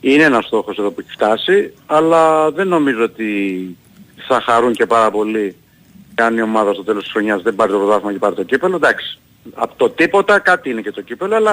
είναι 0.00 0.22
ένας 0.22 0.44
στόχος 0.44 0.78
εδώ 0.78 0.90
που 0.90 1.00
έχει 1.00 1.12
φτάσει, 1.12 1.72
αλλά 1.86 2.50
δεν 2.50 2.68
νομίζω 2.68 3.02
ότι 3.02 3.76
θα 4.28 4.40
χαρούν 4.40 4.72
και 4.72 4.86
πάρα 4.86 5.10
πολύ 5.10 5.56
αν 6.14 6.36
η 6.36 6.42
ομάδα 6.42 6.72
στο 6.72 6.84
τέλος 6.84 7.02
της 7.02 7.12
χρονιάς 7.12 7.42
δεν 7.42 7.54
πάρει 7.54 7.72
το 7.72 7.78
πρωτάθλημα 7.78 8.12
και 8.12 8.18
πάρει 8.18 8.34
το 8.34 8.42
κύπελο. 8.42 8.76
Εντάξει, 8.76 9.18
από 9.54 9.74
το 9.76 9.90
τίποτα 9.90 10.38
κάτι 10.38 10.70
είναι 10.70 10.80
και 10.80 10.92
το 10.92 11.00
κύπελο, 11.00 11.36
αλλά 11.36 11.52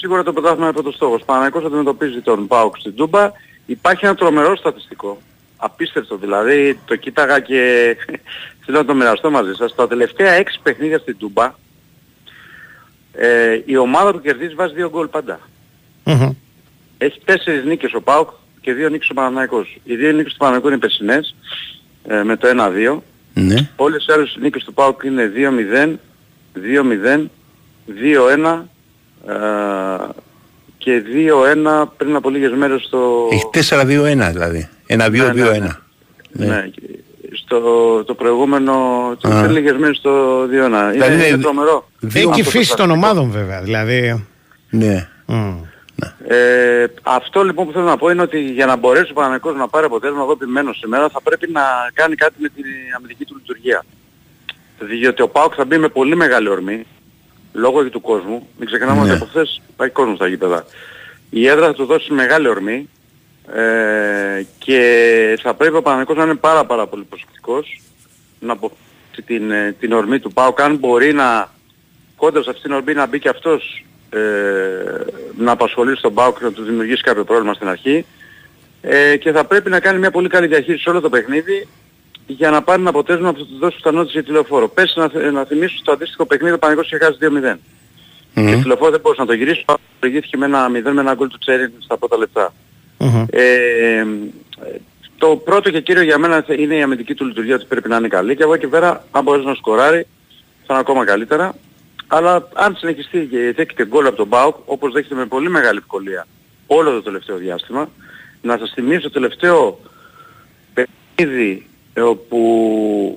σίγουρα 0.00 0.22
το 0.22 0.32
πρωτάθλημα 0.32 0.64
είναι 0.64 0.72
πρώτος 0.72 0.94
στόχος. 0.94 1.22
Παναγικός 1.24 1.64
αντιμετωπίζει 1.64 2.20
τον 2.20 2.46
ΠΑΟΚ 2.46 2.76
στην 2.78 2.94
Τούμπα. 2.94 3.32
Υπάρχει 3.66 4.04
ένα 4.04 4.14
τρομερό 4.14 4.56
στατιστικό. 4.56 5.18
Απίστευτο 5.56 6.16
δηλαδή. 6.16 6.78
Το 6.84 6.96
κοίταγα 6.96 7.40
και 7.40 7.96
θέλω 8.64 8.78
να 8.78 8.84
το 8.84 8.94
μοιραστώ 8.94 9.30
μαζί 9.30 9.52
σας. 9.52 9.74
Τα 9.74 9.88
τελευταία 9.88 10.32
έξι 10.32 10.60
παιχνίδια 10.62 10.98
στην 10.98 11.16
Τούμπα 11.18 11.54
ε, 13.12 13.60
η 13.64 13.76
ομάδα 13.76 14.12
που 14.12 14.20
κερδίζει 14.20 14.54
βάζει 14.54 14.74
δύο 14.74 14.90
γκολ 14.90 15.06
πάντα. 15.06 15.40
Έχει 16.98 17.20
τέσσερις 17.24 17.64
νίκες 17.64 17.94
ο 17.94 18.00
ΠΑΟΚ 18.00 18.30
και 18.60 18.72
δύο 18.72 18.88
νίκες 18.88 19.08
ο 19.10 19.14
Παναναϊκός. 19.14 19.80
Οι 19.84 19.96
δύο 19.96 20.12
νίκες 20.12 20.32
του 20.32 20.38
Παναναϊκού 20.38 20.68
είναι 20.68 20.78
περσινές 20.78 21.34
ε, 22.06 22.22
με 22.22 22.36
το 22.36 22.48
1-2. 22.48 22.98
Ναι. 23.34 23.68
Όλες 23.76 24.06
οι 24.06 24.12
άλλες 24.12 24.36
νίκες 24.40 24.64
του 24.64 24.74
ΠΑΟΚ 24.74 25.02
είναι 25.02 25.32
2-0, 25.34 25.96
2-0, 26.54 27.26
2-1 27.88 28.44
ε, 28.44 28.62
και 30.78 31.02
2-1 31.84 31.84
πριν 31.96 32.16
από 32.16 32.30
λίγες 32.30 32.52
μέρες 32.52 32.82
στο... 32.82 33.28
Έχει 33.30 33.70
4-2-1 33.70 34.30
δηλαδή. 34.32 34.68
1-2-2-1. 34.88 34.96
Ναι, 34.96 35.30
ναι, 35.32 35.70
ναι. 36.32 36.46
Ναι, 36.46 36.66
και 36.66 36.80
στο 37.32 37.60
το 38.04 38.14
προηγούμενο, 38.14 38.72
το 39.20 39.28
Α. 39.28 39.40
πριν 39.40 39.50
λίγες 39.52 39.76
μέρες 39.76 39.96
στο 39.96 40.42
2-1. 40.42 40.46
Είναι, 40.48 40.90
Δηλαδή, 40.90 41.14
είναι 41.14 41.26
είναι 41.26 41.38
τρομερό. 41.38 41.88
Έχει 42.00 42.12
και 42.12 42.18
Αυτό 42.28 42.40
η 42.40 42.42
το 42.44 42.50
φύση 42.50 42.76
των 42.76 42.86
στατιστικό. 42.86 42.92
ομάδων 42.92 43.30
βέβαια. 43.30 43.62
Δηλαδή. 43.62 44.26
Ναι. 44.70 45.08
μμ. 45.26 45.52
Ε, 46.28 46.86
αυτό 47.02 47.44
λοιπόν 47.44 47.66
που 47.66 47.72
θέλω 47.72 47.84
να 47.84 47.96
πω 47.96 48.10
είναι 48.10 48.22
ότι 48.22 48.40
για 48.40 48.66
να 48.66 48.76
μπορέσει 48.76 49.10
ο 49.10 49.14
Παναγικός 49.14 49.54
να 49.54 49.68
πάρει 49.68 49.84
αποτέλεσμα 49.86 50.22
εγώ 50.22 50.32
επιμένω 50.32 50.72
σήμερα 50.72 51.08
θα 51.08 51.20
πρέπει 51.22 51.50
να 51.52 51.62
κάνει 51.94 52.14
κάτι 52.14 52.34
με 52.38 52.48
την 52.48 52.64
αμυντική 52.96 53.24
του 53.24 53.34
λειτουργία. 53.36 53.84
Διότι 54.78 55.22
ο 55.22 55.28
Πάοκ 55.28 55.52
θα 55.56 55.64
μπει 55.64 55.78
με 55.78 55.88
πολύ 55.88 56.16
μεγάλη 56.16 56.48
ορμή 56.48 56.86
λόγω 57.52 57.82
και 57.84 57.90
του 57.90 58.00
κόσμου. 58.00 58.48
Μην 58.58 58.66
ξεχνάμε 58.66 58.94
Ναι. 58.94 59.00
ότι 59.00 59.10
από 59.10 59.24
χθες 59.24 59.60
υπάρχει 59.72 59.94
κόσμος 59.94 60.16
στα 60.16 60.26
γήπεδα. 60.26 60.64
Η 61.30 61.46
έδρα 61.46 61.66
θα 61.66 61.74
του 61.74 61.84
δώσει 61.84 62.12
μεγάλη 62.12 62.48
ορμή 62.48 62.88
ε, 63.54 64.42
και 64.58 65.38
θα 65.42 65.54
πρέπει 65.54 65.76
ο 65.76 65.82
Παναγικός 65.82 66.16
να 66.16 66.22
είναι 66.24 66.34
πάρα 66.34 66.64
πάρα 66.64 66.86
πολύ 66.86 67.04
προσεκτικός 67.04 67.80
να 68.40 68.52
αποφύγει 68.52 68.78
την, 69.26 69.50
ε, 69.50 69.74
την 69.80 69.92
ορμή 69.92 70.18
του 70.18 70.32
Πάοκ 70.32 70.60
αν 70.60 70.76
μπορεί 70.76 71.12
να 71.12 71.48
κόντρα 72.16 72.42
σε 72.42 72.50
αυτήν 72.50 72.64
την 72.64 72.72
ορμή 72.72 72.94
να 72.94 73.06
μπει 73.06 73.18
και 73.18 73.28
αυτός 73.28 73.84
ε, 74.10 74.18
να 75.36 75.52
απασχολήσει 75.52 76.02
τον 76.02 76.14
Πάοκ 76.14 76.38
και 76.38 76.44
να 76.44 76.52
του 76.52 76.62
δημιουργήσει 76.62 77.02
κάποιο 77.02 77.24
πρόβλημα 77.24 77.54
στην 77.54 77.68
αρχή 77.68 78.04
ε, 78.80 79.16
και 79.16 79.32
θα 79.32 79.44
πρέπει 79.44 79.70
να 79.70 79.80
κάνει 79.80 79.98
μια 79.98 80.10
πολύ 80.10 80.28
καλή 80.28 80.46
διαχείριση 80.46 80.82
σε 80.82 80.90
όλο 80.90 81.00
το 81.00 81.08
παιχνίδι 81.08 81.68
για 82.32 82.50
να 82.50 82.62
πάρει 82.62 82.80
ένα 82.80 82.90
αποτέλεσμα 82.90 83.32
που 83.32 83.38
θα 83.38 83.44
του 83.44 83.58
δώσει 83.58 83.76
πιθανότητες 83.76 84.12
για 84.12 84.22
τηλεοφόρο. 84.24 84.68
Πες 84.68 84.92
να, 84.96 85.08
θε- 85.08 85.32
να 85.32 85.44
θυμίσω 85.44 85.76
στο 85.78 85.92
αντίστοιχο 85.92 86.26
παιχνίδι 86.26 86.54
ο 86.54 86.58
Παναγικός 86.58 86.86
είχε 86.92 87.04
χάσει 87.04 87.18
2-0. 87.20 87.56
Και 88.34 88.40
τηλεοφόρο 88.62 88.90
δεν 88.90 89.00
μπορούσε 89.00 89.20
να 89.20 89.26
το 89.26 89.32
γυρίσει, 89.32 89.64
προηγήθηκε 89.98 90.36
με 90.36 90.44
ένα 90.46 90.66
0 90.66 90.70
με 90.92 91.00
ένα 91.00 91.14
γκολ 91.14 91.28
του 91.28 91.38
Τσέριν 91.38 91.72
στα 91.78 91.96
πρώτα 91.98 92.16
λεπτά. 92.16 92.52
Ε, 93.30 94.04
το 95.18 95.36
πρώτο 95.36 95.70
και 95.70 95.80
κύριο 95.80 96.02
για 96.02 96.18
μένα 96.18 96.42
θα- 96.46 96.54
είναι 96.54 96.74
η 96.76 96.82
αμυντική 96.82 97.14
του 97.14 97.24
λειτουργία 97.26 97.54
ότι 97.54 97.64
πρέπει 97.68 97.88
να 97.88 97.96
είναι 97.96 98.08
καλή 98.08 98.36
και 98.36 98.42
από 98.42 98.52
εκεί 98.54 98.62
και 98.64 98.68
πέρα 98.70 99.04
αν 99.10 99.22
μπορέσει 99.22 99.46
να 99.46 99.54
σκοράρει 99.54 100.06
θα 100.66 100.66
είναι 100.68 100.78
ακόμα 100.78 101.04
καλύτερα. 101.04 101.54
Αλλά 102.06 102.48
αν 102.54 102.76
συνεχιστεί 102.76 103.28
και 103.30 103.52
δέχεται 103.56 103.86
γκολ 103.86 104.06
από 104.06 104.16
τον 104.16 104.28
ΠΑΟΚ 104.28 104.56
όπως 104.64 104.92
δέχεται 104.92 105.14
με 105.14 105.26
πολύ 105.26 105.50
μεγάλη 105.50 105.78
ευκολία 105.78 106.26
όλο 106.66 106.90
το 106.90 107.02
τελευταίο 107.02 107.36
διάστημα 107.36 107.88
να 108.42 108.58
σας 108.58 108.70
θυμίσω 108.74 109.00
το 109.00 109.10
τελευταίο 109.10 109.80
παιχνίδι 110.74 111.50
ε, 111.52 111.69
όπου 111.96 112.38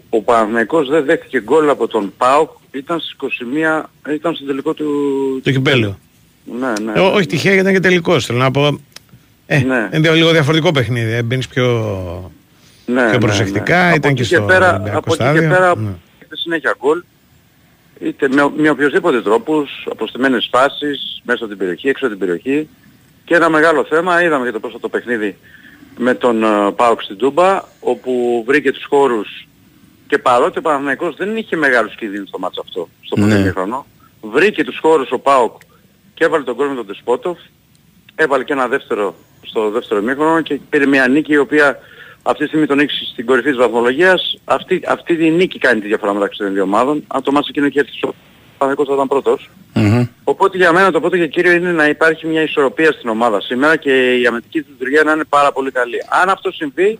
ο 0.09 0.21
Παναθηναϊκός 0.21 0.89
δεν 0.89 1.05
δέχτηκε 1.05 1.41
γκολ 1.41 1.69
από 1.69 1.87
τον 1.87 2.13
ΠΑΟΚ 2.17 2.49
ήταν 2.71 2.99
στις 2.99 3.15
21, 3.19 3.83
ήταν 4.13 4.35
στο 4.35 4.45
τελικό 4.45 4.73
του... 4.73 4.85
Το 5.43 5.51
κυπέλιο. 5.51 5.99
Ναι, 6.59 6.73
ναι. 6.85 6.91
Ε, 6.95 6.99
ό- 6.99 7.13
όχι 7.13 7.25
τυχαία 7.25 7.53
γιατί 7.53 7.69
ήταν 7.69 7.81
και 7.81 7.87
τελικός. 7.87 8.25
Θέλω 8.25 8.37
να 8.39 8.51
πω. 8.51 8.79
Ε, 9.45 9.59
Ναι. 9.59 9.89
είναι 9.93 10.09
λίγο 10.11 10.31
διαφορετικό 10.31 10.71
παιχνίδι. 10.71 11.11
Ε, 11.11 11.21
Μπαίνεις 11.23 11.47
πιο, 11.47 11.65
Ναι, 12.85 13.01
πιο 13.01 13.11
ναι, 13.11 13.17
προσεκτικά. 13.17 13.77
ναι. 13.89 13.95
Ήταν 13.95 13.95
από 13.95 14.07
και 14.07 14.21
εκεί 14.21 14.23
στο 14.35 14.41
πέρα, 14.41 14.69
Ολυμπιακό 14.73 14.97
από 14.97 15.13
εκεί 15.13 15.23
στάδιο. 15.23 15.41
και 15.41 15.47
πέρα 15.47 15.75
Ναι. 15.77 15.89
έχετε 16.19 16.35
συνέχεια 16.37 16.75
γκολ 16.79 17.03
είτε 17.99 18.27
με, 18.27 18.49
με 18.57 18.69
οποιοδήποτε 18.69 19.21
τρόπους, 19.21 19.87
αποστημένες 19.91 20.47
φάσεις, 20.51 21.21
μέσα 21.25 21.37
από 21.39 21.47
την 21.47 21.57
περιοχή, 21.57 21.87
έξω 21.89 22.05
από 22.05 22.15
την 22.15 22.25
περιοχή 22.25 22.67
και 23.25 23.35
ένα 23.35 23.49
μεγάλο 23.49 23.85
θέμα, 23.89 24.23
είδαμε 24.23 24.45
και 24.45 24.51
το 24.51 24.59
πρόσφατο 24.59 24.89
παιχνίδι 24.89 25.37
με 25.97 26.13
τον 26.13 26.41
uh, 26.43 26.73
Πάοκ 26.75 27.01
στην 27.01 27.17
Τούμπα 27.17 27.61
όπου 27.79 28.43
βρήκε 28.47 28.71
τους 28.71 28.85
χώρους 28.89 29.47
και 30.07 30.17
παρότι 30.17 30.57
ο 30.57 30.61
Παναθηναϊκός 30.61 31.15
δεν 31.15 31.37
είχε 31.37 31.55
μεγάλους 31.55 31.95
κινδύνους 31.95 32.27
στο 32.27 32.39
μάτς 32.39 32.57
αυτό, 32.57 32.89
στο 33.01 33.19
Ναι. 33.19 33.35
πρώτο 33.35 33.51
χρόνο, 33.51 33.85
βρήκε 34.21 34.63
τους 34.63 34.79
χώρους 34.81 35.11
ο 35.11 35.19
Πάοκ 35.19 35.61
και 36.13 36.23
έβαλε 36.23 36.43
τον 36.43 36.55
κόσμο 36.55 36.75
τον 36.75 36.87
Τεσπότοφ, 36.87 37.37
έβαλε 38.15 38.43
και 38.43 38.53
ένα 38.53 38.67
δεύτερο 38.67 39.15
στο 39.41 39.69
δεύτερο 39.69 40.01
μήχρονο 40.01 40.41
και 40.41 40.59
πήρε 40.69 40.85
μια 40.85 41.07
νίκη 41.07 41.33
η 41.33 41.37
οποία 41.37 41.79
αυτή 42.23 42.41
τη 42.41 42.47
στιγμή 42.47 42.65
τον 42.65 42.79
έχει 42.79 43.05
στην 43.11 43.25
κορυφή 43.25 43.49
της 43.49 43.57
βαθμολογίας. 43.57 44.39
Αυτή, 44.45 44.81
αυτή 44.87 45.25
η 45.25 45.31
νίκη 45.31 45.59
κάνει 45.59 45.81
τη 45.81 45.87
διαφορά 45.87 46.13
μεταξύ 46.13 46.39
των 46.39 46.53
δύο 46.53 46.63
ομάδων. 46.63 47.03
Αν 47.07 47.21
το 47.23 47.31
μάτς 47.31 47.47
εκείνο 47.49 47.69
και 47.69 47.79
έρθει 47.79 47.91
ο 48.63 48.65
Παναγικός 48.65 48.87
θα 48.87 48.93
ήταν 48.93 49.07
πρώτος. 49.07 49.49
Οπότε 50.23 50.57
για 50.57 50.71
μένα 50.71 50.91
το 50.91 50.99
πρώτο 50.99 51.17
και 51.17 51.27
κύριο 51.27 51.51
είναι 51.51 51.71
να 51.71 51.87
υπάρχει 51.87 52.27
μια 52.27 52.41
ισορροπία 52.41 52.91
στην 52.91 53.09
ομάδα 53.09 53.41
σήμερα 53.41 53.75
και 53.75 54.19
η 54.19 54.25
αμυντική 54.25 54.61
του 54.61 54.67
λειτουργία 54.71 55.03
να 55.03 55.11
είναι 55.11 55.23
πάρα 55.29 55.51
πολύ 55.51 55.71
καλή. 55.71 55.97
Αν 56.21 56.29
αυτό 56.29 56.51
συμβεί 56.51 56.99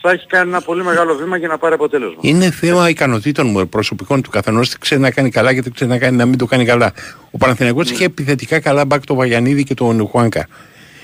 θα 0.00 0.10
έχει 0.10 0.26
κάνει 0.26 0.48
ένα 0.48 0.60
πολύ 0.60 0.84
μεγάλο 0.84 1.14
βήμα 1.14 1.36
για 1.36 1.48
να 1.48 1.58
πάρει 1.58 1.74
αποτέλεσμα. 1.74 2.18
Είναι 2.20 2.50
θέμα 2.50 2.88
ικανοτήτων 2.88 3.46
μου, 3.46 3.68
προσωπικών 3.68 4.22
του 4.22 4.30
καθενός. 4.30 4.68
Τι 4.68 4.78
ξέρει 4.78 5.00
να 5.00 5.10
κάνει 5.10 5.30
καλά 5.30 5.54
και 5.54 5.62
τι 5.62 5.70
ξέρει 5.70 5.90
να, 5.90 5.98
κάνει, 5.98 6.16
να 6.16 6.26
μην 6.26 6.38
το 6.38 6.46
κάνει 6.46 6.64
καλά. 6.64 6.92
Ο 7.30 7.38
Παναθηναϊκός 7.38 7.90
είχε 7.90 8.04
επιθετικά 8.04 8.60
καλά 8.60 8.84
μπακ 8.84 9.04
τον 9.04 9.16
Βαγιανίδη 9.16 9.64
και 9.64 9.74
τον 9.74 10.06
Χουάνκα. 10.06 10.48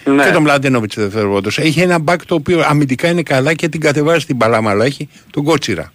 Ναι. 0.05 0.25
Και 0.25 0.31
τον 0.31 0.43
Μλάντενοβιτς 0.43 0.95
δευτερεύοντος. 0.97 1.59
Έχει 1.59 1.81
ένα 1.81 1.99
μπακ 1.99 2.27
το 2.27 2.35
οποίο 2.35 2.65
αμυντικά 2.67 3.09
είναι 3.09 3.23
καλά 3.23 3.55
και 3.55 3.69
την 3.69 3.81
κατεβάζει 3.81 4.21
στην 4.21 4.37
παλάμα, 4.37 4.71
αλλά 4.71 4.85
έχει 4.85 5.09
τον 5.31 5.45
Κότσιρα. 5.45 5.93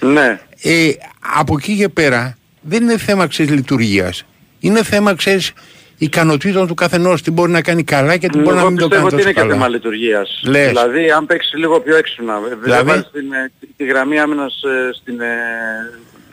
Ναι. 0.00 0.40
Ε, 0.62 0.90
από 1.38 1.54
εκεί 1.58 1.76
και 1.76 1.88
πέρα 1.88 2.36
δεν 2.62 2.82
είναι 2.82 2.98
θέμα 2.98 3.26
ξέρεις 3.26 3.52
λειτουργίας. 3.52 4.24
Είναι 4.60 4.82
θέμα 4.82 5.14
ξέρεις 5.14 5.52
ικανοτήτων 5.98 6.66
του 6.66 6.74
καθενός. 6.74 7.22
Τι 7.22 7.30
μπορεί 7.30 7.50
να 7.50 7.62
κάνει 7.62 7.84
καλά 7.84 8.16
και 8.16 8.28
τι 8.28 8.38
μπορεί 8.38 8.54
να 8.54 8.60
Εγώ 8.60 8.70
μην 8.70 8.78
το 8.78 8.88
πιστεύω 8.88 9.08
κάνει 9.08 9.14
ότι 9.14 9.16
τόσο 9.16 9.28
είναι 9.28 9.32
και 9.32 9.40
καλά. 9.40 9.52
θέμα 9.52 9.68
λειτουργίας. 9.68 10.40
Λες. 10.44 10.68
Δηλαδή 10.68 11.10
αν 11.10 11.26
παίξεις 11.26 11.52
λίγο 11.54 11.80
πιο 11.80 11.96
έξυπνα. 11.96 12.34
Δηλαδή, 12.38 12.60
Δηλαδή; 12.62 12.88
βάλεις 12.88 13.10
την, 13.12 13.32
ε, 13.32 13.50
τη, 13.60 13.66
τη 13.76 13.84
γραμμή 13.84 14.18
άμυνας 14.20 14.62
ε, 14.62 14.90
στην, 14.94 15.20
ε, 15.20 15.26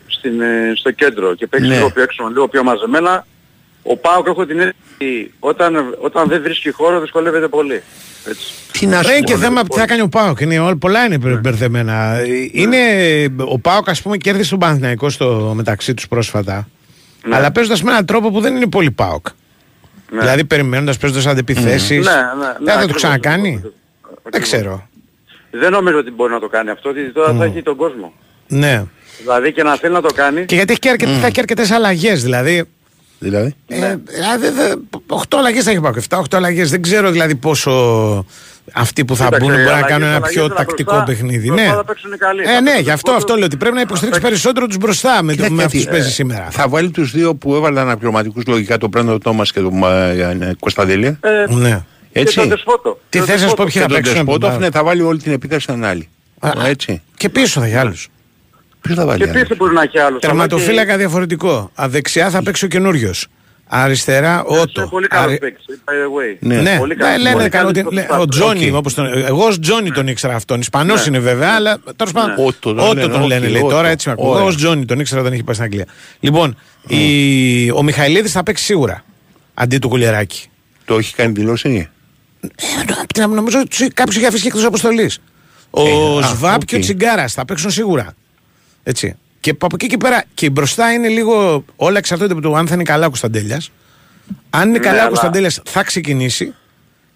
στην, 0.08 0.42
ε, 0.42 0.72
στο 0.76 0.92
κέντρο 0.92 1.36
και 1.36 1.48
παίξεις 1.48 1.70
Ναι. 1.70 1.76
λίγο 1.76 1.92
πιο 1.92 2.02
έξυπνα, 2.04 2.30
λίγο 2.30 2.48
πιο 2.48 2.64
μαζεμένα. 2.64 3.26
Ο 3.84 3.98
Πάοκ 3.98 4.28
έχω 4.28 4.46
την 4.46 4.60
αίσθηση 4.60 5.32
όταν, 5.40 5.96
όταν 6.02 6.28
δεν 6.28 6.42
βρίσκει 6.42 6.72
χώρο 6.72 7.00
δυσκολεύεται 7.00 7.48
πολύ. 7.48 7.82
Έτσι. 8.28 8.54
Τι 8.72 8.86
να 8.86 9.02
Δεν 9.02 9.12
είναι 9.16 9.24
και 9.24 9.36
θέμα 9.36 9.64
τι 9.64 9.78
θα 9.78 9.86
κάνει 9.86 10.02
ο 10.02 10.10
Πάοκ. 10.10 10.40
Είναι, 10.40 10.60
όλα- 10.60 10.76
πολλά 10.78 11.06
είναι 11.06 11.18
Ναι. 11.18 11.36
μπερδεμένα. 11.36 12.16
Ε, 12.18 12.26
Είναι, 12.52 12.78
ο 13.38 13.60
Πάοκ, 13.60 13.90
ας 13.90 14.02
πούμε, 14.02 14.18
κέρδισε 14.18 14.50
τον 14.50 14.60
Παναθηναϊκό 14.60 15.10
στο 15.10 15.54
μεταξύ 15.56 15.94
τους 15.94 16.08
πρόσφατα. 16.08 16.68
Ναι. 17.24 17.36
Αλλά 17.36 17.52
παίζοντας 17.52 17.84
με 17.84 17.92
έναν 17.92 18.06
τρόπο 18.06 18.32
που 18.32 18.40
δεν 18.42 18.56
είναι 18.56 18.68
πολύ 18.68 18.92
Πάοκ. 18.92 19.28
Ναι. 20.12 20.20
Δηλαδή 20.20 20.46
περιμένοντας 20.46 20.98
παίζοντας 20.98 21.26
αντεπιθέσει. 21.26 21.94
Ναι, 21.94 22.00
ναι, 22.00 22.12
ναι, 22.12 22.22
δεν 22.58 22.66
θα 22.66 22.66
το 22.66 22.72
ακριβώς, 22.72 22.96
ξανακάνει. 22.96 23.64
Δεν 24.30 24.42
ξέρω. 24.42 24.88
Δεν 25.52 25.72
νομίζω 25.72 25.98
ότι 25.98 26.12
μπορεί 26.12 26.32
να 26.34 26.40
το 26.40 26.48
κάνει 26.48 26.70
αυτό, 26.70 26.90
γιατί 26.92 27.12
τώρα 27.12 27.34
θα 27.34 27.44
έχει 27.44 27.62
τον 27.64 27.76
κόσμο. 27.76 28.14
Ναι. 28.48 28.84
Δηλαδή 29.20 29.54
και 29.54 29.64
να 29.64 29.76
θέλει 29.76 29.94
να 29.94 30.02
το 30.02 30.14
κάνει. 30.16 30.46
Και 30.46 30.56
γιατί 30.56 30.72
έχει 30.72 30.80
και, 30.80 30.90
αρκετ, 30.90 31.08
θα 31.20 31.24
έχει 31.26 31.32
και 31.32 31.40
αρκετές 31.40 31.72
αλλαγές. 31.72 32.24
Δηλαδή. 32.24 32.66
Δηλαδή. 33.20 33.56
Ε, 33.68 33.96
δηλαδή, 34.06 34.50
δε- 34.50 34.76
8 35.08 35.38
αλλαγές 35.38 35.64
θα 35.64 35.72
έχει 35.72 35.80
πάει. 35.80 35.92
7-8 36.10 36.38
αλλαγές. 36.38 36.70
Δεν 36.70 36.82
ξέρω 36.82 37.12
δηλαδή 37.12 37.36
πόσο 37.36 38.26
Αυτοί 38.74 39.06
που 39.06 39.16
θα 39.16 39.24
Κοίταξε, 39.26 39.46
μπουν 39.46 39.54
μπορεί 39.54 39.64
να 39.66 39.72
αλλαγές, 39.72 39.90
κάνουν 39.90 40.08
ένα 40.08 40.16
αλλαγές, 40.16 40.34
πιο 40.36 40.44
αλλά 40.44 40.54
τακτικό 40.56 40.92
μπροστά- 40.92 41.12
παιχνίδι. 41.12 41.48
μπροστά 41.48 41.66
Ναι. 41.68 41.74
θα 41.76 41.84
παίξουν 41.86 42.14
οι 42.14 42.18
καλοί. 42.18 42.42
Ε, 42.42 42.46
Θα 42.46 42.52
ναι, 42.52 42.62
παίξουν 42.64 42.84
γι' 42.84 42.92
αυτό, 42.92 43.12
τους 43.12 43.22
αυτό 43.22 43.36
λέω 43.36 43.46
ότι 43.46 43.58
πρέπει 43.58 43.76
να 43.76 43.82
υποστηρίξει 43.82 44.22
περισσότερο 44.22 44.68
τους 44.68 44.78
μπροστά 44.78 45.24
με, 45.24 45.34
Κοίτα, 45.34 45.50
με 45.52 45.64
αυτούς 45.64 45.72
γιατί, 45.74 45.86
που 45.86 45.92
παίζει 45.92 46.08
ε, 46.08 46.12
σήμερα. 46.12 46.48
Θα 46.50 46.68
βάλει 46.68 46.92
τους 46.92 47.12
δύο 47.12 47.36
που 47.36 47.56
έβαλαν 47.56 47.86
αναπληρωματικούς 47.88 48.44
λογικά, 48.48 48.78
τον 48.78 48.90
Πρέντο 48.90 49.18
Τόμας 49.18 49.52
και 49.52 49.60
τον 49.60 49.84
ε, 49.84 50.54
Κωνσταντέλια. 50.60 51.20
Ε, 51.22 51.54
Ναι. 51.54 51.84
Έτσι. 52.12 52.34
Και 52.34 52.40
τον 52.40 52.50
Δεσπότοφ. 52.50 53.00
Τι 53.10 53.18
Τον 53.18 53.28
θες 53.28 53.42
να 53.42 53.48
σου 53.48 53.56
πω 53.56 53.64
Δεσπότο. 53.64 53.64
ποιοι 53.64 53.72
Και 53.74 53.80
θα 53.80 53.86
τον 53.86 53.96
παίξουν; 53.96 54.14
Δεσπότοφ, 54.16 54.50
από 54.50 54.60
ναι, 54.60 54.66
την 54.66 54.74
θα 54.74 54.84
βάλει 54.84 55.02
όλη 55.02 55.20
την 55.22 55.32
επίθεση 55.32 55.60
στον 55.62 55.84
άλλη. 55.84 56.10
Α, 56.40 56.52
Έτσι. 56.66 57.02
Και 57.18 57.30
πίσω 57.30 57.60
θα 57.60 57.66
έχει 57.66 57.76
άλλους. 57.76 58.08
Ποιος 58.82 58.98
θα 58.98 59.06
βάλει. 59.06 59.24
Και 59.24 59.30
άλλος; 59.30 59.42
πίσω 59.42 59.56
μπορεί 59.56 59.74
να 59.74 59.82
έχει 59.82 60.00
άλλους. 60.00 60.20
Τερματοφύλακα 60.22 60.98
διαφορετικό. 60.98 61.72
Δεξιά 61.76 62.30
θα 62.30 62.44
παίξει 62.44 62.66
ο 62.66 62.68
καινούριος. 62.68 63.28
Αριστερά 63.72 64.44
Είναι 64.50 64.60
Ότο. 64.60 64.88
πολύ 64.90 65.08
καλό 65.08 65.24
Αρι- 65.24 65.40
παίκτης, 65.40 65.66
by 65.86 65.90
the 65.92 65.94
way. 65.94 66.38
Ναι. 66.40 66.62
Ναι, 66.62 66.78
Πολύ 66.78 66.96
ναι, 66.96 67.04
καλός. 67.04 67.22
λένε 67.22 67.36
Πολύ 67.36 67.50
κάνω 67.50 67.72
καλός 67.72 67.86
ότι- 67.86 67.96
λέ- 67.96 68.06
στο 68.06 68.20
ο 68.22 68.26
Τζόνι, 68.28 68.70
Οκ. 68.70 68.76
όπως 68.76 68.94
τον, 68.94 69.06
εγώ 69.26 69.46
ως 69.46 69.60
Τζόνι 69.60 69.92
τον 69.92 70.08
ήξερα 70.08 70.36
αυτόν. 70.36 70.60
Ισπανός 70.60 71.00
Ναι. 71.00 71.04
είναι 71.08 71.20
βέβαια, 71.20 71.54
αλλά 71.56 71.80
τέλος 71.96 72.14
πάντων. 72.14 72.30
Ναι. 72.36 72.44
Ότο 72.46 72.58
τον 72.60 72.80
Ότο 72.80 72.94
λένε, 72.94 73.08
τον 73.08 73.26
λένε, 73.26 73.46
οκ, 73.46 73.52
λέει. 73.52 73.62
Ότο. 73.62 73.72
Τώρα 73.76 73.88
έτσι 73.88 74.08
με 74.08 74.14
ακούω. 74.14 74.26
Εγώ 74.26 74.34
Ωραία. 74.36 74.46
ως 74.48 74.56
Τζόνι 74.58 74.86
τον 74.86 75.00
ήξερα 75.00 75.22
όταν 75.22 75.34
είχε 75.34 75.44
πάει 75.44 75.54
στην 75.56 75.66
Αγγλία. 75.66 75.86
Λοιπόν, 76.20 76.58
η, 76.88 77.72
ο 77.72 77.84
Μιχαηλίδης 77.84 78.32
θα 78.32 78.44
παίξει 78.44 78.64
σίγουρα. 78.64 79.04
Αντί 79.54 79.78
του 79.78 79.90
Κουλιεράκη. 79.90 80.48
Το 80.86 80.98
έχει 80.98 81.14
κάνει 81.16 81.32
δήλωση. 81.32 81.90
Ε, 83.16 83.26
νομίζω 83.26 83.60
ότι 83.60 83.88
κάποιος 83.88 84.16
είχε 84.16 84.28
αφήσει 84.28 84.42
και 84.42 84.48
εκτός 84.48 84.64
αποστολής. 84.66 85.20
Ο 85.70 85.82
Ε, 85.88 86.26
α, 86.26 86.28
Σβαμπ 86.28 86.66
και 86.66 86.76
ο 86.76 86.78
οκ. 86.78 86.84
Τσιγκάρας 86.84 87.34
θα 87.34 87.46
παίξουν 87.46 87.72
σίγουρα. 87.72 88.14
Έτσι. 88.84 89.18
Και 89.40 89.50
από 89.50 89.68
εκεί 89.74 89.88
και 89.88 89.98
πέρα 89.98 90.24
και 90.34 90.50
μπροστά 90.50 90.92
είναι 90.94 91.08
λίγο. 91.08 91.64
Όλα 91.76 91.98
εξαρτώνται 91.98 92.34
από 92.34 92.42
το 92.42 92.54
αν 92.54 92.68
θα 92.68 92.74
είναι 92.74 92.84
καλά 92.84 93.06
ο 93.06 93.08
Κωνσταντέλιας. 93.08 93.72
Αν 94.50 94.62
είναι 94.70 94.72
Ναι, 94.78 94.80
καλά 94.80 94.96
ο 94.96 95.00
αλλά- 95.00 95.08
Κωνσταντέλιας 95.08 95.62
θα 95.66 95.84
ξεκινήσει. 95.84 96.54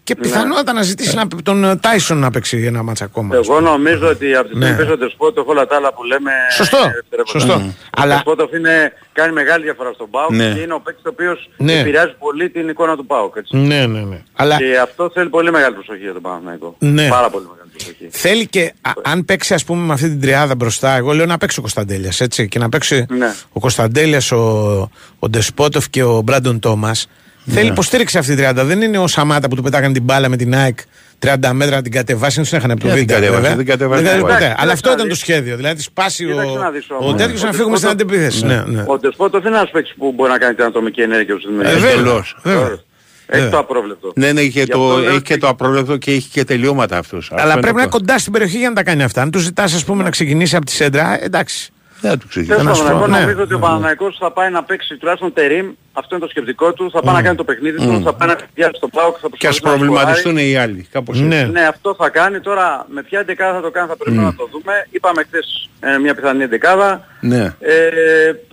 Και 0.05 0.15
πιθανότατα 0.15 0.73
να 0.73 0.81
ζητήσει 0.81 1.15
να, 1.15 1.27
τον 1.43 1.63
ε, 1.63 1.75
Τάισον 1.75 2.17
να 2.17 2.31
παίξει 2.31 2.57
ένα 2.65 2.83
ματς 2.83 3.05
ακόμα. 3.05 3.35
Εγώ 3.35 3.59
νομίζω 3.59 4.07
ότι 4.07 4.35
από 4.35 4.43
τη 4.43 4.49
στιγμή 4.49 4.65
Ναι. 4.65 4.71
που 4.71 4.77
παίζει 4.77 4.91
ο 4.91 4.97
Δεσπότοφ 4.97 5.47
όλα 5.47 5.67
τα 5.67 5.75
άλλα 5.75 5.93
που 5.93 6.03
λέμε... 6.03 6.31
Σωστό, 6.55 6.77
είναι 6.77 6.91
δευτερεύοντα. 6.93 7.39
σωστό. 7.39 7.53
Ο 7.53 8.01
Αλλά- 8.01 8.13
Δεσπότοφ 8.13 8.51
είναι, 8.53 8.91
κάνει 9.13 9.33
μεγάλη 9.33 9.63
διαφορά 9.63 9.91
στον 9.93 10.09
ΠΑΟΚ 10.09 10.31
Ναι. 10.31 10.53
και 10.53 10.59
είναι 10.59 10.73
ο 10.73 10.79
παίκτης 10.79 11.03
ο 11.05 11.09
οποίος 11.09 11.49
Ναι. 11.57 11.79
επηρεάζει 11.79 12.13
πολύ 12.19 12.49
την 12.49 12.69
εικόνα 12.69 12.95
του 12.95 13.05
ΠΑΟΚ. 13.05 13.35
Έτσι. 13.35 13.55
Ναι, 13.57 13.85
ναι, 13.85 13.99
ναι. 14.01 14.21
Αλλά 14.33 14.57
Και 14.57 14.79
αυτό 14.79 15.11
θέλει 15.13 15.29
πολύ 15.29 15.51
μεγάλη 15.51 15.73
προσοχή 15.73 16.01
για 16.03 16.13
τον 16.13 16.21
Παναθηναϊκό. 16.21 16.75
Ναι. 16.79 17.07
Πάρα 17.07 17.29
πολύ 17.29 17.45
μεγάλη 17.51 17.62
προσοχή. 17.73 18.07
θέλει 18.09 18.47
και 18.47 18.73
α- 18.81 18.91
αν 19.03 19.25
παίξει, 19.25 19.53
ας 19.53 19.63
πούμε, 19.63 19.85
με 19.85 19.93
αυτή 19.93 20.09
την 20.09 20.21
τριάδα 20.21 20.55
μπροστά, 20.55 20.95
εγώ 20.95 21.13
λέω 21.13 21.25
να 21.25 21.37
παίξει 21.37 21.57
ο 21.59 21.61
Κωνσταντέλιας. 21.61 22.21
Έτσι. 22.21 22.47
Και 22.47 22.59
να 22.59 22.69
παίξει 22.69 23.05
Ναι. 23.09 23.33
ο 23.51 23.59
Κωνσταντέλιας, 23.59 24.31
ο, 24.31 24.39
ο 25.19 25.29
Ντεσπότοφ 25.29 25.89
και 25.89 26.03
ο 26.03 26.21
Μπράντον 26.21 26.59
Τόμας. 26.59 27.07
Θέλει 27.45 27.67
υποστήριξη 27.69 28.17
αυτή 28.17 28.31
η 28.31 28.35
τριάδα. 28.35 28.63
Δεν 28.63 28.81
είναι 28.81 28.97
ο 28.97 29.07
Σαμάτα 29.07 29.47
που 29.47 29.55
του 29.55 29.61
πετάγανε 29.61 29.93
την 29.93 30.03
μπάλα 30.03 30.29
με 30.29 30.35
την 30.37 30.55
ΑΕΚ 30.55 30.77
30 31.19 31.35
μέτρα 31.53 31.75
να 31.75 31.81
την 31.81 31.91
κατεβάσει. 31.91 32.35
Δεν 32.41 32.49
του 32.49 32.55
έχανε 32.55 32.73
από 32.73 32.81
το 32.81 32.87
Δεν 32.87 32.97
βίντεο. 32.97 33.15
την 33.15 33.25
κατέβασε, 33.25 33.41
βέβαια. 33.41 33.57
δεν 33.57 33.65
κατέβασε 33.65 34.03
Δεν 34.03 34.13
τίποτα. 34.15 34.33
ποτέ. 34.33 34.45
Εντάξει, 34.45 34.61
Αλλά 34.63 34.71
αυτό 34.71 34.89
κοίταξε 34.89 34.93
ήταν 34.93 34.97
να 34.97 35.03
το 35.03 35.07
δεις. 35.09 35.17
σχέδιο. 35.19 35.55
Δηλαδή 35.55 35.75
τη 35.75 35.81
σπάσει 35.81 36.25
Κοίταξε 36.25 36.57
να 36.57 36.67
ο, 36.67 36.71
δεις 36.71 36.89
ο 36.89 36.95
όμως. 36.95 37.15
τέτοιος 37.21 37.43
Ο 37.43 37.45
να 37.45 37.51
φύγουμε 37.53 37.77
στην 37.77 37.89
Ντεσπότοφ- 37.89 38.21
αντεπίθεση. 38.21 38.45
Ναι, 38.45 38.77
ναι. 38.77 38.83
Ο 38.87 38.97
Δεσπότοφ 38.97 39.45
είναι 39.45 39.55
ένας 39.55 39.69
παίκτης 39.71 39.93
που 39.97 40.11
μπορεί 40.15 40.31
να 40.31 40.37
κάνει 40.37 40.55
την 40.55 40.63
ατομική 40.65 41.01
ενέργεια 41.01 41.35
στους 41.39 41.51
Ε, 42.43 42.81
δημιουργούς. 43.33 43.41
βέβαια, 43.41 43.41
Εντελώς. 43.41 43.41
βέβαια. 43.41 43.41
Έχει 43.41 43.43
βέβαια. 43.43 43.49
το 43.49 43.57
απρόβλεπτο. 43.59 44.11
Ναι, 44.15 44.31
ναι, 44.31 44.41
και 44.41 44.59
Γι' 44.59 44.65
το, 44.65 44.83
αυτό 44.83 44.97
λέω 44.97 45.09
έχει 45.09 45.21
και 45.21 45.33
ότι- 45.33 45.41
το 45.41 45.47
απρόβλεπτο 45.47 45.97
και 45.97 46.11
έχει 46.11 46.29
και 46.29 46.43
τελειώματα 46.43 46.97
αυτός. 46.97 47.31
Αυτό 47.31 47.43
Αλλά 47.43 47.51
είναι 47.51 47.61
πρέπει 47.61 47.75
να 47.77 47.81
το- 47.81 47.89
είναι 47.89 47.97
κοντά 48.05 48.17
στην 48.19 48.31
περιοχή 48.31 48.57
για 48.57 48.69
να 48.69 48.75
τα 48.75 48.83
κάνει 48.83 49.03
αυτά. 49.03 49.21
Αν 49.21 49.31
τους 49.31 49.41
ζητάς, 49.41 49.73
ας 49.73 49.83
πούμε, 49.85 50.03
να 50.03 50.09
ξεκινήσει 50.09 50.55
από 50.55 50.65
τη 50.65 50.71
σέντρα, 50.71 51.21
ε, 51.21 51.25
εντάξει. 51.25 51.67
Δεν 52.01 52.11
θα 52.11 52.17
του 52.17 52.27
ξεκινήσει. 52.27 52.57
Τέλος 52.59 52.71
να 52.71 52.73
σου 52.77 52.83
πάντων, 52.83 52.99
πω, 52.99 53.05
εγώ 53.05 53.13
ναι. 53.15 53.21
νομίζω 53.21 53.41
ότι 53.43 53.53
ο 53.53 53.59
Παναθηναϊκός 53.59 54.17
θα 54.19 54.31
πάει 54.31 54.49
να 54.51 54.63
παίξει 54.63 54.97
τουλάχιστον 54.97 55.33
τερίμ, 55.33 55.67
αυτό 55.93 56.15
είναι 56.15 56.23
το 56.25 56.29
σκεπτικό 56.29 56.73
του, 56.73 56.91
θα 56.91 57.01
πάει 57.01 57.15
να 57.15 57.21
κάνει 57.21 57.37
το 57.37 57.43
παιχνίδι 57.43 57.77
του, 57.77 58.01
θα 58.03 58.13
πάει 58.13 58.27
να 58.29 58.35
πιάσει 58.53 58.77
τον 58.79 58.89
ΠΑΟΚ, 58.89 59.15
θα 59.21 59.27
Και 59.37 59.47
ας 59.47 59.59
προσπαθήσει 59.59 59.63
να 59.63 59.69
προβληματιστούν 59.69 60.31
σκοράρει. 60.31 60.49
οι 60.49 60.55
άλλοι. 60.57 60.87
Κάπως 60.91 61.19
Ναι. 61.21 61.39
έτσι. 61.39 61.51
Ναι, 61.51 61.61
αυτό 61.73 61.95
θα 61.97 62.09
κάνει. 62.09 62.39
Τώρα 62.39 62.85
με 62.89 63.01
ποια 63.03 63.19
εντεκάδα 63.19 63.53
θα 63.53 63.61
το 63.61 63.71
κάνει 63.71 63.87
θα 63.87 63.95
πρέπει 63.97 64.17
να 64.17 64.35
το 64.35 64.49
δούμε. 64.51 64.73
Είπαμε 64.91 65.23
χθες 65.27 65.69
ε, 65.79 65.97
μια 65.97 66.15
πιθανή 66.15 66.43
εντεκάδα. 66.43 67.07
Ναι. 67.19 67.43
Ε, 67.59 67.73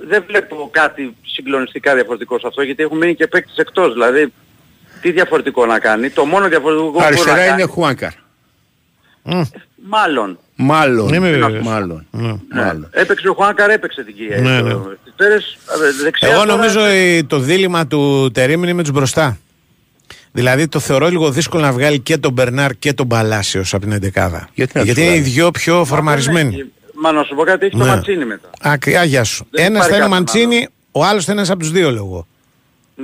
δεν 0.08 0.24
βλέπω 0.26 0.68
κάτι 0.72 1.16
συγκλονιστικά 1.22 1.94
διαφορετικό 1.94 2.38
σε 2.38 2.46
αυτό 2.46 2.62
γιατί 2.62 2.82
έχουν 2.82 2.96
μείνει 2.98 3.14
και 3.14 3.26
παίκτες 3.26 3.56
εκτός. 3.56 3.92
Δηλαδή, 3.92 4.32
τι 5.00 5.10
διαφορετικό 5.12 5.66
να 5.66 5.78
κάνει. 5.78 6.10
Το 6.10 6.24
μόνο 6.24 6.48
διαφορετικό 6.48 6.84
που 6.84 6.90
μπορεί 6.90 7.02
να 7.02 7.06
Αριστερά 7.06 7.36
κάνει... 7.46 7.62
είναι 7.62 7.70
Χουάνκαρ. 7.72 8.12
Μάλλον. 9.88 10.38
Μάλλον. 10.56 11.14
Είμαι 11.14 11.30
βέβαιος. 11.30 11.66
Μάλλον. 11.66 12.06
Ναι. 12.10 12.34
Μάλλον. 12.54 12.88
Έπαιξε 12.92 13.28
ο 13.28 13.34
Χουάνκαρ, 13.34 13.70
έπαιξε 13.70 14.04
την 14.04 14.14
κυρία. 14.14 14.40
Ναι, 14.40 14.60
ναι. 14.60 14.70
Στις 15.00 15.12
τέρες, 15.16 15.58
ε, 15.98 16.02
δεξιά 16.04 16.28
Εγώ 16.28 16.40
τώρα- 16.40 16.54
νομίζω 16.56 16.80
ε, 16.84 17.22
το 17.22 17.38
δίλημα 17.38 17.86
του 17.86 18.30
Τερήμ 18.34 18.62
είναι 18.62 18.72
με 18.72 18.82
τους 18.82 18.92
μπροστά. 18.92 19.38
Δηλαδή 20.32 20.68
το 20.68 20.78
θεωρώ 20.78 21.08
λίγο 21.08 21.30
δύσκολο 21.30 21.62
να 21.62 21.72
βγάλει 21.72 21.98
και 22.00 22.16
τον 22.18 22.32
Μπερνάρ 22.32 22.74
και 22.74 22.92
τον 22.92 23.08
Παλάσιος 23.08 23.74
από 23.74 23.86
την 23.86 23.92
11. 23.92 24.48
Γιατί 24.54 24.78
να 24.78 24.84
τους 24.84 24.90
είναι 24.96 25.04
οι 25.04 25.06
βγάλει. 25.06 25.20
δυο 25.20 25.50
πιο 25.50 25.76
Μα 25.78 25.84
φορμαρισμένοι. 25.84 26.50
δεν 26.50 26.58
έχει. 26.60 26.70
Μα 27.02 27.12
να 27.12 27.22
σου 27.22 27.34
πω 27.34 27.42
κάτι, 27.42 27.66
έχει 27.66 27.76
το 27.76 27.84
Ναι. 27.84 27.90
Ματσίνη 27.90 28.24
μετά. 28.24 28.48
Άκρη, 28.60 28.96
Άγια 28.96 29.24
σου. 29.24 29.46
Δεν 29.50 29.64
Ένας 29.64 29.72
υπάρχει 29.86 29.90
θα 29.90 29.96
είναι 29.96 30.04
ο 30.04 30.08
κάτι 30.08 30.22
Μαντσίνη, 30.22 30.68
ο 30.92 31.04
άλλος 31.04 31.24
θα 31.24 31.32
είναι 31.32 31.40
ένας 31.40 31.50
από 31.52 31.60
τους 31.60 31.70
δύο 31.70 31.90
λόγω. 31.90 32.26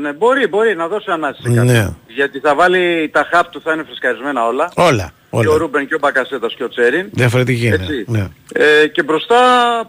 Ναι, 0.00 0.12
μπορεί, 0.12 0.46
μπορεί 0.46 0.76
να 0.76 0.88
δώσει 0.88 1.10
ανάση 1.10 1.42
σε 1.42 1.50
κάτι. 1.54 1.66
Ναι. 1.72 1.88
Γιατί 2.06 2.38
θα 2.38 2.54
βάλει 2.54 3.08
τα 3.12 3.28
χάπ 3.32 3.50
του, 3.50 3.60
θα 3.64 3.72
είναι 3.72 3.82
φρεσκαρισμένα 3.86 4.46
όλα. 4.46 4.70
Όλα. 4.74 5.10
Και 5.30 5.46
ο 5.46 5.50
όλα. 5.50 5.56
Ρούμπεν 5.58 5.86
και 5.88 5.94
ο 5.94 5.98
Μπακασέτας 6.00 6.54
και 6.54 6.64
ο 6.64 6.68
Τσέριν. 6.68 7.06
Διαφορετική 7.12 7.66
είναι. 7.66 7.74
Έτσι. 7.74 8.04
Ναι. 8.06 8.28
Ε, 8.52 8.86
και 8.86 9.02
μπροστά, 9.02 9.36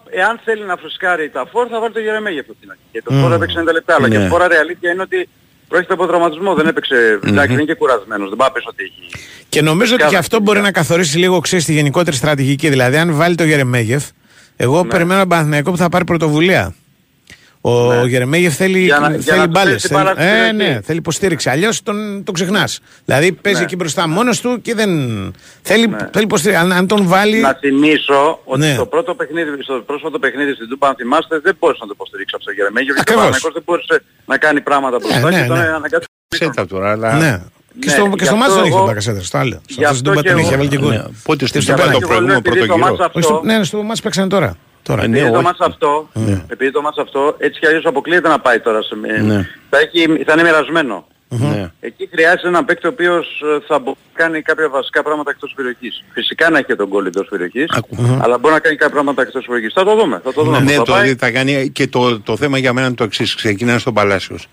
εάν 0.09 0.39
θέλει 0.43 0.63
να 0.65 0.75
φρεσκάρει 0.75 1.29
τα 1.29 1.45
φόρ, 1.51 1.67
θα 1.71 1.79
βάλει 1.79 1.93
το 1.93 1.99
Γερεμέγεφ 1.99 2.45
από 2.49 2.57
την 2.61 2.69
αρχή. 2.69 2.81
Και 2.91 3.01
το 3.05 3.11
φόρ 3.13 3.31
έπαιξε 3.33 3.59
90 3.59 3.71
λεπτά. 3.73 3.95
Αλλά 3.95 4.07
Ναι. 4.07 4.15
και 4.17 4.21
ο 4.23 4.27
φόρ 4.27 4.41
η 4.51 4.55
αλήθεια 4.55 4.91
είναι 4.91 5.01
ότι 5.01 5.29
πρόκειται 5.67 5.93
από 5.93 6.07
τραυματισμό. 6.07 6.53
Δεν 6.53 6.67
έπαιξε, 6.67 6.95
εντάξει, 7.23 7.47
δεν 7.47 7.49
είναι 7.51 7.63
και 7.63 7.73
κουρασμένος. 7.73 8.27
Δεν 8.29 8.37
πάει 8.37 8.47
να 8.47 8.53
πεις 8.53 8.65
ότι 8.67 8.83
έχει. 8.83 9.23
Και 9.49 9.61
νομίζω 9.61 9.91
ότι 9.93 10.01
Κάθε 10.01 10.13
και 10.13 10.19
αυτό 10.19 10.39
μπορεί 10.39 10.57
να 10.57 10.63
φυσικά. 10.63 10.79
καθορίσει 10.81 11.17
λίγο 11.17 11.39
ξέρεις 11.39 11.65
τη 11.65 11.73
γενικότερη 11.73 12.15
στρατηγική. 12.15 12.69
Δηλαδή, 12.69 12.97
αν 12.97 13.15
βάλει 13.15 13.35
το 13.35 13.43
Γερεμέγεφ, 13.43 14.03
εγώ 14.55 14.83
Ναι. 14.83 14.89
περιμένω 14.89 15.19
τον 15.19 15.29
Παναθηναϊκό 15.29 15.71
που 15.71 15.77
θα 15.77 15.89
πάρει 15.89 16.03
πρωτοβουλία. 16.05 16.75
Ο 17.61 17.93
Ναι. 17.93 18.07
Γερεμέγεφ 18.07 18.55
θέλει, 18.55 18.79
Για 18.79 18.99
να- 18.99 19.09
για 19.09 19.19
θέλει 19.21 19.37
να 19.39 19.43
του 19.45 19.49
μπάλες, 19.51 19.71
θέσει 19.73 19.87
την 19.87 19.95
θέλει- 19.97 20.07
πάρα 20.09 20.21
στην 20.21 20.33
Ε, 20.33 20.49
περιοχή. 20.51 20.73
ναι, 20.73 20.81
θέλει 20.81 20.97
υποστήριξη. 20.97 21.49
Αλλιώς 21.49 21.83
τον, 21.83 22.23
τον 22.23 22.33
ξεχνάς. 22.33 22.79
Δηλαδή 23.05 23.31
παίζει 23.31 23.59
Ναι. 23.59 23.65
εκεί 23.65 23.75
μπροστά 23.75 24.07
μόνος 24.07 24.41
του 24.41 24.61
και 24.61 24.73
δεν. 24.75 24.89
Θέλει, 25.61 25.87
Ναι. 25.87 25.97
θέλει 26.13 26.23
υποστήριξη. 26.23 26.63
Αν, 26.63 26.71
αν 26.71 26.87
τον 26.87 27.07
βάλει. 27.07 27.39
Να 27.39 27.53
θυμίσω 27.53 28.39
ότι 28.43 28.59
Ναι. 28.59 28.73
στο 28.73 28.85
πρώτο 28.85 29.15
παιχνίδι, 29.15 29.49
στο 29.63 29.73
πρόσφατο 29.85 30.19
παιχνίδι 30.19 30.53
στην 30.53 30.67
Τούπα, 30.69 30.87
αν 30.87 30.95
θυμάστε, 30.95 31.39
δεν 31.43 31.55
μπορούσε 31.59 31.79
να 31.81 31.87
το 31.87 31.93
υποστηρίξει 31.95 32.35
από 32.35 32.43
το 32.45 32.51
Γερεμέγεφ. 32.51 32.93
Γιατί 32.95 32.99
ο 32.99 33.01
Ακριβώς. 33.01 33.23
Παναγικός 33.25 33.53
δεν 33.53 33.63
μπορούσε 33.65 34.03
να 34.25 34.37
κάνει 34.37 34.61
πράγματα 34.61 34.97
μπροστά 34.99 35.29
ναι, 35.29 35.41
και 35.41 35.47
τον 35.47 35.57
ναι. 35.57 35.63
αναγκάζει. 35.63 36.05
Ξέρετε 36.27 36.65
τώρα, 36.65 36.91
αλλά... 36.91 37.13
ναι. 37.17 37.41
Και 37.79 37.85
Ναι, 37.85 37.91
στο, 37.91 38.03
γι' 38.05 38.15
και 38.15 38.25
στο 38.25 38.33
αυτό 38.33 38.35
μάτι 38.35 38.49
τον 38.53 38.59
είχε 38.59 38.67
εγώ- 38.67 38.77
τον 38.77 38.87
Μπακασέτα. 38.87 39.21
Στο 39.23 39.37
άλλο. 39.37 39.61
γι' 39.67 39.73
Στο 39.73 39.81
αυτό 39.81 39.89
αυτό 39.89 39.93
στην 39.97 40.05
Τούμπα 40.09 40.21
και 40.21 40.29
τον 40.29 40.37
είχε 40.37 40.47
εγώ- 40.47 40.57
βάλει 40.57 40.69
και 40.69 40.77
γκολ. 40.77 40.89
Ναι. 40.93 41.03
Πότε 41.23 41.37
Και 41.43 41.45
στην 41.45 41.61
στο 41.61 41.71
Τούμπα 41.71 41.83
πέναλτι. 41.83 42.01
το 42.01 42.07
προηγούμενο 42.07 42.37
Επειδή 42.37 42.55
πρώτο 42.57 42.71
το 42.73 42.77
γύρο. 42.79 42.87
μάτς 42.87 42.99
αυτό- 43.05 43.19
Όχι, 43.19 43.27
στο- 43.27 43.41
Ναι, 43.45 43.63
στο 43.63 43.83
μάτς 43.83 44.01
παίξανε 44.01 44.27
τώρα. 44.27 44.57
Τώρα. 44.87 45.03
Ε, 45.03 45.07
ναι, 45.07 45.17
Επειδή 45.17 45.31
το 45.31 45.37
όχι. 45.37 45.45
μάτς 45.45 45.59
αυτό, 45.59 46.09
επειδή 46.47 46.71
το 46.71 46.81
μάτς 46.81 46.97
αυτό, 46.97 47.35
έτσι 47.37 47.59
κι 47.59 47.67
αλλιώς 47.67 47.85
αποκλείεται 47.85 48.27
να 48.27 48.39
πάει 48.39 48.59
τώρα 48.59 48.81
σε 48.81 48.95
μια... 48.95 49.21
Ναι. 49.21 49.47
Θα, 49.69 49.77
έχει, 49.77 50.23
θα 50.25 50.33
είναι 50.33 50.43
μοιρασμένο. 50.43 51.07
Ναι. 51.29 51.71
Εκεί 51.79 52.09
χρειάζεται 52.11 52.47
ένα 52.47 52.63
παίκτη 52.65 52.87
ο 52.87 52.89
οποίος 52.89 53.43
ε, 53.45 53.65
θα 53.67 53.79
μπορεί 53.79 53.97
να 54.13 54.23
κάνει 54.23 54.41
κάποια 54.41 54.69
βασικά 54.69 55.03
πράγματα 55.03 55.31
εκτός 55.31 55.53
περιοχής. 55.55 56.03
Φυσικά 56.13 56.49
να 56.49 56.57
έχει 56.57 56.67
και 56.67 56.75
τον 56.75 56.87
γκολ 56.87 57.05
εκτός 57.05 57.27
περιοχής, 57.29 57.65
Άκου. 57.69 57.95
αλλά 58.21 58.37
μπορεί 58.37 58.53
να 58.53 58.59
κάνει 58.59 58.75
κάποια 58.75 58.93
πράγματα 58.93 59.21
εκτός 59.21 59.45
περιοχής. 59.45 59.73
Θα 59.73 59.83
το 59.83 59.95
δούμε. 59.95 60.21
Θα 60.23 60.33
το 60.33 60.43
δούμε. 60.43 60.59
Ναι, 60.59 60.65
πώς 60.65 60.75
θα 60.75 60.83
το, 60.83 60.91
πάει. 60.91 61.15
θα 61.15 61.31
κάνει 61.31 61.69
και 61.69 61.87
το, 61.87 62.19
το 62.19 62.37
θέμα 62.37 62.57
για 62.57 62.73
μένα 62.73 62.87
είναι 62.87 62.95
το 62.95 63.03
εξής. 63.03 63.35
Ξεκινά 63.35 63.79
στον 63.79 63.93
Παλάσιος. 63.93 64.47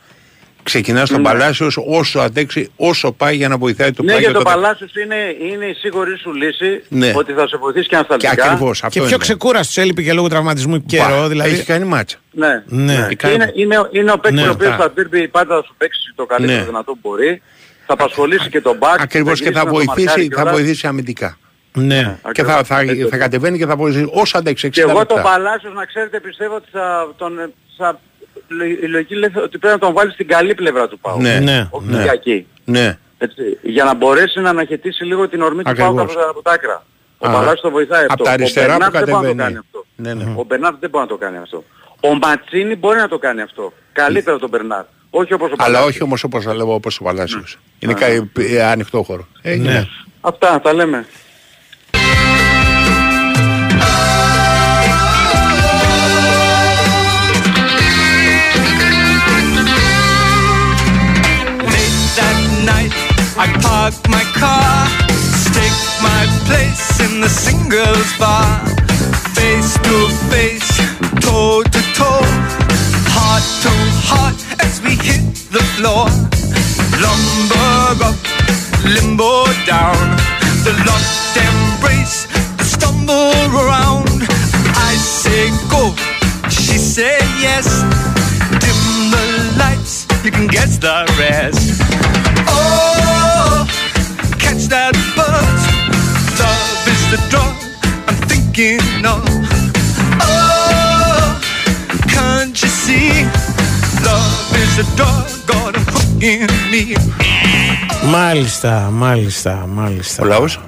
Ξεκινάς 0.65 1.09
στον 1.09 1.21
Ναι. 1.21 1.27
Παλάσιος 1.29 1.79
όσο 1.87 2.19
αντέξει, 2.21 2.71
όσο 2.77 3.13
πάει 3.13 3.37
για 3.37 3.49
να 3.49 3.57
βοηθάει 3.57 3.93
το 3.93 4.03
Ναι, 4.03 4.13
πάει 4.13 4.21
για 4.21 4.31
για 4.31 4.39
το 4.39 4.45
το 4.45 4.51
Παλάσιος 4.51 4.93
είναι, 4.95 5.15
είναι 5.53 5.65
η 5.67 5.75
σίγουρη 5.75 6.17
σου 6.19 6.33
λύση 6.35 6.83
Ναι. 6.89 7.13
ότι 7.17 7.33
θα 7.33 7.49
σε 7.49 7.57
βοηθήσει 7.57 7.83
και 7.85 7.89
Και 7.89 7.97
ανασταλτικά. 7.97 8.33
ακριβώς 8.45 8.81
Και 8.81 8.87
αυτό 8.87 9.01
πιο 9.01 9.09
είναι. 9.09 9.19
ξεκούραστος 9.19 9.77
έλειπε 9.77 10.03
και 10.03 10.13
λόγω 10.13 10.29
τραυματισμού 10.29 10.85
καιρό. 10.85 11.17
Μπα, 11.21 11.29
Δηλαδή. 11.29 11.51
Έχεις 11.51 11.65
κάνει 11.65 11.85
μάτσα. 11.85 12.17
Ναι, 12.31 12.63
Ναι. 12.67 12.93
ναι. 12.99 13.07
Και 13.09 13.15
Και 13.15 13.29
είναι, 13.29 13.53
είναι, 13.55 13.89
είναι 13.91 14.13
ο 14.13 14.19
παίκτης 14.19 14.41
Ναι, 14.43 14.49
ο 14.49 14.53
οποίος 14.53 14.71
τα- 14.71 14.77
θα 14.77 14.91
τύρπει 14.91 15.29
πάντα 15.29 15.57
θα 15.57 15.63
σου 15.63 15.75
παίξει 15.79 16.01
το 16.15 16.27
καλύτερο 16.27 16.59
Ναι. 16.59 16.65
δυνατό 16.65 16.93
που 16.93 16.99
μπορεί. 17.03 17.43
Θα 17.87 17.93
απασχολήσει 17.93 18.49
και 18.49 18.61
τον 18.61 18.77
μπακ. 18.77 19.01
Ακριβώς 19.01 19.39
και 19.39 19.45
γυρίσει 19.45 19.59
θα 19.61 19.65
να 19.65 19.71
το 19.71 19.77
μαρκάρει 19.77 20.03
βοηθήσει, 20.07 20.29
θα 20.29 20.35
κιόλας. 20.35 20.53
βοηθήσει 20.53 20.87
αμυντικά. 20.87 21.39
Ναι. 21.73 22.19
Και 22.33 22.45
θα, 22.45 22.65
θα, 22.65 22.77
Ακριβώς. 22.77 23.11
θα 23.11 23.17
κατεβαίνει 23.17 23.59
και 23.59 23.67
θα 23.67 23.77
βοηθήσει 23.77 24.09
όσο 24.13 24.39
αντέξει 24.39 24.67
60 24.67 24.71
Και 24.75 24.81
εγώ 24.91 25.07
τον 25.07 25.17
λεπτά. 25.17 25.31
Παλάσιος 25.31 25.75
να 25.75 25.85
ξέρετε 25.85 26.21
πιστεύω 26.21 26.55
ότι 26.55 26.69
θα 26.73 27.13
τον... 27.17 27.53
Θα, 27.77 28.01
η 28.83 28.87
λογική 28.87 29.15
λέει 29.15 29.31
ότι 29.37 29.59
πρέπει 29.59 29.75
να 29.75 29.79
τον 29.79 29.93
βάλεις 29.93 30.13
στην 30.13 30.29
καλή 30.29 30.55
πλευρά 30.55 30.89
του 30.89 30.99
Πάου. 30.99 31.21
Ναι, 31.21 31.39
Ναι. 31.39 31.69
Όχι 31.71 31.87
ναι. 31.87 31.95
στην 31.95 32.07
κακή. 32.07 32.47
Ναι. 32.65 32.99
Έτσι, 33.19 33.43
για 33.63 33.85
να 33.85 33.95
μπορέσει 33.95 34.41
να 34.41 34.49
αναχαιτήσει 34.51 35.05
λίγο 35.05 35.29
την 35.29 35.43
ορμή 35.43 35.63
του 35.63 35.71
Ακριβώς. 35.71 35.95
Πάου 35.95 36.21
από, 36.23 36.31
από 36.31 36.43
τα 36.43 36.53
άκρα. 36.53 36.85
Ο 37.19 37.29
Α, 37.29 37.31
Παλάσιος 37.33 37.61
το 37.61 37.71
βοηθάει 37.71 38.05
απ' 38.05 38.11
αυτό. 38.11 38.25
τα 38.25 38.31
αριστερά 38.31 38.75
ο 38.75 38.79
που 38.79 38.85
Μπερνάρ 38.91 39.05
δεν 39.05 39.15
μπορεί 39.15 39.27
να 39.27 39.33
το 39.33 39.35
κατεβαίνει. 39.35 39.43
κάνει 39.43 39.57
αυτό. 39.57 39.85
Ναι, 39.97 40.15
ναι. 40.15 40.35
Ο 40.37 40.45
Μπερνάρ 40.45 40.75
δεν 40.81 40.91
μπορεί 40.91 41.05
να 41.05 41.11
το 41.11 41.17
κάνει 41.17 41.37
αυτό. 41.37 41.65
Ο 42.01 42.15
Ματσίνη 42.15 42.77
μπορεί 42.77 42.99
να 42.99 43.09
το 43.09 43.19
κάνει 43.19 43.41
αυτό. 43.41 43.73
Καλύτερα 43.93 44.31
από 44.37 44.41
τον 44.41 44.51
Μπερνάρ. 44.51 44.85
Όχι 45.11 45.33
όπως 45.33 45.51
ο 45.51 45.55
Αλλά 45.59 45.65
Παλάσιος. 45.65 45.89
όχι 45.95 46.03
όμως 46.03 46.25
όπως 46.25 46.45
θα 46.45 46.55
λέω 46.55 46.75
όπως 46.75 47.01
ο 47.01 47.05
Παλάσιος. 47.05 47.59
Είναι 47.79 47.93
Α. 47.93 47.95
κα- 47.97 48.07
ε, 48.43 48.63
ανοιχτό 48.65 49.03
χώρο. 49.03 49.27
Ε, 49.43 49.55
Ναι. 49.57 49.73
ναι. 49.73 49.85
Αυτά 50.21 50.61
τα 50.61 50.73
λέμε. 50.73 51.07
Late 63.45 63.61
that 63.61 63.61
night, 63.61 63.61
I 63.61 63.61
parked 63.61 64.09
my 64.09 64.25
car, 64.41 65.05
girls 67.69 68.13
far. 68.13 68.65
Face 69.35 69.75
to 69.83 70.09
face, 70.31 70.71
toe 71.21 71.63
to 71.63 71.81
toe, 71.99 72.25
heart 73.11 73.45
to 73.65 73.73
heart 74.09 74.39
as 74.61 74.81
we 74.83 74.95
hit 74.95 75.25
the 75.51 75.63
floor. 75.75 76.07
Lumber 77.03 78.05
up, 78.09 78.19
limbo 78.95 79.45
down, 79.67 79.99
the 80.65 80.73
locked 80.87 81.37
embrace, 81.37 82.27
the 82.59 82.65
stumble 82.65 83.35
around. 83.53 84.23
I 84.77 84.95
say 84.97 85.51
go, 85.69 85.93
she 86.49 86.79
say 86.79 87.19
yes. 87.43 87.83
Dim 88.63 89.11
the 89.11 89.25
lights, 89.59 90.07
you 90.25 90.31
can 90.31 90.47
guess 90.47 90.79
the 90.79 91.05
rest. 91.19 91.83
Oh, 92.47 93.14
catch 94.65 94.71
that 94.71 94.95
buzz. 95.17 95.61
Love 96.41 96.89
is 96.95 97.03
the 97.13 97.21
drug 97.31 97.55
I'm 98.09 98.17
thinking 98.29 99.05
of. 99.07 99.25
Oh, 100.21 101.41
can't 102.15 102.57
you 102.63 102.69
see? 102.69 103.25
Love 104.05 104.53
is 104.63 104.77
the 104.77 104.87
drug 104.97 105.27
got 105.47 105.77
a 105.77 105.81
hook 105.93 106.23
in 106.23 106.47
me. 106.71 106.97
Μάλιστα, 108.11 108.91
μάλιστα, 108.93 109.67
μάλιστα. 109.73 110.23
Ο 110.23 110.27
λαός; 110.27 110.61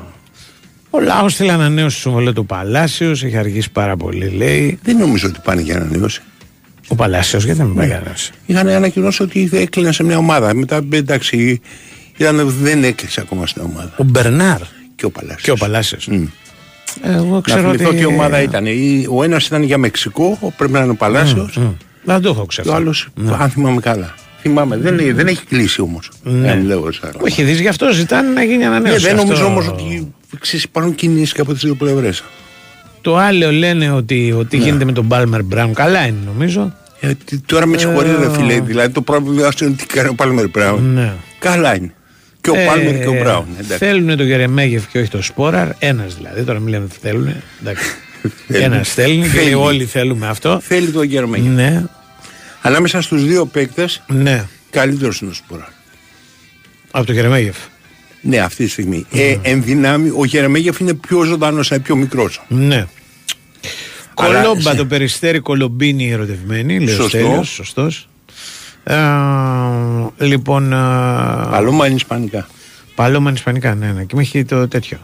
Ο 0.90 1.00
λαός 1.00 1.34
θέλει 1.34 1.50
ανανέωση 1.50 1.96
του 1.96 2.02
συμβολέου 2.02 2.32
του 2.32 2.46
Παλάσιος. 2.46 3.22
Έχει 3.22 3.36
αργήσει 3.36 3.70
πάρα 3.70 3.96
πολύ, 3.96 4.28
λέει. 4.28 4.78
Δεν 4.82 4.96
νομίζω 4.96 5.28
ότι 5.28 5.40
πάνε 5.44 5.60
για 5.60 5.76
ανανέωση. 5.76 6.22
Ο 6.88 6.94
Παλάσιος, 6.94 7.44
γιατί 7.44 7.58
δεν 7.58 7.68
με 7.68 7.74
πάει 7.74 7.86
για 7.86 7.96
ανανέωση; 7.96 8.32
Είχαν 8.46 8.68
ανακοινώσει 8.68 9.22
ότι 9.22 9.50
έκλεινε 9.52 9.92
σε 9.92 10.02
μια 10.02 10.18
ομάδα. 10.18 10.54
Μετά 10.54 10.80
εντάξει, 10.92 11.60
ήταν, 12.16 12.48
δεν 12.60 12.84
έκλεισε 12.84 13.20
ακόμα 13.20 13.46
στην 13.46 13.62
ομάδα. 13.62 13.92
Ο 13.96 14.04
Μπερνάρ 14.04 14.60
Και 14.96 15.04
ο 15.06 15.10
Παλάσιος. 15.10 15.42
και 15.42 15.50
ο 15.50 15.56
Παλάσιος. 15.56 16.08
Εγώ 17.02 17.34
Να 17.34 17.40
ξέρω 17.40 17.60
θυμηθώ 17.70 17.88
ότι. 17.88 17.96
τι 17.98 18.04
ομάδα 18.04 18.42
ήταν. 18.42 18.66
Ή- 18.66 19.06
Ο 19.10 19.22
ένας 19.22 19.46
ήταν 19.46 19.62
για 19.62 19.78
Μεξικό, 19.78 20.38
ο- 20.40 20.50
πρέπει 20.50 20.72
να 20.72 20.80
είναι 20.80 20.90
ο 20.90 20.94
Παλάσιος. 20.94 21.58
Δεν 22.04 22.20
το 22.20 22.28
έχω 22.28 22.40
Και 22.40 22.46
ξέρει. 22.48 22.68
ο 22.68 22.74
άλλος, 22.74 23.08
αν 23.38 23.50
θυμάμαι 23.50 23.80
καλά. 23.80 24.14
Θυμάμαι, 24.40 24.76
δεν, 24.76 24.98
είναι- 24.98 25.12
δεν 25.12 25.26
έχει 25.26 25.44
κλείσει 25.44 25.80
όμως. 25.80 26.10
Ναι. 26.22 26.48
Δεν 26.48 26.64
λέω 26.66 26.92
σαν. 26.92 27.10
Όχι, 27.20 27.42
δεις 27.42 27.60
γι' 27.60 27.68
αυτό 27.68 27.92
ζητάνε 27.92 28.28
να 28.30 28.42
γίνει 28.42 28.56
Ναι, 28.56 28.66
ανανέωση. 28.66 29.06
δεν 29.06 29.16
νομίζω 29.16 29.32
Αυτό- 29.32 29.46
όμως 29.46 29.68
ότι 29.68 30.12
ξέρεις, 30.40 30.64
υπάρχουν 30.64 30.94
κινήσεις 30.94 31.32
και 31.32 31.40
από 31.40 31.52
τις 31.52 31.62
δύο 31.62 31.74
πλευρές. 31.74 32.22
Το 33.00 33.16
άλλο 33.16 33.52
λένε 33.52 33.90
ότι, 33.90 34.34
ότι 34.38 34.56
γίνεται 34.56 34.84
με 34.84 34.92
τον 34.92 35.08
Πάλμερ 35.08 35.42
Μπράουν. 35.42 35.74
Καλά 35.74 36.06
είναι 36.06 36.16
νομίζω. 36.26 36.72
Ε, 37.00 37.12
τι- 37.24 37.38
τώρα 37.38 37.66
με 37.66 37.78
συγχωρείτε, 37.78 38.14
Ε, 38.14 38.18
ρε 38.26 38.30
φίλε. 38.30 38.60
Δηλαδή 38.60 38.92
το 38.92 39.00
πρόβλημα 39.02 39.48
είναι 39.62 39.70
τι 39.70 39.86
κάνει 39.86 40.08
ο 40.08 40.14
Πάλμερ 40.14 40.48
Μπράουν. 40.48 40.92
Ναι. 40.94 41.12
Καλά 41.38 41.76
είναι. 41.76 41.94
Και 42.46 42.58
ο 42.58 42.60
Ε, 42.60 42.66
Πάλμερ 42.66 42.98
και 43.00 43.08
ο 43.08 43.12
Μπράουν. 43.12 43.46
εντάξει. 43.58 43.76
Θέλουν 43.84 44.16
τον 44.16 44.26
Γερεμέγεφ 44.26 44.86
και 44.86 44.98
όχι 44.98 45.08
τον 45.08 45.22
Σπόραρ. 45.22 45.68
Ένας 45.78 46.14
δηλαδή. 46.16 46.42
Τώρα 46.42 46.58
μην 46.58 46.68
λέμε 46.68 46.84
ότι 46.84 46.96
θέλουν. 47.02 47.28
Ένας 48.48 48.92
θέλει 48.92 49.20
και 49.22 49.28
Θέλει. 49.28 49.44
λέει 49.44 49.52
όλοι 49.54 49.84
θέλουμε 49.84 50.26
αυτό. 50.28 50.60
Θέλει 50.60 50.86
το 50.90 51.02
Γερμανία. 51.02 51.50
Ναι, 51.50 51.82
Ανάμεσα 52.62 53.00
στους 53.00 53.24
δύο 53.24 53.46
παίκτες, 53.46 54.02
ναι. 54.08 54.44
καλύτερος 54.70 55.20
είναι 55.20 55.30
ο 55.30 55.34
Σπορά. 55.34 55.68
Από 56.90 57.06
τον 57.06 57.14
Γερεμέγεφ. 57.14 57.56
Ναι, 58.20 58.38
αυτή 58.38 58.64
τη 58.64 58.70
στιγμή. 58.70 59.06
Ε, 59.12 59.36
εν 59.42 59.62
δυνάμει, 59.62 60.08
ο 60.16 60.24
Γερεμέγεφ 60.24 60.78
είναι 60.78 60.94
πιο 60.94 61.22
ζωντανός, 61.22 61.70
είναι 61.70 61.80
πιο 61.80 61.96
μικρός. 61.96 62.42
Ναι. 62.48 62.86
Αλλά 64.14 64.40
Κολόμπα 64.42 64.60
σε- 64.70 64.76
το 64.76 64.86
περιστέρι 64.86 65.38
κολομπίνη 65.38 66.10
ερωτευμένη. 66.10 66.78
Λέει 66.78 66.94
ο 66.94 66.96
Σωστό. 66.96 67.08
Στέλιος, 67.08 67.48
σωστός. 67.48 68.08
Ε, 68.88 68.96
λοιπόν. 70.26 70.72
ε, 70.72 70.76
Παλώμα 71.50 71.86
είναι 71.86 71.94
Ισπανικά. 71.94 72.46
Παλώμα 72.94 73.28
είναι 73.28 73.38
ισπανικά, 73.38 73.74
ναι, 73.74 73.92
ναι. 73.92 74.04
Και 74.04 74.14
με 74.14 74.20
έχει 74.22 74.44
το 74.44 74.68
τέτοιο. 74.68 74.98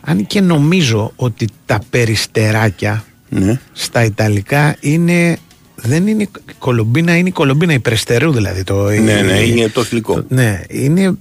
Αν 0.00 0.26
και 0.26 0.40
νομίζω 0.40 1.12
ότι 1.16 1.48
τα 1.66 1.80
περιστεράκια 1.90 3.04
Ναι. 3.28 3.60
στα 3.72 4.04
Ιταλικά 4.04 4.76
είναι. 4.80 5.36
Δεν 5.74 6.06
είναι 6.06 6.22
η 6.22 6.28
κολομπίνα, 6.58 7.16
είναι 7.16 7.28
η 7.28 7.32
κολομπίνα, 7.32 7.72
η 7.72 7.78
πρεστερού 7.78 8.32
δηλαδή. 8.32 8.64
Το, 8.64 8.82
Ναι, 8.88 8.94
η- 8.94 9.00
ναι, 9.22 9.32
είναι 9.40 9.68
το 9.68 9.84
θηλυκό. 9.84 10.24
Ναι, 10.28 10.60
είναι 10.68 11.14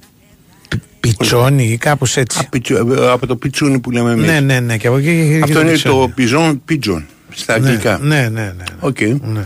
πι- 0.70 0.82
piccione 1.00 1.64
ή 1.64 1.78
κάπως 1.78 2.18
έτσι. 2.18 2.40
Α, 2.40 2.50
πιτσου- 2.50 2.92
ε, 2.98 3.10
από 3.12 3.28
το 3.28 3.36
πιτσούνι 3.36 3.80
που 3.80 3.92
λέμε 3.92 4.12
εμείς. 4.12 4.26
Ναι, 4.26 4.40
ναι, 4.40 4.60
ναι. 4.60 4.78
Και 4.78 4.88
από 4.88 4.98
εκεί 4.98 5.10
έχει 5.10 5.42
Αυτό 5.42 5.54
το 5.56 5.62
είναι 5.62 5.72
piccione. 5.72 5.96
το 6.08 6.12
pigeon 6.16 6.62
pigeon 6.66 7.06
στα 7.30 7.60
Ναι, 7.60 7.68
αγγλικά. 7.68 8.00
Ναι, 8.02 8.30
ναι, 8.30 8.42
ναι. 8.58 8.64
Οκ. 8.80 9.00
ναι. 9.02 9.46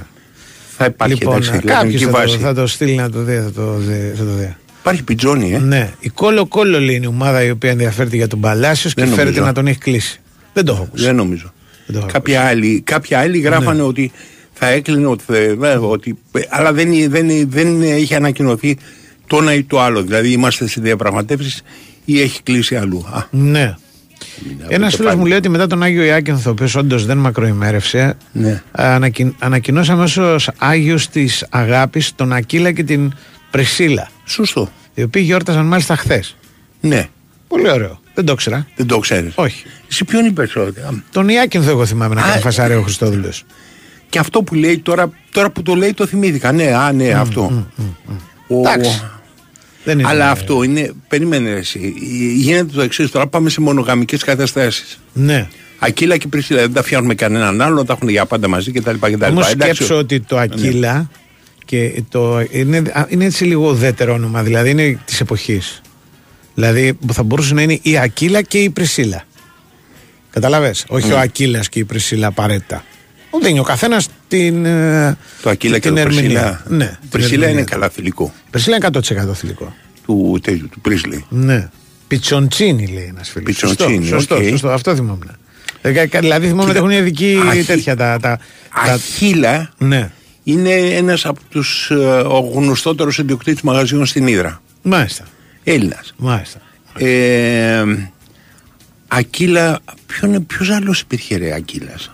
Θα 0.81 0.87
υπάρχει 0.93 1.15
Λοιπόν, 1.17 1.33
εντάξει, 1.35 1.51
κάποιος 1.51 1.73
λατινική 1.73 2.03
θα, 2.03 2.11
το- 2.11 2.17
βάση. 2.17 2.37
θα 2.37 2.53
το 2.53 2.67
στείλει 2.67 2.95
να 2.95 3.09
το 3.09 3.23
δει. 3.23 3.35
Θα 3.35 3.51
το 3.51 3.73
δει, 3.77 4.11
θα 4.17 4.23
το 4.23 4.31
δει. 4.31 4.55
Υπάρχει 4.79 5.03
piccione, 5.03 5.53
ε. 5.53 5.57
Ναι. 5.59 5.91
Η 5.99 6.09
Κόλο 6.09 6.45
Κόλο 6.45 6.79
λέει 6.79 6.95
είναι 6.95 7.05
η 7.05 7.07
ομάδα 7.07 7.43
η 7.43 7.49
οποία 7.49 7.69
ενδιαφέρεται 7.69 8.15
για 8.15 8.27
τον 8.27 8.39
Παλάσιος 8.39 8.93
και 8.93 9.01
Δεν 9.01 9.09
φέρεται 9.09 9.25
νομίζω. 9.29 9.45
να 9.45 9.53
τον 9.53 9.67
έχει 9.67 9.77
κλείσει. 9.77 10.19
Δεν 10.53 10.65
το 10.65 10.71
έχω 10.73 10.83
ακούσει. 10.83 11.03
Δεν 11.03 11.15
νομίζω. 11.15 11.53
Δεν 11.85 11.95
το 11.95 12.01
έχω 12.01 12.07
Κάποια 12.11 12.41
άλλοι, 12.45 12.81
κάποια 12.85 13.19
άλλοι 13.19 13.39
γράφανε 13.39 13.77
Ναι. 13.81 13.83
ότι 13.87 14.11
θα 14.53 14.67
έκλεινε, 14.67 15.05
ότι, 15.07 15.23
θα- 15.27 15.37
ε, 15.67 15.75
ότι, 15.81 16.17
αλλά 16.49 16.73
δεν, 16.73 16.89
δεν, 17.09 17.27
δεν 17.49 17.81
έχει 17.81 18.15
ανακοινωθεί 18.15 18.77
το 19.27 19.37
ένα 19.37 19.53
ή 19.53 19.63
το 19.63 19.81
άλλο. 19.81 20.01
Δηλαδή 20.03 20.31
είμαστε 20.31 20.67
σε 20.67 20.81
διαπραγματεύσεις 20.81 21.61
ή 22.05 22.21
έχει 22.21 22.43
κλείσει 22.43 22.75
αλλού. 22.75 23.05
Α, 23.13 23.21
Ναι. 23.31 23.75
Ένας 24.67 24.91
το 24.91 24.97
φίλος 24.97 25.11
πάλι. 25.11 25.17
μου 25.21 25.25
λέει 25.25 25.37
ότι 25.37 25.49
μετά 25.49 25.67
τον 25.67 25.83
Άγιο 25.83 26.03
Ιάκυνθο, 26.03 26.49
ο 26.49 26.51
οποίος 26.53 26.75
όντως 26.75 27.05
δεν 27.05 27.17
μακροημέρευσε, 27.17 28.17
ναι. 28.31 28.61
ανακοι... 28.71 29.35
ανακοινώσαμε 29.39 30.03
ω 30.03 30.35
Άγιου 30.57 30.97
της 31.11 31.45
Αγάπης 31.49 32.15
τον 32.15 32.33
Ακύλα 32.33 32.71
και 32.71 32.83
την 32.83 33.11
Πρεσίλα. 33.51 34.09
Σωστό. 34.25 34.69
Οι 34.93 35.03
οποίοι 35.03 35.21
γιόρταζαν 35.25 35.65
μάλιστα 35.65 35.95
χθες. 35.95 36.35
Ναι, 36.81 37.07
Πολύ 37.47 37.71
ωραίο. 37.71 37.99
Δεν 38.13 38.25
το 38.25 38.31
ήξερα. 38.31 38.67
δεν 38.75 38.87
το 38.87 38.99
ξέρεις. 38.99 39.31
Όχι. 39.35 39.63
Εσύ 39.89 40.05
ποιον 40.05 40.25
είπε 40.25 40.47
τότε. 40.53 40.81
Α, 40.81 41.03
Τον 41.11 41.29
Ιάκυνθο 41.29 41.69
εγώ 41.69 41.85
θυμάμαι 41.85 42.15
να 42.15 42.21
Α, 42.21 42.29
κάνει 42.29 42.41
φασαρέο 42.41 42.79
ο 42.79 42.81
Χριστόδουλος. 42.81 43.43
Και 44.09 44.19
αυτό 44.19 44.43
που 44.43 44.55
λέει 44.55 44.79
τώρα, 44.79 45.11
τώρα 45.31 45.49
που 45.51 45.61
το 45.61 45.75
λέει 45.75 45.93
το 45.93 46.05
θυμήθηκα. 46.05 46.51
Ναι, 46.51 46.75
α, 46.75 46.91
ναι, 46.91 47.09
αυτό. 47.11 47.67
Ο- 48.47 48.59
Εντάξει. 48.59 49.03
Δεν 49.83 49.99
είναι. 49.99 50.07
Αλλά 50.07 50.29
αυτό 50.31 50.63
είναι. 50.63 50.91
Περίμενε 51.07 51.49
εσύ. 51.49 51.93
Γίνεται 52.35 52.73
το 52.73 52.81
εξής. 52.81 53.11
Τώρα 53.11 53.27
πάμε 53.27 53.49
σε 53.49 53.61
μονογαμικές 53.61 54.23
καταστάσεις. 54.23 54.99
Ναι. 55.13 55.47
Ακύλα 55.79 56.17
και 56.17 56.27
Πρισίλα 56.27 56.59
δεν 56.59 56.73
τα 56.73 56.83
φτιάχνουμε 56.83 57.15
κανέναν 57.15 57.61
άλλο, 57.61 57.85
τα 57.85 57.93
έχουν 57.93 58.09
για 58.09 58.25
πάντα 58.25 58.47
μαζί 58.47 58.71
κτλ. 58.71 58.95
κτλ. 58.99 59.23
Όμως 59.23 59.49
Εντάξει, 59.51 59.75
σκέψω 59.75 59.97
ότι 59.97 60.19
το 60.19 60.37
Ακύλα 60.37 61.09
και 61.65 62.03
το, 62.09 62.39
είναι, 62.49 62.77
α, 62.93 63.05
είναι 63.09 63.25
έτσι 63.25 63.43
λίγο 63.43 63.69
ουδέτερο 63.69 64.13
όνομα, 64.13 64.43
δηλαδή 64.43 64.69
είναι 64.69 64.99
της 65.05 65.19
εποχής. 65.21 65.81
Δηλαδή 66.55 66.93
που 66.93 67.13
θα 67.13 67.23
μπορούσε 67.23 67.53
να 67.53 67.61
είναι 67.61 67.79
η 67.81 67.97
Ακύλα 67.97 68.41
και 68.41 68.57
η 68.57 68.69
Πρισίλα. 68.69 69.23
Καταλαβες, 70.29 70.85
όχι 70.87 71.07
Ναι. 71.07 71.13
ο 71.13 71.19
Ακύλας 71.19 71.69
και 71.69 71.79
η 71.79 71.83
Πρισίλα 71.83 72.27
απαραίτητα. 72.27 72.83
Ο, 73.33 73.39
δίνει 73.39 73.59
ο 73.59 73.63
καθένας 73.63 74.07
την. 74.27 74.65
ε, 74.65 75.17
Το 75.41 75.49
Ακύλα 75.49 75.79
και 75.79 75.87
την 75.87 75.95
το 75.97 76.03
Πρισίλα. 76.03 76.23
ερμηνεία. 76.29 76.63
Ναι, 76.67 76.85
την 76.99 77.09
Πρισίλα 77.09 77.33
ερμηνεία 77.33 77.49
είναι 77.51 77.63
του. 77.63 77.71
καλά 77.71 77.89
θηλυκό. 77.89 78.33
Η 78.45 78.49
Πρισίλα 78.49 78.75
είναι 78.75 78.87
100% 79.29 79.33
θηλυκό. 79.35 79.73
Του 80.05 80.39
τέτοιου, 80.43 80.69
του 80.71 80.79
Πρίσλι. 80.81 81.25
Ναι. 81.29 81.69
Πιτσοντσίνη 82.07 82.87
λέει 82.87 83.05
ένας 83.09 83.29
φίλος. 83.29 83.45
Πιτσοντσίνη, 83.45 84.05
Σωστό, 84.05 84.35
οκ. 84.35 84.43
σωστό, 84.43 84.69
αυτό 84.69 84.95
θυμόμουν. 84.95 85.31
Ε, 85.81 85.91
κα- 85.91 86.05
κα- 86.07 86.19
Δηλαδή 86.19 86.47
θυμόμουν 86.47 86.69
ότι 86.69 86.77
έχουν 86.77 86.89
ειδική 86.89 87.39
Αχι- 87.47 87.65
τέτοια 87.65 87.95
τα. 87.95 88.17
τα, 88.21 88.39
τα 88.85 88.91
Αχίλα 88.91 89.69
ναι, 89.77 90.11
είναι 90.43 90.73
ένας 90.73 91.25
από 91.25 91.39
τους 91.49 91.91
ο 92.25 92.39
γνωστότερου 92.53 93.09
ιδιοκτήτης 93.19 93.61
μαγαζιών 93.61 94.05
στην 94.05 94.27
Ήδρα. 94.27 94.61
μάλιστα. 94.81 95.23
Έλληνας. 95.63 96.13
μάλιστα. 96.17 96.59
Ε, 96.97 97.83
Ακύλα, 99.07 99.79
ποιος 100.47 100.69
άλλος 100.69 100.99
υπήρχε 100.99 101.37
ρε 101.37 101.53
Ακύλας; 101.53 102.11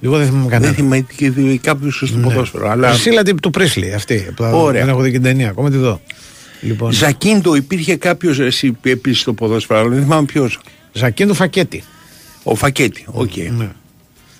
Εγώ 0.00 0.16
δεν 0.16 0.26
θυμάμαι 0.26 0.42
Δεν 0.42 0.50
κανένα. 0.50 0.72
θυμάμαι 0.72 1.06
και 1.16 1.32
κάποιος 1.62 2.02
στο 2.06 2.16
Ναι. 2.16 2.22
ποδόσφαιρο. 2.22 2.70
Αλλά 2.70 2.92
Priscilla 2.94 3.24
τύπου 3.24 3.40
του 3.40 3.50
Πρίσλεϊ 3.50 3.94
αυτή. 3.94 4.26
που 4.36 4.44
Ωραία. 4.52 4.80
Δεν 4.80 4.88
έχω 4.90 5.00
δει 5.02 5.08
και 5.10 5.14
την 5.16 5.22
ταινία. 5.22 5.48
Ακόμα 5.48 5.70
τη 5.70 5.76
δω. 5.76 6.00
Λοιπόν, 6.60 6.92
Τζακίντο 6.92 7.54
υπήρχε 7.54 7.96
κάποιος 7.96 8.38
εσύ 8.38 8.76
επίσης 8.82 9.20
στο 9.20 9.32
ποδόσφαιρο, 9.32 9.78
αλλά 9.80 9.88
δεν 9.88 10.02
θυμάμαι 10.02 10.24
ποιος. 10.24 10.60
Τζακίντο 10.92 11.34
Φακέτι. 11.34 11.82
Ο 12.42 12.54
Φακέτη, 12.54 13.04
οκ. 13.06 13.36
Ναι. 13.56 13.68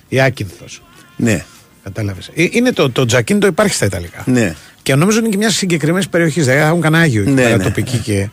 Υάκινθος. 0.09 0.81
Ναι, 1.15 1.45
Κατάλαβες. 1.83 2.29
Είναι 2.33 2.71
το, 2.71 2.89
το 2.89 3.05
Τζακίντο 3.05 3.47
υπάρχει 3.47 3.73
στα 3.73 3.85
Ιταλικά. 3.85 4.23
ναι. 4.25 4.55
Και 4.83 4.95
νομίζω 4.95 5.19
είναι 5.19 5.29
και 5.29 5.37
μια 5.37 5.49
συγκεκριμένης 5.49 6.09
περιοχής. 6.09 6.45
Δηλαδή 6.45 6.61
έχουν 6.67 6.81
κανένα 6.81 7.03
Άγιο 7.03 7.21
εκεί 7.21 7.31
Ναι, 7.31 7.41
πέρα 7.41 7.57
ναι. 7.57 7.63
τοπική 7.63 7.97
και, 7.97 8.29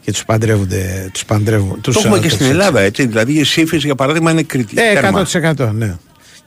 και 0.00 0.12
τους 0.12 0.24
παντρεύονται. 0.24 1.10
Τους 1.12 1.24
παντρεύουν, 1.24 1.80
τους, 1.80 1.94
Το 1.94 2.00
έχουμε 2.04 2.16
α, 2.16 2.20
και 2.20 2.26
τους 2.26 2.34
στην 2.34 2.46
έτσι. 2.46 2.58
Ελλάδα, 2.58 2.80
έτσι. 2.80 3.06
Δηλαδή 3.06 3.32
η 3.32 3.44
Σύφη, 3.44 3.76
για 3.76 3.94
παράδειγμα, 3.94 4.30
είναι 4.30 4.42
Κρήτη. 4.42 4.74
Ε, 4.80 5.00
Τέρμα. 5.00 5.26
100% 5.32 5.70
ναι. 5.74 5.96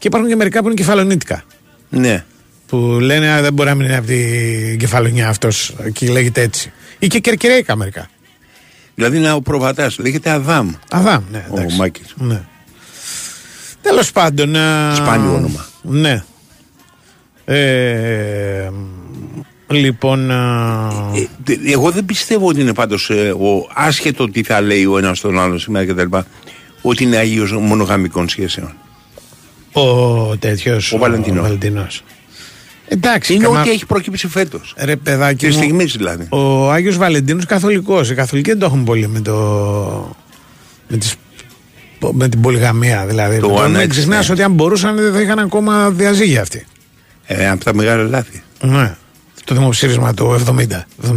Και 0.04 0.10
υπάρχουν 0.10 0.30
και 0.30 0.36
μερικά 0.36 0.60
που 0.60 0.66
είναι 0.66 0.76
κεφαλονίτικα. 0.76 1.44
Ναι. 1.90 2.26
Που 2.68 2.78
λένε 2.78 3.30
«Α, 3.30 3.42
δεν 3.42 3.54
μπορεί 3.54 3.70
να 3.70 3.76
μην 3.76 3.86
είναι 3.86 3.98
από 3.98 4.08
την 4.08 4.78
κεφαλονιά 4.80 5.30
αυτός 5.30 5.74
και 5.94 6.10
λέγεται 6.10 6.42
έτσι. 6.42 6.72
Ή 7.00 7.08
και 7.08 7.20
κερκυραίκα 7.20 7.76
μερικά. 7.76 8.10
Δηλαδή 8.96 9.18
είναι 9.18 9.32
ο 9.32 9.42
προβατάς, 9.42 9.98
λέγεται 9.98 10.30
Αδάμ. 10.30 10.72
Αδάμ, 10.90 11.24
ναι. 11.32 11.46
Ο 11.50 11.58
εντάξει. 11.60 11.78
Μάκης. 11.78 12.14
Ναι. 12.16 12.42
Τέλος 13.82 14.12
πάντων. 14.12 14.56
α, 14.56 14.96
Σπάνιο 14.96 15.34
όνομα. 15.34 15.66
Ναι. 15.82 16.24
Ε, 17.46 18.70
λοιπόν. 19.68 20.32
α, 20.32 20.90
Ε, 21.16 21.28
δε- 21.44 21.72
εγώ 21.72 21.92
δεν 21.92 22.06
πιστεύω 22.06 22.48
ότι 22.48 22.62
είναι 22.62 22.74
πάντως 22.74 23.10
ο 23.40 23.70
άσχετο 23.74 24.30
τι 24.30 24.44
θα 24.44 24.62
λέει 24.62 24.86
ο 24.86 24.98
ένας 24.98 25.20
τον 25.20 25.40
άλλο 25.40 25.58
σήμερα 25.58 25.86
κτλ. 25.86 26.18
ότι 26.82 27.04
είναι 27.04 27.18
Άγιος 27.18 27.52
μονογαμικών 27.52 28.30
σχέσεων. 28.30 28.74
Ο 29.74 30.38
τέτοιος. 30.38 30.94
Ο 30.94 30.98
Βαλεντινός. 30.98 31.40
Ο 31.40 31.42
Βαλεντινός. 31.44 32.04
Εντάξει, 32.88 33.34
Είναι 33.34 33.44
καμά- 33.44 33.60
ό,τι 33.62 33.70
έχει 33.70 33.86
προκύψει 33.86 34.28
φέτος. 34.28 34.74
Ρε 34.78 34.96
παιδάκι 34.96 35.46
Τη 35.46 35.52
μου, 35.52 35.58
στιγμή 35.58 35.84
δηλαδή. 35.84 36.28
Ο 36.30 36.72
Άγιος 36.72 36.98
Βαλεντίνος 36.98 37.46
καθολικός. 37.46 38.10
Οι 38.10 38.16
καθολικοί 38.16 38.50
δεν 38.50 38.60
το 38.60 38.66
έχουν 38.66 38.84
πολύ 38.84 39.08
με 39.08 39.20
το... 39.22 40.16
Με, 40.88 40.98
τις, 40.98 41.16
με 42.12 42.30
την 42.30 42.42
πολυγαμία 42.42 43.06
δηλαδή. 43.06 43.40
Το 43.40 43.48
Το 43.48 43.64
one 43.64 43.70
μην 43.70 43.80
night 43.82 43.88
ξεχνάς 43.88 44.28
stand. 44.28 44.32
ότι 44.32 44.44
αν 44.44 44.52
μπορούσαν 44.52 44.96
δεν 44.96 45.14
θα 45.14 45.22
είχαν 45.22 45.40
ακόμα 45.40 45.90
διαζύγια 45.90 46.42
αυτοί. 46.42 46.66
Ε, 47.26 47.50
από 47.50 47.64
τα 47.64 47.74
μεγάλα 47.76 48.04
λάθη. 48.04 48.44
Ναι. 48.62 48.96
Το 49.46 49.56
δημοψήφισμα 49.56 50.14
του 50.14 50.42
70. 50.48 50.52
71 50.52 50.58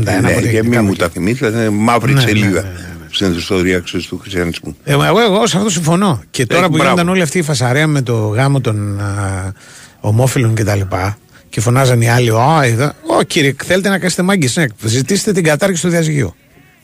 ναι, 0.05 0.17
από 0.33 0.41
και 0.41 0.63
μην 0.65 0.85
μου 0.85 0.95
τα 0.95 1.09
θυμίσει, 1.09 1.47
είναι 1.47 1.71
μαύρη 1.71 2.13
Ναι, 2.13 2.21
ναι, 2.21 2.27
σελίδα 2.27 2.63
ναι, 2.63 2.95
στην 3.11 3.33
ιστορία 3.37 3.79
ξέρεις, 3.81 4.07
του 4.07 4.19
χριστιανισμού. 4.19 4.77
Ε, 4.85 4.93
εγώ, 4.93 5.21
εγώ 5.21 5.47
σε 5.47 5.57
αυτό 5.57 5.71
συμφωνώ. 5.71 6.23
Και 6.31 6.47
τώρα 6.47 6.65
Ε, 6.65 6.67
που 6.67 6.71
μπράβο. 6.71 6.85
γίνονταν 6.91 7.09
όλη 7.09 7.23
αυτή 7.23 7.39
η 7.39 7.43
φασαρία 7.43 7.87
με 7.87 8.03
το 8.03 8.15
γάμο 8.29 8.61
των 8.61 9.01
α, 9.01 9.53
ομόφυλων 10.01 10.51
κτλ. 10.55 10.63
Και, 10.63 10.65
τα 10.65 10.75
λοιπά, 10.75 11.19
και 11.49 11.61
φωνάζαν 11.61 12.01
οι 12.01 12.11
άλλοι, 12.11 12.31
Ω, 12.31 12.63
είδα. 12.65 12.95
Ω, 13.07 13.23
κύριε, 13.23 13.55
θέλετε 13.65 13.89
να 13.89 13.99
κάνετε 13.99 14.23
μάγκες. 14.23 14.57
Ναι, 14.57 14.65
ζητήστε 14.85 15.33
την 15.33 15.45
κατάργηση 15.45 15.83
του 15.83 15.89
διαζυγίου. 15.89 16.35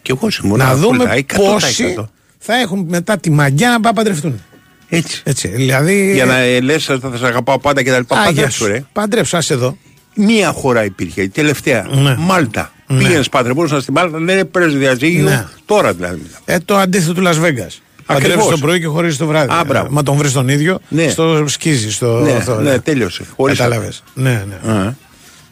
Και 0.02 0.12
εγώ 0.16 0.30
συμφωνώ. 0.30 0.64
να 0.64 0.76
δούμε 0.76 1.04
απόλυτα, 1.04 1.34
100%. 1.36 1.36
πόσοι 1.36 1.94
θα 2.38 2.54
έχουν 2.56 2.86
μετά 2.88 3.18
τη 3.18 3.30
μαγιά 3.30 3.68
να 3.70 3.80
πάνε 3.80 3.94
παντρευτούν. 3.94 4.40
Έτσι. 4.88 5.20
Έτσι. 5.24 5.48
Δηλαδή. 5.48 6.12
Για 6.14 6.24
να 6.24 6.36
ε, 6.38 6.60
λες 6.60 6.84
θα, 6.84 6.98
θα 6.98 7.16
σε 7.16 7.26
αγαπάω 7.26 7.58
πάντα 7.58 7.82
και 7.82 7.90
τα 7.90 7.98
λοιπά. 7.98 8.16
Α, 8.16 8.20
γεια 8.20 8.26
Παντρέψου 8.30 8.56
σου. 8.58 8.66
ρε. 8.66 8.84
Παντρέψου, 8.92 9.36
άσε 9.36 9.52
εδώ. 9.54 9.76
Μία 10.14 10.52
χώρα 10.52 10.84
υπήρχε, 10.84 11.22
η 11.22 11.28
τελευταία. 11.28 11.86
Ναι. 11.90 12.14
Μάλτα. 12.18 12.72
Ναι. 12.92 12.98
Πήγαινες 12.98 13.28
παντρευόσαν 13.28 13.80
στην 13.80 13.94
Μάλτα, 13.94 14.18
δεν 14.18 14.50
παίρνει 14.50 14.74
διαζύγιο. 14.76 15.24
Ναι. 15.24 15.46
Τώρα 15.64 15.92
δηλαδή. 15.92 16.22
Ε, 16.44 16.58
το 16.58 16.76
αντίθετο 16.76 17.12
του 17.14 17.22
Las 17.26 17.44
Vegas. 17.44 17.76
Παντρεύεις 18.06 18.46
το 18.46 18.58
πρωί 18.58 18.80
και 18.80 18.86
χωρίζεις 18.86 19.16
το 19.18 19.26
βράδυ. 19.26 19.52
Α, 19.52 19.64
μπράβο. 19.66 19.86
Ε, 19.86 19.90
Μα 19.90 20.02
τον 20.02 20.16
βρεις 20.16 20.32
τον 20.32 20.48
ίδιο, 20.48 20.78
Ναι. 20.88 21.08
στο 21.08 21.44
σκίζει. 21.46 21.90
Στο, 21.92 22.20
Ναι, 22.20 22.32
αυτό, 22.32 22.54
ναι, 22.60 22.78
τέλειωσε. 22.78 23.24
Χωρίς 23.36 23.56
Κατάλαβες. 23.58 24.02
αυτό. 24.06 24.20
Ναι, 24.20 24.44
ναι. 24.64 24.72
Α. 24.72 24.94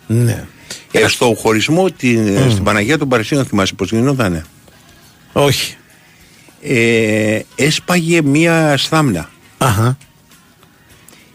ναι. 0.07 0.45
Ε, 0.93 1.09
στο 1.09 1.35
χωρισμό 1.39 1.91
την, 1.91 2.39
στην 2.51 2.65
Παναγία 2.65 2.99
των 2.99 3.09
Παρισίων 3.09 3.45
θυμάσαι 3.45 3.75
πως 3.75 3.91
γινότανε. 3.91 4.45
Όχι. 5.33 5.75
Ε, 6.63 7.41
έσπαγε 7.55 8.23
μία 8.23 8.77
στάμνα. 8.77 9.29
Αχα. 9.59 9.97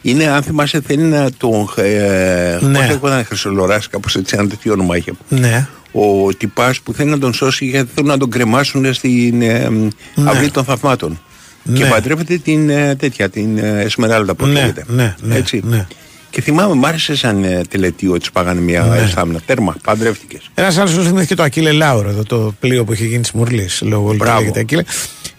Είναι, 0.02 0.28
αν 0.28 0.44
θυμάσαι, 0.44 0.82
θέλει 0.88 1.02
να 1.04 1.32
τον. 1.38 1.70
Ε, 1.76 2.58
Ναι. 2.62 2.78
Πώς 2.80 2.88
λέγονταν 2.88 3.26
Χρυσολοράς, 3.26 3.88
κάπως 3.88 4.16
έτσι, 4.16 4.36
ένα 4.40 4.48
τέτοιο 4.48 4.74
όνομα 4.74 4.98
είχε. 4.98 5.12
Ναι. 5.30 5.68
Ο 5.98 6.34
τυπάς 6.38 6.80
που 6.82 6.94
θέλει 6.94 7.10
να 7.10 7.18
τον 7.20 7.34
σώσει 7.34 7.66
γιατί 7.66 7.90
θέλουν 7.96 8.10
να 8.10 8.18
τον 8.18 8.30
κρεμάσουν 8.30 8.94
στην 8.94 9.42
ε, 9.42 9.70
Ναι. 9.70 10.30
αυλή 10.30 10.52
των 10.52 10.64
θαυμάτων. 10.64 11.20
Ναι. 11.64 11.78
Και 11.78 11.86
παντρεύεται 11.86 12.38
την 12.38 12.70
ε, 12.70 12.96
τέτοια, 12.96 13.30
την 13.30 13.58
ε, 13.58 13.82
Εσμεράλδα 13.82 14.34
που 14.36 14.46
Ναι, 14.46 14.54
λέγεται. 14.54 14.86
ναι, 14.88 15.16
ναι, 15.22 15.36
έτσι. 15.36 15.62
ναι. 15.66 15.88
Και 16.30 16.42
θυμάμαι, 16.42 16.74
μ' 16.76 16.86
άρεσε 16.86 17.16
σαν 17.16 17.44
ε, 17.44 17.62
τελετή 17.70 18.08
ότι 18.08 18.26
σπάγανε 18.26 18.62
μια 18.62 18.84
Ναι. 18.84 19.08
στάμνα. 19.08 19.40
Τέρμα, 19.46 19.76
παντρεύτηκες. 19.84 20.50
Ένας 20.54 20.78
άλλος 20.78 20.94
θυμήθηκε 21.08 21.36
το 21.36 21.44
Ακύλε 21.44 21.72
Λάουρο, 21.72 22.10
εδώ 22.10 22.24
το 22.24 22.54
πλοίο 22.60 22.84
που 22.84 22.94
είχε 22.94 23.06
γίνει 23.06 23.22
της 23.22 23.32
Μουρλής. 23.32 23.82
Λόγω 23.86 24.08
όλου 24.08 24.16
Μπράβο. 24.18 24.40
λέγεται 24.40 24.60
Ακύλε. 24.60 24.84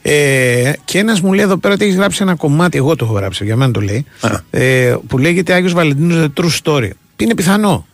Ε, 0.03 0.73
και 0.85 0.99
ένας 0.99 1.21
μου 1.21 1.33
λέει 1.33 1.45
εδώ 1.45 1.57
πέρα 1.57 1.75
ότι 1.75 1.85
έχεις 1.85 1.97
γράψει 1.97 2.19
ένα 2.23 2.35
κομμάτι, 2.35 2.77
εγώ 2.79 2.97
το 2.97 3.05
έχω 3.05 3.15
γράψει, 3.15 3.45
για 3.45 3.57
μένα 3.57 3.73
το 3.73 3.81
λέει, 3.81 4.05
ε, 4.51 4.95
που 5.07 5.19
λέγεται 5.19 5.53
Άγιος 5.53 5.73
Βαλεντίνος 5.73 6.27
The 6.37 6.41
True 6.43 6.49
Story. 6.63 6.91
Είναι 7.17 7.35
πιθανό. 7.35 7.87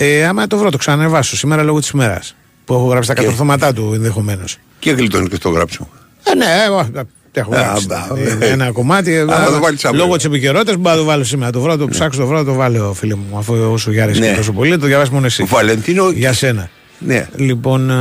Ε, 0.00 0.26
άμα 0.26 0.46
το 0.46 0.56
βρω, 0.58 0.70
το 0.70 0.76
ξανανεβάσω 0.76 1.36
σήμερα 1.36 1.62
λόγω 1.62 1.78
της 1.80 1.88
ημέρας. 1.88 2.34
Που 2.64 2.74
έχω 2.74 2.86
γράψει 2.86 3.08
τα 3.08 3.14
Και- 3.14 3.20
κατορθώματά 3.20 3.72
του 3.72 3.90
ενδεχομένως. 3.94 4.56
Και 4.78 4.90
γλιτώνεις 4.90 5.28
και 5.28 5.34
στο 5.36 5.48
γράψιμο. 5.48 5.88
Ε, 6.22 6.34
ναι, 6.34 6.44
εγώ 6.66 6.88
τα 6.92 7.04
έχω 7.32 7.54
Α, 7.54 7.58
γράψει. 7.60 7.86
μπα, 7.86 7.96
Ε, 8.20 8.22
βέβαια. 8.24 8.48
ένα 8.48 8.70
κομμάτι. 8.72 9.12
ε, 9.14 9.24
θα 9.24 9.50
το 9.52 9.58
βάλεις 9.60 9.84
αύριο. 9.84 10.02
λόγω 10.02 10.16
της 10.16 10.24
επικαιρότητας 10.24 10.76
μπορώ 10.76 10.94
να 10.94 11.00
το 11.00 11.06
βάλω 11.06 11.24
σήμερα. 11.24 11.50
Το 11.52 11.60
βρω, 11.60 11.76
το 11.76 11.86
ψάξω, 11.88 12.20
το 12.20 12.26
βρω, 12.26 12.44
το 12.44 12.52
βάλω, 12.54 12.92
φίλε 12.92 13.14
μου. 13.14 13.38
Αφού 13.38 13.54
όσο 13.72 13.90
γεια 13.90 14.02
αρέσει 14.02 14.20
Ναι. 14.20 14.28
και 14.30 14.34
τόσο 14.36 14.52
πολύ, 14.52 14.78
το 14.78 14.86
διαβάσει 14.86 15.12
μόνο 15.12 15.26
εσύ. 15.26 15.44
Βαλεντίνο. 15.44 16.10
Για 16.10 16.32
σένα. 16.32 16.70
Ναι. 16.98 17.28
Λοιπόν. 17.36 17.90
ε, 17.90 17.94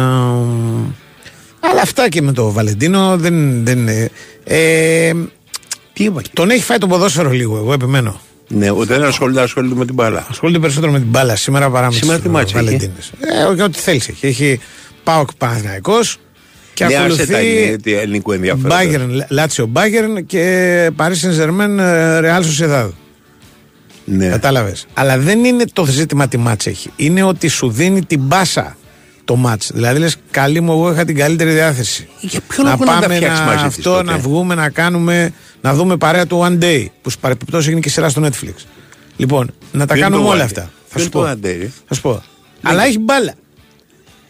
αλλά 1.59 1.81
αυτά 1.81 2.09
και 2.09 2.21
με 2.21 2.31
το 2.31 2.51
Βαλεντίνο 2.51 3.17
δεν, 3.17 3.65
δεν 3.65 3.77
είναι. 3.77 4.09
Ε, 4.43 5.11
Τι 5.93 6.03
είπα. 6.03 6.21
τον 6.33 6.49
έχει 6.49 6.63
φάει 6.63 6.77
το 6.77 6.87
ποδόσφαιρο 6.87 7.29
λίγο, 7.29 7.57
εγώ 7.57 7.73
επιμένω. 7.73 8.19
Ναι, 8.47 8.71
ο 8.71 8.85
δεν 8.85 9.03
ασχολείται, 9.03 9.41
ασχολείται 9.41 9.75
με 9.75 9.85
την 9.85 9.93
μπάλα. 9.93 10.27
Ασχολείται 10.29 10.59
περισσότερο 10.59 10.91
με 10.91 10.99
την 10.99 11.07
μπάλα 11.07 11.35
σήμερα 11.35 11.69
παρά 11.69 11.87
με 11.87 11.93
Σήμερα 11.93 12.15
τους 12.15 12.25
τι 12.25 12.31
μάτς 12.31 12.53
έχει; 12.53 12.63
Βαλεντίνες. 12.63 13.11
Ε, 13.19 13.43
όχι, 13.43 13.61
ό,τι 13.61 13.79
θέλεις 13.79 14.07
έχει. 14.07 14.25
Έχει 14.25 14.59
Πάοκ 15.03 15.29
Παναθηναϊκός 15.37 16.17
και 16.73 16.85
ναι, 16.85 16.95
άσε 16.95 17.25
τα 17.25 17.37
ακολουθεί 17.37 17.65
είναι, 17.65 17.77
τι 17.77 17.93
ελληνικού 17.93 18.31
ενδιαφέροντος. 18.31 18.77
Bayern, 18.77 19.25
Λάτσιο 19.29 19.71
Bayern 19.73 20.23
και 20.25 20.91
Paris 20.97 21.15
Saint-Germain 21.21 21.77
ε, 21.79 22.19
Real 22.23 22.43
Sociedad. 22.43 22.89
Ναι. 24.05 24.27
Κατάλαβες. 24.27 24.87
Αλλά 24.93 25.17
δεν 25.17 25.43
είναι 25.43 25.63
το 25.73 25.85
ζήτημα 25.85 26.27
τι 26.27 26.37
μάτς 26.37 26.65
έχει. 26.67 26.91
Είναι 26.95 27.23
ότι 27.23 27.47
σου 27.47 27.69
δίνει 27.69 28.05
την 28.05 28.19
μπάσα 28.19 28.77
το 29.27 29.35
μάτς. 29.35 29.71
Δηλαδή 29.73 29.99
λες, 29.99 30.15
καλή 30.31 30.61
μου, 30.61 30.71
εγώ 30.71 30.91
είχα 30.91 31.05
την 31.05 31.15
καλύτερη 31.15 31.51
διάθεση. 31.51 32.07
Για 32.19 32.39
ποιο 32.47 32.63
να 32.63 32.69
λόγο 32.69 32.85
να 32.85 32.91
τα 32.93 32.99
πάμε 32.99 33.15
φτιάξεις 33.15 33.39
να, 33.39 33.45
μαζί 33.45 33.57
της 33.67 33.77
αυτό, 33.77 33.91
τότε; 33.91 34.03
να 34.11 34.17
βγούμε, 34.17 34.55
να 34.55 34.69
κάνουμε, 34.69 35.33
να 35.61 35.73
δούμε 35.73 35.97
παρέα 35.97 36.27
του 36.27 36.41
One 36.43 36.63
Day. 36.63 36.85
Που 37.01 37.09
στι 37.09 37.19
παρεπιπτώσει 37.21 37.65
έγινε 37.65 37.81
και 37.81 37.89
σειρά 37.89 38.09
στο 38.09 38.21
Netflix. 38.25 38.53
Λοιπόν, 39.17 39.53
να 39.71 39.85
τα 39.85 39.93
Ποιο 39.93 39.95
είναι 39.95 40.03
κάνουμε 40.03 40.23
το 40.23 40.29
όλα 40.33 40.41
One 40.41 40.45
αυτά. 40.45 40.65
Day? 40.65 40.69
Θα 40.87 40.99
Ποιο 40.99 40.99
σου 40.99 41.09
είναι 41.13 41.25
πω. 41.27 41.35
το 41.35 41.39
One 41.41 41.45
Day, 41.45 41.57
ρε; 41.59 41.71
Θα 41.87 41.93
σου 41.95 42.01
πω. 42.01 42.23
Αλλά 42.61 42.83
έχει 42.85 42.99
μπάλα. 42.99 43.33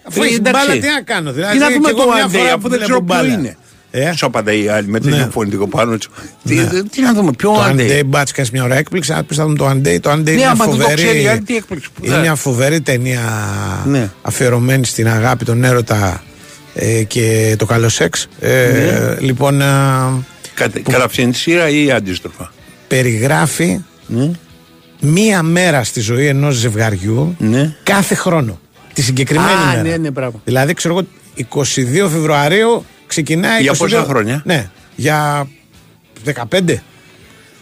Αφού 0.07 0.21
Ε, 0.21 0.25
έχεις 0.25 0.37
εντάξει. 0.37 0.67
μπάλα, 0.67 0.79
τι 0.81 0.87
να 0.87 1.01
κάνω. 1.01 1.31
Δηλαδή, 1.31 1.53
Τι 1.53 1.59
να 1.59 1.67
δούμε 1.71 1.89
και 1.89 1.95
το 1.95 2.01
εγώ 2.01 2.11
μια 2.13 2.23
One 2.25 2.27
Day, 2.29 2.31
φορά 2.37 2.49
αφού 2.49 2.59
που 2.61 2.69
δεν 2.69 2.79
ξέρω 2.79 2.97
βλέπω 2.99 3.13
ποιο 3.13 3.15
μπάλα. 3.29 3.33
είναι. 3.33 3.57
Ε; 3.99 4.11
Σου 4.15 4.25
απαντάει 4.25 4.63
η 4.63 4.67
άλλη 4.67 4.87
με 4.87 4.99
Ναι. 5.03 5.11
τέτοιο 5.11 5.29
φωνητικό 5.31 5.67
πάνω 5.67 5.97
τους. 5.97 6.09
Τι, 6.43 6.55
Ναι. 6.55 6.83
τι 6.91 7.01
να 7.01 7.13
δούμε, 7.13 7.31
ποιο 7.37 7.51
Το 7.51 7.63
One 7.65 7.71
One 7.71 7.79
Day. 7.79 7.91
Day 7.99 8.01
μπάτς 8.05 8.31
κάνεις 8.31 8.51
μια 8.51 8.63
ώρα 8.63 8.75
έκπληξη, 8.75 9.13
αν 9.13 9.25
πεις 9.25 9.37
θα 9.37 9.43
δούμε 9.43 9.55
το 9.57 9.69
One 9.69 9.87
Day, 9.87 9.99
το 10.01 10.11
One 10.11 10.15
Day 10.15 10.19
είναι 10.19 10.31
μια 10.31 10.49
άμα 10.51 10.65
δεν 10.65 10.73
το 10.75 10.79
φοβερή, 10.81 11.01
ξέρει 11.01 11.21
η 11.21 11.27
άλλη, 11.27 11.41
τι 11.41 11.55
έκπληξη 11.55 11.89
που 11.93 12.05
είναι 12.05 12.13
θα- 12.15 12.21
μια 12.21 12.35
φοβερή 12.35 12.81
ταινία 12.81 13.21
Ναι. 13.85 14.09
αφιερωμένη 14.21 14.85
στην 14.85 15.07
αγάπη, 15.07 15.45
τον 15.45 15.63
έρωτα 15.63 16.23
ε, 16.73 17.03
και 17.03 17.55
το 17.57 17.65
καλό 17.65 17.89
σεξ. 17.89 18.27
Ε, 18.39 18.67
Ναι. 18.71 19.15
Λοιπόν, 19.27 19.61
ε, 19.61 19.65
Κατα- 20.53 20.79
Καταψύνει 20.79 21.31
τη 21.31 21.37
σειρά 21.37 21.69
ή 21.69 21.91
αντίστροφα; 21.91 22.51
περιγράφει 22.87 23.79
Ναι. 24.07 24.31
μία 25.01 25.43
μέρα 25.43 25.83
στη 25.83 25.99
ζωή 25.99 26.27
ενός 26.27 26.55
ζευγαριού 26.55 27.35
Ναι. 27.39 27.75
κάθε 27.83 28.15
χρόνο. 28.15 28.59
Τη 28.93 29.01
συγκεκριμένη 29.01 29.51
Α, 29.51 29.67
μέρα. 29.67 29.81
ναι, 29.81 29.97
ναι, 29.97 30.11
μπράβο. 30.11 30.41
Δηλαδή, 30.45 30.73
ξέρω 30.73 30.93
εγώ, 30.97 31.07
22 31.35 32.09
Φεβρουαρίου 32.09 32.85
ξεκινάει. 33.23 33.61
Για 33.61 33.71
22 33.71 33.77
πόσα 33.77 34.03
χρόνια; 34.03 34.41
Ναι, 34.45 34.69
για 34.95 35.47
15. 36.25 36.81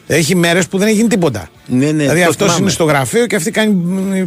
Έχει 0.08 0.36
μέρες 0.36 0.68
που 0.68 0.78
δεν 0.78 0.88
έχει 0.88 0.96
γίνει 0.96 1.08
τίποτα. 1.10 1.48
Ναι, 1.68 1.86
ναι, 1.86 1.92
δηλαδή 1.92 2.22
το 2.22 2.28
αυτός 2.30 2.46
θυμάμαι. 2.48 2.62
είναι 2.62 2.70
στο 2.70 2.84
γραφείο 2.84 3.26
και 3.28 3.36
αυτή 3.36 3.52
κάνει, 3.52 3.74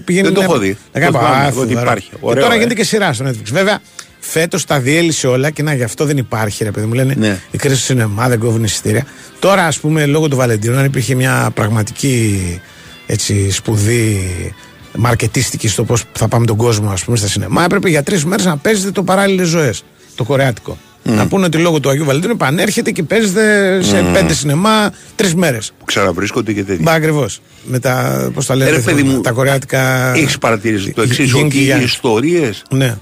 πηγαίνει. 0.04 0.24
Δεν 0.26 0.34
το 0.34 0.40
να- 0.40 0.46
έχω 0.46 0.58
δει. 0.58 0.76
να 0.92 1.00
κάνει 1.00 1.12
Το 1.12 1.18
θυμάμαι, 1.18 1.36
«Α, 1.36 1.46
ότι 1.46 1.54
φοβερό». 1.54 1.80
υπάρχει. 1.80 2.08
Και 2.10 2.16
Ωραίο, 2.20 2.42
τώρα 2.42 2.54
ε. 2.54 2.56
γίνεται 2.58 2.74
και 2.74 2.84
σειρά 2.84 3.12
στο 3.12 3.24
Netflix. 3.28 3.50
Βέβαια, 3.52 3.80
φέτος 4.18 4.64
τα 4.64 4.80
διέλυσε 4.80 5.26
όλα 5.26 5.50
και 5.50 5.62
να 5.62 5.74
γι' 5.74 5.82
αυτό 5.82 6.04
δεν 6.04 6.16
υπάρχει, 6.16 6.64
ρε 6.64 6.70
παιδί 6.70 6.86
μου. 6.86 6.92
Λένε 6.92 7.14
Ναι. 7.18 7.38
η 7.50 7.58
κρίση 7.58 7.76
του 7.76 7.82
σινεμά, 7.82 8.28
δεν 8.28 8.38
κόβουν 8.38 8.64
εισιτήρια. 8.64 9.06
Τώρα, 9.38 9.66
ας 9.66 9.78
πούμε, 9.78 10.06
λόγω 10.06 10.28
του 10.28 10.36
Βαλεντίνου, 10.36 10.76
αν 10.78 10.84
υπήρχε 10.84 11.14
μια 11.14 11.50
πραγματική 11.54 12.60
έτσι, 13.06 13.50
σπουδή 13.50 14.18
μαρκετίστικη 14.96 15.68
στο 15.68 15.84
πώς 15.84 16.04
θα 16.12 16.28
πάμε 16.28 16.46
τον 16.46 16.56
κόσμο, 16.56 16.90
ας 16.90 17.04
πούμε, 17.04 17.16
στα 17.16 17.26
σινεμά, 17.26 17.64
έπρεπε 17.64 17.88
για 17.88 18.02
τρεις 18.02 18.24
μέρες 18.24 18.44
να 18.44 18.56
παίζετε 18.56 18.90
το 18.90 19.02
παράλληλες 19.02 19.48
ζωές. 19.48 19.82
Το 20.14 20.24
κορεάτικο. 20.24 20.78
Να 21.10 21.26
πούνε 21.26 21.44
ότι 21.44 21.58
λόγω 21.58 21.80
του 21.80 21.88
Αγίου 21.90 22.04
Βαλεντίνου 22.04 22.32
επανέρχεται 22.32 22.90
και 22.90 23.02
παίζετε 23.02 23.78
σε 23.82 24.02
Μμμ. 24.02 24.12
πέντε 24.12 24.34
σινεμά 24.34 24.92
τρεις 25.16 25.34
μέρες. 25.34 25.72
Που 25.78 25.84
ξαναβρίσκονται 25.84 26.52
και 26.52 26.64
τέτοια. 26.64 26.82
Μπα 26.82 26.92
ακριβώς. 26.92 27.40
Με 27.64 27.78
τα. 27.78 28.30
Πώς 28.34 28.46
τα 28.46 28.54
λένε, 28.54 28.70
Ε, 28.70 28.72
ρε, 28.72 28.76
δεν 28.76 28.84
παιδί 28.86 28.98
θυμάμαι, 28.98 29.16
μου, 29.16 29.22
τα 29.22 29.30
κορεάτικα. 29.30 30.12
Έχεις 30.14 30.38
παρατηρήσει 30.38 30.92
το 30.92 31.02
Γι- 31.02 31.10
εξής, 31.10 31.30
Γιν 31.32 31.44
ότι 31.44 31.54
και 31.54 31.58
οι 31.60 31.64
Γιάνγκ. 31.64 31.82
ιστορίες 31.82 32.62
Ναι. 32.70 32.96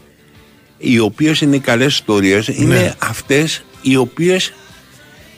οι 0.78 0.98
οποίες 0.98 1.40
είναι 1.40 1.58
καλές 1.58 1.92
ιστορίες 1.94 2.46
είναι 2.48 2.74
Ναι. 2.74 2.92
αυτές 2.98 3.64
οι 3.82 3.96
οποίες 3.96 4.52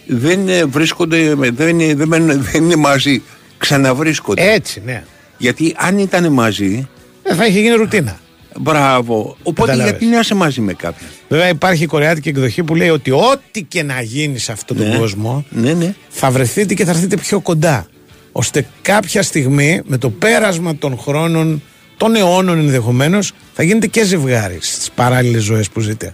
δεν 0.06 0.48
ε, 0.48 0.64
βρίσκονται, 0.64 1.34
με- 1.36 1.50
δεν 1.50 1.78
είναι, 1.80 1.94
δεν, 1.94 2.08
μένουν- 2.08 2.42
δεν 2.52 2.64
είναι 2.64 2.76
μαζί, 2.76 3.22
ξαναβρίσκονται. 3.58 4.52
Έτσι, 4.52 4.82
ναι. 4.84 5.04
Γιατί 5.38 5.74
αν 5.78 5.98
ήταν 5.98 6.32
μαζί, 6.32 6.88
Ε, 7.22 7.34
θα 7.34 7.46
είχε 7.46 7.60
γίνει 7.60 7.74
ρουτίνα. 7.74 8.18
Μπράβο. 8.60 9.36
Οπότε 9.42 9.60
Κατάλαβες. 9.70 9.90
γιατί 9.90 10.06
να 10.14 10.18
είσαι 10.20 10.34
μαζί 10.34 10.60
με 10.60 10.72
κάποιον; 10.72 11.10
Βέβαια 11.28 11.48
υπάρχει 11.48 11.82
η 11.82 11.86
κορεάτικη 11.86 12.28
εκδοχή 12.28 12.62
που 12.62 12.74
λέει 12.74 12.88
ότι 12.88 13.10
ό,τι 13.10 13.62
και 13.62 13.82
να 13.82 14.00
γίνει 14.02 14.38
σε 14.38 14.52
αυτόν 14.52 14.76
τον 14.76 14.88
Ναι. 14.88 14.96
κόσμο 14.96 15.44
Ναι, 15.50 15.72
ναι. 15.72 15.94
θα 16.08 16.30
βρεθείτε 16.30 16.74
και 16.74 16.84
θα 16.84 16.90
έρθετε 16.90 17.16
πιο 17.16 17.40
κοντά. 17.40 17.86
Ώστε 18.32 18.66
κάποια 18.82 19.22
στιγμή 19.22 19.80
με 19.84 19.96
το 19.98 20.10
πέρασμα 20.10 20.76
των 20.76 20.98
χρόνων, 20.98 21.62
των 21.96 22.16
αιώνων 22.16 22.58
ενδεχομένως, 22.58 23.32
θα 23.54 23.62
γίνετε 23.62 23.86
και 23.86 24.04
ζευγάρι 24.04 24.58
στις 24.60 24.90
παράλληλες 24.94 25.42
ζωές 25.42 25.68
που 25.68 25.80
ζείτε. 25.80 26.12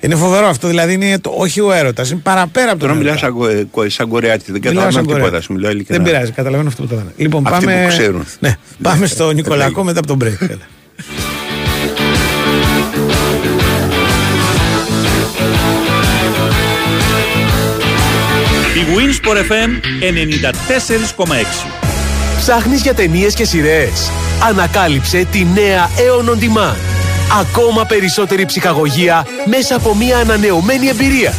Είναι 0.00 0.14
φοβερό 0.14 0.46
αυτό, 0.46 0.68
δηλαδή 0.68 0.92
είναι 0.92 1.18
το, 1.18 1.32
όχι 1.36 1.60
ο 1.60 1.72
έρωτας, 1.72 2.10
είναι 2.10 2.20
παραπέρα 2.22 2.70
από 2.70 2.78
τον 2.78 2.88
Τώρα 2.88 2.94
μιλά 3.00 3.10
έρωτα. 3.10 3.26
σαν, 3.26 3.34
κο- 3.34 3.66
κο- 3.70 3.88
σαν 3.90 4.08
κορεάτη, 4.08 4.52
δεν 4.52 4.60
Μιλάω 4.64 4.74
σαν 4.74 4.84
καταλαβαίνω 4.84 5.00
τίποτα. 5.06 5.20
κορεάτη. 5.24 5.44
Σου 5.44 5.52
μιλάω 5.52 5.70
ειλικρινά. 5.70 6.02
Δεν 6.02 6.12
πειράζει, 6.12 6.30
καταλαβαίνω 6.32 6.68
αυτό 6.68 6.82
που 6.82 6.88
το 6.88 6.94
λένε. 6.94 7.10
Λοιπόν, 7.16 7.46
Αυτοί 7.46 7.64
πάμε, 7.64 7.82
που 7.82 7.88
ξέρουν. 7.88 8.24
Ναι, 8.40 8.56
πάμε 8.82 8.98
Ναι, 9.00 9.06
στο 9.06 9.28
ε, 9.30 9.34
Νικολακό 9.34 9.70
λέγε. 9.82 9.82
μετά 9.84 9.98
από 9.98 10.06
τον 10.06 10.18
break. 10.22 10.48
Έλα. 18.74 18.84
Winsport 18.96 19.36
FM 19.36 19.70
94,6 21.16 21.66
Ψάχνεις 22.38 22.82
για 22.82 22.94
ταινίες 22.94 23.34
και 23.34 23.44
σειρές. 23.44 24.10
Ανακάλυψε 24.48 25.26
τη 25.30 25.46
νέα 25.54 25.90
Aeon 25.96 26.28
On 26.28 26.42
Demand. 26.42 26.76
Ακόμα 27.40 27.84
περισσότερη 27.84 28.44
ψυχαγωγία 28.44 29.26
μέσα 29.46 29.76
από 29.76 29.94
μια 29.94 30.18
ανανεωμένη 30.18 30.88
εμπειρία. 30.88 31.34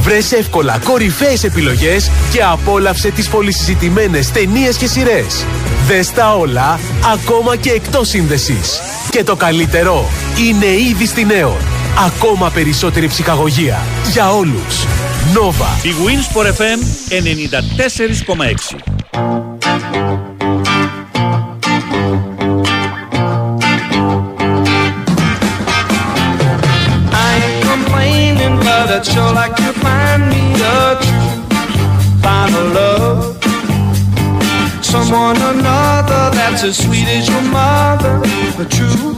Βρες 0.00 0.32
εύκολα 0.32 0.78
κορυφαίες 0.84 1.44
επιλογές 1.44 2.10
και 2.32 2.42
απόλαυσε 2.42 3.10
τις 3.10 3.28
πολυσυζητημένες 3.28 4.30
ταινίες 4.30 4.76
και 4.76 4.86
σειρές. 4.86 5.44
Δες 5.86 6.12
τα 6.12 6.34
όλα, 6.36 6.78
ακόμα 7.12 7.56
και 7.56 7.70
εκτός 7.70 8.08
σύνδεσης. 8.08 8.80
Και 9.10 9.24
το 9.24 9.36
καλύτερο 9.36 10.10
είναι 10.48 10.66
ήδη 10.66 11.06
στη 11.06 11.26
Aeon. 11.30 11.56
Ακόμα 12.06 12.50
περισσότερη 12.50 13.06
ψυχαγωγία 13.06 13.82
για 14.12 14.32
όλους. 14.32 14.86
Nova. 15.34 15.68
Η 15.82 15.92
Winsport 16.04 16.46
FM 16.60 16.78
94,6 17.10 18.80
I 27.12 27.32
ain't 27.46 27.64
complaining, 27.72 28.54
sure 29.12 29.32
like 29.40 29.54
to 29.62 29.70
find 29.84 30.20
me 30.32 30.44
a 30.76 30.76
final 32.24 32.66
love. 32.78 33.20
Someone 34.82 35.38
another 35.52 36.22
that's 36.38 36.62
as 36.64 36.76
sweet 36.84 37.08
as 37.16 37.28
your 37.28 37.44
mother, 37.58 38.16
a 38.64 38.66
true 38.76 39.14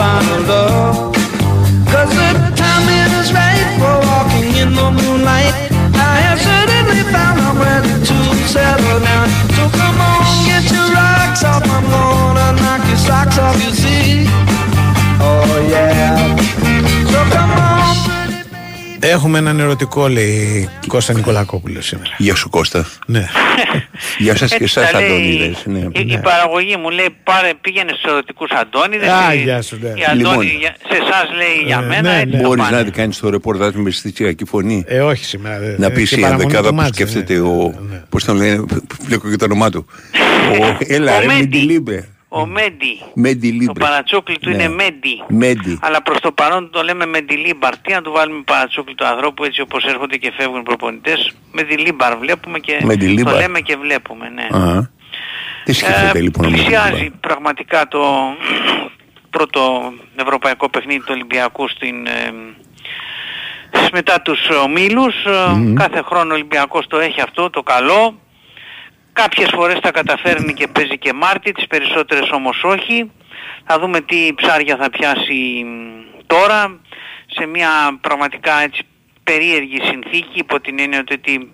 final 0.00 0.40
love. 0.52 1.14
Cause 1.92 2.10
the 2.20 2.30
timing 2.60 3.10
is 3.20 3.32
right 3.32 3.68
for 3.80 4.05
in 4.62 4.74
the 4.74 4.90
moonlight. 4.90 5.52
I 5.94 6.16
have 6.26 6.40
found 7.12 7.40
out 7.40 7.56
where 7.60 7.82
to 7.82 8.16
settle 8.48 9.00
down. 9.00 9.28
So 9.56 9.64
come 9.78 9.98
on, 10.00 10.24
get 10.48 10.64
your 10.72 10.88
rocks 10.96 11.44
off. 11.44 11.62
I'm 11.64 11.84
gonna 11.94 12.60
knock 12.62 12.82
your 12.88 13.00
socks 13.08 13.38
off, 13.38 13.56
you 13.64 13.72
see. 13.72 14.26
Oh 15.20 15.66
yeah. 15.68 16.36
So 17.12 17.20
come 17.34 17.50
on. 17.50 17.75
Έχουμε 19.10 19.38
έναν 19.38 19.60
ερωτικό, 19.60 20.08
λέει 20.08 20.68
Κώστα 20.86 21.12
Νικολακόπουλος 21.12 21.86
σήμερα. 21.86 22.10
Γεια 22.18 22.34
σου 22.34 22.48
Κώστα. 22.50 22.86
Ναι. 23.06 23.26
Γεια 24.18 24.36
σας 24.36 24.48
και 24.50 24.64
Έτσι 24.64 24.78
εσάς 24.80 24.90
τα 24.90 25.00
λέει 25.00 25.08
Αντώνιδες. 25.08 25.62
Ναι. 25.64 25.78
Η, 25.78 25.90
η 26.12 26.18
παραγωγή 26.22 26.76
μου 26.76 26.90
λέει 26.90 27.06
πάρε, 27.24 27.50
πήγαινε 27.60 27.90
στους 27.98 28.10
ερωτικούς 28.12 28.50
Αντώνιδες. 28.50 29.08
Α, 29.08 29.34
η- 29.34 29.42
γεια 29.42 29.62
σου, 29.62 29.78
ναι. 29.82 29.88
η 29.88 30.04
Αντώνη, 30.10 30.44
Λοιπόν. 30.44 30.58
για- 30.60 30.76
σε 30.88 30.96
εσάς 30.96 31.28
λέει 31.36 31.64
για 31.66 31.80
Ε, 31.82 31.86
μένα. 31.86 32.00
ναι, 32.12 32.20
έτσι 32.20 32.36
ναι. 32.36 32.42
το 32.42 32.48
Μπορείς 32.48 32.64
πάνε. 32.64 32.82
να 32.82 32.90
κάνεις 32.90 33.18
το 33.18 33.30
ρεπορτάζ 33.30 33.74
με 33.74 33.88
αισθησιακή 33.88 34.44
φωνή. 34.44 34.84
Ε, 34.86 35.00
όχι 35.00 35.24
σήμερα. 35.24 35.58
δε- 35.58 35.74
Να 35.78 35.86
ε, 35.86 35.90
πεις 35.90 36.08
και 36.08 36.14
η 36.14 36.20
παραμονή 36.20 36.42
ενδεκάδα 36.44 36.68
του 36.68 36.74
που 36.74 36.80
ματς, 36.82 36.94
σκέφτεται 36.96 37.34
ναι. 37.34 37.40
ο... 37.40 37.74
Πώς 38.08 38.24
τον 38.24 38.36
λένε, 38.36 38.64
βλέπω 39.06 39.28
και 39.28 39.36
το 39.36 39.44
όνομά 39.44 39.70
του. 39.70 39.86
Ο- 40.60 40.76
Έλα 40.86 41.16
Ο 41.16 41.20
ρε, 41.20 41.26
Μέντι. 41.26 41.40
Μεντιλίμπε. 41.40 42.08
Ο 42.40 42.46
Μέντι. 42.46 43.00
Μέντι 43.14 43.50
Το 43.50 43.56
Λίμπε. 43.56 43.80
παρατσούκλι 43.80 44.38
του 44.38 44.48
Ναι. 44.48 44.54
είναι 44.54 44.68
Μέντι. 44.68 45.22
Μέντι. 45.28 45.78
Αλλά 45.82 46.02
προς 46.02 46.20
το 46.20 46.32
παρόν 46.32 46.70
το 46.70 46.82
λέμε 46.82 47.06
Μεντιλίμπαρ. 47.06 47.78
Τι 47.78 47.92
να 47.92 48.02
του 48.02 48.12
βάλουμε 48.12 48.42
παρατσούκλι 48.46 48.94
του 48.94 49.06
ανθρώπου 49.06 49.44
έτσι 49.44 49.60
όπως 49.60 49.84
έρχονται 49.84 50.16
και 50.16 50.32
φεύγουν 50.36 50.60
οι 50.60 50.62
προπονητές. 50.62 51.32
Μεντιλίμπαρ 51.52 52.16
βλέπουμε 52.18 52.58
και 52.58 52.78
Μεντιλίμπαρ. 52.82 53.32
το 53.32 53.38
λέμε 53.40 53.60
και 53.60 53.76
βλέπουμε. 53.76 54.28
Ναι. 54.28 54.58
Α. 54.58 54.90
Τι 55.64 55.72
σκέφτεται 55.72 56.18
Ε, 56.18 56.22
λοιπόν 56.22 56.46
ο 56.46 56.48
Πλησιάζει 56.50 56.90
Μεντιλίμπε. 56.92 57.16
πραγματικά 57.20 57.88
το 57.88 58.02
πρώτο 59.30 59.92
ευρωπαϊκό 60.16 60.68
παιχνίδι 60.68 60.98
του 61.00 61.10
Ολυμπιακού 61.10 61.68
στην, 61.68 62.06
ε, 62.06 62.32
μετά 63.92 64.20
τους 64.22 64.38
ομίλους. 64.64 65.14
Ε, 65.24 65.72
Κάθε 65.74 66.02
χρόνο 66.02 66.30
ο 66.30 66.34
Ολυμπιακός 66.34 66.86
το 66.86 66.98
έχει 66.98 67.20
αυτό, 67.20 67.50
το 67.50 67.62
καλό. 67.62 68.20
Κάποιες 69.22 69.50
φορές 69.54 69.80
τα 69.80 69.90
καταφέρνει 69.90 70.54
και 70.54 70.68
παίζει 70.68 70.98
και 70.98 71.12
Μάρτι, 71.12 71.52
τις 71.52 71.66
περισσότερες 71.66 72.30
όμως 72.30 72.62
όχι. 72.64 73.10
Θα 73.64 73.78
δούμε 73.78 74.00
τι 74.00 74.32
ψάρια 74.34 74.76
θα 74.76 74.90
πιάσει 74.90 75.64
μ, 75.64 76.24
τώρα 76.26 76.80
σε 77.26 77.46
μια 77.46 77.98
πραγματικά 78.00 78.60
έτσι 78.62 78.82
περίεργη 79.24 79.80
συνθήκη 79.82 80.38
υπό 80.38 80.60
την 80.60 80.78
έννοια 80.78 81.04
ότι 81.12 81.52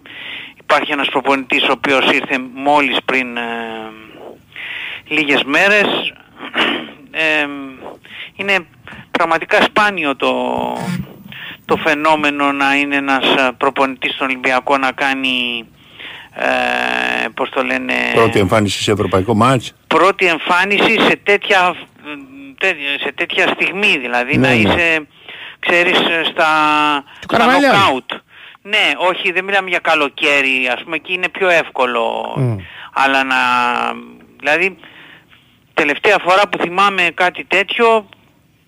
υπάρχει 0.58 0.92
ένας 0.92 1.08
προπονητής 1.08 1.62
ο 1.62 1.72
οποίος 1.72 2.10
ήρθε 2.10 2.38
μόλις 2.54 2.98
πριν 3.04 3.36
ε, 3.36 3.40
λίγες 5.08 5.42
μέρες. 5.42 6.12
Ε, 7.10 7.46
είναι 8.36 8.66
πραγματικά 9.10 9.62
σπάνιο 9.62 10.16
το, 10.16 10.32
το 11.64 11.76
φαινόμενο 11.76 12.52
να 12.52 12.74
είναι 12.74 12.96
ένας 12.96 13.24
ε, 13.24 13.50
προπονητής 13.56 14.14
στον 14.14 14.26
Ολυμπιακό 14.26 14.78
να 14.78 14.92
κάνει 14.92 15.66
ε, 16.34 17.28
πώς 17.34 17.48
το 17.50 17.62
λένε; 17.62 17.92
Πρώτη 18.14 18.38
εμφάνιση 18.38 18.82
σε 18.82 18.90
ευρωπαϊκό 18.92 19.34
μάτς. 19.34 19.72
πρώτη 19.86 20.26
εμφάνιση 20.26 21.00
σε 21.00 21.16
τέτοια, 21.22 21.74
τέτοια- 22.58 22.98
σε 23.04 23.12
τέτοια 23.14 23.46
στιγμή 23.54 23.98
δηλαδή 23.98 24.36
Ναι, 24.36 24.48
να 24.48 24.54
ναι. 24.54 24.60
είσαι 24.60 25.06
ξέρεις 25.58 25.96
στα, 25.96 26.24
στα 26.24 27.04
Καραβαλιάρη. 27.26 27.76
knockout 27.76 28.16
ναι 28.62 29.08
όχι 29.10 29.32
δεν 29.32 29.44
μιλάμε 29.44 29.68
για 29.68 29.78
καλοκαίρι 29.78 30.68
ας 30.76 30.82
πούμε 30.82 30.96
εκεί 30.96 31.12
είναι 31.12 31.28
πιο 31.28 31.48
εύκολο 31.48 32.34
Μμ. 32.36 32.56
αλλά 32.92 33.24
να 33.24 33.36
δηλαδή 34.38 34.76
τελευταία 35.74 36.16
φορά 36.22 36.48
που 36.48 36.58
θυμάμαι 36.58 37.02
κάτι 37.14 37.44
τέτοιο 37.48 37.86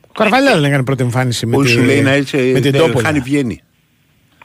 Ο 0.08 0.12
Καρβαλιάρη 0.12 0.54
δεν 0.60 0.64
έκανε 0.68 0.84
πρώτη 0.84 1.02
εμφάνιση 1.02 1.46
με, 1.46 1.56
Που 1.56 1.62
τη, 1.62 1.68
σου 1.68 1.82
λέει 1.82 2.00
να 2.02 2.10
έτσι 2.10 2.36
με 2.36 2.60
την 2.60 2.70
δεν 2.72 2.80
Τόπολα. 2.80 3.04
χάνει 3.06 3.18
βγαίνει. 3.20 3.62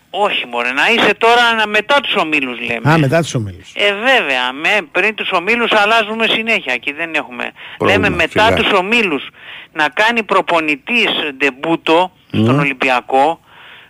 Όχι 0.10 0.46
μωρέ 0.52 0.72
να 0.72 0.86
είσαι 0.92 1.14
τώρα 1.18 1.54
να- 1.58 1.68
μετά 1.68 1.96
τους 2.04 2.16
ομίλους 2.16 2.60
λέμε 2.60 2.92
Α, 2.94 2.98
μετά 2.98 3.22
τους 3.22 3.34
ομίλους. 3.36 3.72
Ε, 3.76 3.94
βέβαια, 3.94 4.54
με, 4.54 4.88
πριν 4.92 5.16
τους 5.16 5.30
ομίλους 5.32 5.72
αλλάζουμε 5.72 6.28
συνέχεια 6.28 6.76
και 6.78 6.94
δεν 6.98 7.14
έχουμε. 7.14 7.52
Πρόβλημα, 7.78 8.02
Λέμε 8.04 8.16
μετά 8.16 8.44
σιγά. 8.46 8.56
τους 8.56 8.72
ομίλους 8.80 9.30
να 9.74 9.90
κάνει 9.90 10.24
προπονητής 10.24 11.10
ντεμπούτο 11.38 12.12
στον 12.28 12.56
Μμ. 12.56 12.60
Ολυμπιακό 12.60 13.40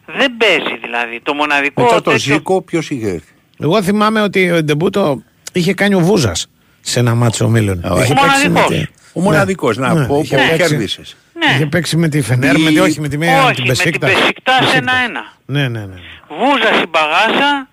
δεν 0.06 0.38
παίζει 0.38 0.78
δηλαδή. 0.84 1.20
Το 1.24 1.34
μοναδικό 1.34 1.82
Μετά 1.82 1.96
το 1.96 2.02
τέτοιο- 2.12 2.34
Ζήκο 2.34 2.62
ποιος 2.62 2.90
είχε 2.90 3.08
έρθει. 3.08 3.34
Εγώ 3.60 3.84
θυμάμαι 3.84 4.22
ότι 4.22 4.52
ο 4.52 4.64
Ντεμπούτο 4.64 5.24
είχε 5.54 5.74
κάνει 5.74 5.94
ο 5.96 6.00
Βούζας 6.00 6.48
σε 6.82 7.00
ένα 7.00 7.16
μάτσο 7.16 7.46
ομίλων. 7.46 7.84
Ο 7.84 8.02
Είχε 8.02 8.14
παίξει 8.14 8.50
με 8.50 8.50
μοναδικός. 8.50 8.78
τη- 8.78 8.88
Ο 9.14 9.22
μοναδικός, 9.22 9.78
να, 9.78 9.94
Ναι, 9.94 10.06
που 10.06 10.22
είχε 10.24 10.36
που 10.36 10.42
παίξει- 10.50 10.68
κέρδισες. 10.70 11.18
Ναι. 11.40 11.54
Είχε 11.56 11.66
παίξει 11.66 11.98
με 11.98 12.08
τη 12.08 12.22
Φενέρ, 12.22 12.60
με 12.60 12.70
τη, 12.70 12.80
όχι 12.80 13.02
με 13.02 13.08
τη 13.08 13.18
μία, 13.18 13.44
Όχι, 13.44 13.46
με 13.46 13.54
την 13.54 13.64
με 13.66 13.74
την 13.74 13.76
Πεσίκτα. 14.00 14.08
Πεσικτάς 14.08 14.74
ένα-ένα. 14.76 15.24
Ναι, 15.46 15.68
ναι, 15.68 15.80
ναι. 15.86 15.96
Βούζα 16.28 16.74
στην 16.78 16.90
Παγάσα, 16.92 17.68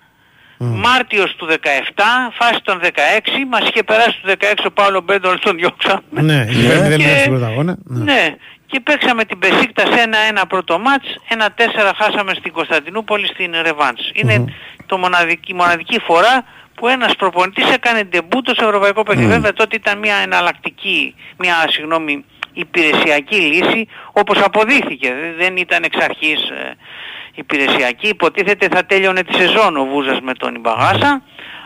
Μάρτιος 0.59 1.35
του 1.37 1.47
17, 1.51 1.55
φάση 2.33 2.61
των 2.63 2.81
16, 2.83 2.89
μας 3.51 3.69
είχε 3.69 3.83
περάσει 3.83 4.21
του 4.23 4.29
16 4.29 4.65
ο 4.67 4.71
Παύλο 4.71 5.01
Μπέντολ, 5.01 5.39
τον 5.39 5.57
διώξαμε. 5.57 6.03
Ναι, 6.11 6.47
είχε 6.51 6.69
φέρει 6.69 6.81
μηδέν 6.83 6.99
Και- 6.99 7.05
μηδέν 7.05 7.19
στην 7.19 7.31
πρώτα 7.31 7.47
αγώνα. 7.47 7.77
Ναι. 7.85 8.05
Ναι, 8.13 8.35
και 8.67 8.81
παίξαμε 8.81 9.25
την 9.25 9.39
Πεσίκτα 9.39 9.83
σε 9.95 10.01
ένα-ένα 10.01 10.47
πρώτο 10.47 10.79
μάτς, 10.79 11.07
ένα-τέσσερα 11.29 11.93
χάσαμε 11.97 12.33
στην 12.35 12.53
Κωνσταντινούπολη 12.53 13.27
στην 13.27 13.55
Ρεβάνς. 13.63 14.01
Είναι 14.13 14.45
το 14.87 14.99
μοναδική, 14.99 15.53
η 15.53 15.55
μοναδική 15.55 16.01
φορά 16.07 16.45
που 16.75 16.89
ένας 16.89 17.17
προπονητής 17.17 17.71
έκανε 17.75 18.03
ντεμπούτο 18.05 18.55
σε 18.55 18.65
ευρωπαϊκό 18.65 19.03
παιχνίδι. 19.03 19.29
Βέβαια 19.29 19.53
τότε 19.53 19.77
ήταν 19.77 19.99
μια 19.99 20.17
εναλλακτική, 20.17 21.15
μια 21.39 21.55
συγγνώμη 21.71 22.25
υπηρεσιακή 22.57 23.37
λύση 23.37 23.89
όπως 24.13 24.39
αποδείχθηκε. 24.43 25.15
Δεν- 25.15 25.35
Δεν 25.37 25.57
ήταν 25.57 25.83
εξ 25.83 25.97
αρχής 26.05 26.51
ε, 26.51 26.77
υπηρεσιακή. 27.35 28.09
Υποτίθεται 28.09 28.69
θα 28.73 28.85
τέλειωνε 28.87 29.23
τη 29.23 29.35
σεζόν 29.35 29.77
ο 29.77 29.85
Βούζας 29.85 30.21
με 30.21 30.33
τον 30.35 30.55
Ιμπαγάσα 30.55 31.23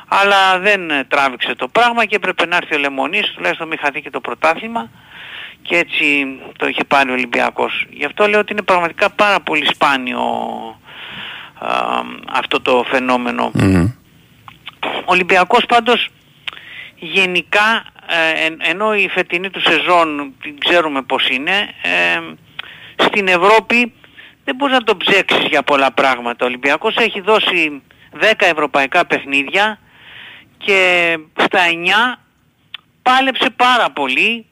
αλλά 0.08 0.58
δεν 0.58 0.90
ε, 0.90 1.04
τράβηξε 1.04 1.54
το 1.54 1.68
πράγμα 1.68 2.04
και 2.04 2.16
έπρεπε 2.16 2.46
να 2.46 2.56
έρθει 2.56 2.74
ο 2.74 2.78
Λεμονής, 2.78 3.32
τουλάχιστον 3.34 3.68
μην 3.68 3.78
χαθεί 3.82 4.00
και 4.02 4.10
το 4.10 4.20
πρωτάθλημα 4.20 4.90
και 5.62 5.76
έτσι 5.76 6.26
το 6.58 6.66
είχε 6.68 6.84
πάρει 6.84 7.10
ο 7.10 7.12
Ολυμπιακός. 7.12 7.86
Γι' 7.90 8.04
αυτό 8.04 8.26
λέω 8.26 8.40
ότι 8.40 8.52
είναι 8.52 8.62
πραγματικά 8.62 9.10
πάρα 9.10 9.40
πολύ 9.40 9.66
σπάνιο 9.66 10.20
α, 11.58 11.68
αυτό 12.32 12.60
το 12.60 12.84
φαινόμενο. 12.90 13.50
Ο 14.84 15.02
Ολυμπιακός 15.04 15.66
πάντως 15.66 16.08
γενικά 16.96 17.84
ε, 17.99 17.99
εν- 18.44 18.60
ενώ 18.62 18.94
η 18.94 19.08
φετινή 19.08 19.50
του 19.50 19.60
σεζόν 19.60 20.34
την 20.42 20.58
ξέρουμε 20.58 21.02
πως 21.02 21.28
είναι 21.28 21.58
ε, 21.82 22.20
στην 22.96 23.28
Ευρώπη 23.28 23.92
δεν 24.44 24.54
μπορείς 24.54 24.74
να 24.74 24.82
τον 24.84 24.96
ψέξεις 24.96 25.44
για 25.48 25.62
πολλά 25.62 25.92
πράγματα. 25.92 26.44
Ο 26.44 26.48
Ολυμπιακός 26.48 26.96
έχει 26.96 27.20
δώσει 27.20 27.82
10 28.20 28.32
ευρωπαϊκά 28.38 29.06
παιχνίδια 29.06 29.78
και 30.58 31.16
στα 31.40 31.60
9 32.16 32.18
πάλεψε 33.02 33.50
πάρα 33.56 33.90
πολύ. 33.90 34.44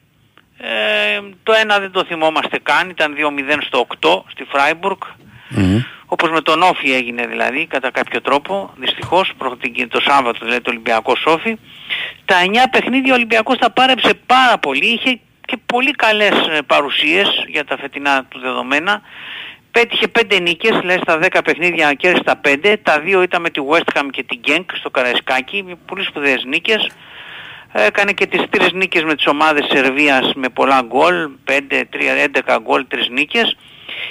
Ε, 0.57 1.19
το 1.43 1.53
ένα 1.61 1.79
δεν 1.79 1.91
το 1.91 2.03
θυμόμαστε 2.05 2.59
καν, 2.63 2.89
ήταν 2.89 3.15
2-0 3.17 3.57
στο 3.65 3.87
8 4.01 4.23
στη 4.31 4.43
Φράιμπουργκ. 4.49 4.97
Όπως 6.11 6.29
με 6.29 6.41
τον 6.41 6.61
Όφη 6.61 6.91
έγινε 6.93 7.25
δηλαδή 7.27 7.65
κατά 7.65 7.91
κάποιο 7.91 8.21
τρόπο, 8.21 8.73
δυστυχώς 8.77 9.31
προ- 9.37 9.57
την- 9.57 9.89
το 9.89 9.99
Σάββατο 10.01 10.39
δηλαδή 10.41 10.61
το 10.61 10.69
Ολυμπιακό 10.69 11.13
Όφη. 11.25 11.57
Τα 12.25 12.35
9 12.45 12.67
παιχνίδια 12.71 13.11
ο 13.11 13.15
Ολυμπιακός 13.15 13.57
τα 13.57 13.71
πάρεψε 13.71 14.13
πάρα 14.25 14.57
πολύ, 14.57 14.85
είχε 14.85 15.19
και 15.45 15.57
πολύ 15.65 15.91
καλές 15.91 16.29
ε, 16.31 16.61
παρουσίες 16.67 17.45
για 17.47 17.65
τα 17.65 17.77
φετινά 17.77 18.23
του 18.29 18.39
δεδομένα. 18.39 19.01
Πέτυχε 19.71 20.05
5 20.19 20.39
νίκες, 20.41 20.77
δηλαδή 20.79 20.99
στα 21.01 21.19
10 21.21 21.39
παιχνίδια 21.43 21.93
κέρδισε 21.93 22.23
τα 22.23 22.41
5. 22.43 22.75
Τα 22.83 22.99
δύο 22.99 23.21
ήταν 23.21 23.41
με 23.41 23.49
τη 23.49 23.61
West 23.71 23.99
Ham 23.99 24.07
και 24.11 24.23
την 24.23 24.39
Genk 24.47 24.65
στο 24.73 24.89
Καραϊσκάκι, 24.89 25.63
με 25.63 25.75
πολύ 25.85 26.03
σπουδαίες 26.03 26.43
νίκες. 26.43 26.89
Έκανε 27.73 28.11
και 28.11 28.25
τις 28.25 28.41
τρεις 28.49 28.71
νίκες 28.73 29.03
με 29.03 29.15
τις 29.15 29.25
ομάδες 29.27 29.65
Σερβίας 29.73 30.33
με 30.35 30.49
πολλά 30.49 30.81
γκολ, 30.81 31.29
5, 31.45 31.83
3, 31.89 32.15
11 32.15 32.59
γκολ, 32.61 32.85
τρεις 32.87 33.09
νίκες. 33.09 33.57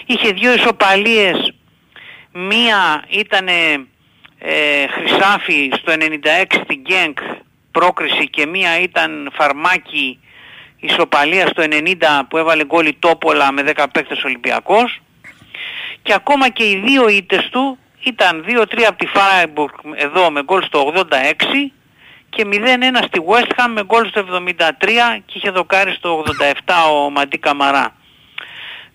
Είχε 0.06 0.30
δύο 0.32 0.52
ισοπαλίες, 0.54 1.52
μία 2.32 3.04
ήταν 3.08 3.48
ε, 4.38 4.86
Χρυσάφι 4.86 5.70
στο 5.76 5.92
96 5.92 6.60
στην 6.64 6.82
Genk 6.88 7.36
πρόκριση 7.70 8.28
και 8.30 8.46
μία 8.46 8.80
ήταν 8.80 9.30
Φαρμάκι 9.34 10.18
ισοπαλία 10.80 11.46
στο 11.46 11.62
90 11.62 11.94
που 12.28 12.36
έβαλε 12.36 12.64
γκολ 12.64 12.86
η 12.86 12.96
Τόπολα 12.98 13.52
με 13.52 13.62
10 13.76 13.84
παίκτες 13.92 14.24
Ολυμπιακός 14.24 15.00
και 16.02 16.14
ακόμα 16.14 16.48
και 16.48 16.64
οι 16.64 16.82
δύο 16.84 17.08
ήττες 17.08 17.48
του 17.48 17.78
ήταν 18.04 18.44
2-3 18.48 18.82
από 18.88 18.98
τη 18.98 19.06
Φράιμπουργκ 19.06 19.74
εδώ 19.94 20.30
με 20.30 20.42
γκολ 20.42 20.62
στο 20.62 20.92
86 20.94 21.02
και 22.28 22.46
0-1 22.52 22.56
στη 23.06 23.20
West 23.26 23.50
Ham 23.56 23.70
με 23.74 23.84
γκολ 23.84 24.08
στο 24.08 24.24
73 24.32 24.64
και 25.26 25.32
είχε 25.32 25.50
δοκάρει 25.50 25.92
στο 25.92 26.24
87 26.66 26.74
ο 26.92 27.10
Μαντί 27.10 27.38
Καμαρά. 27.38 27.96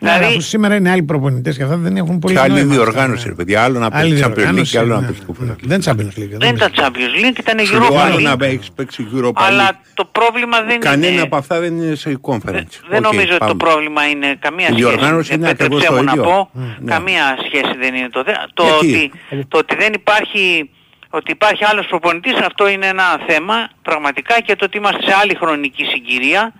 Ναι, 0.03 0.11
αλλά 0.11 0.27
αφού 0.27 0.41
σήμερα 0.41 0.75
είναι 0.75 0.89
άλλοι 0.91 1.03
προπονητές 1.03 1.57
και 1.57 1.63
αυτά 1.63 1.77
δεν 1.77 1.97
έχουν 1.97 2.19
πολύ 2.19 2.33
Και 2.33 2.39
άλλη 2.39 2.53
νόημα. 2.53 2.73
διοργάνωση, 2.73 3.27
ρε 3.27 3.33
παιδιά. 3.33 3.63
Άλλο 3.63 3.79
να 3.79 3.89
Άλλη 3.91 4.09
παίξει 4.09 4.23
Champions 4.25 4.31
League 4.31 4.35
διοργάνωση, 4.35 4.71
και 4.71 4.77
άλλο 4.79 4.93
να 4.93 4.99
ναι. 4.99 5.07
παίξει 5.07 5.21
Cup. 5.27 5.33
Δεν 5.61 5.81
είναι 5.81 5.83
Champions 5.85 6.19
League. 6.19 6.37
Δεν 6.39 6.55
ήταν 6.55 6.71
Champions 6.75 7.25
League, 7.25 7.39
ήταν 7.39 7.65
Σου 7.65 7.73
λέω 7.79 7.87
Europa 7.87 7.95
άλλο 7.97 8.15
League. 8.15 8.21
να 8.21 8.37
παίξει 8.37 8.71
παίξει 8.75 9.07
Europa 9.15 9.27
League. 9.27 9.31
Αλλά 9.35 9.79
το 9.93 10.05
πρόβλημα 10.05 10.61
δεν 10.61 10.79
Κανένα 10.79 11.11
είναι... 11.13 11.21
από 11.21 11.35
αυτά 11.35 11.59
δεν 11.59 11.77
είναι 11.81 11.95
σε 11.95 12.19
Conference. 12.21 12.73
Δεν 12.89 13.05
Οκ, 13.05 13.11
νομίζω 13.13 13.29
ότι 13.29 13.37
το 13.37 13.45
πάμε. 13.45 13.53
πρόβλημα 13.57 14.07
είναι 14.09 14.35
καμία 14.39 14.67
Η 14.67 14.71
σχέση. 14.71 14.81
διοργάνωση 14.87 15.33
είναι 15.33 15.49
ακριβώς 15.49 15.83
Επιτρέψτε 15.83 16.05
το 16.05 16.13
μου 16.13 16.21
να 16.23 16.29
ίδιο. 16.29 16.49
πω, 16.53 16.59
Ναι. 16.79 16.91
καμία 16.91 17.37
σχέση 17.45 17.77
δεν 17.79 17.95
είναι 17.95 18.09
το 18.09 18.23
δε- 18.23 18.31
το 18.53 18.63
Γιατί; 18.81 19.11
ότι, 19.29 19.45
το 19.47 19.57
ότι 19.57 19.75
δεν 19.75 19.93
υπάρχει 19.93 20.69
ότι 21.09 21.31
υπάρχει 21.31 21.63
άλλος 21.65 21.85
προπονητής 21.87 22.33
αυτό 22.35 22.69
είναι 22.69 22.87
ένα 22.87 23.03
θέμα 23.27 23.69
πραγματικά 23.81 24.41
και 24.41 24.55
το 24.55 24.65
ότι 24.65 24.77
είμαστε 24.77 25.01
σε 25.03 25.15
άλλη 25.21 25.35
χρονική 25.35 25.83
συγκυρία 25.83 26.53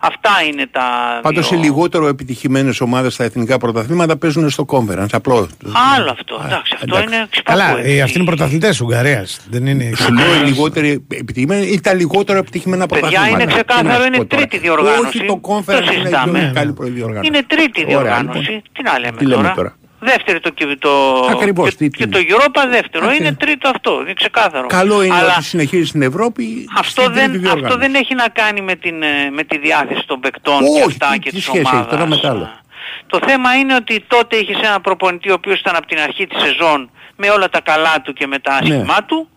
αυτά 0.00 0.30
είναι 0.52 0.66
τα 0.70 0.82
Πάντως 1.22 1.50
οι 1.50 1.54
δύο. 1.54 1.62
λιγότερο 1.64 2.06
επιτυχημένες 2.06 2.80
ομάδες 2.80 3.14
στα 3.14 3.24
εθνικά 3.24 3.58
πρωταθλήματα 3.58 4.16
παίζουν 4.16 4.50
στο 4.50 4.64
conference. 4.68 5.06
Απλό. 5.12 5.48
Άλλο 5.96 6.10
αυτό, 6.10 6.42
εντάξει, 6.46 6.72
αυτό 6.74 6.96
εντάξει. 6.96 7.14
είναι 7.14 7.26
ξυπακού, 7.30 7.58
Καλά, 7.58 7.78
έτσι. 7.78 7.90
ε, 7.92 8.02
αυτοί 8.02 8.16
είναι 8.18 8.26
πρωταθλητές 8.26 8.80
Ουγγαρίας. 8.80 9.40
Δεν 9.50 9.66
είναι. 9.66 9.90
Σου 9.96 10.12
λέω 10.12 10.34
οι 10.34 10.44
λιγότεροι 10.46 11.04
επιτυχημένοι 11.08 11.66
ή 11.66 11.80
τα 11.80 11.94
λιγότερο 11.94 12.38
επιτυχημένα 12.38 12.86
Παιδιά, 12.86 13.08
πρωταθλήματα. 13.08 13.42
είναι 13.42 13.52
ξεκάθαρο, 13.52 13.88
Τι 13.88 13.94
να 13.94 14.00
σου 14.00 14.06
είναι 14.06 14.16
πω 14.16 14.24
τώρα. 14.26 14.42
τρίτη 14.42 14.58
διοργάνωση. 14.58 15.06
Όχι 15.06 15.24
το 15.26 15.40
Το 15.42 15.54
conference 15.54 15.82
είναι 15.82 15.92
η 15.92 15.96
συζητάμε. 15.98 16.38
πιο 16.38 16.50
καλή 16.54 16.72
προδιοργάνωση. 16.72 17.26
Είναι 17.26 17.42
τρίτη 17.46 17.80
Ωραία, 17.84 17.88
διοργάνωση. 17.88 18.38
λοιπόν. 18.38 18.62
Τι 18.72 18.82
να 18.82 18.98
λέμε 18.98 19.16
Τι 19.16 19.26
λέμε 19.26 19.52
τώρα; 19.56 19.76
Τώρα. 20.00 20.12
Δεύτερη 20.12 20.40
το, 20.40 20.50
και- 20.50 20.76
το, 20.78 20.90
Ακριβώς, 21.30 21.68
και, 21.70 21.76
τι- 21.76 21.88
και 21.90 22.06
τι 22.06 22.10
το 22.26 22.34
Europa 22.36 22.60
δεύτερο. 22.70 23.10
Είναι 23.12 23.32
τρίτο 23.34 23.68
αυτό. 23.68 24.00
Είναι 24.00 24.12
ξεκάθαρο. 24.12 24.66
Καλό 24.66 25.02
είναι 25.02 25.14
Αλλά 25.14 25.32
ότι 25.36 25.44
συνεχίζει 25.44 25.84
στην 25.84 26.02
Ευρώπη. 26.02 26.68
αυτό 26.78 27.00
στην 27.00 27.04
τρίτη 27.12 27.20
δεν, 27.20 27.30
διοργάνωση. 27.40 27.64
αυτό 27.64 27.78
δεν 27.78 27.94
έχει 27.94 28.14
να 28.14 28.28
κάνει 28.28 28.60
με, 28.60 28.74
την, 28.74 29.02
ε, 29.02 29.30
με 29.32 29.42
τη 29.44 29.58
διάθεση 29.58 30.06
των 30.06 30.20
παικτών 30.20 30.62
Όχι, 30.62 30.72
και 30.74 30.82
αυτά 30.86 31.08
τι- 31.12 31.18
και 31.18 31.28
τι 31.30 31.34
της 31.36 31.44
σχέση 31.44 31.58
έχει 31.60 31.70
ομάδας. 31.74 31.90
τώρα 31.92 32.06
με 32.06 32.16
τα 32.16 32.28
άλλα; 32.30 32.60
Το 33.06 33.18
θέμα 33.26 33.54
είναι 33.54 33.74
ότι 33.74 34.04
τότε 34.08 34.36
είχες 34.36 34.60
ένα 34.62 34.80
προπονητή 34.80 35.30
ο 35.30 35.34
οποίος 35.34 35.60
ήταν 35.60 35.76
από 35.76 35.86
την 35.86 35.98
αρχή 36.00 36.26
της 36.26 36.42
σεζόν 36.42 36.90
με 37.16 37.28
όλα 37.30 37.48
τα 37.48 37.60
καλά 37.60 38.00
του 38.04 38.12
και 38.12 38.26
με 38.26 38.38
τα 38.38 38.52
Ναι. 38.52 38.58
άσχημά 38.74 39.04
του 39.04 39.28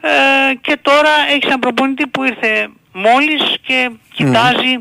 ε, 0.00 0.54
και 0.60 0.78
τώρα 0.82 1.10
έχεις 1.30 1.44
ένα 1.48 1.58
προπονητή 1.58 2.06
που 2.06 2.24
ήρθε 2.24 2.68
μόλις 2.92 3.42
και 3.66 3.90
κοιτάζει 4.14 4.72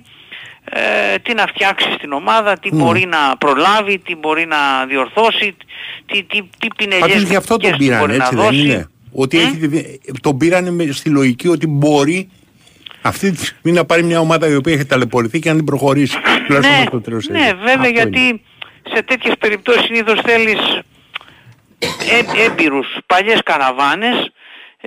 ε, 0.69 1.17
τι 1.17 1.33
να 1.33 1.45
φτιάξει 1.47 1.91
στην 1.91 2.11
ομάδα, 2.11 2.59
τι 2.59 2.73
Μμ. 2.73 2.77
μπορεί 2.77 3.05
να 3.05 3.37
προλάβει, 3.37 3.97
τι 3.99 4.15
μπορεί 4.15 4.45
να 4.45 4.85
διορθώσει, 4.87 5.55
τι, 6.05 6.23
τι, 6.23 6.41
τι 6.41 6.67
Πάντως 6.67 6.75
πινελιές 6.77 7.23
γι' 7.23 7.35
αυτό 7.35 7.57
τον 7.57 7.77
πήραν 7.77 7.99
μπορεί 7.99 8.13
έτσι 8.15 8.35
να 8.35 8.41
δεν 8.41 8.49
δώσει. 8.51 8.61
είναι; 8.61 8.87
Ότι 9.11 9.39
έχει, 9.39 9.55
τη 9.57 9.67
δι- 9.67 10.21
τον 10.21 10.37
πήραν 10.37 10.73
με, 10.73 10.91
στη 10.91 11.09
λογική 11.09 11.47
ότι 11.47 11.67
μπορεί 11.67 12.29
αυτή 13.01 13.31
τη 13.31 13.45
στιγμή 13.45 13.71
να 13.77 13.85
πάρει 13.85 14.03
μια 14.03 14.19
ομάδα 14.19 14.47
η 14.47 14.55
οποία 14.55 14.73
έχει 14.73 14.85
ταλαιπωρηθεί 14.85 15.39
και 15.39 15.49
να 15.49 15.55
την 15.55 15.65
προχωρήσει. 15.65 16.17
Τουλάχιστον 16.47 16.79
ναι, 16.79 16.85
στο 16.87 17.01
τέλος 17.01 17.27
ναι, 17.27 17.39
έτσι. 17.39 17.53
βέβαια 17.55 17.73
Αυτό 17.75 17.89
γιατί 17.89 18.19
είναι. 18.19 18.39
σε 18.93 19.01
τέτοιες 19.03 19.33
περιπτώσεις 19.39 19.81
συνήθως 19.83 20.19
θέλεις 20.25 20.59
έ, 21.79 22.41
έμπειρους 22.45 22.87
παλιές 23.05 23.39
καραβάνες 23.45 24.31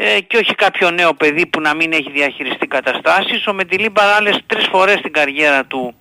ε, 0.03 0.21
και 0.21 0.37
όχι 0.37 0.55
κάποιο 0.55 0.91
νέο 0.91 1.15
παιδί 1.15 1.47
που 1.47 1.61
να 1.61 1.75
μην 1.75 1.93
έχει 1.93 2.11
διαχειριστεί 2.11 2.67
καταστάσεις. 2.67 3.47
Ο 3.47 3.53
Μεντιλίμπαρ 3.53 4.09
άλλες 4.09 4.39
τρεις 4.47 4.67
φορές 4.67 4.99
στην 4.99 5.13
καριέρα 5.13 5.65
του 5.65 5.95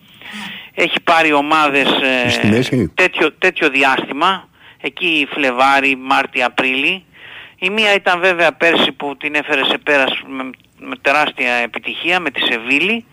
έχει 0.74 1.02
πάρει 1.04 1.34
ομάδες 1.34 1.88
ε, 2.26 2.30
Στη 2.30 2.48
μέση. 2.48 2.92
τέτοιο, 2.96 3.34
τέτοιο 3.34 3.70
διάστημα, 3.70 4.50
εκεί 4.82 5.28
Φλεβάρι, 5.32 5.96
Μάρτι, 5.96 6.44
Απρίλη. 6.44 7.04
Η 7.60 7.70
μία 7.70 7.94
ήταν 7.94 8.20
βέβαια 8.20 8.52
πέρσι 8.52 8.92
που 8.92 9.18
την 9.18 9.36
έφερε 9.36 9.66
σε 9.66 9.78
πέρας 9.78 10.22
με, 10.28 10.50
με 10.78 10.96
τεράστια 11.02 11.54
επιτυχία 11.54 12.20
με 12.20 12.30
τη 12.30 12.42
Σεβίλη 12.42 13.06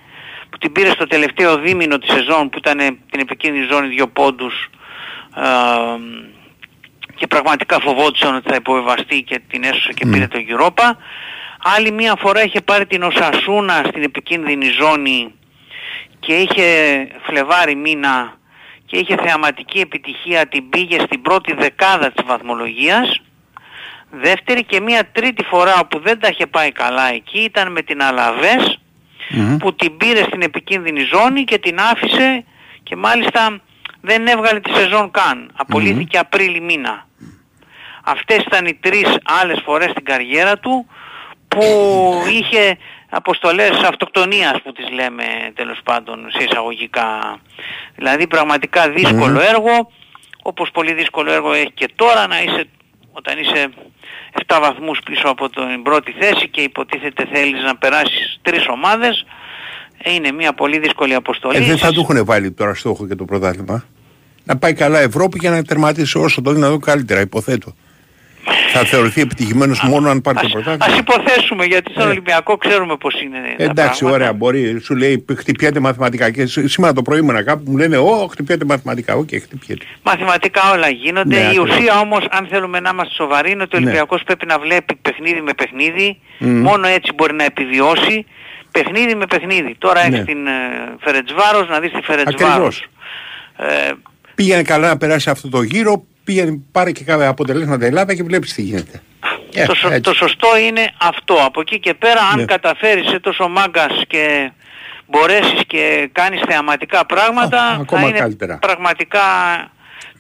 που 0.51 0.59
την 0.59 0.73
πήρε 0.73 0.91
στο 0.91 1.07
τελευταίο 1.07 1.59
δίμηνο 1.59 1.99
της 1.99 2.13
σεζόν 2.13 2.49
που 2.49 2.59
ήταν 2.59 2.79
την 3.11 3.21
επικίνδυνη 3.21 3.67
ζώνη 3.71 3.89
δύο 3.89 4.09
πόντους 4.09 4.71
ε, 5.37 5.45
και 7.17 7.27
πραγματικά 7.27 7.81
φοβόντουσαν 7.81 8.35
ότι 8.35 8.49
θα 8.49 8.55
υποβεβαστεί 8.55 9.23
και 9.23 9.41
την 9.49 9.65
έσωσε 9.65 9.93
και 9.93 10.07
πήρε 10.07 10.27
το 10.27 10.39
Europa. 10.49 10.97
Άλλη 11.77 11.91
μία 11.91 12.15
φορά 12.19 12.43
είχε 12.45 12.61
πάρει 12.61 12.87
την 12.87 13.03
Οσασούνα 13.03 13.83
στην 13.89 14.03
επικίνδυνη 14.03 14.69
ζώνη 14.81 15.35
και 16.21 16.35
είχε 16.35 16.65
Φλεβάρι 17.23 17.75
μήνα 17.75 18.39
και 18.87 18.97
είχε 18.97 19.17
θεαματική 19.17 19.79
επιτυχία, 19.79 20.47
την 20.47 20.69
πήγε 20.69 21.01
στην 21.01 21.23
πρώτη 21.23 21.55
δεκάδα 21.55 22.13
της 22.13 22.27
βαθμολογίας. 22.27 23.21
Δεύτερη 24.11 24.65
και 24.65 24.81
μία 24.81 25.09
τρίτη 25.13 25.45
φορά 25.45 25.87
που 25.87 25.99
δεν 25.99 26.21
τα 26.21 26.29
είχε 26.29 26.47
πάει 26.47 26.73
καλά 26.73 27.13
εκεί 27.13 27.39
ήταν 27.39 27.73
με 27.73 27.83
την 27.83 28.03
Αλαβές 28.03 28.79
που 29.59 29.75
την 29.75 29.97
πήρε 29.97 30.23
στην 30.23 30.43
επικίνδυνη 30.43 31.01
ζώνη 31.01 31.45
και 31.45 31.59
την 31.59 31.79
άφησε 31.81 32.45
και 32.83 32.97
μάλιστα 32.97 33.61
δεν 34.01 34.27
έβγαλε 34.27 34.61
τη 34.61 34.73
σεζόν 34.75 35.11
καν. 35.11 35.51
Απολύθηκε 35.57 36.19
Απρίλη 36.19 36.61
μήνα. 36.61 37.06
Αυτές 38.09 38.37
ήταν 38.37 38.67
οι 38.67 38.75
τρεις 38.75 39.19
άλλες 39.43 39.61
φορές 39.65 39.91
στην 39.91 40.05
καριέρα 40.05 40.59
του 40.59 40.87
που 41.49 41.65
είχε 42.31 42.79
αποστολές 43.09 43.71
αυτοκτονίας 43.71 44.63
που 44.63 44.73
τις 44.73 44.91
λέμε 44.91 45.25
τέλος 45.55 45.81
πάντων 45.85 46.27
σε 46.31 46.45
εισαγωγικά. 46.45 47.41
Δηλαδή 47.97 48.27
πραγματικά 48.27 48.91
δύσκολο 48.91 49.41
έργο, 49.41 49.91
όπως 50.43 50.71
πολύ 50.71 50.93
δύσκολο 50.93 51.33
έργο 51.33 51.53
έχει 51.53 51.73
και 51.75 51.89
τώρα 51.95 52.27
να 52.27 52.43
είσαι 52.43 52.69
όταν 53.13 53.39
είσαι 53.39 53.69
7 54.47 54.59
βαθμούς 54.61 54.99
πίσω 55.05 55.29
από 55.29 55.49
την 55.51 55.83
πρώτη 55.83 56.13
θέση 56.21 56.49
και 56.49 56.61
υποτίθεται 56.61 57.27
θέλεις 57.33 57.63
να 57.63 57.77
περάσεις 57.77 58.39
τρεις 58.43 58.67
ομάδες 58.69 59.25
ε, 60.03 60.13
είναι 60.13 60.33
μια 60.33 60.53
πολύ 60.53 60.79
δύσκολη 60.79 61.15
αποστολή. 61.15 61.57
Ε, 61.57 61.61
δεν 61.61 61.79
θα 61.79 61.93
του 61.93 62.01
έχουν 62.01 62.25
βάλει 62.25 62.53
τώρα 62.53 62.75
στόχο 62.75 63.07
και 63.07 63.15
το 63.15 63.25
πρωτάθλημα. 63.25 63.85
Να 64.45 64.57
πάει 64.57 64.73
καλά 64.73 64.99
Ευρώπη 64.99 65.39
και 65.39 65.49
να 65.49 65.63
τερματίσει 65.63 66.19
όσο 66.19 66.43
το 66.43 66.53
δυνατόν 66.53 66.81
καλύτερα, 66.81 67.21
υποθέτω. 67.21 67.75
Θα 68.73 68.85
θεωρηθεί 68.85 69.21
επιτυχημένος 69.21 69.81
μόνο 69.83 70.11
αν 70.11 70.21
πάρει 70.21 70.39
το 70.39 70.49
πρωτάθλημα. 70.49 70.85
Ας 70.85 70.99
υποθέσουμε 70.99 71.65
γιατί 71.65 71.91
στον 71.93 72.09
Ολυμπιακό 72.09 72.57
ξέρουμε 72.57 72.97
πως 72.97 73.21
είναι 73.23 73.39
τα 73.57 73.63
Ε. 73.63 73.67
Εντάξει, 73.67 73.99
πράγματα. 74.01 74.15
ωραία, 74.23 74.33
μπορεί. 74.33 74.81
Σου 74.81 74.97
λέει 74.97 75.25
χτυπιέται 75.37 75.81
μαθηματικά. 75.81 76.31
Και 76.31 76.47
σ- 76.47 76.69
σήμερα 76.69 76.93
το 76.93 77.03
πρωί 77.03 77.19
ήμουν 77.19 77.45
κάπου 77.45 77.71
μου 77.71 77.77
λένε 77.77 77.97
Ω, 77.99 78.27
χτυπιέται 78.31 78.65
μαθηματικά. 78.65 79.15
Οκ, 79.15 79.29
χτυπιέται. 79.43 79.85
Μαθηματικά 80.03 80.71
όλα 80.73 80.89
γίνονται. 80.89 81.35
Ναι, 81.35 81.41
η 81.43 81.47
ακριβώς. 81.47 81.77
ουσία 81.77 81.99
όμως, 82.01 82.27
αν 82.31 82.47
θέλουμε 82.51 82.81
να 82.81 82.91
είμαστε 82.93 83.15
σοβαροί, 83.15 83.51
είναι 83.51 83.63
ότι 83.63 83.77
ο 83.77 83.79
Ναι. 83.79 83.85
Ολυμπιακός 83.85 84.23
πρέπει 84.23 84.47
να 84.47 84.59
βλέπει 84.59 84.95
παιχνίδι 85.03 85.41
με 85.41 85.53
παιχνίδι. 85.55 86.19
Μμμ. 86.39 86.61
Μόνο 86.61 86.87
έτσι 86.87 87.13
μπορεί 87.15 87.35
να 87.35 87.45
επιβιώσει. 87.45 88.27
Παιχνίδι 88.71 89.15
με 89.15 89.27
παιχνίδι. 89.27 89.75
Τώρα 89.79 90.01
έχεις 90.01 90.19
Ναι. 90.19 90.25
την 90.25 90.47
ε, 90.47 90.51
Φερεντσβάρος, 91.01 91.69
να 91.69 91.81
δεις 91.81 91.91
τη 91.93 92.01
Φερεντσβάρος. 92.03 92.89
Ακριβώς. 93.59 93.87
Ε, 93.89 93.93
Πήγαινε 94.35 94.63
καλά 94.63 94.89
να 94.89 94.97
περάσει 94.97 95.31
αυτό 95.31 95.49
το 95.49 95.63
γύρο, 95.63 96.05
πήγαινε, 96.27 96.61
πάρε 96.73 96.91
και 96.93 97.05
κάποια 97.05 97.29
αποτελέσματα 97.29 97.85
η 97.85 97.89
Ελλάδα 97.89 98.15
και 98.15 98.23
βλέπεις 98.23 98.55
τι 98.55 98.63
γίνεται. 98.63 99.03
Ε, 99.55 99.65
το, 99.67 99.75
σω- 99.75 99.91
έτσι. 99.91 100.01
το 100.01 100.15
σωστό 100.15 100.49
είναι 100.59 100.91
αυτό. 101.01 101.35
Από 101.45 101.61
εκεί 101.61 101.79
και 101.81 101.95
πέρα, 101.95 102.21
αν 102.33 102.39
Ναι. 102.39 102.45
καταφέρεις 102.45 103.09
σε 103.09 103.19
τόσο 103.21 103.49
μάγκας 103.49 104.03
και 104.09 104.51
μπορέσεις 105.07 105.61
και 105.67 106.09
κάνεις 106.13 106.41
θεαματικά 106.49 107.07
πράγματα, 107.07 107.63
Α, 107.63 107.75
θα 107.75 107.81
ακόμα 107.81 108.09
είναι 108.09 108.19
καλύτερα. 108.19 108.59
πραγματικά 108.59 109.21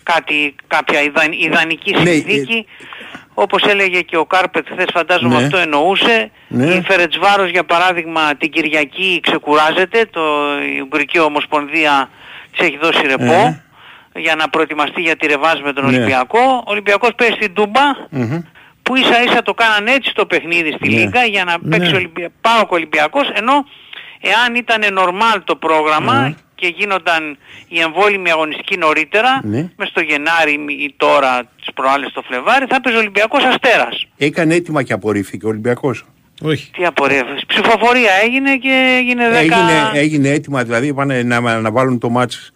κάτι, 0.03 0.55
κάποια 0.67 1.03
ιδαν, 1.03 1.33
ιδανική 1.33 1.93
Ναι, 1.93 1.99
συνθήκη. 2.11 2.67
Όπως 3.39 3.63
έλεγε 3.63 4.01
και 4.01 4.17
ο 4.17 4.25
Κάρπετ 4.27 4.67
χθες 4.73 4.87
φαντάζομαι 4.93 5.37
Ναι. 5.37 5.45
αυτό 5.45 5.57
εννοούσε. 5.59 6.31
Ναι. 6.49 6.67
Η 6.75 6.83
Φερετσβάρος 6.89 7.51
για 7.51 7.65
παράδειγμα 7.65 8.35
την 8.37 8.51
Κυριακή 8.51 9.21
ξεκουράζεται. 9.23 10.07
Το, 10.11 10.21
η 10.77 10.81
Ουγγρική 10.81 11.19
Ομοσπονδία 11.19 12.09
της 12.57 12.67
έχει 12.67 12.79
δώσει 12.83 13.07
ρεπό 13.07 13.61
για 14.19 14.35
να 14.35 14.49
προετοιμαστεί 14.49 15.01
για 15.01 15.17
τη 15.17 15.27
ρεβάζ 15.27 15.61
με 15.61 15.73
τον 15.73 15.85
Ναι. 15.91 15.97
Ολυμπιακό. 15.97 16.39
Ο 16.67 16.71
Ολυμπιακός 16.71 17.11
παίζει 17.17 17.35
στην 17.35 17.55
Τούμπα 17.55 17.81
Μμμ. 18.11 18.41
που 18.83 18.97
ίσα 18.97 19.23
ίσα 19.23 19.43
το 19.43 19.55
κάνανε 19.55 19.93
έτσι 19.93 20.13
το 20.15 20.27
παιχνίδι 20.27 20.73
στη 20.73 20.89
Ναι. 20.89 20.97
Λίγκα 20.97 21.25
για 21.25 21.45
να 21.45 21.57
Ναι. 21.61 21.77
παίξει 21.77 21.95
Ολυμπια... 21.95 22.29
ΠΑΟΚ 22.41 22.73
Ολυμπιακός 22.73 23.29
ενώ 23.35 23.53
εάν 24.21 24.55
ήταν 24.55 24.93
νορμάλ 24.93 25.43
το 25.45 25.57
πρόγραμμα 25.57 26.35
και 26.55 26.67
γίνονταν 26.77 27.37
οι 27.69 27.81
εμβόλυμοι 27.81 28.31
αγωνιστικοί 28.31 28.77
νωρίτερα, 28.77 29.41
Ναι. 29.43 29.71
μες 29.77 29.89
στο 29.89 30.01
Γενάρη 30.01 30.53
ή 30.53 30.95
τώρα 30.97 31.43
τις 31.57 31.69
προάλλες 31.75 32.11
στο 32.11 32.23
Φλεβάρι, 32.23 32.67
θα 32.69 32.77
έπαιζε 32.77 32.97
ο 32.97 32.99
Ολυμπιακός 32.99 33.45
Αστέρας. 33.45 34.07
Έκανε 34.17 34.55
έτοιμα 34.55 34.83
και 34.83 34.93
απορρίφθηκε 34.93 35.47
ο 35.47 35.49
Ολυμπιακός. 35.49 36.05
Όχι. 36.43 36.71
Τι 36.77 36.85
απορρέφηση. 36.85 37.47
Ψηφοφορία 37.47 38.11
έγινε 38.25 38.57
και 38.57 38.97
έγινε 38.99 39.29
10... 39.31 39.33
Έγινε, 39.35 39.91
έγινε 39.93 40.29
έτοιμα, 40.29 40.63
δηλαδή 40.65 40.87
είπανε 40.87 41.23
να 41.23 41.37
αναβάλουν 41.37 41.99
το 41.99 42.09
μάτς. 42.11 42.53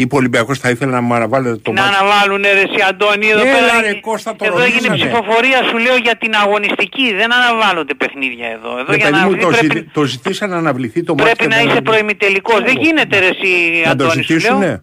Είπε 0.00 0.14
ο 0.14 0.18
Ολυμπιακός 0.18 0.58
θα 0.58 0.70
ήθελε 0.70 1.00
να 1.00 1.14
αναβάλει 1.16 1.58
το 1.58 1.72
Να 1.72 1.82
μάτς. 1.82 1.96
αναβάλουν 1.96 2.42
ρε 2.42 2.48
εσύ 2.66 2.80
Αντώνη 2.88 3.26
εδώ 3.28 3.40
Έλα, 3.40 3.52
πέρα. 3.52 3.80
ρε, 3.80 3.94
Κώστα, 3.94 4.36
το 4.36 4.44
εδώ 4.44 4.58
έγινε 4.60 4.74
ρωτήσανε. 4.88 4.96
ψηφοφορία 4.98 5.62
σου 5.68 5.78
λέω 5.78 5.96
για 5.96 6.16
την 6.16 6.34
αγωνιστική. 6.34 7.14
Δεν 7.14 7.28
αναβάλλονται 7.32 7.94
παιχνίδια 7.94 8.46
εδώ. 8.56 8.70
Εδώ 8.78 8.90
Ναι, 8.90 8.96
για 8.96 9.04
παιδί 9.06 9.18
να 9.18 9.24
μου, 9.24 9.30
βρει 9.30 9.40
το, 9.40 9.48
πρέπει, 9.48 9.64
ζητη- 9.66 9.92
το 9.92 10.02
ζητήσαν 10.04 10.50
να 10.50 10.56
αναβληθεί 10.56 11.02
το 11.02 11.14
μάτς. 11.14 11.22
πρέπει 11.24 11.38
και 11.38 11.46
να 11.48 11.56
δεν 11.56 11.64
είσαι 11.66 11.76
αναβληθεί. 11.76 11.96
προημιτελικός. 11.96 12.60
Δεν 12.68 12.76
γίνεται 12.84 13.18
ρε 13.18 13.26
εσύ 13.26 13.50
Να 13.84 13.96
το 13.96 14.04
Αντώνη 14.04 14.10
σου 14.10 14.16
λέω. 14.32 14.38
ζητήσουνε. 14.38 14.82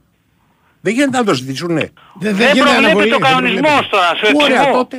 Δεν 0.81 0.93
γίνεται 0.93 1.17
να 1.17 1.23
το 1.23 1.33
ζητήσουνε. 1.33 1.91
Δεν, 2.19 2.35
προβλέπεται 2.35 3.15
ο 3.15 3.19
κανονισμός 3.19 3.83
τώρα, 3.89 4.09
σου 4.19 4.25
Ωραία, 4.43 4.57
εξηγώ. 4.59 4.77
τότε. 4.77 4.97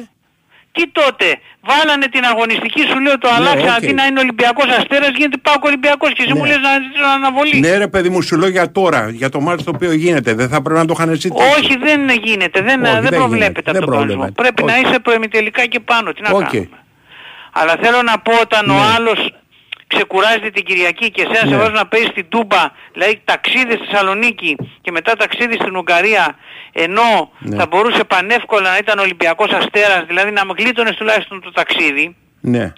Τι 0.73 0.83
τότε, 0.93 1.27
βάλανε 1.69 2.07
την 2.15 2.25
αγωνιστική 2.33 2.83
σου 2.91 2.99
λέω 3.05 3.19
το 3.19 3.29
αλλάξανε 3.37 3.71
οκ. 3.71 3.77
αντί 3.77 3.93
να 4.01 4.05
είναι 4.07 4.21
Ολυμπιακός 4.21 4.69
Αστέρας 4.79 5.11
γίνεται 5.19 5.37
ΠΑΟΚ 5.37 5.55
Ολυμπιακός 5.61 6.11
και 6.13 6.23
εσύ 6.25 6.35
μου 6.39 6.45
λες 6.45 6.59
να 6.69 6.71
ζητήσω 6.83 7.05
αναβολή. 7.19 7.61
Ναι 7.61 7.77
ρε 7.77 7.89
παιδί 7.89 8.09
μου 8.09 8.23
σου 8.23 8.37
λέω 8.41 8.49
για 8.49 8.73
τώρα, 8.73 9.09
για 9.11 9.29
το 9.29 9.41
ματς 9.41 9.65
το 9.65 9.71
οποίο 9.75 9.93
γίνεται. 9.93 10.35
Δεν 10.35 10.49
θα 10.49 10.63
πρέπει 10.63 10.79
να 10.81 10.87
το 10.87 10.95
είχαν 10.97 11.09
ζητήσει. 11.15 11.33
Όχι 11.59 11.77
δεν 11.87 12.01
γίνεται, 12.23 12.61
δεν, 12.69 12.83
Όχι, 12.85 12.93
δεν, 12.93 13.03
δεν 13.03 13.11
προβλέπεται 13.19 13.31
γίνεται, 13.39 13.61
από 13.61 13.73
δεν 13.73 13.81
τον 13.81 13.91
κανονισμό. 13.91 14.21
προβλέπεται. 14.23 14.43
Πρέπει 14.43 14.63
να 14.63 14.73
Όχι. 14.73 14.83
είσαι 14.87 14.99
προημιτελικά 15.07 15.67
και 15.67 15.81
πάνω, 15.81 16.13
τι 16.13 16.23
να 16.23 16.31
Οκ. 16.31 16.43
κάνουμε. 16.45 16.69
Αλλά 17.59 17.75
θέλω 17.83 18.03
να 18.03 18.19
πω 18.19 18.33
όταν 18.41 18.71
ο 18.71 18.75
Ναι. 18.75 18.81
άλλος 18.97 19.19
ξεκουράζεται 19.87 20.51
την 20.51 20.65
Κυριακή 20.65 21.11
και 21.11 21.23
εσένα 21.23 21.45
Ναι. 21.45 21.51
σε 21.51 21.57
βάζουν 21.57 21.73
να 21.75 21.87
παίζεις 21.87 22.09
στην 22.09 22.29
Τούμπα, 22.29 22.71
δηλαδή 22.93 23.21
ταξίδι 23.25 23.73
στη 23.73 23.85
Θεσσαλονίκη 23.91 24.57
και 24.81 24.91
μετά 24.91 25.17
ταξίδι 25.17 25.55
στην 25.55 25.77
Ουγγαρία, 25.77 26.37
ενώ 26.73 27.31
Ναι. 27.39 27.57
θα 27.57 27.67
μπορούσε 27.67 28.05
πανεύκολα 28.05 28.71
να 28.71 28.77
ήταν 28.77 28.99
Ολυμπιακός 28.99 29.51
Αστέρας, 29.51 30.05
δηλαδή 30.07 30.31
να 30.31 30.45
με 30.45 30.53
γλίτωνες 30.59 30.97
τουλάχιστον 30.97 31.41
το 31.41 31.53
ταξίδι, 31.53 32.17
Ναι. 32.41 32.73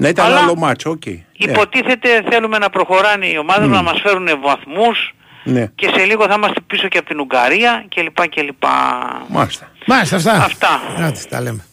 Να 0.00 0.08
ήταν 0.08 0.26
Αλλά- 0.26 0.38
άλλο 0.42 0.54
μάτσο, 0.56 0.90
οκ. 0.90 1.06
Ναι. 1.06 1.22
υποτίθεται 1.32 2.24
θέλουμε 2.30 2.58
να 2.58 2.70
προχωράνε 2.70 3.26
οι 3.26 3.36
ομάδες 3.38 3.66
Μμ. 3.68 3.72
να 3.72 3.82
μας 3.82 4.00
φέρουν 4.00 4.28
βαθμούς 4.40 5.14
Ναι. 5.44 5.66
και 5.74 5.90
σε 5.94 6.04
λίγο 6.04 6.26
θα 6.26 6.34
είμαστε 6.36 6.60
πίσω 6.66 6.88
και 6.88 6.98
από 6.98 7.08
την 7.08 7.20
Ουγγαρία 7.20 7.84
κλπ. 7.94 8.28
κλπ. 8.28 8.62
Μάλιστα. 9.28 9.70
Μάλιστα 9.86 10.16
αυτά. 10.16 10.32
Αυτά. 10.32 10.80
Άντε, 10.98 11.20
τα 11.28 11.40
λέμε. 11.40 11.64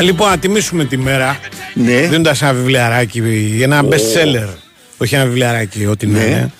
Λοιπόν, 0.00 0.28
να 0.28 0.38
τιμήσουμε 0.38 0.84
τη 0.84 0.96
μέρα. 0.96 1.38
Ναι. 1.74 2.00
Δίνοντα 2.00 2.36
ένα 2.40 2.52
βιβλιαράκι, 2.52 3.22
ένα 3.62 3.84
best 3.84 4.16
seller. 4.16 4.48
Όχι 4.98 5.14
ένα 5.14 5.24
βιβλιαράκι, 5.24 5.86
ό,τι 5.86 6.06
να 6.06 6.18
Ναι. 6.18 6.24
είναι. 6.24 6.52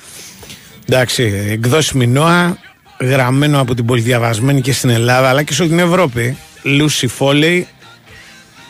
Εντάξει, 0.88 1.46
εκδόσει 1.50 1.96
Μινώα, 1.96 2.58
γραμμένο 3.00 3.60
από 3.60 3.74
την 3.74 3.84
πολυδιαβασμένη 3.86 4.60
και 4.60 4.72
στην 4.72 4.90
Ελλάδα 4.90 5.28
αλλά 5.28 5.42
και 5.42 5.52
σε 5.52 5.62
όλη 5.62 5.70
την 5.70 5.80
Ευρώπη. 5.80 6.36
Λούσι 6.62 7.06
Φόλεϊ, 7.06 7.68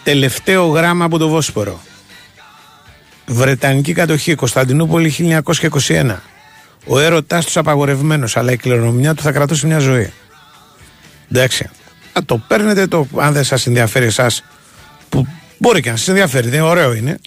τελευταίο 0.04 0.66
γράμμα 0.66 1.04
από 1.04 1.18
το 1.18 1.28
Βόσπορο. 1.28 1.80
Βρετανική 3.26 3.92
κατοχή, 3.92 4.34
Κωνσταντινούπολη 4.34 5.10
1921. 5.10 6.22
Ο 6.86 6.98
έρωτάς 6.98 7.44
τους 7.44 7.56
απαγορευμένος, 7.56 8.36
αλλά 8.36 8.52
η 8.52 8.56
κληρονομιά 8.56 9.14
του 9.14 9.22
θα 9.22 9.32
κρατούσε 9.32 9.66
μια 9.66 9.78
ζωή. 9.78 10.12
Εντάξει. 11.32 11.70
Α, 12.18 12.20
το 12.26 12.38
παίρνετε 12.48 12.86
το, 12.86 13.06
αν 13.16 13.32
δεν 13.32 13.44
σας 13.44 13.66
ενδιαφέρει 13.66 14.06
εσάς, 14.06 14.44
που 15.08 15.26
μπορεί 15.58 15.80
και 15.80 15.90
να 15.90 15.96
σας 15.96 16.08
ενδιαφέρει, 16.08 16.48
δεν 16.48 16.62
ωραίο 16.62 16.94
είναι. 16.94 17.18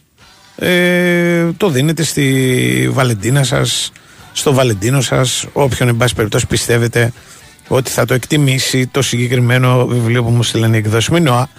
Ε, 0.56 1.52
το 1.58 1.70
δίνετε 1.70 2.04
στη 2.04 2.90
Βαλεντίνα 2.92 3.44
σας, 3.44 3.92
στο 4.34 4.54
Βαλεντίνο 4.54 5.02
σας, 5.02 5.46
όποιον 5.54 5.90
εν 5.90 5.98
πάση 5.98 6.16
περιπτώσει 6.16 6.48
πιστεύετε 6.48 7.12
ότι 7.68 7.90
θα 7.90 8.06
το 8.06 8.14
εκτιμήσει 8.14 8.88
το 8.88 9.02
συγκεκριμένο 9.02 9.86
βιβλίο 9.86 10.24
που 10.24 10.30
μου 10.30 10.44
στείλανε 10.44 10.76
η 10.76 10.80
εκδόση 10.80 11.12
Μινώα. 11.12 11.50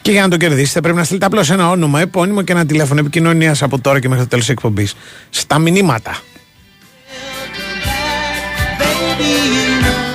Και 0.00 0.10
για 0.10 0.22
να 0.22 0.28
το 0.28 0.36
κερδίσετε 0.36 0.80
πρέπει 0.80 0.96
να 0.96 1.04
στείλετε 1.04 1.26
απλώς 1.26 1.50
ένα 1.50 1.70
όνομα, 1.70 2.00
επώνυμο 2.00 2.42
και 2.42 2.52
ένα 2.52 2.66
τηλέφωνο 2.66 3.00
επικοινωνίας 3.00 3.62
από 3.62 3.80
τώρα 3.80 4.00
και 4.00 4.08
μέχρι 4.08 4.22
το 4.22 4.28
τέλος 4.28 4.44
της 4.44 4.54
εκπομπής. 4.54 4.94
Στα 5.30 5.58
μηνύματα. 5.58 6.18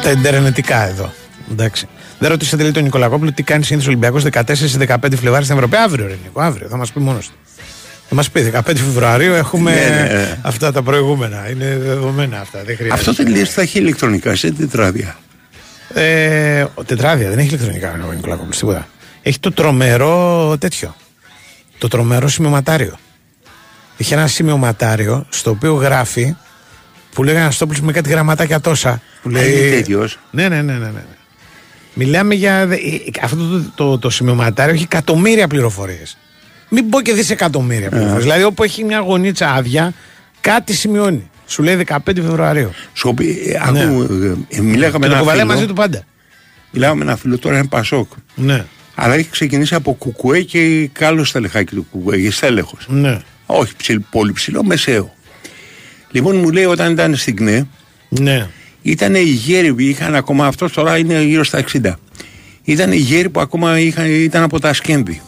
Τα 0.04 0.10
εντερνετικά 0.10 0.88
εδώ. 0.88 1.14
Εντάξει. 1.52 1.88
Δεν 2.20 2.30
ρωτήσατε 2.30 2.64
λέει 2.64 2.72
τον 2.72 2.84
Νικολακόπουλο 2.84 3.32
τι 3.32 3.44
κάνει 3.44 3.64
συνήθως 3.64 3.88
Ολυμπιακός 3.88 4.24
14-15 4.32 4.96
Φλεβάρι 5.16 5.44
στην 5.44 5.56
Ευρώπη. 5.56 5.76
Αύριο, 5.76 6.08
ρε 6.08 6.18
Νίκο, 6.24 6.42
αύριο. 6.42 6.68
Θα 6.68 6.78
μας 6.78 6.92
πει 6.92 7.00
μόνος 7.00 7.28
του. 7.28 7.34
Θα 8.10 8.16
μας 8.16 8.30
πει 8.30 8.52
15 8.54 8.62
Φεβρουαρίου 8.66 9.34
έχουμε 9.34 9.72
Ναι, 9.74 9.80
ναι, 9.80 10.14
ναι. 10.14 10.40
αυτά 10.42 10.72
τα 10.72 10.82
προηγούμενα. 10.82 11.50
Είναι 11.50 11.78
δεδομένα 11.78 12.40
αυτά. 12.40 12.64
Δεν 12.64 12.76
χρειάζεται. 12.76 13.10
Αυτό 13.10 13.24
δεν 13.24 13.34
λέει 13.34 13.44
θα 13.44 13.62
έχει 13.62 13.80
ηλεκτρονικά 13.80 14.36
σε 14.36 14.52
τετράδια. 14.52 15.18
Ε, 15.94 16.66
ο 16.74 16.84
τετράδια 16.84 17.30
δεν 17.30 17.40
έχει 17.40 17.48
ηλεκτρονικά 17.48 18.00
ο 18.08 18.12
Νικολακόπουλος, 18.12 18.58
τίποτα. 18.58 18.88
Έχει 19.22 19.40
το 19.40 19.52
τρομερό 19.52 20.56
τέτοιο. 20.60 20.96
Το 21.78 21.88
τρομερό 21.88 22.28
σημειωματάριο. 22.28 22.98
Είχε 23.98 24.16
ένα 24.16 24.28
σημειωματάριο 24.28 25.26
στο 25.30 25.50
οποίο 25.50 25.74
γράφει 25.74 26.36
που 27.14 27.24
λέει 27.24 27.38
Αναστόπουλος 27.38 27.82
με 27.82 27.92
κάτι 27.92 28.10
γραμματάκια 28.10 28.60
τόσα. 28.60 29.02
Που 29.22 29.30
λέει... 29.30 29.52
είναι 29.52 29.76
τέτοιος. 29.76 30.20
Ναι, 30.32 30.50
ναι, 30.50 30.62
ναι, 30.62 30.74
ναι, 30.74 30.86
ναι. 30.90 31.04
Μιλάμε 32.00 32.36
για. 32.36 32.66
δε- 32.68 32.76
ε, 32.76 33.00
Αυτό 33.22 33.36
το, 33.48 33.72
το, 33.76 33.98
το, 33.98 34.10
σημειωματάριο 34.10 34.74
έχει 34.74 34.84
εκατομμύρια 34.84 35.48
πληροφορίες. 35.48 36.18
Μην 36.70 36.90
πω 36.90 37.02
και 37.02 37.14
δισεκατομμύρια 37.14 37.90
πληροφορίες. 37.90 38.24
Δηλαδή, 38.24 38.44
όπου 38.44 38.64
έχει 38.64 38.84
μια 38.84 39.00
γωνίτσα 39.00 39.52
άδεια, 39.54 39.94
κάτι 40.42 40.74
σημειώνει. 40.74 41.30
Σου 41.48 41.64
λέει 41.64 41.86
15 41.88 41.98
Φεβρουαρίου. 42.16 42.72
Σου 42.94 43.14
πει, 43.14 43.38
ε, 43.66 43.72
Ναι. 43.72 43.84
άκου, 43.84 44.02
ε, 44.02 44.58
ε, 44.58 44.62
μιλάγαμε 44.62 44.92
Και 44.92 44.98
με 44.98 45.06
το 45.08 45.12
ένα 45.12 45.18
κουβαλάει 45.20 45.42
φίλο. 45.42 45.54
μαζί 45.54 45.66
του 45.66 45.74
πάντα. 45.74 46.04
Μιλάγαμε 46.72 47.04
με 47.04 47.10
ένα 47.12 47.20
φίλο 47.20 47.38
τώρα 47.38 47.58
είναι 47.58 47.68
Πασόκ. 47.68 48.12
Ναι. 48.36 48.66
Αλλά 48.96 49.14
έχει 49.14 49.30
ξεκινήσει 49.30 49.76
από 49.76 49.94
κουκουέ 49.94 50.42
και 50.42 50.90
καλό 50.92 51.24
στελεχάκι 51.24 51.76
του 51.76 51.88
κουκουέ, 51.92 52.18
και 52.20 52.32
στέλεχος. 52.32 52.86
Ναι. 52.90 53.20
Όχι 53.46 53.74
ψηλ, 53.78 54.00
πολύ 54.10 54.32
ψηλό, 54.34 54.64
μεσαίο. 54.64 55.14
Λοιπόν 56.12 56.36
μου 56.38 56.50
λέει 56.50 56.66
όταν 56.66 56.92
ήταν 56.92 57.16
στην 57.16 57.36
ΚΝΕ, 57.36 57.68
Ναι. 58.10 58.48
Ήταν 58.88 59.16
οι 59.16 59.22
γέροι 59.22 59.74
που 59.74 59.80
είχαν 59.80 60.16
ακόμα, 60.16 60.46
αυτός 60.46 60.72
τώρα 60.72 60.98
είναι 60.98 61.22
γύρω 61.24 61.44
στα 61.44 61.64
60. 61.74 61.92
Ήταν 62.64 62.92
οι 62.92 62.98
γέροι 62.98 63.30
που 63.30 63.40
ακόμα 63.40 63.80
είχαν, 63.80 64.06
ήταν 64.06 64.44
από 64.44 64.60
τα 64.60 64.74
σκένδη. 64.74 65.22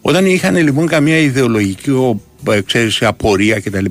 Όταν 0.00 0.26
είχαν 0.26 0.56
λοιπόν 0.56 0.86
καμία 0.86 1.18
ιδεολογική 1.18 1.90
ο, 1.90 2.20
ε, 2.50 2.60
ξέρεις, 2.60 3.02
απορία 3.02 3.60
κτλ. 3.60 3.84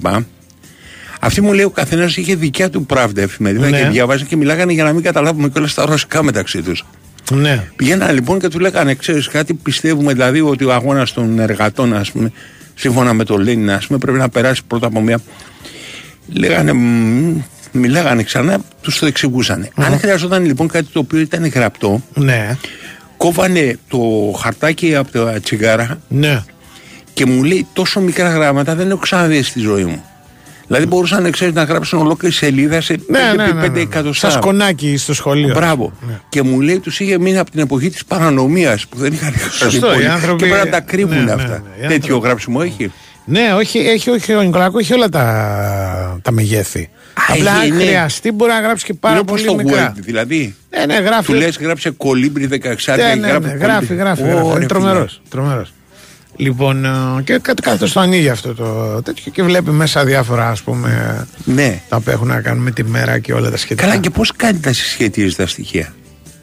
Αυτή 1.19 1.41
μου 1.41 1.53
λέει 1.53 1.65
ο 1.65 1.69
καθένας 1.69 2.17
είχε 2.17 2.35
δικιά 2.35 2.69
του 2.69 2.85
pravda 2.89 3.17
εφημερίδα 3.17 3.69
Ναι. 3.69 3.81
και 3.81 3.87
διάβαζε 3.87 4.25
και 4.25 4.35
μιλάγανε 4.35 4.73
για 4.73 4.83
να 4.83 4.93
μην 4.93 5.03
καταλάβουμε 5.03 5.49
κιόλας 5.49 5.73
τα 5.73 5.85
ρωσικά 5.85 6.23
μεταξύ 6.23 6.61
τους. 6.61 6.85
Ναι. 7.31 7.67
Πηγαίνανε 7.75 8.11
λοιπόν 8.11 8.39
και 8.39 8.47
του 8.47 8.59
λέγανε, 8.59 8.93
ξέρεις 8.95 9.27
κάτι, 9.27 9.53
πιστεύουμε 9.53 10.13
δηλαδή 10.13 10.41
ότι 10.41 10.63
ο 10.63 10.73
αγώνας 10.73 11.13
των 11.13 11.39
εργατών, 11.39 11.93
ας 11.93 12.11
πούμε, 12.11 12.31
σύμφωνα 12.75 13.13
με 13.13 13.23
το 13.23 13.37
Λένιν, 13.37 13.71
ας 13.71 13.87
πούμε, 13.87 13.99
πρέπει 13.99 14.17
να 14.17 14.29
περάσει 14.29 14.61
πρώτα 14.67 14.87
από 14.87 15.01
μια. 15.01 15.21
Λέγανε, 16.33 16.73
«Μμμ, 16.73 17.41
μιλάγανε 17.71 18.23
ξανά, 18.23 18.57
τους 18.81 18.99
το 18.99 19.05
εξηγούσαν. 19.05 19.67
Αν 19.75 19.99
χρειαζόταν 19.99 20.45
λοιπόν 20.45 20.67
κάτι 20.67 20.87
το 20.93 20.99
οποίο 20.99 21.19
ήταν 21.19 21.45
γραπτό, 21.47 22.01
Ναι. 22.13 22.57
κόβανε 23.17 23.77
το 23.87 23.99
χαρτάκι 24.41 24.95
από 24.95 25.11
τα 25.11 25.39
τσιγάρα 25.39 25.99
Ναι. 26.07 26.43
και 27.13 27.25
μου 27.25 27.43
λέει 27.43 27.67
τόσο 27.73 27.99
μικρά 27.99 28.29
γράμματα 28.29 28.75
δεν 28.75 28.89
έχω 28.89 28.99
ξαναδεί 28.99 29.43
στη 29.43 29.59
ζωή 29.59 29.83
μου. 29.83 30.03
Δηλαδή 30.67 30.87
μπορούσαν 30.87 31.31
ξέρεις, 31.31 31.53
να 31.53 31.63
γράψουν 31.63 31.99
ολόκληρη 31.99 32.33
σελίδα 32.33 32.81
σε 32.81 32.93
5 32.93 33.03
Ναι, 33.07 33.19
ναι, 33.43 33.51
ναι, 33.51 33.61
ναι, 33.61 33.67
ναι. 33.67 33.79
εκατοστά. 33.79 34.29
Σαν 34.29 34.41
σκονάκι 34.41 34.97
στο 34.97 35.13
σχολείο. 35.13 35.53
Μπράβο. 35.53 35.91
Και 36.29 36.41
μου 36.43 36.61
λέει 36.61 36.79
τους 36.79 36.99
είχε 36.99 37.19
μείνει 37.19 37.37
από 37.37 37.51
την 37.51 37.59
εποχή 37.59 37.89
της 37.89 38.05
παρανομίας 38.05 38.87
που 38.87 38.97
δεν 38.97 39.13
είχαν 39.13 39.33
Σωστό, 39.51 39.87
πολύ. 39.87 40.03
οι 40.03 40.05
άνθρωποι- 40.07 40.43
Και 40.43 40.49
πρέπει 40.49 40.65
να 40.65 40.71
τα 40.71 40.79
κρύβουν 40.79 41.17
ναι, 41.17 41.23
ναι, 41.23 41.31
αυτά. 41.31 41.47
ναι, 41.47 41.55
οι 41.85 41.87
Τέτοιο 41.87 41.95
άνθρωποι- 41.95 42.23
γράψιμο 42.25 42.59
έχει. 42.63 42.91
Ναι, 43.29 43.53
όχι, 43.57 43.77
έχει, 43.79 44.09
όχι, 44.09 44.33
ο 44.33 44.41
Νικολακό 44.41 44.79
έχει 44.79 44.93
όλα 44.93 45.09
τα, 45.09 46.19
τα 46.21 46.31
μεγέθη. 46.31 46.89
Απλά 47.27 47.51
αν 47.51 47.67
είναι- 47.67 47.83
χρειαστεί 47.83 48.31
μπορεί 48.31 48.51
να 48.51 48.59
γράψει 48.61 48.85
και 48.85 48.93
πάρα 48.93 49.13
Είναι 49.13 49.21
όπως 49.29 49.43
πολύ 49.43 49.57
το 49.57 49.63
μικρά. 49.63 49.91
Word, 49.91 49.95
δηλαδή. 49.99 50.55
Ναι, 50.77 50.85
ναι, 50.85 50.99
γράφει. 50.99 51.25
Του 51.25 51.33
λες, 51.33 51.57
γράψε 51.57 51.89
κολύμπρι 51.89 52.45
16 52.45 52.95
Ναι, 52.95 53.13
και 53.13 53.15
ναι, 53.19 53.27
γράφει 53.27 53.47
ναι, 53.47 53.53
γράφει, 53.53 53.95
γράφει. 53.95 54.21
Ω, 54.21 54.25
γράφει. 54.25 54.47
ρε 54.49 54.55
Είναι 54.55 54.65
τρομερός. 54.65 55.11
φίλε. 55.11 55.29
Τρομερός. 55.29 55.73
Λοιπόν, 56.35 56.85
ε, 56.85 56.89
και 57.23 57.37
κάτι 57.41 57.61
κάθεται 57.61 57.85
στο 57.85 57.99
ανοίγει 57.99 58.29
αυτό 58.29 58.53
το 58.55 59.01
τέτοιο 59.01 59.31
και 59.31 59.43
βλέπει 59.43 59.69
μέσα 59.71 60.05
διάφορα 60.05 60.49
ας 60.49 60.61
πούμε 60.61 61.17
Ναι. 61.45 61.81
τα 61.89 61.95
οποία 61.95 62.13
έχουν 62.13 62.27
να 62.27 62.41
κάνουν 62.41 62.63
με 62.63 62.71
τη 62.71 62.83
μέρα 62.83 63.19
και 63.19 63.33
όλα 63.33 63.49
τα 63.49 63.57
σχετικά. 63.57 63.87
Καλά, 63.87 63.97
και 63.99 64.09
πώς 64.09 64.31
κάνει 64.35 64.59
τα 64.59 64.73
συσχετίζεις 64.73 65.35
τα 65.35 65.47
στοιχεία; 65.47 65.93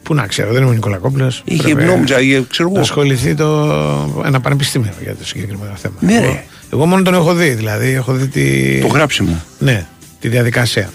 Πού 0.02 0.14
να 0.14 0.26
ξέρω, 0.26 0.52
δεν 0.52 0.62
είμαι 0.62 0.70
ο 0.70 0.74
Νικολακόπουλος. 0.74 1.42
Είχε 1.44 1.62
Πρέπει 1.62 1.84
νόμιτζα, 1.84 2.20
είχε- 2.20 2.44
ξέρω 2.50 2.68
να 2.68 2.74
εγώ. 2.74 2.82
ασχοληθεί 2.84 3.34
το, 3.34 4.22
ένα 4.26 4.40
πανεπιστήμιο 4.40 4.92
για 5.02 5.14
το 5.14 5.24
συγκεκριμένο 5.26 5.72
θέμα. 5.76 5.94
Ναι, 6.00 6.14
εγώ, 6.16 6.24
ρε. 6.24 6.44
Εγώ 6.72 6.86
μόνο 6.86 7.02
τον 7.02 7.14
έχω 7.14 7.34
δει, 7.34 7.48
δηλαδή 7.48 7.88
έχω 7.92 8.12
δει 8.12 8.26
τη... 8.26 8.78
Το 8.80 8.86
γράψιμο. 8.86 9.42
Ναι, 9.58 9.86
τη 10.20 10.28
διαδικασία. 10.28 10.90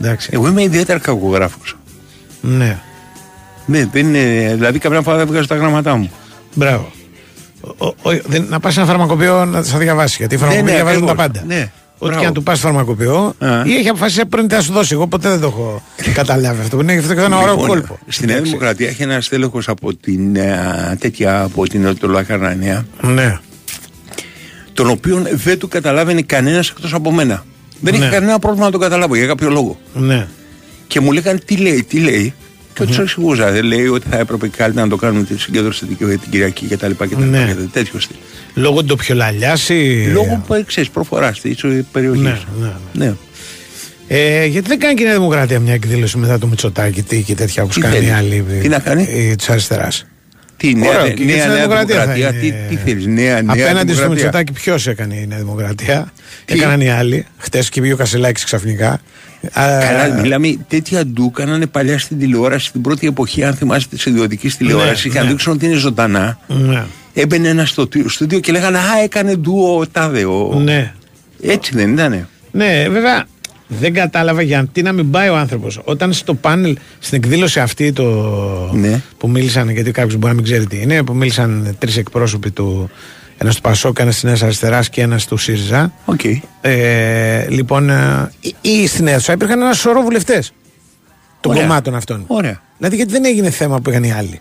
Εντάξει. 0.00 0.30
Εγώ 0.32 0.46
είμαι 0.48 0.62
ιδιαίτερα 0.62 0.98
κακογράφος. 0.98 1.76
Ναι. 2.40 2.78
Ναι, 3.66 3.86
δεν 3.92 4.14
είναι. 4.14 4.52
Δηλαδή, 4.54 4.78
καμιά 4.78 5.02
φορά 5.02 5.16
δεν 5.16 5.26
βγάζω 5.26 5.46
τα 5.46 5.54
γράμματά 5.54 5.96
μου. 5.96 6.10
Μπράβο. 6.54 6.90
Ο, 7.78 7.86
ο, 7.86 8.20
δεν- 8.26 8.46
να 8.48 8.60
πας 8.60 8.72
σε 8.74 8.80
ένα 8.80 8.88
φαρμακοποιό 8.88 9.44
να 9.44 9.62
θα 9.62 9.78
διαβάσει. 9.78 10.16
Γιατί 10.18 10.34
οι 10.34 10.38
φαρμακοποιοί 10.38 10.68
ναι, 10.70 10.76
διαβάζουν 10.76 11.06
τα 11.06 11.12
ακριβώς. 11.12 11.32
πάντα. 11.32 11.54
Ναι, 11.54 11.70
Ό,τι 11.98 12.04
μπράβο. 12.06 12.20
και 12.20 12.26
αν 12.26 12.32
του 12.32 12.42
πας 12.42 12.58
στο 12.58 12.66
φαρμακοποιό 12.66 13.34
ή 13.66 13.74
έχει 13.74 13.88
αποφασίσει 13.88 14.26
πριν 14.26 14.48
τι 14.48 14.54
να 14.54 14.60
σου 14.60 14.72
δώσει. 14.72 14.94
Εγώ 14.94 15.06
ποτέ 15.06 15.28
δεν 15.28 15.40
το 15.40 15.46
έχω 15.46 15.82
καταλάβει 16.14 16.60
αυτό. 16.60 16.80
Είναι 16.80 16.92
αυτό 16.92 17.14
και 17.14 17.20
ένα 17.20 17.38
ωραίο 17.38 17.50
Λοιπόν, 17.52 17.68
κόλπο. 17.68 17.98
Στη 18.08 18.26
Νέα 18.26 18.40
Δημοκρατία 18.40 18.88
έχει 18.88 19.02
ένας 19.02 19.24
στέλεχο 19.24 19.58
από 19.66 19.94
την 19.96 20.36
ε, 20.36 20.96
τέτοια 21.00 21.42
από 21.42 21.62
την 21.68 21.82
Νοτιολακαρνανία. 21.82 22.86
Ναι. 23.00 23.38
Τον 24.72 24.88
οποίο 24.90 25.22
δεν 25.32 25.58
του 25.58 25.68
καταλάβαινε 25.68 26.22
κανένας 26.22 26.68
εκτός 26.70 26.94
από 26.94 27.12
μένα. 27.12 27.44
Δεν 27.80 27.92
Ναι. 27.94 27.98
είχε 27.98 28.08
κανένα 28.14 28.38
πρόβλημα 28.38 28.64
να 28.64 28.70
τον 28.72 28.80
καταλάβω 28.80 29.14
για 29.16 29.26
κάποιο 29.26 29.50
λόγο. 29.50 29.80
Ναι. 29.94 30.26
Και 30.86 31.00
μου 31.00 31.12
λέγανε 31.12 31.38
τι 31.44 31.56
λέει, 31.56 31.84
τι 31.88 31.98
λέει; 31.98 32.34
Και 32.74 32.84
τους 32.84 32.98
εξηγούσα. 32.98 33.50
Δεν 33.50 33.64
λέει 33.64 33.86
ότι 33.86 34.06
θα 34.10 34.18
έπρεπε 34.18 34.48
καλύτερα 34.48 34.84
να 34.84 34.90
το 34.90 34.96
κάνουμε 34.96 35.24
τη 35.24 35.38
συγκέντρωση 35.40 35.86
την 35.86 35.96
την 35.96 36.30
Κυριακή 36.30 36.66
κτλ. 36.66 36.90
κτλ. 36.98 37.22
Ναι. 37.22 37.52
κτλ. 37.52 37.62
Τέτοιο 37.72 38.00
στυλ. 38.00 38.16
Λόγω 38.54 38.84
του 38.84 38.96
πιολαλιάσει. 38.96 40.08
Λόγω 40.12 40.42
που 40.46 40.64
ξέρεις, 40.66 40.90
προφοράς 40.90 41.36
στη 41.36 41.56
περιοχής. 41.92 42.22
Ναι, 42.22 42.38
σου. 42.40 42.46
ναι, 42.92 43.04
ναι. 43.04 43.14
Ε, 44.08 44.44
γιατί 44.46 44.68
δεν 44.68 44.78
κάνει 44.78 44.94
και 44.94 45.02
η 45.02 45.06
Νέα 45.06 45.14
Δημοκρατία 45.14 45.60
μια 45.60 45.74
εκδήλωση 45.74 46.18
μετά 46.18 46.38
το 46.38 46.46
Μητσοτάκι 46.46 47.02
τι 47.02 47.22
και 47.22 47.34
τέτοια 47.34 47.62
όπως 47.62 47.74
Τι 47.74 47.80
κάνει 47.80 47.94
θέλει; 47.94 48.06
οι 48.06 48.10
άλλοι. 48.10 48.44
Τι 48.60 48.68
να 48.68 48.78
κάνει; 48.78 49.34
Της 49.36 49.48
αριστεράς. 49.50 50.06
Τι 50.62 50.74
νέα, 50.74 50.88
Ωραίο, 50.88 51.02
νέα, 51.02 51.10
και 51.12 51.22
για 51.22 51.32
τη 51.32 51.38
νέα, 51.38 51.46
Νέα 51.46 51.62
Δημοκρατία 51.62 51.96
θα 52.04 52.12
Δημοκρατία, 52.12 52.46
είναι. 52.46 52.66
τι, 52.68 52.76
τι 52.76 52.82
θέλεις, 52.82 53.06
νέα, 53.06 53.42
νέα 53.42 53.42
Απέναντι 53.46 53.92
στο 53.92 54.02
Δημοκρατία; 54.02 54.08
Μητσοτάκι, 54.08 54.52
ποιος 54.52 54.86
έκανε 54.86 55.14
η 55.14 55.26
Νέα 55.26 55.38
Δημοκρατία; 55.38 56.12
Έκαναν 56.44 56.80
οι 56.80 56.90
άλλοι. 56.90 57.26
Χτες 57.38 57.68
και 57.68 57.80
βγήκε 57.80 57.94
ο 57.94 57.96
Κασελάκης 57.96 58.44
ξαφνικά. 58.44 59.00
Καλά, 59.54 60.20
μιλάμε 60.20 60.56
τέτοια 60.68 61.06
ντου 61.06 61.30
κάνανε 61.30 61.66
παλιά 61.66 61.98
στην 61.98 62.18
τηλεόραση 62.18 62.72
την 62.72 62.80
πρώτη 62.80 63.06
εποχή, 63.06 63.44
αν 63.44 63.54
θυμάστε 63.54 63.96
τη 63.96 64.10
ιδιωτικής 64.10 64.56
τηλεόρασης. 64.56 65.04
Ναι, 65.04 65.10
για 65.10 65.20
να 65.20 65.26
ναι. 65.26 65.32
δείξουν 65.32 65.52
ότι 65.52 65.66
είναι 65.66 65.74
ζωντανά. 65.74 66.38
Ναι. 66.46 66.84
Έμπαινε 67.14 67.48
ένας 67.48 67.68
στο 67.68 67.86
τί- 67.86 68.10
στούντιο 68.10 68.40
και 68.40 68.52
λέγανε 68.52 68.78
Α, 68.78 69.02
έκανε 69.04 69.36
ντου 69.36 69.76
ο 69.80 69.86
Τάδε. 69.86 70.24
Ο... 70.24 70.60
Ναι. 70.64 70.92
Έτσι 71.42 71.72
δεν 71.74 71.92
ήτανε. 71.92 72.28
Ναι, 72.50 72.88
βέβαια 72.88 73.24
δεν 73.80 73.94
κατάλαβα 73.94 74.42
γιατί 74.42 74.82
να 74.82 74.92
μην 74.92 75.10
πάει 75.10 75.28
ο 75.28 75.36
άνθρωπος. 75.36 75.80
Όταν 75.84 76.12
στο 76.12 76.34
πάνελ, 76.34 76.76
στην 76.98 77.18
εκδήλωση 77.22 77.60
αυτή 77.60 77.92
το... 77.92 78.04
Ναι. 78.72 79.02
που 79.18 79.28
μίλησαν, 79.28 79.70
γιατί 79.70 79.90
κάποιος 79.90 80.14
μπορεί 80.14 80.26
να 80.26 80.34
μην 80.34 80.44
ξέρει 80.44 80.66
τι 80.66 80.80
είναι, 80.80 81.02
που 81.02 81.14
μίλησαν 81.14 81.76
τρεις 81.78 81.96
εκπρόσωποι 81.96 82.50
του. 82.50 82.90
Ένας 83.38 83.54
του 83.54 83.60
Πασόκ, 83.60 83.98
ένας 83.98 84.14
της 84.14 84.22
Νέας 84.22 84.42
Αριστεράς 84.42 84.88
και 84.88 85.00
ένας 85.00 85.26
του 85.26 85.36
ΣΥΡΙΖΑ. 85.36 85.92
Okay. 86.06 86.40
Ε, 86.60 87.46
λοιπόν, 87.48 87.90
ε, 87.90 88.30
ή, 88.40 88.54
ή 88.60 88.86
στην 88.86 89.06
αίθουσα 89.06 89.32
υπήρχαν 89.32 89.60
ένα 89.60 89.72
σωρό 89.72 90.00
βουλευτές 90.00 90.52
των 91.40 91.52
Ωραία. 91.52 91.62
κομμάτων 91.62 91.94
αυτών. 91.94 92.24
Ωραία. 92.26 92.62
Δηλαδή, 92.76 92.96
γιατί 92.96 93.12
δεν 93.12 93.24
έγινε 93.24 93.50
θέμα 93.50 93.80
που 93.80 93.90
είχαν 93.90 94.04
οι 94.04 94.12
άλλοι. 94.12 94.40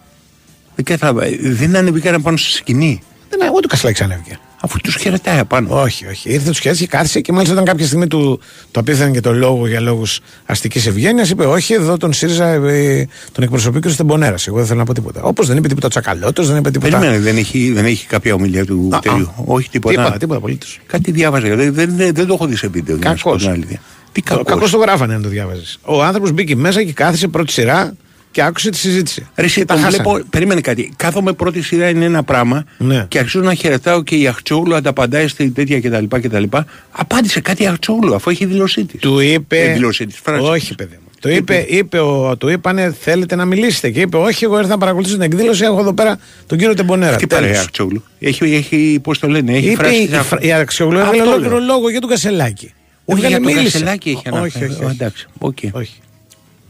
Δεν, 0.75 0.85
κατάλαβα. 0.85 1.23
δεν 1.41 1.75
ανεβήκανε 1.75 2.19
πάνω 2.19 2.37
στη 2.37 2.51
σκηνή. 2.51 3.01
Δεν, 3.29 3.39
ούτε 3.53 3.65
ο 3.65 3.67
Κασλάκης 3.67 4.01
ανέβηκε. 4.01 4.39
Αφού 4.63 4.79
τους 4.79 4.95
χαιρετάει 4.95 5.39
απάνω. 5.39 5.81
Όχι, 5.81 6.07
όχι. 6.07 6.29
Ήρθε 6.29 6.49
τους 6.49 6.59
χέρι 6.59 6.77
και 6.77 6.87
κάθισε 6.87 7.19
και 7.21 7.31
μάλιστα 7.31 7.53
όταν 7.53 7.65
κάποια 7.65 7.85
στιγμή 7.85 8.07
του 8.07 8.39
το 8.71 8.79
απίθανε 8.79 9.11
και 9.11 9.19
το 9.19 9.33
λόγο 9.33 9.67
για 9.67 9.79
λόγους 9.79 10.19
αστικής 10.45 10.85
ευγένειας, 10.87 11.29
είπε: 11.29 11.45
Όχι, 11.45 11.73
εδώ 11.73 11.97
τον 11.97 12.13
ΣΥΡΙΖΑ 12.13 12.47
ε, 12.47 13.07
τον 13.31 13.43
εκπροσωπεί 13.43 13.79
και 13.79 13.87
ο 13.87 13.91
Στεμπονέρας. 13.91 14.47
Εγώ 14.47 14.57
δεν 14.57 14.65
θέλω 14.65 14.79
να 14.79 14.85
πω 14.85 14.93
τίποτα. 14.93 15.21
Όπως 15.23 15.47
δεν 15.47 15.57
είπε 15.57 15.67
τίποτα 15.67 15.87
ο 15.87 15.89
Τσακαλώτος, 15.89 16.47
δεν 16.47 16.57
είπε 16.57 16.71
τίποτα. 16.71 16.97
Περίμενε, 16.97 17.21
δεν 17.23 17.37
έχει, 17.37 17.71
δεν 17.71 17.85
έχει 17.85 18.05
κάποια 18.05 18.33
ομιλία 18.33 18.65
του 18.65 18.89
Α, 18.91 18.99
τέτοιου. 18.99 19.23
α. 19.27 19.33
Όχι 19.45 19.69
τίποτα. 19.69 19.95
Τίποτα, 19.95 20.17
τίποτα 20.17 20.37
απολύτως. 20.37 20.79
Κάτι 20.85 21.11
διάβαζα. 21.11 21.55
Δεν, 21.55 21.73
δεν, 21.73 21.95
δεν, 21.95 22.13
δεν 22.13 22.25
το 22.27 22.33
έχω 22.33 22.45
δει 22.45 22.55
σε 22.55 22.67
βίντεο. 22.67 22.95
για 22.95 23.09
να 23.09 23.15
σου 23.15 23.23
πω 23.23 23.29
Κακός. 23.29 23.43
την 23.45 23.51
αλήθεια. 23.53 23.81
Τι 24.11 24.21
Κακός 24.21 24.43
κακός. 24.45 24.71
το 24.71 24.77
γράφανε 24.77 25.13
αν 25.13 25.21
το 25.21 25.29
διάβαζες. 25.29 25.79
Ο 25.83 26.03
άνθρωπος 26.03 26.31
μπήκε 26.31 26.55
μέσα 26.55 26.83
και 26.83 26.93
κάθισε 26.93 27.27
πρώτη 27.27 27.51
σειρά 27.51 27.93
και 28.31 28.41
άκουσε 28.43 28.69
τη 28.69 28.77
συζήτηση. 28.77 29.27
Ρε, 29.35 29.45
εσύ, 29.45 29.59
Και 29.59 29.65
τα 29.65 29.73
τον 29.73 29.83
χάσανε. 29.83 30.03
βλέπω, 30.03 30.25
περίμενε 30.29 30.61
κάτι. 30.61 30.93
Κάθομαι 30.95 31.33
πρώτη 31.33 31.61
σειρά 31.61 31.89
είναι 31.89 32.05
ένα 32.05 32.23
πράγμα 32.23 32.63
Ναι. 32.77 33.05
και 33.07 33.19
αρχίζω 33.19 33.43
να 33.43 33.53
χαιρετάω 33.53 34.03
και 34.03 34.15
η 34.15 34.27
Αχτσόγλου 34.27 34.75
ανταπαντάει 34.75 35.27
στη 35.27 35.49
τέτοια 35.49 35.79
κτλ. 35.81 36.05
κτλ. 36.19 36.43
Απάντησε 36.91 37.39
κάτι 37.39 37.63
η 37.63 37.67
Αχτσόγλου 37.67 38.15
αφού 38.15 38.29
έχει 38.29 38.45
δηλωσή 38.45 38.85
της. 38.85 38.99
Του 38.99 39.19
είπε. 39.19 39.59
Ε, 39.61 39.73
δηλωσή 39.73 40.05
της, 40.05 40.19
φράση. 40.23 40.45
όχι, 40.45 40.75
παιδί 40.75 40.93
μου. 41.01 41.09
Το 41.19 41.29
είπε, 41.29 41.65
είπε 41.69 41.99
ο, 41.99 42.37
του 42.37 42.49
είπανε 42.49 42.95
θέλετε 42.99 43.35
να 43.35 43.45
μιλήσετε 43.45 43.89
και 43.89 44.01
είπε 44.01 44.17
όχι 44.17 44.43
εγώ 44.43 44.57
ήρθα 44.57 44.69
να 44.69 44.77
παρακολουθήσω 44.77 45.15
την 45.15 45.23
εκδήλωση 45.25 45.63
έχω 45.63 45.79
εδώ 45.79 45.93
πέρα 45.93 46.19
τον 46.47 46.57
κύριο 46.57 46.73
Τεμπονέρα. 46.73 47.15
Τι 47.15 47.27
Τέλος. 47.27 47.43
πάρε 47.43 47.55
η 47.55 47.59
Αχτσόγλου; 47.59 48.03
Έχει, 48.19 48.53
έχει 48.53 48.99
πώς 49.03 49.19
το 49.19 49.27
λένε, 49.27 49.51
έχει 49.55 49.65
Είπε 49.69 49.75
φράσει. 49.83 49.95
η, 49.95 50.03
η, 50.03 50.07
φρα- 50.07 50.41
η 50.41 50.51
Αξιογλου 50.53 50.97
Αυτό 50.99 51.09
έβγαλε 51.11 51.29
λέω. 51.29 51.37
ολόκληρο 51.39 51.59
λόγο 51.65 51.89
για 51.89 51.99
τον 51.99 52.09
Κασελάκη. 52.09 52.73
Όχι 53.05 53.17
Έβγαλε, 53.25 53.27
για 53.27 53.37
τον 53.45 53.55
μίλησε. 53.55 53.71
Κασελάκη 53.79 54.09
έχει 54.09 54.17
όχι, 54.17 54.27
αναφέρει. 54.27 54.65
όχι, 54.65 54.73
Ε, 54.81 54.85
όχι. 54.85 54.95
Εντάξει, 54.99 55.27
οκ. 55.37 55.57
όχι. 55.71 55.93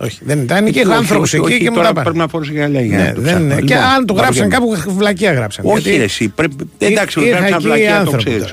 Όχι, 0.04 0.20
δεν 0.22 0.40
ήταν. 0.42 0.64
Και 0.64 0.70
Όχι, 0.70 0.80
είχα 0.80 0.90
όχι, 0.90 0.98
άνθρωπου 0.98 1.22
όχι, 1.22 1.36
εκεί 1.36 1.46
όχι, 1.46 1.58
και 1.58 1.70
μου 1.70 1.76
τώρα 1.76 1.84
τα 1.86 1.90
είπαν. 1.92 2.04
πρέπει 2.04 2.18
να 2.20 2.28
φορέσει 2.28 2.52
γυαλιά 2.52 2.82
για 2.82 2.98
Ναι, 2.98 3.04
να 3.04 3.14
το 3.14 3.22
δεν 3.22 3.30
ψάχνω. 3.32 3.46
είναι. 3.46 3.56
Και 3.62 3.74
Λοιπόν, 3.74 3.78
αν 3.90 4.06
το 4.06 4.14
γράψαν 4.14 4.50
βαριέμαι. 4.50 4.76
κάπου, 4.82 4.94
βλακεία 4.98 5.34
γράψαν. 5.34 5.66
Όχι, 5.68 5.80
Γιατί 5.82 5.98
ρε, 5.98 6.04
εσύ. 6.04 6.28
Πρέπει... 6.30 6.56
Εντάξει, 6.78 7.20
είχα 7.20 7.30
γράψαν 7.30 7.54
εκεί 7.54 7.64
βλακία, 7.68 7.90
το 7.92 7.96
άνθρωπο 8.00 8.18
ξέρεις. 8.24 8.52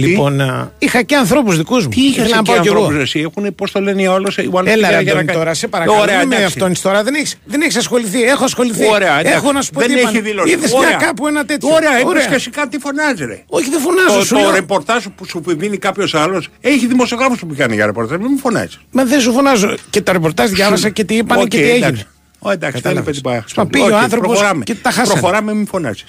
Τώρα. 0.00 0.12
Οκ. 0.12 0.16
Λοιπόν, 0.16 0.40
α, 0.40 0.70
είχα 0.78 1.02
και 1.02 1.16
ανθρώπους 1.16 1.56
δικούς 1.56 1.82
μου. 1.84 1.88
Τι 1.90 2.00
είχες 2.00 2.16
Ήθελα 2.16 2.34
να 2.34 2.36
εκεί 2.40 2.50
πάω 2.52 2.60
κι 2.60 2.68
εγώ. 2.68 2.76
ανθρώπους, 2.78 3.02
εσύ. 3.02 3.20
Έχουν, 3.20 3.54
πώς 3.54 3.72
το 3.72 3.80
λένε 3.80 4.02
οι 4.02 4.06
άλλοι. 4.06 4.26
Έλα, 4.64 4.90
ρε, 4.90 4.96
Αντώνη, 4.96 5.24
τώρα, 5.24 5.54
σε 5.54 5.66
παρακαλώ. 5.68 6.00
Ωραία, 6.00 6.18
μην 6.18 6.28
με 6.28 6.36
εντάξει. 6.36 6.58
αυτόν 6.58 6.82
τώρα. 6.82 7.02
Δεν 7.02 7.14
έχει 7.14 7.34
δεν 7.44 7.60
έχεις 7.62 7.76
ασχοληθεί. 7.76 8.22
Έχω 8.22 8.44
ασχοληθεί. 8.44 8.86
Ωραία, 8.90 9.18
εντάξει. 9.20 9.38
Έχω 9.38 9.52
να 9.52 9.62
σου 9.62 9.70
πω 9.70 9.80
δεν 9.80 9.88
τι 9.88 9.94
έχει 9.94 10.02
είπανε. 10.02 10.20
δηλώσει. 10.20 10.52
Είδες 10.52 10.72
Ωραία. 10.72 10.88
μια 10.88 10.96
κάπου 11.06 11.26
ένα 11.26 11.44
τέτοιο. 11.44 11.68
Ωραία, 11.68 11.88
Ωραία. 11.90 12.00
έπρεπε 12.00 12.28
και 12.28 12.34
εσύ 12.34 12.50
κάτι 12.50 12.78
φωνάζει, 12.78 13.24
ρε. 13.24 13.42
Όχι, 13.46 13.70
δεν 13.70 13.80
φωνάζω. 13.80 14.18
Το, 14.18 14.24
σου 14.24 14.34
το 14.34 14.40
λέω. 14.40 14.50
ρεπορτάζ 14.50 15.04
που 15.16 15.24
σου 15.24 15.42
δίνει 15.46 15.76
κάποιος 15.78 16.14
άλλος 16.14 16.48
έχει 16.60 16.86
δημοσιογράφους 16.86 17.38
που 17.38 17.54
κάνει 17.56 17.74
για 17.74 17.86
ρεπορτάζ. 17.86 18.18
Μην 18.18 18.28
μου 18.30 18.38
φωνάζεις. 18.38 18.78
Μα 18.90 19.04
δεν 19.04 19.20
σου 19.20 19.32
φωνάζω. 19.32 19.74
Και 19.90 20.00
τα 20.00 20.12
ρεπορτάζ 20.12 20.50
διάβασα 20.50 20.88
και 20.88 21.04
τι 21.04 21.14
είπαν 21.16 21.38
Οκ, 21.40 21.46
και 21.48 21.56
τι 21.56 21.62
έγινε. 21.62 21.76
εντάξει. 21.86 22.06
Ω, 22.38 22.50
εντάξει, 22.50 22.80
δεν 22.80 22.82
Κατάλαβες. 22.82 23.16
είπε 23.18 23.28
τίποτα. 23.28 23.44
Σου 23.48 23.54
είπα, 23.56 23.66
πήγε 23.66 23.84
ο 23.84 23.96
Οκ, 23.96 24.02
άνθρωπος 24.02 24.28
προχωράμε. 24.28 24.64
και 24.64 24.74
τα 24.74 24.90
χάσανε. 24.90 25.18
Προχωράμε, 25.20 25.54
μην 25.54 25.66
φωνάζεις. 25.66 26.04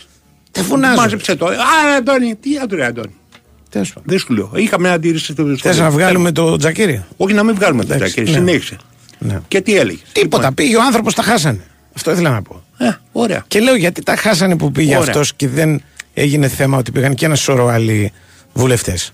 Δεν 0.52 0.64
φωνάζω. 0.66 1.02
Μάζεψε 1.02 1.36
το. 1.36 1.46
Α, 1.46 1.54
Αντώνη, 1.98 2.36
τι 2.36 2.50
άντρε, 2.64 2.86
Αντώνη. 2.86 3.16
Τέλος 3.70 3.88
πάντων. 3.94 4.04
Δεν 4.10 4.20
σου 4.20 4.34
λέω. 4.34 4.52
Είχαμε 4.56 4.90
αντίρρηση 4.90 5.32
στο 5.32 5.56
Θες 5.58 5.78
να 5.80 5.90
βγάλουμε 5.90 6.32
το 6.32 6.58
τζακίρι. 6.58 7.04
Όχι, 7.18 7.34
να 7.34 7.44
μην 7.44 7.56
βγάλουμε 7.56 7.86
το 7.86 7.94
Εντάξει, 7.94 8.14
τζακίρι. 8.14 8.40
ναι. 8.40 8.48
Συνέχισε. 8.48 8.78
Ναι. 9.20 9.40
Και 9.48 9.62
τι 9.62 9.76
έλεγες; 9.78 10.02
Τίποτα. 10.12 10.54
Πήγε 10.54 10.76
ο 10.78 10.82
άνθρωπος, 10.82 11.14
τα 11.16 11.22
χάσανε. 11.24 11.60
Αυτό 11.96 12.12
ήθελα 12.12 12.30
να 12.30 12.42
πω. 12.42 12.64
Ε, 12.78 12.90
ωραία. 13.12 13.44
Και 13.48 13.60
λέω 13.60 13.76
γιατί 13.76 14.04
τα 14.04 14.16
χάσανε 14.16 14.56
που 14.58 14.72
πήγε 14.72 14.90
Ωραία. 14.98 15.08
αυτός 15.08 15.34
και 15.34 15.48
δεν 15.48 15.82
έγινε 16.14 16.48
θέμα 16.48 16.78
ότι 16.78 16.92
πήγαν 16.92 17.14
και 17.16 17.26
ένα 17.26 17.36
σωρό 17.36 17.68
άλλοι 17.68 18.12
βουλευτές. 18.54 19.14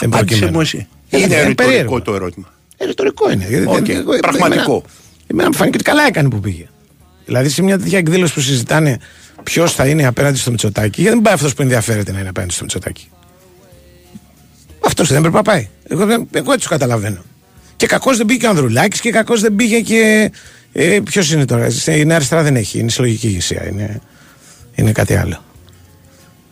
Απάντησε 0.00 0.50
μου 0.50 0.60
εσύ. 0.60 0.86
Είναι 1.10 1.42
ρητορικό 1.46 2.02
το 2.02 2.14
ερώτημα. 2.14 2.52
Ε, 2.76 2.84
ρητορικό 2.84 3.30
είναι. 3.30 3.46
γιατί 3.48 3.66
Οκ, 3.66 3.74
δεν- 3.86 3.96
εγώ- 3.96 4.18
πραγματικό. 4.20 4.72
Εμένα, 4.72 4.82
εμένα 5.26 5.48
μου 5.48 5.54
φάνηκε 5.54 5.76
ότι 5.76 5.84
καλά 5.84 6.06
έκανε 6.06 6.28
που 6.28 6.40
πήγε. 6.40 6.66
Δηλαδή 7.24 7.48
σε 7.48 7.62
μια 7.62 7.78
τέτοια 7.78 7.98
εκδήλωση 7.98 8.34
που 8.34 8.40
συζητάνε 8.40 8.98
ποιος 9.42 9.72
θα 9.72 9.86
είναι 9.86 10.06
απέναντι 10.06 10.38
στο 10.38 10.50
Μητσοτάκι, 10.50 11.00
γιατί 11.00 11.14
δεν 11.14 11.24
πάει 11.24 11.34
αυτός 11.34 11.54
που 11.54 11.62
ενδιαφέρεται 11.62 12.12
να 12.12 12.18
είναι 12.20 12.28
απέναντι 12.28 12.52
στο 12.52 12.62
Μητσοτάκι. 12.62 13.08
Αυτός 14.86 15.08
δεν 15.08 15.20
πρέπει 15.20 15.34
να 15.34 15.42
πάει. 15.42 15.68
Εγώ, 15.88 16.06
δεν- 16.06 16.28
εγώ 16.32 16.52
έτσι 16.52 16.68
το 16.68 16.72
καταλαβαίνω. 16.74 17.22
Και 17.76 17.86
κακώ 17.86 18.16
δεν 18.16 18.26
πήγε 18.26 18.38
και 18.38 18.46
ο 18.46 18.50
Ανδρουλάκης 18.50 19.00
και 19.00 19.10
κακώ 19.10 19.38
δεν 19.38 19.54
πήγε 19.56 19.80
και. 19.80 20.30
Ε, 20.72 21.00
Ποιος 21.04 21.32
είναι 21.32 21.44
τώρα, 21.44 21.66
η 21.86 22.04
Νέα 22.04 22.16
Αριστερά 22.16 22.42
δεν 22.42 22.56
έχει, 22.56 22.78
είναι 22.78 22.90
συλλογική 22.90 23.26
ηγεσία, 23.26 23.66
είναι, 23.68 24.00
είναι 24.74 24.92
κάτι 24.92 25.14
άλλο. 25.16 25.42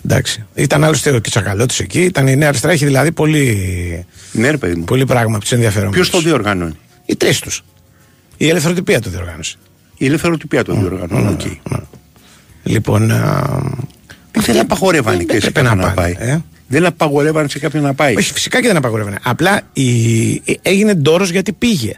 Εντάξει. 0.05 0.45
Ήταν 0.55 0.85
άλλωστε 0.85 1.11
ο 1.11 1.19
Κιτσακαλώτης 1.19 1.81
εκεί, 1.81 2.01
ήταν 2.03 2.27
η 2.27 2.37
Νέα 2.37 2.49
Αριστερά, 2.49 2.73
έχει 2.73 2.85
δηλαδή 2.85 3.13
πολύ, 3.13 4.07
Ναι, 4.33 4.51
ρε 4.51 4.57
παιδί 4.57 4.75
μου. 4.75 4.85
πολύ 4.85 5.05
πράγμα 5.05 5.31
από 5.35 5.41
τους 5.41 5.53
ενδιαφερόμενους. 5.53 5.97
Ποιος 6.09 6.11
το 6.23 6.29
διοργανώνει; 6.29 6.77
Οι 7.07 7.17
τρεις 7.17 7.39
τους. 7.41 7.65
Η 8.37 8.49
ελευθεροτυπία 8.49 9.01
το 9.01 9.11
διοργάνωσε. 9.11 9.57
Η 9.97 10.07
ελευθεροτυπία 10.07 10.65
το 10.65 10.75
διοργανώνει. 10.75 11.29
οκ. 11.33 11.41
Λοιπόν. 12.63 13.11
α, 13.11 13.47
Δεν 14.39 14.59
απαγορεύανε 14.59 15.23
και 15.23 15.31
σε 15.41 15.47
έπρεπε 15.47 15.61
κάποιον 15.61 15.77
να 15.77 15.87
να 15.87 15.93
πάνε, 15.95 16.15
πάει. 16.19 16.29
ε. 16.29 16.39
Δεν 16.73 16.87
απαγορεύανε 16.87 17.49
σε 17.49 17.59
κάποιον 17.59 17.83
να 17.83 17.95
πάει. 17.95 18.17
Όχι, 18.17 18.33
φυσικά 18.33 18.61
και 18.61 18.67
δεν 18.67 18.77
απαγορεύανε. 18.77 19.19
Απλά 19.23 19.61
η... 19.73 20.33
ε, 20.35 20.41
έγινε 20.63 20.95
ντόρος 20.95 21.31
γιατί 21.31 21.53
πήγε. 21.53 21.93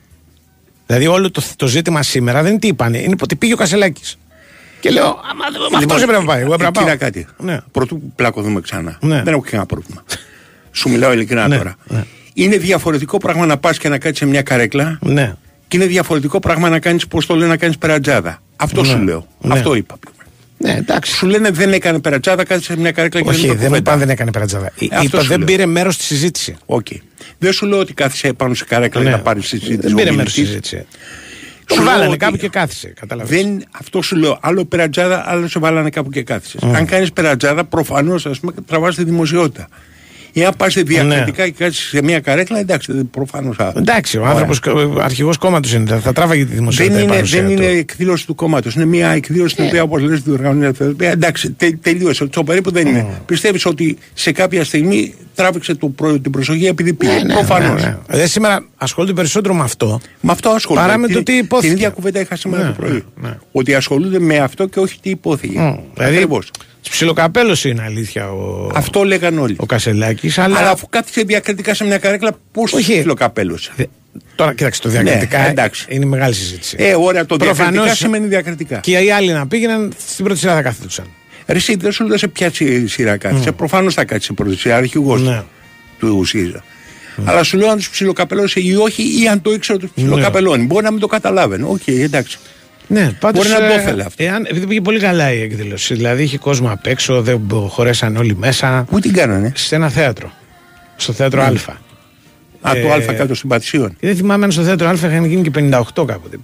Δηλαδή 0.87 1.07
όλο 1.07 1.31
το, 1.31 1.43
το 1.57 1.67
ζήτημα 1.67 2.03
σήμερα 2.03 2.43
δεν 2.43 2.51
είναι 2.51 2.59
τι 2.61 2.67
είπανε, 2.67 2.99
είναι 2.99 3.15
ότι 3.23 3.37
πήγε 3.37 3.53
ο 3.53 3.57
Κασελάκης. 3.57 4.19
Και 4.81 4.91
λέω, 4.91 5.05
άμα 5.05 5.45
αυτό 5.49 5.79
Λοιπόν, 5.81 5.97
έπρεπε 6.03 6.19
να 6.19 6.25
πάει. 6.25 6.41
Εγώ 6.41 6.55
έπρεπε 6.55 6.65
να 6.65 6.71
κοίτα 6.81 6.85
πάω. 6.87 6.97
κάτι. 6.97 7.27
Ναι. 7.39 7.59
Προτού 7.73 8.12
πλακωθούμε 8.17 8.61
ξανά. 8.61 8.99
Ναι. 9.01 9.23
Δεν 9.23 9.33
έχω 9.33 9.43
κανένα 9.43 9.67
πρόβλημα. 9.67 10.05
Σου 10.73 10.89
μιλάω 10.89 11.13
ειλικρινά 11.13 11.49
Ναι, 11.49 11.57
τώρα. 11.57 11.75
ναι. 11.85 12.05
Είναι 12.35 12.57
διαφορετικό 12.57 13.19
πράγμα 13.19 13.47
να 13.47 13.57
πας 13.59 13.79
και 13.79 13.89
να 13.89 13.99
κάτσεις 13.99 14.19
σε 14.19 14.27
μια 14.27 14.43
καρέκλα 14.43 14.99
Ναι. 15.03 15.35
και 15.69 15.77
είναι 15.77 15.87
διαφορετικό 15.87 16.39
πράγμα 16.41 16.69
να 16.69 16.79
κάνεις, 16.79 17.07
πώς 17.07 17.27
το 17.27 17.35
λένε, 17.35 17.49
να 17.49 17.57
κάνεις 17.57 17.79
περατζάδα. 17.79 18.43
Αυτό 18.57 18.81
Ναι. 18.81 18.87
σου 18.89 18.99
λέω. 18.99 19.27
Ναι. 19.41 19.53
Αυτό 19.55 19.75
είπα. 19.75 19.95
Ναι, 20.65 20.73
εντάξει. 20.77 21.15
Σου 21.15 21.27
λένε 21.27 21.51
δεν 21.51 21.73
έκανε 21.73 22.01
περατζάδα, 22.01 22.45
κάτσε 22.45 22.73
σε 22.73 22.78
μια 22.81 22.93
καρέκλα 22.93 23.20
και 23.20 23.28
Όχι, 23.28 23.47
δεν 23.47 23.57
το 23.57 23.62
δεν 23.62 23.74
είπα 23.74 23.97
δεν 23.97 24.11
έκανε 24.11 24.31
περατζάδα. 24.31 24.66
Ε, 24.66 24.86
αυτό 24.91 25.03
Είπα 25.07 25.20
σου 25.20 25.28
δεν 25.28 25.39
λέω. 25.39 25.47
πήρε 25.47 25.66
μέρος 25.66 25.95
στη 25.95 26.03
συζήτηση. 26.05 26.57
Οκ. 26.66 26.86
Δεν 27.39 27.53
σου 27.53 27.66
λέω 27.66 27.78
ότι 27.78 27.95
κάθισε 27.95 28.32
πάνω 28.32 28.55
σε 28.55 28.65
καρέκλα 28.65 29.01
Ναι. 29.03 29.09
για 29.09 29.16
να 29.16 29.23
πάρει 29.23 29.43
συζήτηση. 29.43 29.77
Δεν 29.77 29.93
ο 29.93 29.97
πήρε 29.97 30.11
μέρος 30.11 30.31
στη 30.32 30.41
μιλητής. 30.41 30.62
συζήτηση. 30.70 30.86
Σου 31.69 31.74
Σου 31.74 31.82
λέω 31.82 31.91
βάλανε 31.93 32.09
ότι 32.09 32.16
κάπου 32.19 32.36
και 32.36 32.49
κάθισε. 32.49 32.89
Καταλαβαίνεις. 33.01 33.45
Δεν, 33.45 33.65
αυτό 33.81 34.03
σου 34.03 34.16
λέω. 34.16 34.39
Άλλο 34.43 34.65
περατζάδα, 34.65 35.23
άλλο 35.27 35.49
σε 35.49 35.59
βάλανε 35.59 35.91
κάπου 35.91 36.11
και 36.11 36.23
κάθισες. 36.23 36.61
Mm. 36.65 36.73
Αν 36.74 36.86
κάνεις 36.86 37.12
περατζάδα, 37.12 37.65
προφανώς 37.65 38.27
τραβάς 38.66 38.95
τη 38.95 39.05
δημοσιότητα. 39.05 39.69
Ή 40.36 40.44
αν 40.44 40.55
πα 40.56 40.66
διακριτικά 40.66 41.44
και 41.44 41.55
κάτσεις 41.59 41.89
σε 41.89 42.02
μια 42.02 42.20
καρέκλα, 42.20 42.59
εντάξει, 42.59 42.93
προφανώς. 43.11 43.56
Εντάξει, 43.77 44.19
ο 44.19 44.27
άνθρωπος 44.27 44.61
αρχηγός 45.01 45.36
κόμματος 45.36 45.73
είναι. 45.73 45.98
Θα 45.98 46.12
τράβαγε 46.12 46.40
τη 46.43 46.48
Δεν 46.48 46.56
δημοσιότητα. 46.59 46.98
η 46.98 47.02
είναι, 47.02 47.12
παρουσία 47.12 47.43
δεν 47.43 47.56
του. 47.56 47.62
είναι 47.62 47.73
εκδήλωση 47.73 48.27
του 48.27 48.35
κόμματος. 48.35 48.74
Είναι 48.74 48.85
μια 48.85 49.09
εκδήλωση 49.11 49.55
την 49.56 49.65
οποία, 49.65 49.82
όπως 49.82 50.01
λες, 50.02 50.20
διοργανώνει 50.23 50.61
η 50.61 50.65
Ελευθερία. 50.65 51.11
Εντάξει, 51.11 51.51
τε, 51.51 51.70
τελείωσε. 51.82 52.27
Το 52.27 52.44
περίπου 52.44 52.70
δεν 52.70 52.86
είναι. 52.86 53.06
Πιστεύεις 53.27 53.66
ότι 53.66 53.98
σε 54.15 54.32
κάποια 54.32 54.65
στιγμή 54.65 55.15
τράβηξε 55.35 55.74
το 55.74 55.89
προ- 55.89 56.20
την 56.23 56.31
προσοχή 56.31 56.66
επειδή 56.66 56.93
πήγε; 56.93 57.12
Ναι, 57.12 57.23
ναι, 57.23 57.32
Προφανώς. 57.35 57.82
ναι, 57.82 57.89
ναι. 57.89 57.97
Δηλαδή 58.09 58.28
σήμερα 58.28 58.65
ασχολούνται 58.77 59.12
περισσότερο 59.15 59.55
με 59.55 59.62
αυτό. 59.62 60.01
Με 60.20 60.32
αυτό 60.32 60.48
ασχολούνται. 60.48 60.86
Παρά 60.86 60.98
με 60.98 61.06
το 61.06 61.15
Την- 61.15 61.24
τι 61.24 61.32
υπόθηκε. 61.32 61.69
Την 61.69 61.77
ίδια 61.77 61.90
κουβέντα 61.90 62.20
είχα 62.20 62.36
σήμερα 62.36 62.62
Ναι, 62.62 62.69
το 62.69 62.74
πρωί. 62.74 62.90
ναι, 62.93 63.28
ναι. 63.28 63.36
Ότι 63.52 63.74
ασχολούνται 63.74 64.19
με 64.19 64.39
αυτό 64.39 64.66
και 64.66 64.78
όχι 64.81 64.98
τι 65.01 65.11
υπόθηκε. 65.11 65.59
Μμ, 65.59 65.74
Δηλαδή, 65.94 66.15
Ακριβώς. 66.15 66.51
Ψιλοκαπέλωσε 66.91 67.65
είναι 67.65 67.82
αλήθεια 67.82 68.31
ο, 68.32 68.70
Αυτό 68.74 69.02
λέγαν 69.05 69.39
όλοι. 69.39 69.56
ο 69.59 69.66
Κασελάκης. 69.66 70.39
Αλλά, 70.39 70.59
Αλλά 70.59 70.70
αφού 70.70 70.89
κάθισε 70.89 71.23
διακριτικά 71.23 71.74
σε 71.74 71.85
μια 71.85 71.98
καρέκλα, 71.98 72.31
πώς 72.52 72.73
Όχι. 72.73 72.93
ψιλοκαπέλωσε. 73.01 73.73
Τώρα 74.35 74.55
κοίταξε 74.55 74.81
το 74.81 74.89
διακριτικά. 74.89 75.39
Ναι, 75.39 75.48
εντάξει. 75.48 75.86
είναι 75.89 76.05
μεγάλη 76.05 76.35
συζήτηση. 76.35 76.77
Ε, 76.78 76.94
ωραία, 76.94 77.27
το 77.27 77.36
Προφανώς- 77.36 77.70
διακριτικά 77.73 77.94
σημαίνει 77.94 78.27
διακριτικά. 78.27 78.77
Και 78.78 78.98
οι 78.98 79.11
άλλοι 79.11 79.32
να 79.32 79.47
πήγαιναν 79.47 79.93
στην 80.06 80.24
πρώτη 80.24 80.40
σειρά 80.40 80.55
θα 80.55 80.62
καθόντουσαν. 80.62 81.06
Ρε, 81.47 81.56
Εσύ 81.56 81.77
δεν 81.77 81.93
σου 81.93 82.06
λέω 82.06 82.16
σε 82.19 82.28
ποια 82.28 82.51
σι- 82.55 82.89
σειρά 82.89 83.16
κάθισε. 83.16 83.52
Προφανώς 83.52 83.94
θα 83.94 84.05
κάτσει 84.05 84.27
σε 84.27 84.32
πρώτη 84.32 84.56
σειρά, 84.56 84.77
αρχηγός 84.77 85.23
Ναι. 85.23 85.43
του 85.98 86.24
ΣΥΡΙΖΑ. 86.24 86.65
Αλλά 87.24 87.43
σου 87.43 87.56
λέω 87.56 87.69
αν 87.70 87.77
τους 87.77 87.90
ψιλοκαπελώσεις 87.90 88.65
ή 88.65 88.77
όχι, 88.77 89.23
ή 89.23 89.28
αν 89.28 89.43
το 89.43 89.52
ήξερε 89.52 89.78
ότι 89.78 89.86
τους 89.94 90.02
Ναι. 90.02 90.09
ψιλοκαπελώνει. 90.11 90.65
Μπορεί 90.65 90.85
να 90.85 90.90
μην 90.90 91.01
το 91.01 91.06
καταλάβαινε. 91.06 91.65
Οκ, 91.69 91.86
εντάξει. 91.86 92.39
Ναι, 92.86 93.11
πάντως, 93.20 93.47
Μπορεί 93.48 93.61
να 93.62 93.69
το 93.69 93.73
ε, 93.74 93.81
ήθελε 93.82 94.05
αυτό. 94.05 94.23
Εάν, 94.24 94.44
επειδή 94.51 94.66
πήγε 94.66 94.81
πολύ 94.81 94.98
καλά 95.01 95.32
η 95.32 95.40
εκδήλωση. 95.43 95.94
Δηλαδή 95.94 96.23
είχε 96.23 96.39
κόσμο 96.39 96.70
απ' 96.70 96.86
έξω, 96.86 97.23
δεν 97.23 97.39
μπο- 97.39 97.69
χωρέσαν 97.69 98.16
όλοι 98.16 98.36
μέσα. 98.36 98.85
Πού 98.90 99.01
την 99.01 99.12
κάνανε; 99.12 99.52
Σε 99.55 99.74
ένα 99.74 99.89
θέατρο. 99.89 100.32
Στο 100.97 101.12
θέατρο 101.12 101.40
Ναι. 101.40 101.47
Α. 101.47 101.51
Α, 102.70 102.73
το 102.73 102.78
Ε, 103.02 103.11
Α 103.11 103.15
κάτω 103.15 103.35
στην 103.35 103.48
Πατησίων. 103.48 103.89
Και 104.01 104.06
δεν 104.06 104.16
θυμάμαι 104.16 104.44
αν 104.44 104.52
στο 104.52 104.62
θέατρο 104.62 104.89
Α 104.89 104.93
είχαν 104.93 105.24
γίνει 105.24 105.43
και 105.43 105.51
58 105.55 106.05
κάποτε. 106.06 106.36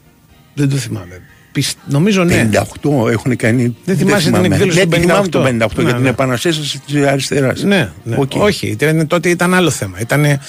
Δεν 0.55 0.69
το 0.69 0.77
θυμάμαι. 0.77 1.21
Πισ- 1.53 1.79
Νομίζω 1.87 2.25
ναι. 2.25 2.49
58 2.53 3.11
έχουν 3.11 3.37
κάνει. 3.37 3.77
Δεν 3.85 3.97
θυμάσαι 3.97 4.17
την 4.25 4.35
θυμάμαι. 4.35 4.47
εκδήλωση 4.55 4.79
Ναι, 4.79 4.85
του 4.85 4.91
τη 4.91 5.01
θυμάμαι 5.01 5.29
το 5.29 5.43
58. 5.43 5.45
58 5.45 5.69
για 5.75 5.83
Ναι, 5.83 5.93
την 5.93 6.03
ναι. 6.03 6.09
επανασύσταση 6.09 6.79
της 6.87 7.05
αριστεράς. 7.05 7.63
Ναι, 7.63 7.91
ναι. 8.03 8.17
όχι. 8.29 8.67
Ήταν, 8.67 9.07
τότε 9.07 9.29
ήταν 9.29 9.55
άλλο 9.55 9.71
θέμα. 9.71 9.97
Ήταν 10.01 10.41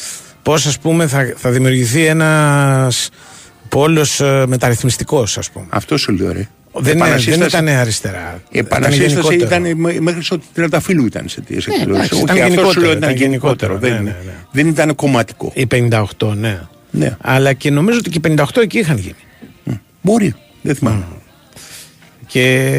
πώς, 0.43 0.65
ας 0.65 0.79
πούμε, 0.79 1.07
θα, 1.07 1.33
θα 1.37 1.49
δημιουργηθεί 1.49 2.05
ένα 2.05 2.91
πόλο 3.71 4.05
μεταρρυθμιστικός, 4.47 5.37
ας 5.37 5.49
πούμε. 5.51 5.65
Αυτό 5.69 5.97
σου 5.97 6.11
λέω, 6.11 6.31
ρε. 6.31 6.47
Δεν, 6.73 6.93
είναι- 6.93 6.93
δεν 6.93 6.95
Επανασύσταση- 6.95 7.47
ήταν 7.63 7.67
αριστερά. 7.67 8.41
Η 8.49 8.57
επανασύσταση 8.59 9.09
γενικότερο. 9.35 9.45
ήταν 9.65 9.77
μέ- 9.79 9.99
μέχρι 9.99 10.21
ότι 10.31 10.45
τριανταφύλου 10.53 11.05
ήταν 11.05 11.27
σε 11.27 11.41
τέτοιε 11.41 11.59
Ναι, 11.67 11.73
εκδηλώσει. 11.73 11.99
εντάξει, 11.99 12.13
Όχι, 12.13 12.23
ήταν 12.23 12.37
αυτό 12.37 12.47
σου 12.47 12.53
γενικότερο, 12.55 12.81
λέω 12.81 12.91
ήταν 12.97 13.09
ήταν 13.09 13.21
γενικότερο. 13.21 13.73
γενικότερο, 13.73 13.95
Δεν, 13.95 14.03
ναι, 14.03 14.09
είναι- 14.09 14.17
ναι, 14.25 14.31
ναι. 14.31 14.37
δεν 14.51 14.67
ήταν 14.67 14.95
κομματικό. 14.95 15.51
Η 15.55 15.65
58, 15.71 16.33
ναι. 16.35 16.59
Ναι. 16.91 17.15
Αλλά 17.21 17.53
και 17.53 17.71
νομίζω 17.71 17.97
ότι 17.97 18.09
και 18.09 18.17
οι 18.17 18.35
58 18.37 18.61
εκεί 18.61 18.79
είχαν 18.79 18.97
γίνει. 18.97 19.15
Μπορεί. 20.01 20.33
Δεν 20.61 20.75
θυμάμαι. 20.75 21.05
Και 22.27 22.71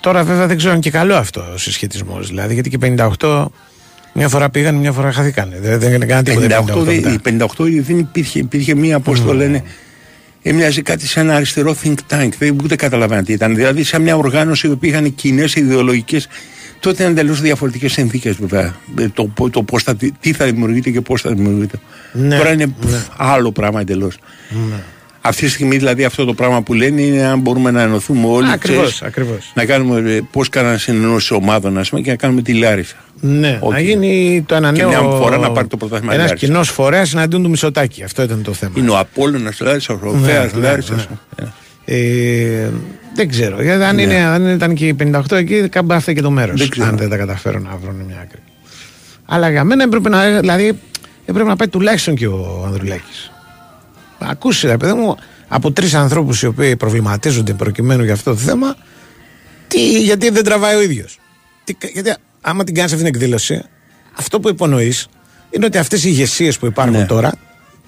τώρα 0.00 0.24
βέβαια 0.24 0.46
δεν 0.46 0.56
ξέρω 0.56 0.72
αν 0.72 0.80
και 0.80 0.90
καλό 0.90 1.14
αυτό 1.14 1.40
ο 1.54 1.56
συσχετισμός. 1.58 2.28
Δηλαδή 2.28 2.54
γιατί 2.54 2.70
και 2.70 2.76
οι 2.86 2.96
58 3.18 3.44
μια 4.12 4.28
φορά 4.28 4.50
πήγαν, 4.50 4.74
μια 4.74 4.92
φορά 4.92 5.12
χαθήκαν. 5.12 5.52
Δεν, 5.60 5.78
δεν 5.78 6.02
έκανε 6.02 6.22
τίποτα. 6.22 6.44
οι 6.44 6.48
58, 6.48 6.82
δεν- 6.84 6.94
μετά. 6.94 7.12
η 7.12 7.18
58 7.18 7.82
δεν 7.82 7.98
υπήρχε, 7.98 8.38
υπήρχε 8.38 8.74
μία, 8.74 9.00
πώς 9.00 9.22
το 9.24 9.34
λένε, 9.34 9.62
έμοιαζε 10.48 10.82
κάτι 10.82 11.06
σαν 11.06 11.26
ένα 11.26 11.36
αριστερό 11.36 11.76
think 11.82 11.94
tank. 12.10 12.28
Δεν 12.38 12.58
ούτε 12.62 12.76
καταλαβαίνω 12.76 13.22
τι 13.22 13.32
ήταν. 13.32 13.54
Δηλαδή, 13.54 13.84
σαν 13.84 14.02
μια 14.02 14.16
οργάνωση 14.16 14.68
που 14.68 14.86
είχαν 14.86 15.14
κοινές 15.14 15.54
ιδεολογικές. 15.54 16.28
Τότε 16.80 17.02
ήταν 17.02 17.12
εντελώς 17.12 17.40
διαφορετικές 17.40 17.92
συνθήκες, 17.92 18.36
βέβαια. 18.36 18.76
Ε, 18.98 19.08
Το, 19.08 19.30
το, 19.34 19.50
το 19.50 19.62
πώς 19.62 19.82
θα, 19.82 19.96
τι 20.20 20.32
θα 20.32 20.44
δημιουργείται 20.44 20.90
και 20.90 21.00
πώς 21.00 21.20
θα 21.20 21.30
δημιουργείται. 21.30 21.78
Ναι, 22.12 22.36
Τώρα 22.36 22.52
είναι 22.52 22.66
πφ, 22.66 22.94
άλλο 23.16 23.52
πράγμα 23.52 23.80
εντελώς. 23.80 24.18
Ναι. 24.50 24.76
Αυτή 25.26 25.44
τη 25.44 25.50
στιγμή, 25.50 25.76
δηλαδή, 25.76 26.04
αυτό 26.04 26.24
το 26.24 26.34
πράγμα 26.34 26.62
που 26.62 26.74
λένε 26.74 27.00
είναι 27.02 27.22
αν 27.22 27.40
μπορούμε 27.40 27.70
να 27.70 27.82
ενωθούμε 27.82 28.26
όλοι. 28.26 28.50
Ακριβώς, 28.50 28.80
ξέρεις, 28.82 29.02
ακριβώς. 29.02 29.50
Να 29.54 29.64
κάνουμε 29.64 30.20
πώς 30.32 30.48
κάνανε 30.48 30.78
συνενώσει 30.78 31.34
ομάδων, 31.34 31.78
α 31.78 31.84
πούμε, 31.90 32.00
και 32.02 32.10
να 32.10 32.16
κάνουμε 32.16 32.42
τη 32.42 32.52
Λάρισα. 32.52 32.94
Ναι, 33.20 33.58
Όχι. 33.60 33.72
να 33.72 33.80
γίνει 33.80 34.44
το 34.48 34.54
ένα 34.54 34.72
Και 34.72 34.80
νέο. 34.80 34.88
μια 34.88 34.98
φορά 35.00 35.36
να 35.38 35.50
πάρει 35.50 35.66
το 35.66 35.76
πρωτάθλημα 35.76 36.12
η 36.12 36.14
Ένας 36.16 36.28
Λάρισα. 36.28 36.46
κοινός 36.46 36.68
φορέας 36.70 37.14
εναντίον 37.14 37.42
του 37.42 37.50
Μισοτάκη. 37.50 38.02
Αυτό 38.02 38.22
ήταν 38.22 38.42
το 38.42 38.52
θέμα. 38.52 38.72
Είναι 38.76 38.90
ο 38.90 38.98
Απόλλωνας 38.98 39.60
Λάρισα, 39.60 39.94
ο 39.94 39.98
Ροφέα 40.02 40.44
Ναι, 40.54 40.60
Λάρισα. 40.60 40.94
ναι, 40.94 41.46
Ε, 41.84 42.70
δεν 43.14 43.28
ξέρω. 43.28 43.62
Γιατί 43.62 43.82
αν, 43.84 43.94
Ναι. 43.94 44.02
είναι, 44.02 44.14
αν 44.16 44.46
ήταν 44.46 44.74
και 44.74 44.86
οι 44.86 44.94
58 44.94 45.36
εκεί, 45.36 45.68
κάπου 45.68 45.92
αυτό 45.92 46.12
και 46.12 46.20
το 46.22 46.30
μέρος. 46.30 46.60
Δεν 46.60 46.68
ξέρω. 46.68 46.86
Αν 46.88 46.96
δεν 46.96 47.08
τα 47.08 47.16
καταφέρουν 47.16 47.62
να 47.62 47.76
βρουν 47.82 47.94
μια 47.94 48.16
άκρη. 48.22 48.38
Αλλά 49.26 49.50
για 49.50 49.64
μένα 49.64 49.82
έπρεπε 49.82 50.08
να, 50.08 50.40
δηλαδή, 50.40 50.78
έπρεπε 51.26 51.48
να 51.48 51.56
πάει 51.56 51.68
τουλάχιστον 51.68 52.14
και 52.14 52.26
ο 52.26 52.62
Ανδρουλάκης. 52.66 53.30
Ακούσει, 54.18 54.66
ρε 54.66 54.76
παιδί 54.76 54.92
μου, 54.92 55.16
από 55.48 55.72
τρεις 55.72 55.94
ανθρώπους 55.94 56.42
οι 56.42 56.46
οποίοι 56.46 56.76
προβληματίζονται 56.76 57.52
προκειμένου 57.52 58.04
για 58.04 58.12
αυτό 58.12 58.30
το 58.30 58.36
θέμα, 58.36 58.76
τι, 59.68 60.02
γιατί 60.02 60.28
δεν 60.30 60.44
τραβάει 60.44 60.76
ο 60.76 60.80
ίδιος; 60.82 61.18
Γιατί 61.92 62.14
άμα 62.40 62.64
την 62.64 62.74
κάνεις 62.74 62.92
αυτή 62.92 63.04
την 63.04 63.14
εκδήλωση, 63.14 63.62
αυτό 64.18 64.40
που 64.40 64.48
υπονοείς 64.48 65.08
είναι 65.50 65.66
ότι 65.66 65.78
αυτές 65.78 66.04
οι 66.04 66.08
ηγεσίες 66.10 66.58
που 66.58 66.66
υπάρχουν 66.66 67.06
τώρα 67.06 67.32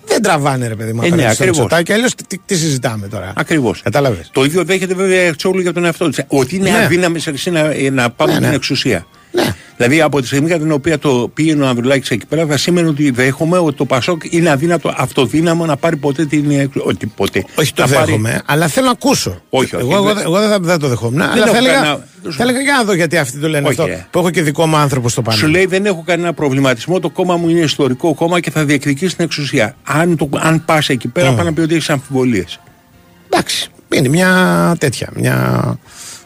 δεν 0.06 0.22
τραβάνε, 0.22 0.68
ρε 0.68 0.74
παιδί 0.74 0.92
μου. 0.92 1.00
Ναι. 1.00 1.06
Ε, 1.06 1.09
ναι, 1.10 1.14
απέναντι 1.14 1.34
στο 1.34 1.42
ακριβώς. 1.44 1.60
Μητσοτάκη, 1.62 1.92
αλλιώς 1.92 2.14
τι, 2.14 2.24
τι, 2.26 2.38
τι 2.46 2.56
συζητάμε 2.56 3.09
τώρα; 3.09 3.32
Ακριβώς. 3.36 3.82
Κατάλαβες; 3.82 4.28
Το 4.32 4.44
ίδιο 4.44 4.64
δέχεται 4.64 4.94
βέβαια 4.94 5.20
εξόλου 5.20 5.60
για 5.60 5.72
τον 5.72 5.84
εαυτό 5.84 6.09
της. 6.09 6.24
Ότι 6.28 6.56
είναι 6.56 6.70
Ναι. 6.70 6.84
αδύναμη 6.84 7.18
σε 7.18 7.30
εσύ 7.30 7.50
να, 7.50 7.90
να 7.90 8.10
πάμε 8.10 8.32
Ναι, 8.32 8.38
ναι. 8.38 8.46
την 8.46 8.55
εξουσία. 8.55 9.06
Δηλαδή 9.76 10.00
από 10.00 10.20
τη 10.20 10.26
στιγμή 10.26 10.48
κατά 10.48 10.62
την 10.62 10.72
οποία 10.72 10.98
το 10.98 11.30
πήγαινε 11.34 11.64
ο 11.64 11.66
Ανδρουλάκη 11.68 12.12
εκεί 12.14 12.26
πέρα, 12.26 12.46
θα 12.46 12.56
σήμαινε 12.56 12.88
ότι 12.88 13.10
δέχομαι 13.10 13.59
ότι 13.59 13.76
το 13.76 13.84
Πασόκ 13.84 14.22
είναι 14.30 14.50
αδύνατο, 14.50 14.92
αυτοδύναμο 14.96 15.66
να 15.66 15.76
πάρει 15.76 15.96
ποτέ 15.96 16.26
την. 16.26 16.50
εξ- 16.50 16.76
Ότι 16.86 17.06
ποτέ. 17.06 17.44
Όχι 17.55 17.72
το 17.72 17.82
να 17.82 17.88
πάρει- 17.88 18.06
δέχομαι, 18.06 18.42
αλλά 18.46 18.66
θέλω 18.68 18.86
να 18.86 18.92
ακούσω. 18.92 19.40
Όχι, 19.50 19.76
όχι, 19.76 19.84
Εγώ, 19.84 19.94
εγώ, 19.94 20.14
δεν- 20.14 20.22
εγώ 20.24 20.38
δεν, 20.40 20.48
θα, 20.48 20.59
δεν 20.60 20.78
το 20.78 20.88
δεχόμουν. 20.88 21.20
Αλλά 21.20 21.42
έχω 21.42 21.50
θα 21.50 21.56
έλεγα, 21.56 21.74
κανένα- 21.74 22.05
θα 22.30 22.42
έλεγα 22.42 22.60
για 22.60 22.74
να 22.76 22.84
δω 22.84 22.92
γιατί 22.94 23.16
αυτοί 23.16 23.38
το 23.38 23.48
λένε 23.48 23.68
Όχι, 23.68 23.80
αυτό. 23.80 23.92
ε. 23.92 24.06
Που 24.10 24.18
έχω 24.18 24.30
και 24.30 24.42
δικό 24.42 24.66
μου 24.66 24.76
άνθρωπο 24.76 25.09
στο 25.09 25.22
πάνω. 25.22 25.36
Σου 25.38 25.46
λέει 25.46 25.66
δεν 25.66 25.86
έχω 25.86 26.02
κανένα 26.06 26.32
προβληματισμό. 26.32 27.00
Το 27.00 27.10
κόμμα 27.10 27.36
μου 27.36 27.48
είναι 27.48 27.60
ιστορικό 27.60 28.14
κόμμα 28.14 28.40
και 28.40 28.50
θα 28.50 28.64
διεκδικήσει 28.64 29.16
την 29.16 29.24
εξουσία. 29.24 29.74
Αν, 29.82 30.16
το, 30.16 30.28
αν 30.36 30.64
πας 30.64 30.88
εκεί 30.88 31.09
πέρα, 31.09 31.32
Mm. 31.32 31.36
πάει 31.36 31.48
να 31.48 31.55
πει 31.55 31.60
ότι 31.60 31.74
έχεις 31.74 31.90
αμφιβολίες. 31.90 32.60
Εντάξει. 33.30 33.68
Είναι 33.94 34.09
μια 34.09 34.76
τέτοια. 34.78 35.09
Μια, 35.14 35.62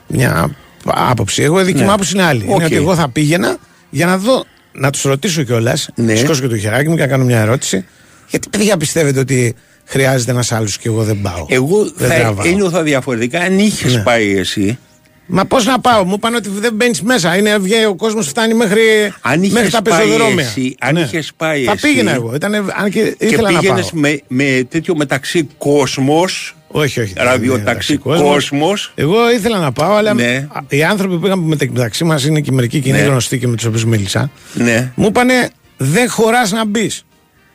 μια 0.06 0.54
άποψη. 0.84 1.42
Εγώ 1.42 1.60
η 1.60 1.64
δική 1.64 1.78
Ναι. 1.78 1.84
μου 1.84 1.92
άποψη 1.92 2.12
είναι 2.14 2.24
άλλη. 2.24 2.44
Οκ. 2.48 2.54
Είναι 2.54 2.64
ότι 2.64 2.74
εγώ 2.76 2.94
θα 2.94 3.08
πήγαινα 3.08 3.56
για 3.90 4.06
να 4.06 4.18
δω, 4.18 4.44
να 4.72 4.90
τους 4.90 5.02
ρωτήσω 5.02 5.42
κιόλας. 5.42 5.88
Ναι. 5.94 6.14
Σηκώσω 6.14 6.40
και 6.40 6.48
το 6.48 6.56
χεράκι 6.58 6.88
μου 6.88 6.94
και 6.94 7.00
να 7.02 7.06
κάνω 7.08 7.24
μια 7.24 7.40
ερώτηση. 7.40 7.84
Γιατί 8.30 8.48
παιδιά 8.48 8.76
πιστεύετε 8.76 9.18
ότι 9.20 9.54
χρειάζεται 9.84 10.30
ένας 10.30 10.52
άλλος 10.52 10.78
και 10.78 10.88
εγώ 10.88 11.02
δεν 11.02 11.20
πάω; 11.22 11.46
Εγώ 11.48 11.92
δεν 11.96 12.08
θα 12.08 12.14
τραβάω. 12.14 12.46
ένιωθα 12.46 12.82
διαφορετικά 12.82 13.40
αν 13.40 13.58
είχες 13.58 13.94
Ναι. 13.96 14.02
πάει 14.02 14.36
εσύ. 14.36 14.78
Μα 15.26 15.44
πώς 15.44 15.64
να 15.66 15.80
πάω, 15.80 16.04
μου 16.04 16.12
είπαν 16.16 16.34
ότι 16.34 16.48
δεν 16.52 16.74
μπαίνεις 16.74 17.02
μέσα. 17.02 17.36
Είναι, 17.36 17.58
βγαίνει, 17.58 17.84
ο 17.84 17.94
κόσμος 17.94 18.28
φτάνει 18.28 18.54
μέχρι, 18.54 18.80
Αν 19.20 19.42
είχες 19.42 19.52
μέχρι 19.54 19.70
τα 19.70 19.82
πάει 19.82 20.02
πεζοδρόμια. 20.04 20.44
εσύ, 20.44 20.74
αν 20.80 20.96
είχες 20.96 21.32
πάει 21.36 21.64
Θα 21.64 21.72
εσύ 21.72 21.86
πήγαινα 21.86 22.14
εγώ. 22.14 22.34
Ήτανε, 22.34 22.56
αν 22.56 22.90
και 22.90 23.00
και 23.18 23.24
ήθελα 23.26 23.50
να 23.50 23.58
πήγαινες 23.58 23.90
πάω. 23.90 24.00
με, 24.00 24.20
με 24.28 24.66
τέτοιο 24.70 24.96
μεταξύ 24.96 25.48
κόσμος, 25.58 26.56
Όχι, 26.72 27.00
όχι. 27.00 27.12
δεν 27.12 27.24
Ραδιοταξί 27.24 27.62
είναι 27.62 27.72
ταξί 27.72 27.96
Κόσμος. 27.96 28.92
Εγώ 28.94 29.30
ήθελα 29.32 29.58
να 29.58 29.72
πάω, 29.72 29.94
αλλά 29.94 30.14
Ναι. 30.14 30.48
α, 30.52 30.60
οι 30.68 30.84
άνθρωποι 30.84 31.14
που 31.14 31.20
πήγαν 31.20 31.38
μετα- 31.38 31.66
μεταξύ 31.72 32.04
μας 32.04 32.24
είναι 32.24 32.40
και 32.40 32.52
μερικοί 32.52 32.80
και 32.80 32.88
είναι 32.88 32.98
Ναι. 32.98 33.04
γνωστοί 33.04 33.38
και 33.38 33.46
με 33.46 33.56
τους 33.56 33.64
οποίους 33.64 33.84
μίλησα. 33.84 34.30
Ναι. 34.54 34.92
Μου 34.94 35.06
είπανε 35.06 35.48
δεν 35.76 36.10
χωράς 36.10 36.50
να 36.52 36.66
μπεις. 36.66 37.04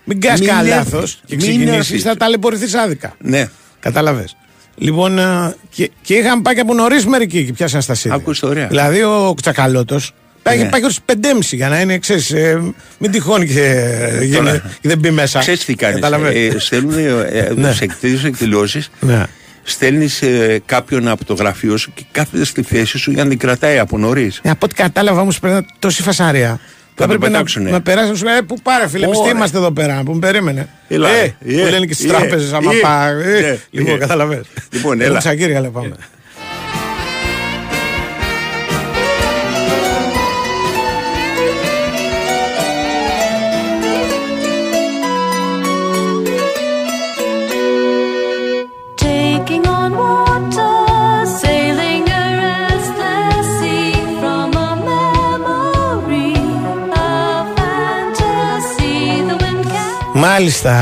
Μην 0.03 0.21
κάνεις 0.21 0.39
Μην 0.39 0.49
κανένα 0.49 0.75
έρθεις. 0.75 0.91
λάθος 0.93 1.13
και 1.25 1.35
Μην 1.35 1.37
ξεκινήσεις, 1.39 1.75
έρθεις. 1.77 2.03
θα 2.03 2.15
ταλαιπωρηθείς 2.17 2.73
άδικα. 2.73 3.15
Ναι. 3.21 3.49
Κατάλαβες. 3.79 4.35
Λοιπόν, 4.75 5.19
ε, 5.19 5.55
και, 5.69 5.91
και 6.01 6.13
είχαν 6.13 6.41
πάει 6.41 6.53
και 6.55 6.61
από 6.61 6.73
νωρίς 6.73 7.05
μερικοί 7.05 7.45
και 7.45 7.53
πιάσαν 7.53 7.81
στα 7.81 7.93
σίδερα. 7.93 8.19
Άκου 8.21 8.31
ιστορία. 8.31 8.67
Δηλαδή 8.67 9.01
ο 9.03 9.33
Τσακαλώτο 9.41 9.99
πάει, 10.47 10.57
Ναι. 10.63 10.69
πάει 10.69 10.81
και 10.81 10.89
στου 10.89 11.01
5,5 11.05 11.55
για 11.55 11.69
να 11.69 11.79
είναι, 11.81 11.97
ξέρεις, 11.97 12.33
μην 12.97 13.11
τυχόν 13.11 13.45
και, 13.47 13.85
γίνει- 14.21 14.61
και 14.81 14.87
δεν 14.87 14.97
μπει 14.97 15.11
μέσα. 15.11 15.39
Ξέρεις 15.39 15.65
τι 15.65 15.75
κάνεις. 15.75 15.95
Καταλαβαίνεις. 15.95 16.55
Ε, 16.55 16.59
στέλνουν 16.59 16.97
ε, 16.97 17.51
Ναι. 17.55 17.73
σε 17.73 17.85
τέτοιες 18.01 18.23
εκδηλώσεις 18.23 18.89
Ναι. 18.99 19.23
Στέλνεις 19.63 20.23
κάποιον 20.65 21.07
από 21.07 21.25
το 21.25 21.33
γραφείο 21.33 21.77
σου 21.77 21.91
και 21.93 22.03
κάθεται 22.11 22.45
στη 22.45 22.61
θέση 22.61 22.97
σου 22.97 23.11
για 23.11 23.23
να 23.23 23.29
την 23.29 23.37
κρατάει 23.39 23.79
από 23.79 23.97
νωρίς. 23.97 24.39
Ε, 24.43 24.49
από 24.49 24.65
ό,τι 24.65 24.75
κατάλαβα 24.75 25.21
όμως 25.21 25.39
πρέπει 25.39 25.53
να 25.53 25.59
είναι 25.59 25.69
τόση 25.79 26.01
φασαρία. 26.01 26.59
Θα 26.99 27.05
τον 27.05 27.15
έπρεπε 27.15 27.25
να, 27.25 27.31
πετάξουνε. 27.31 27.69
να 27.69 27.81
περάσεις 27.81 28.09
να 28.09 28.15
σου 28.15 28.23
λέει: 28.25 28.35
«Ε, 28.37 28.41
Πού 28.41 28.55
πάρε, 28.63 28.87
φίλε, 28.87 29.03
εμείς 29.05 29.17
τι 29.17 29.23
Ωραία. 29.23 29.35
είμαστε 29.37 29.57
εδώ 29.57 29.71
πέρα, 29.71 30.01
που 30.05 30.13
με 30.13 30.19
περίμενε. 30.19 30.67
Έλα, 30.87 31.09
ε, 31.09 31.23
ε, 31.23 31.35
που 31.39 31.69
λένε 31.69 31.85
και 31.85 31.93
στις 31.93 32.05
ε, 32.05 32.07
τράπεζες, 32.07 32.53
άμα 32.53 32.71
ε, 32.73 32.77
πάει. 32.81 33.13
ε, 33.43 33.47
ε, 33.47 33.57
Λοιπόν, 33.69 33.95
ε. 33.95 33.97
καταλαβαίνεις. 33.97 34.45
Λοιπόν, 34.71 35.01
Εγώ 35.01 35.09
έλα. 35.09 35.19
Τσακύρια, 35.19 35.59
λέει, 35.59 35.69
πάμε. 35.69 35.95
Μάλιστα, 60.17 60.73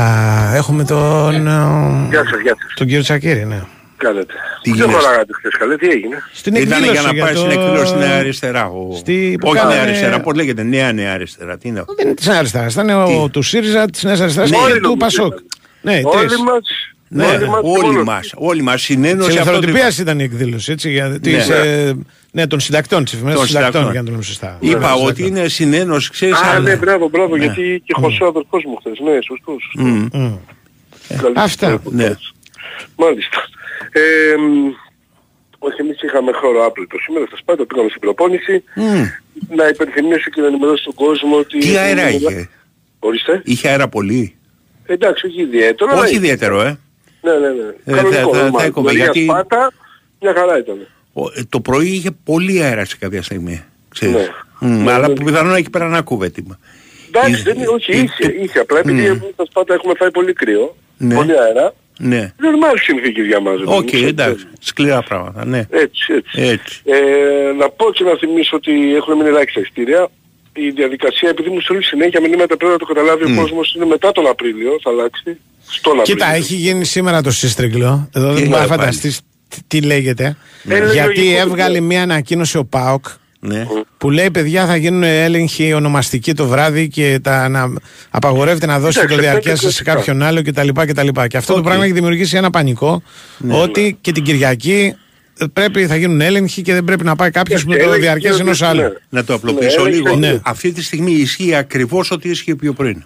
έχουμε 0.54 0.84
τον. 0.84 1.34
ε, 1.34 2.08
Γεια 2.10 2.24
σας, 2.30 2.40
γεια 2.42 2.54
σας. 2.60 2.72
Τον 2.74 2.86
κύριο 2.86 3.02
Τσακύρη, 3.02 3.44
ναι. 3.44 3.60
Κάνετε. 3.96 4.32
Τι 4.62 4.70
Δεν 4.70 4.78
γίνεται; 4.80 4.92
χωράγατε 4.98 5.32
χθες 5.32 5.52
καλέ, 5.58 5.76
τι 5.76 5.88
έγινε; 5.88 6.22
Στην 6.32 6.54
Ήταν 6.54 6.72
εκδήλωση 6.82 6.92
για 6.92 7.02
να 7.02 7.12
για 7.12 7.24
πάει 7.24 7.34
το- 7.34 7.38
στην 7.38 7.50
εκδήλωση 7.50 7.86
στη 7.86 7.98
Νέα 7.98 8.16
Αριστερά. 8.18 8.66
Ο... 8.66 8.94
Στη- 8.96 9.36
που 9.40 9.48
Όχι 9.48 9.56
κάνανε- 9.58 9.76
Νέα 9.78 9.86
Αριστερά, 9.88 10.20
πώς 10.20 10.34
λέγεται, 10.34 10.62
Νέα 10.62 10.92
Νέα 10.92 11.12
Αριστερά. 11.12 11.58
Τι 11.58 11.68
είναι 11.68 11.78
αυτό; 11.80 11.94
Δεν 11.94 12.06
είναι 12.06 12.14
της 12.14 12.28
αριστεράς, 12.28 12.72
ήταν 12.72 12.90
ο, 12.90 13.28
του 13.28 13.42
ΣΥΡΙΖΑ, 13.42 13.86
της 13.90 14.02
Νέας 14.02 14.20
Αριστεράς 14.20 14.50
Ναι. 14.50 14.56
και 14.56 14.62
Όλοι 14.62 14.72
του 14.74 14.80
νομίζω 14.80 14.96
Πασόκ. 14.98 15.26
ήταν. 15.26 15.44
Ναι, 15.80 16.00
Όλοι 16.04 16.26
τρεις. 16.26 16.38
μας, 16.42 16.60
Ναι, 17.08 17.24
όλοι 17.26 17.48
μας, 17.48 17.60
όλοι 17.62 17.86
μόνος 17.86 18.04
μας. 18.04 18.20
τους. 18.20 18.32
Όλοι 18.36 18.62
μας. 18.62 18.74
Της 18.74 18.84
Συνένωση 18.84 19.38
αυτό. 19.38 19.50
ελευθεροτυπίας 19.50 19.98
ήταν 19.98 20.18
η 20.20 20.22
εκδήλωση, 20.22 20.72
έτσι, 20.72 20.90
για, 20.90 21.20
της, 21.20 21.48
Ναι. 21.48 21.92
Ε, 22.36 22.40
ναι, 22.40 22.46
των 22.46 22.60
συντακτών, 22.60 23.04
της 23.04 23.12
εφημερίδας 23.12 23.46
Των 23.46 23.52
των 23.52 23.62
συντακτών, 23.70 23.80
συντακτών. 23.80 23.92
για 23.92 24.00
να 24.00 24.06
το 24.06 24.10
λέμε 24.12 24.22
σωστά. 24.22 24.56
Είπα 24.60 24.94
Ναι, 25.00 25.06
ότι 25.06 25.26
είναι 25.26 25.48
συνένωση, 25.48 26.10
ξέρεις. 26.10 26.40
Α, 26.40 26.58
ναι, 26.60 26.76
μπράβο, 26.76 27.08
μπράβο, 27.08 27.36
Ναι. 27.36 27.44
γιατί 27.44 27.82
και 27.84 27.92
χωσέ 27.96 28.22
ο 28.22 28.26
αδερφός 28.26 28.64
μου 28.64 28.76
χθες. 28.76 28.98
Ναι, 28.98 29.18
σωστός, 29.28 29.62
σωστός. 29.62 29.84
Μμ. 30.20 30.36
Καλή 31.22 31.34
Αυτά. 31.36 31.44
ιστορία 31.44 31.78
που 31.78 31.90
Ναι. 31.92 32.06
πες. 32.08 32.32
Μάλιστα. 32.96 33.38
Ε, 33.92 34.36
μ, 34.36 34.68
όχι, 35.58 35.80
εμείς 35.80 36.02
είχαμε 36.02 36.32
χώρο 36.32 36.64
άπλητο 36.66 36.96
σήμερα 37.04 37.26
στα 37.26 37.36
Σπάτα, 37.36 37.66
πήγαμε 37.66 37.88
στην 37.88 38.00
προπόνηση. 38.00 38.64
Μμ. 38.74 39.02
Να 39.56 39.68
υπενθυμίσω 39.68 40.30
και 40.30 40.40
να 40.40 40.46
ενημερώσω 40.46 40.84
τον 40.84 40.94
κόσμο 40.94 41.36
ότι... 41.36 41.58
Τι 41.58 41.76
αέρα 41.76 42.08
είχε; 42.10 42.48
Ορίστε. 42.98 43.40
Είχε 43.44 43.68
αέρα 43.68 43.88
πολύ; 43.88 44.36
Εντάξει, 44.86 45.26
όχι 45.26 45.40
ιδιαίτερο. 45.40 45.90
αλλά 45.90 46.00
Όχι 46.00 46.08
είχε. 46.08 46.16
ιδιαίτερο, 46.16 46.60
ε. 46.62 46.78
Ναι, 47.22 47.32
ναι, 47.32 47.48
ναι. 47.48 47.68
Ε, 47.84 47.94
Κανονικό, 47.96 48.32
θα- 48.34 48.38
θα- 48.40 48.48
normal. 48.50 48.58
θα 48.58 48.64
έκοβε, 48.64 48.90
Δηλαδή, 48.90 49.18
γιατί- 49.18 49.32
Σπάτα, 49.32 49.72
μια 50.20 50.32
χαρά 50.36 50.58
ήταν. 50.58 50.86
Ο- 51.18 51.28
ε, 51.34 51.42
Το 51.48 51.60
πρωί 51.60 51.88
είχε 51.88 52.10
πολύ 52.24 52.62
αέρα 52.62 52.84
σε 52.84 52.96
κάποια 52.98 53.22
στιγμή. 53.22 53.62
Ξέρεις. 53.88 54.14
Ναι. 54.14 54.68
Μμ, 54.68 54.82
Ναι, 54.84 54.92
Αλλά 54.92 55.08
ναι. 55.08 55.14
που 55.14 55.24
πιθανόν 55.24 55.50
να 55.52 55.56
έχει 55.58 55.70
πέρα 55.70 55.84
ένα 55.84 56.02
κούβετημα. 56.02 56.58
Εντάξει, 57.08 57.42
δεν 57.42 57.56
είναι, 57.56 57.66
όχι, 57.68 57.92
ε, 57.92 57.96
είχε, 57.96 58.12
το- 58.28 58.34
είχε. 58.42 58.58
Απλά 58.58 58.78
επειδή 58.78 59.00
Μμ. 59.00 59.04
εμείς 59.04 59.22
στα 59.34 59.44
Σπάτα 59.50 59.74
έχουμε 59.74 59.92
φάει 59.98 60.10
πολύ 60.10 60.32
κρύο, 60.32 60.76
Ναι. 60.96 61.14
πολύ 61.14 61.32
αέρα, 61.40 61.74
Ναι. 61.98 62.32
normal 62.40 62.74
συνθήκες 62.86 63.26
για 63.26 63.40
μας. 63.40 63.54
Οκ, 63.64 63.88
δηλαδή, 63.90 64.06
εντάξει. 64.08 64.46
Σκληρά 64.60 65.02
πράγματα, 65.02 65.44
ναι. 65.44 65.66
Έτσι, 65.70 66.12
έτσι. 66.12 66.42
Έτσι. 66.42 66.80
Ε, 66.84 67.52
να 67.58 67.68
πω 67.70 67.92
και 67.92 68.04
να 68.04 68.16
θυμίσω 68.16 68.56
ότι 68.56 68.94
έχουν 68.94 69.16
μείνει 69.16 69.28
ελάχιστα 69.28 69.60
ειστήρια. 69.60 70.08
Η 70.52 70.70
διαδικασία, 70.70 71.28
επειδή 71.28 71.48
μου 71.50 71.60
στέλνει 71.60 71.82
συνέχεια 71.82 72.20
μηνύματα 72.20 72.56
πρέπει 72.56 72.72
να 72.72 72.78
το 72.78 72.84
καταλάβει 72.84 73.24
ο 73.24 73.34
κόσμος, 73.40 73.74
είναι 73.74 73.84
μετά 73.84 74.12
τον 74.12 74.26
Απρίλιο, 74.26 74.78
θα 74.82 74.90
αλλάξει. 74.90 75.38
Στον 75.68 76.02
Κοίτα, 76.02 76.24
Απρίλιο. 76.26 76.44
έχει 76.44 76.54
γίνει 76.54 76.84
σήμερα 76.84 77.22
το 77.22 77.30
σύστριγκλο. 77.30 78.10
Εδώ 78.14 78.26
δεν 78.26 78.34
Τι 78.34 78.40
μπορεί 78.40 78.48
να 78.50 78.58
λέει 78.58 78.66
πάλι. 78.68 78.80
φανταστείς 78.80 79.20
τι 79.66 79.80
λέγεται; 79.80 80.36
Ε, 80.68 80.76
είναι 80.76 80.92
Γιατί 80.92 81.18
λογικό, 81.20 81.40
έβγαλε 81.40 81.78
ναι. 81.80 81.86
μια 81.86 82.02
ανακοίνωση 82.02 82.58
ο 82.58 82.64
ΠΑΟΚ 82.64 83.04
Ναι. 83.40 83.66
που 83.98 84.10
λέει 84.10 84.30
παιδιά 84.30 84.66
θα 84.66 84.76
γίνουν 84.76 85.02
έλεγχοι 85.02 85.72
ονομαστικοί 85.72 86.32
το 86.34 86.46
βράδυ 86.46 86.88
και 86.88 87.18
τα, 87.22 87.48
να 87.48 87.72
απαγορεύεται 88.10 88.66
να 88.66 88.78
δώσει 88.80 88.98
Εντάξει, 88.98 89.16
το 89.16 89.22
διαρκεία 89.22 89.52
αυτά 89.52 89.64
είναι 89.64 89.72
σε 89.72 89.82
κλασικά. 89.82 89.94
κάποιον 89.94 90.22
άλλο 90.22 90.42
κτλ. 90.42 90.68
Και, 91.20 91.26
και 91.26 91.36
αυτό 91.36 91.52
το 91.52 91.58
Οκ. 91.58 91.64
πράγμα 91.64 91.84
έχει 91.84 91.92
δημιουργήσει 91.92 92.36
ένα 92.36 92.50
πανικό 92.50 93.02
ότι 93.48 93.96
και 94.00 94.12
την 94.12 94.22
Κυριακή 94.22 94.94
ε, 95.38 95.44
πρέπει, 95.52 95.86
θα 95.86 95.96
γίνουν 95.96 96.20
έλεγχοι 96.20 96.62
και 96.62 96.72
δεν 96.72 96.84
πρέπει 96.84 97.04
να 97.04 97.16
πάει 97.16 97.30
κάποιος 97.30 97.60
Και 97.64 97.68
με 97.68 97.76
το 97.76 97.82
έλεγχοι 97.82 98.00
διαρκέ 98.00 98.26
είναι 98.28 98.36
ενός 98.40 98.60
ότι- 98.60 98.70
άλλου. 98.70 98.80
ναι. 98.82 98.88
Να 99.08 99.24
το 99.24 99.34
απλοποιήσω 99.34 99.82
Ναι, 99.84 99.90
λίγο. 99.90 100.16
ναι. 100.16 100.38
Αυτή 100.44 100.72
τη 100.72 100.82
στιγμή 100.82 101.12
ισχύει 101.12 101.54
ακριβώς 101.54 102.10
ό,τι 102.10 102.28
ίσχυε 102.28 102.54
πιο 102.54 102.72
πριν. 102.72 103.04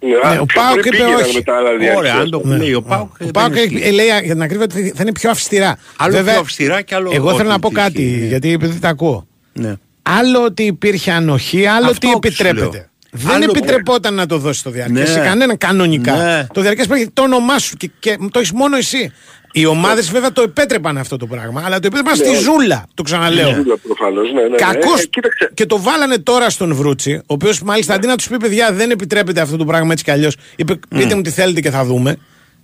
Ναι, 0.00 0.28
α, 0.28 0.40
ο 0.40 0.44
πιο 0.44 0.60
Πάοκ 0.60 0.78
πριν 0.80 0.92
είπε 0.92 0.96
πήγαιναν 1.04 1.14
όχι. 1.22 1.34
με 1.34 1.42
τα 1.42 1.56
άλλα 1.56 1.68
Ωραία, 1.70 1.78
διαρκεία. 1.92 2.14
αν 2.14 2.30
το 2.30 2.40
Ναι. 2.44 2.56
λέει 2.56 2.74
ο 2.74 2.82
Πάουκ. 2.82 3.10
Ο 3.26 3.30
Πάοκ 3.30 3.56
ε, 3.56 3.90
λέει 3.90 4.06
για 4.06 4.20
την 4.32 4.42
ακρίβεια 4.42 4.64
ότι 4.64 4.92
θα 4.96 5.02
είναι 5.02 5.12
πιο 5.12 5.30
αυστηρά. 5.30 5.78
Άλλο 5.96 6.22
πιο 6.22 6.38
αυστηρά 6.38 6.82
και 6.82 6.94
άλλο 6.94 7.10
Εγώ 7.14 7.28
όχι 7.28 7.36
θέλω 7.36 7.48
να 7.48 7.58
πω 7.58 7.68
τι 7.68 7.74
κάτι, 7.74 8.02
ισχύει, 8.02 8.20
ναι. 8.20 8.26
γιατί 8.26 8.52
επειδή 8.52 8.78
τα 8.78 8.88
ακούω. 8.88 9.26
Ναι. 9.52 9.74
Άλλο 10.02 10.44
ότι 10.44 10.62
υπήρχε 10.62 11.10
ανοχή, 11.12 11.66
άλλο 11.66 11.86
Αυτό 11.88 11.90
ότι 11.90 12.06
σου 12.06 12.12
επιτρέπεται. 12.16 12.60
λέω. 12.76 12.86
Δεν 13.10 13.30
Άλλο- 13.34 13.44
επιτρεπόταν 13.56 14.14
να 14.14 14.26
το 14.26 14.38
δώσει 14.38 14.62
το 14.62 14.70
διαρκέ 14.70 14.92
Ναι. 14.92 15.04
σε 15.04 15.18
κανέναν 15.20 15.58
κανονικά. 15.58 16.14
Ναι. 16.16 16.46
Το 16.52 16.60
διαρκέ 16.60 16.84
πρέπει 16.84 17.10
το 17.12 17.22
όνομά 17.22 17.58
σου 17.58 17.76
και, 17.76 17.90
και 17.98 18.16
το 18.30 18.38
έχεις 18.38 18.52
μόνο 18.52 18.76
εσύ. 18.76 19.12
Οι 19.58 19.66
ομάδες 19.66 20.10
βέβαια 20.10 20.32
το 20.32 20.42
επέτρεπαν 20.42 20.98
αυτό 20.98 21.16
το 21.16 21.26
πράγμα, 21.26 21.62
αλλά 21.64 21.78
το 21.78 21.86
επέτρεπαν 21.86 22.16
στη 22.16 22.34
ζούλα. 22.34 22.86
Το 22.94 23.02
ξαναλέω. 23.02 23.54
Ζούλα 23.54 23.76
προφανώς, 23.76 24.32
ναι, 24.32 24.40
ναι, 24.40 24.48
ναι. 24.48 24.56
Κακώς 24.56 25.02
Ε, 25.02 25.06
κοίταξε, 25.06 25.50
και 25.54 25.66
το 25.66 25.82
βάλανε 25.82 26.18
τώρα 26.18 26.50
στον 26.50 26.74
Βρούτσι, 26.74 27.14
ο 27.14 27.22
οποίος 27.26 27.62
μάλιστα 27.62 27.94
αντί 27.94 28.06
να 28.06 28.16
τους 28.16 28.28
πει 28.28 28.36
παιδιά 28.36 28.72
δεν 28.72 28.90
επιτρέπεται 28.90 29.40
αυτό 29.40 29.56
το 29.56 29.64
πράγμα 29.64 29.92
έτσι 29.92 30.04
κι 30.04 30.10
αλλιώς, 30.10 30.36
είπε 30.56 30.78
πείτε 30.88 31.14
μου 31.14 31.22
τι 31.22 31.30
θέλετε 31.30 31.60
και 31.60 31.70
θα 31.70 31.84
δούμε. 31.84 32.16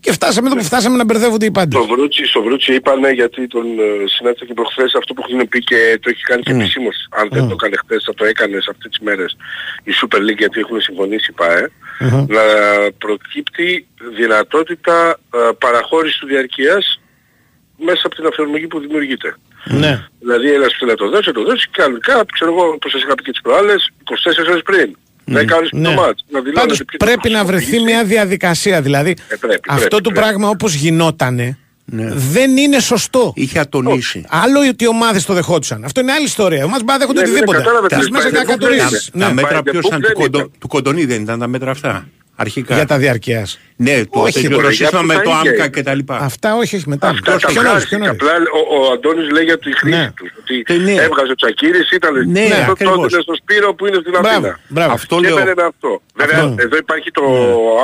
Και 0.04 0.12
φτάσαμε 0.12 0.46
εδώ 0.46 0.56
που 0.56 0.64
φτάσαμε 0.64 0.96
να 0.96 1.04
μπερδεύονται 1.04 1.46
οι 1.46 1.50
πάντες. 1.50 1.80
Το 1.80 1.86
Βρούτσι, 1.86 2.24
στο 2.26 2.42
Βρούτσι 2.42 2.74
είπανε 2.74 3.10
γιατί 3.10 3.46
τον 3.46 3.66
ε, 3.78 3.86
συνάντησα 4.06 4.44
και 4.44 4.54
προχθές 4.54 4.94
αυτό 4.94 5.14
που 5.14 5.22
έχουν 5.26 5.48
πει 5.48 5.58
και 5.58 5.98
το 6.02 6.10
έχει 6.12 6.22
κάνει 6.22 6.42
και 6.42 6.52
επισήμως. 6.52 6.96
Αν 7.10 7.28
δεν 7.32 7.48
το 7.48 7.54
έκανε 7.58 7.76
χθες 7.76 8.02
θα 8.06 8.14
το 8.14 8.24
έκανε 8.24 8.60
σε 8.60 8.70
αυτές 8.70 8.90
τις 8.90 9.00
μέρες 9.06 9.36
η 9.84 9.92
Super 10.00 10.20
League 10.26 10.38
γιατί 10.38 10.60
έχουν 10.60 10.80
συμφωνήσει 10.80 11.30
η 11.30 11.34
ΠΑΕ. 11.40 11.70
Να 12.36 12.42
προκύπτει 12.98 13.86
δυνατότητα 14.16 15.18
ε, 15.34 15.38
παραχώρησης 15.58 16.18
του 16.18 16.26
διαρκείας 16.26 17.00
μέσα 17.78 18.02
από 18.04 18.14
την 18.14 18.26
αφιερωμική 18.26 18.66
που 18.66 18.80
δημιουργείται. 18.80 19.34
Ναι. 19.64 20.08
Δηλαδή 20.20 20.52
ένας 20.52 20.72
που 20.72 20.78
θέλει 20.78 20.90
να 20.90 20.96
το 20.96 21.08
δώσει, 21.08 21.24
θα 21.24 21.32
το 21.32 21.42
δώσει 21.42 21.66
και 21.66 21.76
κανονικά, 21.82 22.24
ξέρω 22.32 22.50
εγώ, 22.52 22.64
όπως 22.68 22.90
σας 22.92 23.02
είχα 23.02 23.14
πει 23.14 23.22
και 23.22 23.30
τις 23.30 23.40
προάλλες, 23.40 23.90
24 24.04 24.48
ώρες 24.48 24.62
πριν. 24.62 24.96
10 25.26 25.56
ώρες 25.56 25.68
πριν 25.70 25.82
το 25.82 25.88
Ναι. 25.90 25.94
μάτς. 25.96 26.24
Να 26.28 26.38
δηλώνετε 26.40 26.60
Πάντως 26.60 26.76
ποιος 26.84 26.96
θα 26.98 27.04
πρέπει 27.04 27.28
να 27.28 27.44
βρεθεί 27.44 27.64
χρησιμοποιήσει. 27.64 27.94
μια 27.96 28.04
διαδικασία. 28.04 28.82
Δηλαδή 28.82 29.10
Ε, 29.28 29.34
πρέπει, 29.36 29.60
αυτό 29.68 29.86
πρέπει, 29.88 30.02
το 30.02 30.10
πρέπει. 30.10 30.26
πράγμα 30.26 30.48
όπως 30.48 30.74
γινότανε 30.74 31.58
Ναι. 31.84 32.08
δεν 32.14 32.56
είναι 32.56 32.78
σωστό. 32.80 33.32
Είχε 33.36 33.58
ατονίσει. 33.58 34.24
Άλλο 34.28 34.60
ότι 34.68 34.84
οι 34.84 34.88
ομάδες 34.88 35.24
το 35.24 35.34
δεχόντουσαν. 35.34 35.84
Αυτό 35.84 36.00
είναι 36.00 36.12
άλλη 36.12 36.24
ιστορία. 36.24 36.58
Οι 36.60 36.62
ομάδες 36.64 36.84
μπορεί 36.84 36.98
να 36.98 37.06
δέχονται 37.06 37.20
Ναι, 37.20 37.26
ναι, 37.26 37.30
οτιδήποτε. 37.32 37.58
κατάλαβα, 37.58 37.86
Τις 37.86 37.98
τα 37.98 38.10
μέσα 38.10 38.30
και 38.30 38.36
να 38.36 38.42
by 38.42 38.44
the 38.44 38.46
book 38.46 38.58
δεν 38.58 38.58
κατουρίσει. 38.78 39.10
είναι. 39.14 39.24
Τα 39.24 39.28
Ναι. 39.28 39.34
μέτρα 39.34 39.58
By 39.58 39.60
the 39.60 39.70
ποιος 39.70 39.84
book 39.84 39.86
ήταν 39.86 40.00
δεν 40.00 40.10
του, 40.12 40.20
κοντο, 40.20 40.38
ήταν. 40.38 40.50
του 40.58 40.68
κοντονί 40.68 41.04
δεν 41.04 41.22
ήταν 41.22 41.38
τα 41.38 41.46
μέτρα 41.46 41.70
αυτά. 41.70 42.06
Αρχικά. 42.36 42.74
Για 42.74 42.86
τα 42.86 42.98
διαρκείας. 42.98 43.58
Ναι, 43.76 44.04
το, 44.04 44.20
Όχι, 44.20 44.32
τέτοιο, 44.32 44.50
τώρα, 44.50 44.62
το 44.62 44.68
για 44.68 44.76
σύστημα 44.78 45.00
αυτό 45.00 45.12
με 45.12 45.14
τα 45.14 45.20
το 45.22 45.28
ίδια 45.30 45.38
άμκα 45.50 45.64
είναι. 45.64 45.68
και 45.68 45.82
τα 45.82 45.94
λοιπά. 45.94 46.16
Αυτά 46.18 46.54
όχι, 46.56 46.76
όχι 46.76 46.88
μετά. 46.88 47.08
Αυτά 47.08 47.30
τα 47.38 47.46
Πιο 47.46 47.62
νωρίς, 47.62 47.70
βγάζει. 47.70 47.86
πιο 47.88 47.98
νωρίς. 47.98 48.12
Απλά 48.20 48.32
ο, 48.58 48.60
ο 48.76 48.92
Αντώνης 48.92 49.30
λέει 49.30 49.44
για 49.44 49.58
τη 49.58 49.76
χρήση 49.78 49.96
Ναι. 49.98 50.10
τους. 50.16 50.30
Ότι 50.40 50.64
Ε, 50.66 50.72
ναι. 50.86 50.92
έβγαζε 50.92 51.30
ο 51.30 51.34
Τσακύρης, 51.34 51.90
ήταν 51.90 52.30
Ναι, 52.30 52.48
το 52.66 52.72
ακριβώς. 52.72 52.96
τότε 52.96 53.20
στο 53.22 53.34
Σπύρο 53.40 53.74
που 53.74 53.86
είναι 53.86 53.98
στην 54.00 54.10
Μπράβο, 54.12 54.28
Αθήνα. 54.28 54.58
μπράβο. 54.68 54.92
Αυτό 54.92 55.14
και 55.20 55.26
λέω. 55.26 55.36
έμενε 55.36 55.52
με 55.56 55.62
αυτό. 55.72 56.02
Βέβαια, 56.14 56.38
Αυτό. 56.38 56.54
εδώ 56.64 56.76
υπάρχει 56.76 57.10
το 57.10 57.22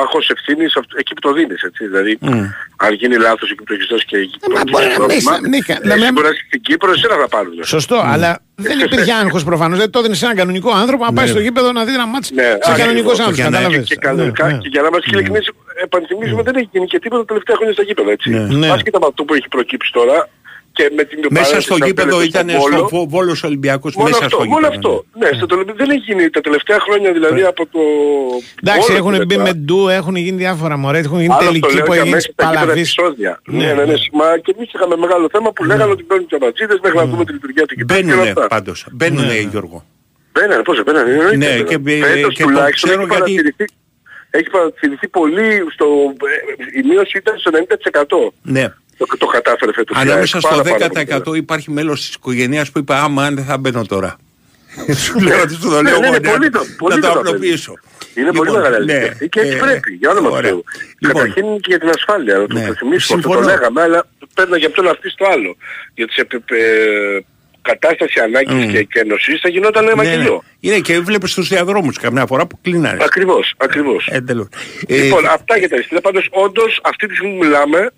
άγχος 0.03 0.29
ευθύνης 0.35 0.77
αυτ- 0.77 0.99
εκεί 0.99 1.13
που 1.15 1.21
το 1.21 1.33
δίνεις, 1.33 1.63
έτσι. 1.63 1.87
Δηλαδή, 1.87 2.13
Μμ. 2.21 2.45
αν 2.77 2.93
γίνει 3.01 3.17
λάθος 3.27 3.49
εκεί 3.51 3.55
που 3.59 3.65
το 3.65 3.75
έχεις 3.75 3.87
δώσει 3.91 4.05
και 4.05 4.17
εκεί 4.17 4.39
που 4.41 4.53
μα 4.53 4.63
το 4.63 4.71
μπορεί 4.71 4.85
έχεις 4.85 4.99
να 4.99 5.05
μην 5.07 5.09
πρόβλημα, 5.09 5.33
είσαι- 5.37 5.49
ναι, 5.53 5.59
κα- 5.69 5.81
να 5.89 5.95
εσύ 5.95 6.03
μην- 6.05 6.13
μπορεί 6.15 6.27
να 6.27 6.33
είσαι 6.33 6.45
στην 6.47 6.61
Κύπρο, 6.61 6.91
εσένα 6.97 7.15
θα 7.23 7.29
πάρουν. 7.35 7.53
Σωστό, 7.65 7.97
αλλά 8.15 8.31
δεν 8.69 8.79
υπήρχε 8.79 9.13
άγχος 9.13 9.45
προφανώς. 9.45 9.79
Δεν 9.79 9.91
το 9.91 9.99
έδινε 9.99 10.15
σε 10.15 10.25
έναν 10.25 10.37
κανονικό 10.37 10.71
άνθρωπο 10.83 11.05
να 11.05 11.13
πάει 11.13 11.27
στο 11.27 11.41
γήπεδο 11.41 11.73
να 11.73 11.85
δει 11.85 11.95
ένα 11.95 12.07
μάτσο 12.07 12.31
Ναι, 12.35 12.43
σε 12.43 12.49
ακριβώς. 12.53 12.79
κανονικός 12.79 13.19
άνθρωπος. 13.19 13.39
Για 13.41 13.51
να- 13.51 13.57
Κατάλαβε. 13.57 13.83
Και, 13.83 13.97
κανονικά, 13.97 14.47
και 14.63 14.69
για 14.73 14.81
να 14.83 14.89
είμαστε 14.89 15.09
και 15.11 15.17
ειλικρινείς, 15.17 15.51
επανθυμίζουμε 15.85 16.43
δεν 16.43 16.55
έχει 16.57 16.69
γίνει 16.73 16.87
και 16.87 16.99
τίποτα 16.99 17.21
τα 17.21 17.27
τελευταία 17.31 17.57
χρόνια 17.57 17.75
στα 17.75 17.83
γήπεδα, 17.89 18.11
έτσι. 18.17 18.29
Ναι. 18.31 18.69
Άσχετα 18.71 18.99
με 19.03 19.07
αυτό 19.11 19.25
που 19.25 19.35
έχει 19.35 19.49
προκύψει 19.49 19.91
τώρα, 19.93 20.29
και 20.73 20.91
με 20.97 21.05
την 21.05 21.19
Μέσα 21.19 21.35
παρένθεση 21.35 21.61
στο 21.67 21.77
να 21.79 21.87
γήπεδο 21.87 22.09
παίρνετε 22.17 22.39
ήταν 22.39 22.49
στον 22.51 22.71
Βόλο. 22.71 22.87
στο 22.89 23.07
Βόλος 23.09 23.43
Ολυμπιακός 23.43 23.95
Μόνο 23.95 24.09
μέσα 24.09 24.25
αυτό, 24.25 24.37
στο 24.37 24.47
μόνο 24.49 24.67
γήπεδο. 24.69 24.89
αυτό. 24.91 25.05
Ναι, 25.19 25.29
στο 25.37 25.47
τελε- 25.47 25.77
δεν 25.77 25.91
έχει 25.91 26.01
γίνει 26.01 26.31
τα 26.31 26.41
τελευταία 26.41 26.81
χρόνια 26.81 27.13
δηλαδή 27.13 27.43
από 27.43 27.67
το... 27.67 27.81
Εντάξει, 28.63 28.81
Βόλος 28.93 28.99
έχουν 29.01 29.13
και 29.19 29.25
μπει 29.25 29.37
μετά. 29.37 29.49
με 29.49 29.53
ντου, 29.59 29.89
έχουν 29.89 30.17
γίνει 30.17 30.37
διάφορα 30.37 30.77
μωρέ, 30.77 30.99
έχουν 30.99 31.21
γίνει 31.21 31.33
Άλλο 31.33 31.39
το 31.43 31.47
τελική 31.47 31.75
λέω 31.75 31.85
που 31.85 31.93
και 31.93 31.99
έγινε 31.99 32.11
αμέσως 32.13 32.33
τα 32.35 32.45
γήπεδα 32.45 32.61
παλαβής. 32.61 32.93
επεισόδια. 32.95 33.41
Ναι, 33.47 33.57
Ναι, 33.59 33.65
ναι, 33.73 33.73
ναι. 33.73 33.85
ναι. 33.93 33.99
Μα 34.13 34.39
και 34.45 34.55
εμείς 34.57 34.73
είχαμε 34.75 34.97
μεγάλο 34.97 35.29
θέμα 35.33 35.53
που 35.53 35.65
λέγανε 35.65 35.91
ότι 35.93 36.05
μπαίνουν 36.09 36.27
και 36.27 36.37
αματζίδες 36.41 36.79
μέχρι 36.83 36.99
να 36.99 37.07
δούμε 37.07 37.25
τη 37.25 37.33
λειτουργία 37.33 37.65
του 37.67 37.75
γηπέδου 37.77 38.01
και 38.01 38.07
όλα 38.07 38.15
Μπαίνουνε 38.15 38.31
αυτά. 38.31 38.47
πάντως. 38.47 38.87
Μπαίνουνε 38.93 39.35
Γιώργο. 39.53 39.85
Μπαίνανε, 40.33 40.63
πώς 40.63 40.83
μπαίνανε. 40.85 41.11
εννοείται, 41.11 41.37
Ναι, 41.37 41.47
μπαίνανε. 41.47 41.63
και 41.71 41.79
μπαι- 41.79 42.05
Φέτος 42.05 42.35
και 42.35 42.43
το 42.43 42.49
τουλάχιστον 42.49 42.91
ξέρω 42.91 43.03
έχει 43.03 43.11
γιατί- 43.15 43.35
παρατηρηθεί, 43.35 43.65
έχει 44.31 44.51
παρατηρηθεί 44.51 45.09
πολύ 45.09 45.49
στο... 45.75 45.87
ε, 46.75 46.79
Η 46.81 46.83
μείωση 46.89 47.19
ήταν 47.19 47.35
στο 47.39 47.51
90%. 47.51 48.33
Ναι. 48.43 48.65
Το, 49.09 49.17
το 49.19 49.27
κατάφερε 49.27 49.73
φέτος. 49.73 49.97
η 49.97 50.01
Ανάμεσα 50.01 50.37
ΑΕΚ, 50.37 50.47
στο 50.47 50.63
πάρα, 50.63 50.63
πάρα 50.79 50.89
πολύ 51.23 51.35
10% 51.35 51.37
υπάρχει 51.37 51.71
μέλος 51.71 52.01
της 52.01 52.15
οικογένειας 52.15 52.71
που 52.71 52.79
είπε 52.79 52.95
άμα 52.95 53.25
αν 53.25 53.35
δεν 53.35 53.45
θα 53.45 53.59
μπαίνω 53.59 53.85
τώρα. 53.87 54.17
Σου 54.95 55.21
λέω 55.21 55.41
ότι 55.43 55.55
σου 55.55 55.61
το 55.61 55.83
Ναι, 55.83 55.91
λέω 55.91 55.99
ναι, 56.01 56.07
εγώ, 56.07 56.19
ναι, 56.19 56.19
να- 56.29 56.31
πολύ 56.33 56.51
το- 56.51 56.67
πολύ 56.79 56.95
να 57.01 57.09
το 57.09 57.13
το 57.13 57.19
απλοποιήσω. 57.21 57.75
Είναι 58.15 58.33
πολύ 58.33 58.49
Λοιπόν, 58.49 58.63
μεγάλη 58.63 58.85
ναι, 58.85 58.93
αλήθεια. 58.95 59.27
Και 59.27 59.41
έτσι 59.41 59.57
ε, 59.57 59.59
πρέπει, 59.59 59.93
για 59.95 60.11
όνομα 60.11 60.29
του 60.29 60.35
ωραία. 60.35 60.51
Θεού. 60.51 60.65
Λοιπόν, 60.99 61.23
Καταρχήν 61.23 61.45
και 61.61 61.67
για 61.69 61.79
την 61.79 61.89
ασφάλεια, 61.89 62.39
να 62.39 62.47
το 62.47 62.55
Ναι. 62.55 62.61
θυμίσουμε 62.61 62.99
αυτό 63.01 63.15
το 63.17 63.21
Συμφωνώ. 63.35 63.41
λέγαμε, 63.47 63.81
αλλά 63.83 64.07
παίρνει 64.35 64.65
από 64.65 64.75
το 64.75 64.83
ένα 64.83 64.91
αυτή 64.91 65.09
στο 65.11 65.27
άλλο. 65.27 65.57
Για 65.95 66.07
τις 66.07 66.17
επι- 66.17 66.51
ε, 66.53 66.57
κατάσταση 67.63 68.21
ανάγκης 68.21 68.55
Μμ. 68.67 68.71
και, 68.73 68.83
και 68.83 68.99
ενωσής 69.01 69.41
θα 69.41 69.49
γινόταν 69.49 69.85
ένα 69.89 69.95
ναι, 69.97 70.03
ναι. 70.03 70.09
μακελιό. 70.11 70.43
Είναι 70.61 70.79
και 70.79 71.01
βλέπεις 71.01 71.31
στους 71.31 71.49
διαδρόμους 71.49 71.99
καμιά 71.99 72.27
φορά 72.27 72.47
που 72.47 72.59
κλείνανε. 72.63 73.05
Ακριβώς, 73.05 73.55
ακριβώς. 73.57 74.07
Εντελώς. 74.11 74.47
Λοιπόν, 74.89 75.25
Ε, 75.25 75.29
αυτά 75.29 75.57
για 75.59 75.69
τα 75.69 75.75
αριστερά. 75.75 76.01
Πάντως, 76.01 76.29
όντως, 76.31 76.81
αυτή 76.83 77.07
τη 77.07 77.15
στιγμή 77.15 77.39
που 77.39 77.45
μιλάμε, 77.45 77.91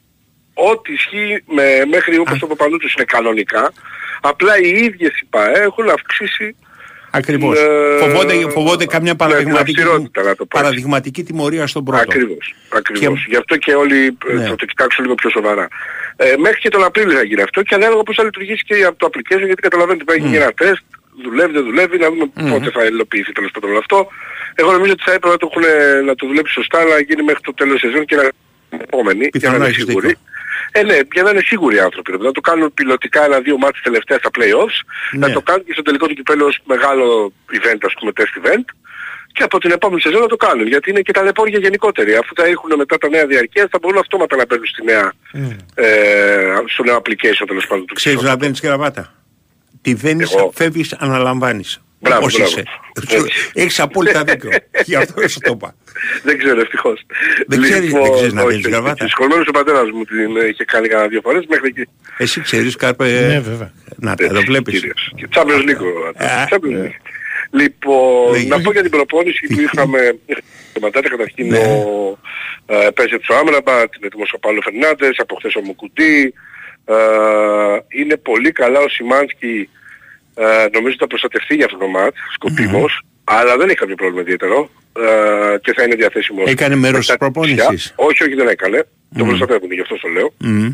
ό,τι 0.55 0.93
ισχύει 0.93 1.43
με, 1.47 1.85
μέχρι 1.91 2.19
όπως 2.19 2.39
το 2.39 2.47
Παπαλούτσος 2.47 2.95
είναι 2.95 3.05
κανονικά, 3.05 3.73
απλά 4.21 4.59
οι 4.59 4.69
ίδιες 4.69 5.21
οι 5.21 5.25
ΠΑΕ 5.31 5.61
έχουν 5.63 5.89
αυξήσει 5.91 6.57
Ακριβώς. 7.15 7.59
ε, 7.59 7.97
Φοβόνται, 8.01 8.35
φοβόνται 8.51 8.87
καμιά 8.87 9.13
ναι, 9.13 9.17
παραδειγματική, 9.19 9.73
την 9.73 9.83
αυστηρότητα, 9.83 10.23
να 10.23 10.29
το 10.29 10.35
πω 10.37 10.43
έτσι. 10.43 10.63
παραδειγματική 10.63 11.23
τιμωρία 11.23 11.67
στον 11.67 11.85
πρώτο. 11.85 12.01
Ακριβώς, 12.03 12.55
ακριβώς. 12.69 13.21
Και- 13.25 13.27
Γι' 13.31 13.37
αυτό 13.37 13.57
και 13.57 13.75
όλοι 13.75 14.17
ε, 14.29 14.33
Ναι. 14.35 14.47
θα 14.47 14.55
το 14.55 14.65
κοιτάξουν 14.65 15.05
λίγο 15.05 15.15
πιο 15.15 15.31
σοβαρά. 15.31 15.69
Ε, 16.17 16.35
μέχρι 16.39 16.59
και 16.61 16.69
τον 16.69 16.85
Απρίλιο 16.85 17.13
θα 17.17 17.23
γίνει 17.23 17.43
αυτό 17.43 17.63
και 17.63 17.75
ανάλογα 17.75 18.03
πώς 18.03 18.17
θα 18.17 18.25
λειτουργήσει 18.25 18.65
και 18.65 18.85
από 18.85 18.99
το 18.99 19.07
application 19.11 19.45
γιατί 19.47 19.63
καταλαβαίνετε 19.63 20.05
πρέπει 20.05 20.21
να 20.21 20.27
γίνει 20.27 20.39
ένα 20.43 20.53
τεστ, 20.53 20.83
δουλεύει, 21.23 21.53
δεν 21.53 21.65
δουλεύει, 21.65 21.99
να 21.99 22.09
δούμε 22.11 22.27
πότε 22.51 22.71
θα 22.71 22.85
υλοποιηθεί 22.85 23.33
τέλος 23.33 23.51
πάντων 23.51 23.71
όλο 23.71 23.79
αυτό. 23.79 24.09
Εγώ 24.55 24.73
νομίζω 24.73 24.93
ότι 24.93 25.03
θα 25.03 25.13
έπρεπε 25.13 25.29
να 25.35 25.37
το, 25.37 25.49
έχουν, 25.51 25.65
να 26.07 26.15
το 26.15 26.27
δουλέψει 26.27 26.53
σωστά 26.53 26.85
να 26.85 27.01
γίνει 27.01 27.23
μέχρι 27.23 27.41
το 27.43 27.55
τέλος 27.55 27.81
της 27.81 27.91
σεζόν 27.91 28.05
και 28.05 28.17
να 28.17 28.29
επόμενη 28.79 29.19
για 29.19 29.29
να 29.33 29.39
Πιθανό 29.39 29.57
είναι 29.57 29.67
έχεις 29.67 29.85
σίγουροι. 29.85 30.17
Δίκιο. 30.73 30.81
Ε, 30.81 30.83
ναι, 30.93 30.99
για 31.13 31.23
να 31.23 31.31
είναι 31.31 31.41
σίγουροι 31.41 31.77
οι 31.77 31.81
άνθρωποι. 31.81 32.11
ρε 32.11 32.17
παιδί, 32.17 32.29
Να 32.29 32.35
το 32.35 32.41
κάνουν 32.41 32.75
πιλωτικά 32.75 33.25
ένα-δύο 33.25 33.59
μάτς 33.59 33.81
τελευταία 33.83 34.19
στα 34.19 34.31
play-offs, 34.39 34.77
να 35.13 35.27
Ναι. 35.27 35.33
το 35.35 35.41
κάνουν 35.43 35.65
και 35.65 35.73
στο 35.73 35.83
τελικό 35.83 36.07
του 36.07 36.15
κυπέλου 36.15 36.47
ως 36.47 36.59
μεγάλο 36.65 37.33
event, 37.53 37.79
ας 37.83 37.95
πούμε, 37.99 38.13
test 38.17 38.47
event, 38.47 38.65
και 39.35 39.43
από 39.43 39.59
την 39.59 39.71
επόμενη 39.71 40.01
σεζόν 40.01 40.21
να 40.21 40.27
το 40.27 40.37
κάνουν. 40.37 40.67
Γιατί 40.67 40.91
είναι 40.91 41.01
και 41.01 41.13
τα 41.13 41.23
λεπόρια 41.23 41.59
γενικότεροι. 41.59 42.15
Αφού 42.15 42.35
θα 42.35 42.45
έχουν 42.45 42.71
μετά 42.77 42.99
τα 42.99 43.09
νέα 43.09 43.27
διαρκεία 43.27 43.69
θα 43.71 43.79
μπορούν 43.83 43.99
αυτόματα 43.99 44.37
να 44.37 44.45
μπαίνουν 44.47 44.67
στη 44.67 44.85
νέα, 44.85 45.13
ε, 45.75 46.55
στο 46.67 46.83
νέο 46.85 46.97
application 46.97 47.45
τέλος 47.47 47.67
πάντων 47.67 47.87
του 47.87 47.95
Ξέρεις 47.95 48.23
να 48.23 48.37
δένεις 48.37 48.61
γραβάτα. 48.61 49.13
Τη 49.83 49.95
δένεις, 49.95 50.35
Εγώ. 50.35 50.53
φεύγεις, 50.55 50.93
αναλαμβάνεις. 50.93 51.81
Μπράβο, 52.03 52.21
Όπως 52.21 52.33
μπράβο. 52.37 52.51
είσαι; 52.51 52.63
Έτσι. 53.17 53.51
Έχεις 53.53 53.81
απόλυτα 53.81 54.25
δίκιο. 54.25 54.51
Γι' 54.91 54.95
αυτό 54.97 55.15
δεν 55.21 55.29
σου 55.29 55.39
το 55.41 55.53
είπα. 55.55 55.75
Δεν 56.23 56.39
ξέρω 56.39 56.61
ευτυχώς. 56.61 57.07
Δεν 57.47 57.61
ξέρεις- 57.63 57.85
Λοιπόν, 57.87 58.03
δεν 58.03 58.13
ξέρεις 58.13 58.33
να 58.33 58.41
όχι, 58.43 58.51
δίνεις 58.51 58.65
όχι. 58.67 58.75
γραβάτα. 58.75 59.05
Συγχωρημένος 59.07 59.47
ο 59.49 59.51
πατέρας 59.51 59.91
μου 59.91 60.05
την 60.05 60.37
ε, 60.37 60.47
είχε 60.47 60.65
κάνει 60.65 60.89
κανένα 60.89 61.09
δύο 61.09 61.21
φορές 61.21 61.45
μέχρι 61.49 61.67
εκεί. 61.69 61.89
Εσύ 62.19 62.41
ξέρεις 62.41 62.77
Κάρπε. 62.77 63.05
Ναι, 63.05 63.41
βέβαια. 63.41 63.73
Να 63.97 64.15
τα, 64.17 64.27
το 64.29 64.41
βλέπεις. 64.41 64.75
Κυρίως. 64.79 65.13
Και 65.17 65.29
Champions 65.35 65.63
League. 65.69 65.83
ο- 65.83 66.25
Α, 66.25 66.47
Champions 66.51 66.71
ναι. 66.71 66.87
League. 66.87 66.97
Λοιπόν, 67.51 68.31
Ναι. 68.33 68.43
να 68.57 68.61
πω 68.61 68.73
για 68.73 68.83
την 68.83 68.91
προπόνηση 68.91 69.47
που 69.47 69.61
είχαμε 69.73 70.19
το 70.73 70.81
Ματάτα 70.83 71.09
καταρχήν 71.09 71.47
Ναι. 71.49 71.59
ο 71.59 72.19
ε, 72.67 72.89
παίζει 72.95 73.19
του 73.19 73.35
Άμραμπα, 73.35 73.89
την 73.89 74.01
έτοιμος 74.05 74.33
ο 74.33 74.39
Παύλο 74.39 74.61
Φερνάντες, 74.61 75.17
από 75.19 75.35
χθες 75.35 75.55
ο 75.55 75.61
Μουκουντή. 75.61 76.35
Ε, 76.85 76.95
είναι 77.89 78.17
πολύ 78.17 78.53
καλά 78.53 78.81
ο 78.81 78.89
Σιμάνσκι, 78.89 79.69
ε, 80.35 80.45
νομίζω 80.45 80.89
ότι 80.89 80.97
θα 80.99 81.07
προστατευτεί 81.07 81.55
για 81.55 81.65
αυτό 81.65 81.77
το 81.77 81.87
μάτ, 81.87 82.15
σκοπίμως, 82.35 83.03
αλλά 83.25 83.57
δεν 83.57 83.69
έχει 83.69 83.79
κάποιο 83.79 83.95
πρόβλημα 83.95 84.21
ιδιαίτερο 84.21 84.71
ε, 84.99 85.59
και 85.63 85.73
θα 85.73 85.83
είναι 85.83 85.95
διαθέσιμος. 85.95 86.51
Έκανε 86.51 86.77
μέρος 86.77 86.99
της 86.99 87.09
μετά 87.09 87.25
της 87.25 87.33
προπόνησης. 87.33 87.67
φυσιά. 87.69 87.95
Όχι, 87.97 88.23
όχι 88.23 88.35
δεν 88.35 88.49
έκανε. 88.49 88.87
Το 89.19 89.25
προστατεύουν, 89.25 89.73
γι' 89.73 89.81
αυτό 89.81 89.99
το 90.01 90.09
λέω 90.09 90.35
Μμμ. 90.39 90.71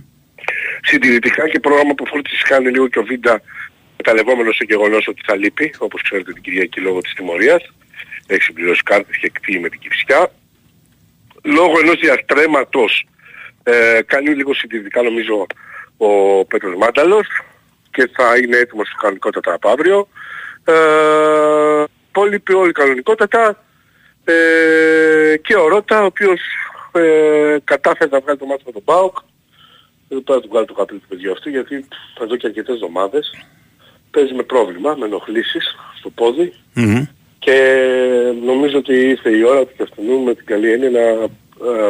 συντηρητικά 0.82 1.48
και 1.48 1.60
πρόγραμμα 1.60 1.94
που 1.94 2.06
φόρτισης 2.06 2.42
κάνει 2.42 2.70
λίγο 2.70 2.88
και 2.88 2.98
ο 2.98 3.02
Βίντα 3.02 3.42
μεταλλευόμενος 3.96 4.54
στο 4.54 4.64
γεγονός 4.64 5.06
ότι 5.08 5.20
θα 5.24 5.36
λείπει, 5.36 5.74
όπως 5.78 6.02
ξέρετε 6.02 6.32
την 6.32 6.42
Κυριακή 6.42 6.80
λόγω 6.80 7.00
της 7.00 7.12
τιμωρίας. 7.14 7.62
Έχει 8.26 8.42
συμπληρώσει 8.42 8.82
κάρτες 8.82 9.16
και 9.16 9.26
εκφύγει 9.26 9.58
με 9.58 9.68
την 9.68 9.78
Κυφσιά. 9.78 10.32
Λόγω 11.42 11.78
ενός 11.78 11.98
διαστρέμματος 12.00 13.06
ε, 13.62 14.00
κάνει 14.06 14.34
λίγο 14.34 14.54
συντηρητικά 14.54 15.02
νομίζω 15.02 15.46
ο 15.96 16.44
Πέτρος 16.44 16.74
Μάνταλος 16.76 17.26
και 17.98 18.10
θα 18.16 18.36
είναι 18.36 18.56
έτοιμος 18.56 18.88
κανονικότατα 19.00 19.52
από 19.52 19.68
αύριο. 19.68 20.08
Ε, 20.64 21.84
υπόλοιποι 22.08 22.52
όλοι 22.52 22.72
κανονικότατα 22.72 23.64
ε, 24.24 25.36
και 25.36 25.56
ο 25.56 25.68
Ρώτα 25.68 26.02
ο 26.02 26.04
οποίος 26.04 26.40
ε, 26.92 27.56
κατάφερε 27.64 28.10
να 28.10 28.20
βγάλει 28.20 28.38
το 28.38 28.46
μάτι 28.46 28.62
με 28.66 28.72
τον 28.72 28.84
ΠΑΟΚ 28.84 29.16
δεν 30.08 30.22
πρέπει 30.22 30.32
να 30.32 30.40
του 30.40 30.48
βγάλει 30.48 30.66
το 30.66 30.74
καπέλο 30.74 30.98
του 30.98 31.08
παιδιού 31.08 31.32
αυτού 31.32 31.48
γιατί 31.50 31.88
εδώ 32.20 32.36
και 32.36 32.46
αρκετές 32.46 32.74
εβδομάδες. 32.74 33.30
Παίζει 34.10 34.34
με 34.34 34.42
πρόβλημα, 34.42 34.94
με 34.98 35.04
ενοχλήσεις 35.06 35.76
στο 35.98 36.10
πόδι. 36.10 36.52
Μμμ. 36.74 37.04
και 37.38 37.56
νομίζω 38.44 38.78
ότι 38.78 38.94
ήρθε 38.94 39.30
η 39.36 39.42
ώρα 39.42 39.60
του 39.66 39.72
και 39.76 39.82
αυτού 39.82 40.02
με 40.02 40.34
την 40.34 40.46
καλή 40.46 40.72
έννοια 40.72 40.90
να 40.90 41.00
ε, 41.00 41.28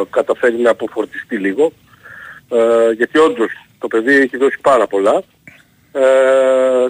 καταφέρει 0.09 0.57
να 0.57 0.69
αποφορτιστεί 0.69 1.37
λίγο. 1.37 1.71
Ε, 2.49 2.91
γιατί 2.91 3.17
όντως 3.17 3.51
το 3.79 3.87
παιδί 3.87 4.15
έχει 4.15 4.37
δώσει 4.37 4.57
πάρα 4.61 4.87
πολλά 4.87 5.23
ε, 5.91 6.87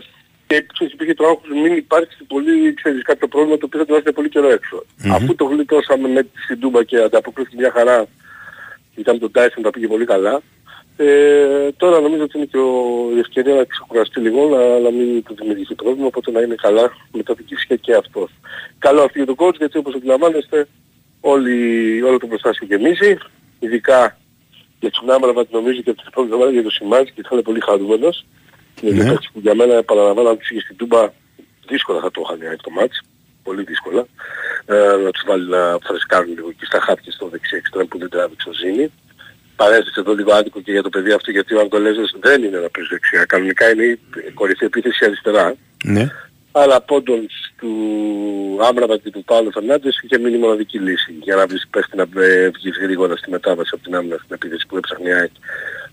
και 0.48 0.66
ξέρεις, 0.74 0.94
υπήρχε 0.94 1.14
το 1.14 1.26
άγχος 1.28 1.50
μην 1.50 1.76
υπάρξει 1.76 2.24
πολύ, 2.28 2.74
ξέρεις, 2.74 3.04
κάποιο 3.04 3.28
πρόβλημα 3.28 3.58
το 3.58 3.66
οποίο 3.66 3.80
θα 3.80 3.86
το 3.86 3.94
βάζει 3.94 4.12
πολύ 4.14 4.30
καιρό 4.30 4.50
έξω. 4.52 4.86
Αφού 5.12 5.36
το 5.36 5.46
γλιτώσαμε 5.46 6.08
με 6.08 6.24
τη 6.24 6.40
Σιντούμπα 6.46 6.84
και 6.84 6.98
ανταποκρίθηκε 6.98 7.56
μια 7.56 7.72
χαρά 7.72 8.08
ήταν 9.00 9.20
τον 9.20 9.32
Tyson 9.36 9.62
τα 9.62 9.70
πήγε 9.70 9.88
πολύ 9.88 10.06
καλά. 10.06 10.42
Ε, 10.98 11.72
τώρα 11.78 12.00
νομίζω 12.00 12.24
ότι 12.24 12.38
είναι 12.38 12.46
και 12.46 12.58
ο, 12.58 12.72
η 13.16 13.20
ευκαιρία 13.20 13.56
να 13.56 13.64
ξεκουραστεί 13.64 14.20
λίγο, 14.20 14.48
να, 14.48 14.80
να 14.80 14.92
μην 14.92 15.24
του 15.24 15.36
δημιουργηθεί 15.36 15.76
πρόβλημα, 15.76 16.08
οπότε 16.08 16.32
να 16.32 16.42
είναι 16.42 16.56
καλά 16.56 16.92
μετά 17.12 17.36
την 17.36 17.46
Κυρσιά 17.46 17.76
και 17.76 17.94
αυτός. 17.96 18.32
Καλό 18.80 19.02
αυτό 19.02 19.18
για 19.18 19.26
τον 19.26 19.36
coach, 19.38 19.56
γιατί 19.58 19.78
όπως 19.78 19.96
αντιλαμβάνεστε, 19.96 20.68
όλοι, 21.22 21.58
όλο 22.02 22.18
το 22.18 22.28
προστάσιο 22.28 22.68
γεμίζει, 22.70 23.18
ειδικά 23.60 24.18
για 24.80 24.92
τον 24.92 25.12
Άμραμπατ 25.12 25.52
νομίζω 25.52 25.82
και 25.82 25.90
από 25.90 26.00
την 26.00 26.08
επόμενη 26.12 26.32
εβδομάδα 26.32 26.54
για 26.58 26.64
το 26.64 26.70
Σιμάνσκι 26.70 27.12
και 27.12 27.22
θα 27.22 27.30
είναι 27.32 27.42
πολύ 27.42 27.60
χαρούμενος. 27.60 28.26
Είναι 28.82 29.04
Ναι. 29.04 29.10
ναι. 29.10 29.16
που 29.34 29.40
για 29.40 29.56
μένα 29.56 29.74
επαναλαμβάνω 29.74 30.30
αν 30.30 30.38
τους 30.38 30.50
είχες 30.50 30.64
στην 30.64 30.76
Τούμπα 30.76 31.12
δύσκολα 31.68 32.00
θα 32.00 32.12
το 32.12 32.22
είχαν 32.24 32.58
το 32.62 32.70
μάτς. 32.70 33.02
Πολύ 33.44 33.64
δύσκολα. 33.64 34.06
Ε, 34.66 34.96
να 35.04 35.12
τους 35.12 35.24
βάλει 35.28 35.50
να 35.50 35.78
φρεσκάρουν 35.88 36.34
λίγο 36.36 36.52
και 36.52 36.66
στα 36.66 36.80
χάπια 36.80 37.12
στο 37.12 37.28
δεξί 37.28 37.56
εξτρέμ 37.56 37.88
που 37.88 37.98
δεν 37.98 38.10
τράβηξε 38.10 38.50
ο 38.50 38.54
Ζήνη. 38.54 38.92
Παρέθεσε 39.56 40.00
εδώ 40.00 40.14
λίγο 40.14 40.32
άδικο 40.34 40.62
και 40.62 40.72
για 40.72 40.84
το 40.84 40.90
παιδί 40.90 41.12
αυτό 41.12 41.32
γιατί 41.32 41.54
ο 41.56 41.60
Αγκολέζος 41.60 42.16
δεν 42.20 42.44
είναι 42.44 42.60
να 42.60 42.70
παίζει 42.70 42.90
δεξιά. 42.90 43.26
Κανονικά 43.26 43.70
είναι 43.70 43.84
η 43.84 44.32
κορυφή 44.34 44.66
επίθεση 44.66 45.06
αριστερά. 45.06 45.56
Ναι. 45.84 46.12
Αλλά 46.52 46.82
πόντων 46.82 47.28
του 47.58 47.72
Άμραμπα 48.62 48.98
και 48.98 49.10
του 49.10 49.24
Παύλου 49.24 49.52
Φερνάντες 49.52 50.00
είχε 50.04 50.18
μείνει 50.18 50.38
μοναδική 50.38 50.80
λύση 50.80 51.12
για 51.22 51.36
να 51.36 51.48
βρεις 51.48 51.68
παίχτη 51.70 51.96
να 51.98 52.06
ε, 52.24 52.50
βγεις 52.50 52.78
γρήγορα 52.82 53.16
στη 53.16 53.30
μετάβαση 53.30 53.70
από 53.74 53.84
την 53.84 53.96
άμυνα 53.96 54.16
στην 54.16 54.36
επίθεση 54.36 54.66
που 54.68 54.78
έψαχνε 54.78 55.10
η 55.10 55.14
ΑΕΚ. 55.14 55.32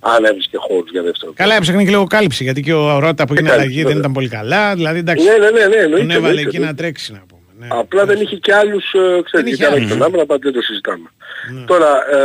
Αν 0.00 0.24
έβρισκε 0.24 0.56
χώρους 0.56 0.90
για 0.90 1.02
δεύτερο. 1.02 1.32
Καλά, 1.36 1.54
έψαχνε 1.54 1.84
και 1.84 1.90
λίγο 1.90 2.04
κάλυψη 2.04 2.42
γιατί 2.44 2.60
και 2.62 2.72
ο 2.72 2.98
Ρώτα 2.98 3.26
που 3.26 3.32
έγινε 3.32 3.48
κάλυψη, 3.48 3.52
αλλαγή 3.52 3.76
δεν 3.76 3.86
βέβαια. 3.86 3.98
ήταν 3.98 4.12
πολύ 4.12 4.28
καλά. 4.28 4.74
Δηλαδή 4.74 4.98
εντάξει. 4.98 5.24
Ναι, 5.24 5.36
ναι, 5.36 5.50
ναι, 5.50 5.66
ναι, 5.66 5.76
εννοείται, 5.76 6.06
τον 6.06 6.10
έβαλε 6.10 6.28
εννοείται, 6.28 6.40
εκεί 6.40 6.58
να 6.58 6.66
εννοείται. 6.68 6.82
τρέξει 6.82 7.12
να 7.12 7.22
πούμε. 7.28 7.40
Ναι. 7.58 7.66
Απλά 7.70 8.04
δεν 8.04 8.20
είχε 8.20 8.36
και 8.36 8.54
άλλους, 8.54 8.92
ε, 8.92 9.22
ξέρεις, 9.24 9.46
είχε 9.46 9.56
γιατί 9.56 9.64
αν 9.64 9.70
άλλους, 9.70 9.80
έχει 9.80 9.88
τον 9.88 9.98
ναι. 9.98 10.04
Άμραμπα 10.04 10.38
δεν 10.38 10.52
το 10.52 10.60
συζητάμε. 10.60 11.08
Τώρα, 11.66 11.90
ε, 12.10 12.20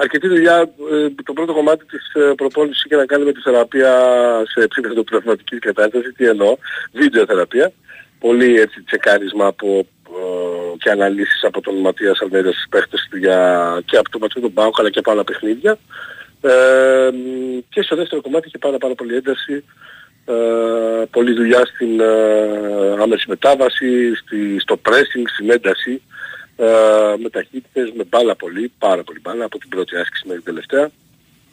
αρκετή 0.00 0.28
δουλειά, 0.28 0.56
ε, 0.92 1.22
το 1.24 1.32
πρώτο 1.32 1.52
κομμάτι 1.52 1.84
της 1.84 2.12
ε, 2.14 2.32
προπόνησης 2.36 2.84
είχε 2.84 2.96
να 2.96 3.06
κάνει 3.06 3.24
με 3.24 3.32
τη 3.32 3.40
θεραπεία 3.40 3.92
σε 4.52 4.66
ψήφιση 4.66 5.02
πνευματικής 5.02 5.58
κατάστασης, 5.58 6.12
τι 6.16 6.26
εννοώ, 6.26 6.56
βίντεο 6.92 7.24
θεραπεία. 7.26 7.72
Πολύ 8.18 8.60
έτσι 8.60 8.82
τσεκάρισμα 8.82 9.46
από 9.46 9.86
ε, 10.08 10.76
και 10.78 10.90
αναλύσεις 10.90 11.44
από 11.44 11.60
τον 11.60 11.74
Ματίας 11.74 12.20
Αλμέιδα 12.22 12.52
στις 12.52 12.68
παίχτες 12.68 13.06
του 13.10 13.16
για, 13.16 13.38
και 13.84 13.96
από 13.96 14.10
το 14.10 14.18
Ματσί 14.18 14.40
τον 14.40 14.50
Μπάουκ 14.50 14.80
αλλά 14.80 14.90
και 14.90 14.98
από 14.98 15.10
άλλα 15.10 15.24
παιχνίδια. 15.24 15.78
Ε, 16.40 17.10
και 17.68 17.82
στο 17.82 17.96
δεύτερο 17.96 18.20
κομμάτι 18.20 18.46
είχε 18.48 18.58
πάρα, 18.58 18.78
πάρα 18.78 18.94
πολύ 18.94 19.14
ένταση 19.14 19.64
ε, 20.26 20.32
πολλή 21.10 21.32
δουλειά 21.32 21.66
στην 21.74 22.00
ε, 22.00 23.02
άμεση 23.02 23.24
μετάβαση, 23.28 24.14
στη, 24.14 24.58
στο 24.60 24.80
pressing, 24.88 25.24
στην 25.34 25.50
ένταση, 25.50 26.02
ε, 26.56 26.64
με 27.22 27.30
ταχύτητες, 27.30 27.92
με 27.96 28.04
μπάλα 28.04 28.36
πολύ, 28.36 28.72
πάρα 28.78 29.02
πολύ 29.02 29.18
μπάλα, 29.22 29.44
από 29.44 29.58
την 29.58 29.68
πρώτη 29.68 29.96
άσκηση 29.96 30.22
μέχρι 30.26 30.42
την 30.42 30.54
τελευταία. 30.54 30.90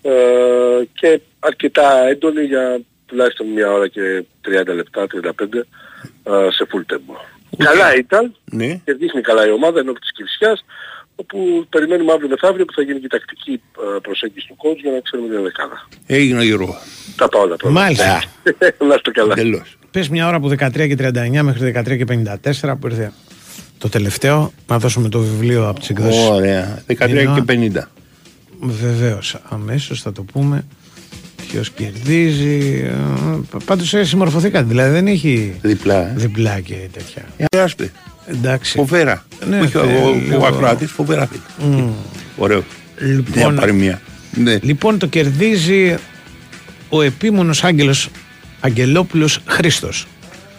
ε, 0.01 0.83
και 0.93 1.21
αρκετά 1.39 2.07
έντονη 2.07 2.43
για 2.43 2.79
τουλάχιστον 3.05 3.47
μια 3.47 3.71
ώρα 3.71 3.87
και 3.87 4.23
30 4.47 4.65
λεπτά, 4.75 5.07
35 5.07 5.65
ε, 6.23 6.47
σε 6.51 6.67
full 6.71 6.93
tempo. 6.93 7.15
Καλά 7.57 7.95
ήταν 7.95 8.35
Ναι. 8.51 8.81
και 8.85 8.93
δείχνει 8.93 9.21
καλά 9.21 9.47
η 9.47 9.51
ομάδα 9.51 9.79
ενώ 9.79 9.93
της 9.93 10.11
Κυφσιάς 10.11 10.65
όπου 11.15 11.65
περιμένουμε 11.69 12.11
αύριο 12.11 12.27
μεθαύριο 12.29 12.65
που 12.65 12.73
θα 12.73 12.81
γίνει 12.81 12.99
και 12.99 13.05
η 13.05 13.09
τακτική 13.09 13.51
ε, 13.51 13.99
προσέγγιση 14.01 14.47
του 14.47 14.55
coach 14.63 14.79
για 14.81 14.91
να 14.91 14.99
ξέρουμε 14.99 15.29
την 15.29 15.43
δεκάδα. 15.43 15.87
Έγινε 16.05 16.39
ο 16.39 16.43
Γιώργο. 16.43 16.75
Τα 17.15 17.29
πάω 17.29 17.41
όλα 17.41 17.55
πρώτα. 17.55 17.73
Μάλιστα. 17.73 18.23
να 18.89 18.95
είστε 18.95 19.11
καλά. 19.11 19.33
Τέλος. 19.35 19.77
Πες 19.91 20.09
μια 20.09 20.27
ώρα 20.27 20.35
από 20.35 20.47
13 20.47 20.71
και 20.73 20.95
39 20.99 21.41
μέχρι 21.41 21.73
13 21.75 21.97
και 21.97 22.05
54 22.63 22.73
που 22.79 22.87
ήρθε 22.87 23.13
το 23.77 23.89
τελευταίο. 23.89 24.51
Να 24.67 24.79
δώσουμε 24.79 25.09
το 25.09 25.19
βιβλίο 25.19 25.67
από 25.67 25.79
τις 25.79 25.89
εκδόσεις. 25.89 26.27
Ωραία. 26.27 26.83
13 26.87 26.95
και 27.45 27.71
50. 27.73 27.87
Βεβαίως, 28.59 29.35
αμέσως 29.49 30.01
θα 30.01 30.11
το 30.11 30.23
πούμε. 30.23 30.65
Ποιος 31.47 31.69
κερδίζει. 31.71 32.85
Πάντως 33.65 33.93
συμμορφωθήκατε. 34.01 34.65
Δηλαδή 34.65 34.91
δεν 34.91 35.07
έχει 35.07 35.59
Διπλά. 35.61 36.07
ε. 36.09 36.13
διπλά 36.15 36.59
και 36.59 36.75
τέτοια. 36.93 37.25
Ε, 37.37 37.61
άσπε. 37.61 37.91
Εντάξει. 38.27 38.72
Φοβέρα. 38.77 39.26
Ναι, 39.49 39.60
Όχι, 39.60 39.77
ο, 39.77 39.81
θε- 39.81 40.03
ο, 40.06 40.14
λίγο- 40.14 40.41
ο 40.43 40.45
ακροάτης 40.45 40.91
φοβερά 40.91 41.27
φίλε. 41.27 41.69
Μμ. 41.76 41.89
Ωραίο. 42.38 42.64
Λοιπόν, 42.99 43.52
Μια 43.52 43.60
παροιμία. 43.61 44.02
Ναι. 44.34 44.57
λοιπόν, 44.61 44.97
το 44.97 45.07
κερδίζει 45.07 45.95
ο 46.89 47.02
επίμονος 47.02 47.64
άγγελος 47.64 48.10
Αγγελόπουλος 48.60 49.39
Χρήστος 49.45 50.07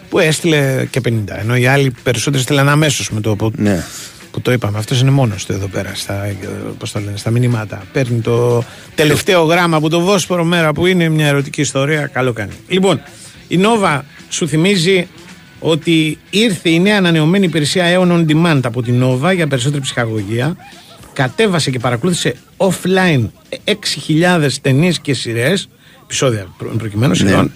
που 0.09 0.19
έστειλε 0.19 0.87
και 0.91 1.01
50 1.09 1.11
ενώ 1.39 1.57
οι 1.57 1.67
άλλοι 1.67 1.93
περισσότεροι 2.03 2.43
στείλαν 2.43 2.69
αμέσως 2.69 3.11
με 3.11 3.21
το 3.21 3.37
που, 3.37 3.53
Ναι. 3.57 3.85
που 4.31 4.41
το 4.41 4.53
είπαμε 4.53 4.79
αυτός 4.79 5.01
είναι 5.01 5.11
μόνος 5.11 5.45
του 5.47 5.53
εδώ 5.53 5.67
πέρα 5.67 5.91
στα, 5.95 6.25
ε, 6.25 6.37
πώς 6.79 6.93
το 6.93 7.01
λένε, 7.01 7.17
στα 7.17 7.31
μηνύματα 7.31 7.83
παίρνει 7.93 8.21
το 8.21 8.65
τελευταίο 8.95 9.43
γράμμα 9.45 9.77
από 9.77 9.89
το 9.89 10.01
Βόσπορο 10.01 10.45
μέρα 10.45 10.73
που 10.73 10.87
είναι 10.87 11.09
μια 11.09 11.27
ερωτική 11.27 11.61
ιστορία 11.61 12.07
καλό 12.07 12.33
κάνει 12.33 12.53
λοιπόν 12.69 13.01
η 13.49 13.57
Νόβα 13.57 14.05
σου 14.29 14.49
θυμίζει 14.49 15.09
ότι 15.69 16.19
ήρθε 16.31 16.71
η 16.71 16.81
νέα 16.81 16.97
ανανεωμένη 16.97 17.45
υπηρεσία 17.45 17.85
Aeon 17.87 18.13
On 18.13 18.27
Demand 18.31 18.61
από 18.63 18.83
την 18.83 19.03
Nova 19.05 19.35
για 19.35 19.47
περισσότερη 19.47 19.83
ψυχαγωγία. 19.83 20.57
Κατέβασε 21.13 21.71
και 21.71 21.79
παρακολούθησε 21.79 22.35
offline 22.57 23.25
6.000 23.65 24.49
ταινίες 24.63 24.99
και 24.99 25.15
σειρές, 25.15 25.69
επεισόδια 26.03 26.47
προ, 26.59 26.69
προκειμένου 26.79 27.15
σειρών. 27.15 27.53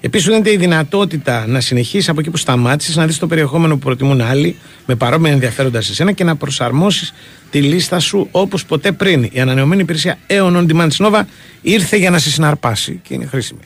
Επίσης, 0.00 0.26
σου 0.26 0.32
δίνεται 0.32 0.52
η 0.52 0.56
δυνατότητα 0.56 1.46
να 1.46 1.60
συνεχίσεις 1.60 2.08
από 2.08 2.20
εκεί 2.20 2.30
που 2.30 2.36
σταμάτησες, 2.36 2.96
να 2.96 3.06
δεις 3.06 3.18
το 3.18 3.26
περιεχόμενο 3.26 3.74
που 3.74 3.80
προτιμούν 3.80 4.20
άλλοι, 4.20 4.56
με 4.86 4.94
παρόμοια 4.94 5.32
ενδιαφέροντα 5.32 5.80
σε 5.80 5.94
σένα 5.94 6.12
και 6.12 6.24
να 6.24 6.36
προσαρμόσεις 6.36 7.12
τη 7.50 7.62
λίστα 7.62 7.98
σου 7.98 8.28
όπως 8.30 8.64
ποτέ 8.64 8.92
πριν. 8.92 9.28
Η 9.32 9.40
ανανεωμένη 9.40 9.82
υπηρεσία 9.82 10.18
Aeon 10.26 10.56
On 10.56 10.66
Demand 10.72 10.88
της 10.88 11.00
Nova 11.00 11.20
ήρθε 11.62 11.96
για 11.96 12.10
να 12.10 12.18
σε 12.18 12.30
συναρπάσει 12.30 13.00
και 13.02 13.14
είναι 13.14 13.26
χρήσιμη. 13.26 13.60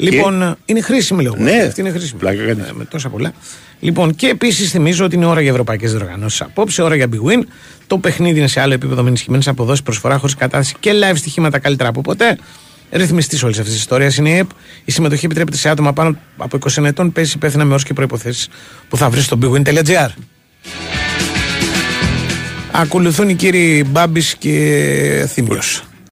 Λοιπόν, 0.00 0.56
είναι 0.64 0.80
χρήσιμη 0.80 1.22
λέγω. 1.22 1.36
Ναι. 1.38 1.62
Αυτή 1.66 1.80
είναι 1.80 1.90
χρήσιμη. 1.90 2.20
Ε, 2.24 2.54
με 2.72 2.84
τόσα 2.84 3.08
πολλά. 3.08 3.32
Λοιπόν, 3.80 4.14
και 4.14 4.26
επίσης 4.26 4.70
θυμίζω 4.70 5.04
ότι 5.04 5.16
είναι 5.16 5.26
ώρα 5.26 5.40
για 5.40 5.50
ευρωπαϊκές 5.50 5.90
διοργανώσεις. 5.90 6.40
Απόψε, 6.40 6.82
ώρα 6.82 6.94
για 6.94 7.06
big 7.12 7.30
win. 7.30 7.42
Το 7.86 7.98
παιχνίδι 7.98 8.38
είναι 8.38 8.48
σε 8.48 8.60
άλλο 8.60 8.74
επίπεδο 8.74 9.02
με 9.02 9.08
ενισχυμένε 9.08 9.42
αποδόσει, 9.46 9.82
προσφορά 9.82 10.18
χωρίς 10.18 10.34
κατάσταση 10.34 10.74
και 10.80 10.90
live 10.94 11.16
στοιχήματα 11.16 11.58
καλύτερα 11.58 11.88
από 11.88 12.00
ποτέ. 12.00 12.38
Ρυθμιστής 12.90 13.42
όλης 13.42 13.58
αυτής 13.58 13.72
της 13.72 13.82
ιστορίας 13.82 14.16
είναι 14.16 14.30
η 14.30 14.36
ΕΠ. 14.36 14.50
Η 14.84 14.92
συμμετοχή 14.92 15.24
επιτρέπεται 15.24 15.56
σε 15.56 15.68
άτομα 15.68 15.92
πάνω 15.92 16.18
από 16.36 16.56
20 16.56 16.84
ετών. 16.84 17.12
Παίζει 17.12 17.32
υπεύθυνα 17.36 17.64
με 17.64 17.70
όρους 17.70 17.84
και 17.84 17.92
προποθέσει 17.92 18.48
που 18.88 18.96
θα 18.96 19.10
βρεις 19.10 19.24
στο 19.24 19.38
bigwin.gr. 19.42 20.08
Ακολουθούν 22.72 23.28
οι 23.28 23.34
κύριοι 23.34 23.84
Μπάμπης 23.90 24.34
και 24.38 25.28
Θήμιος. 25.28 25.89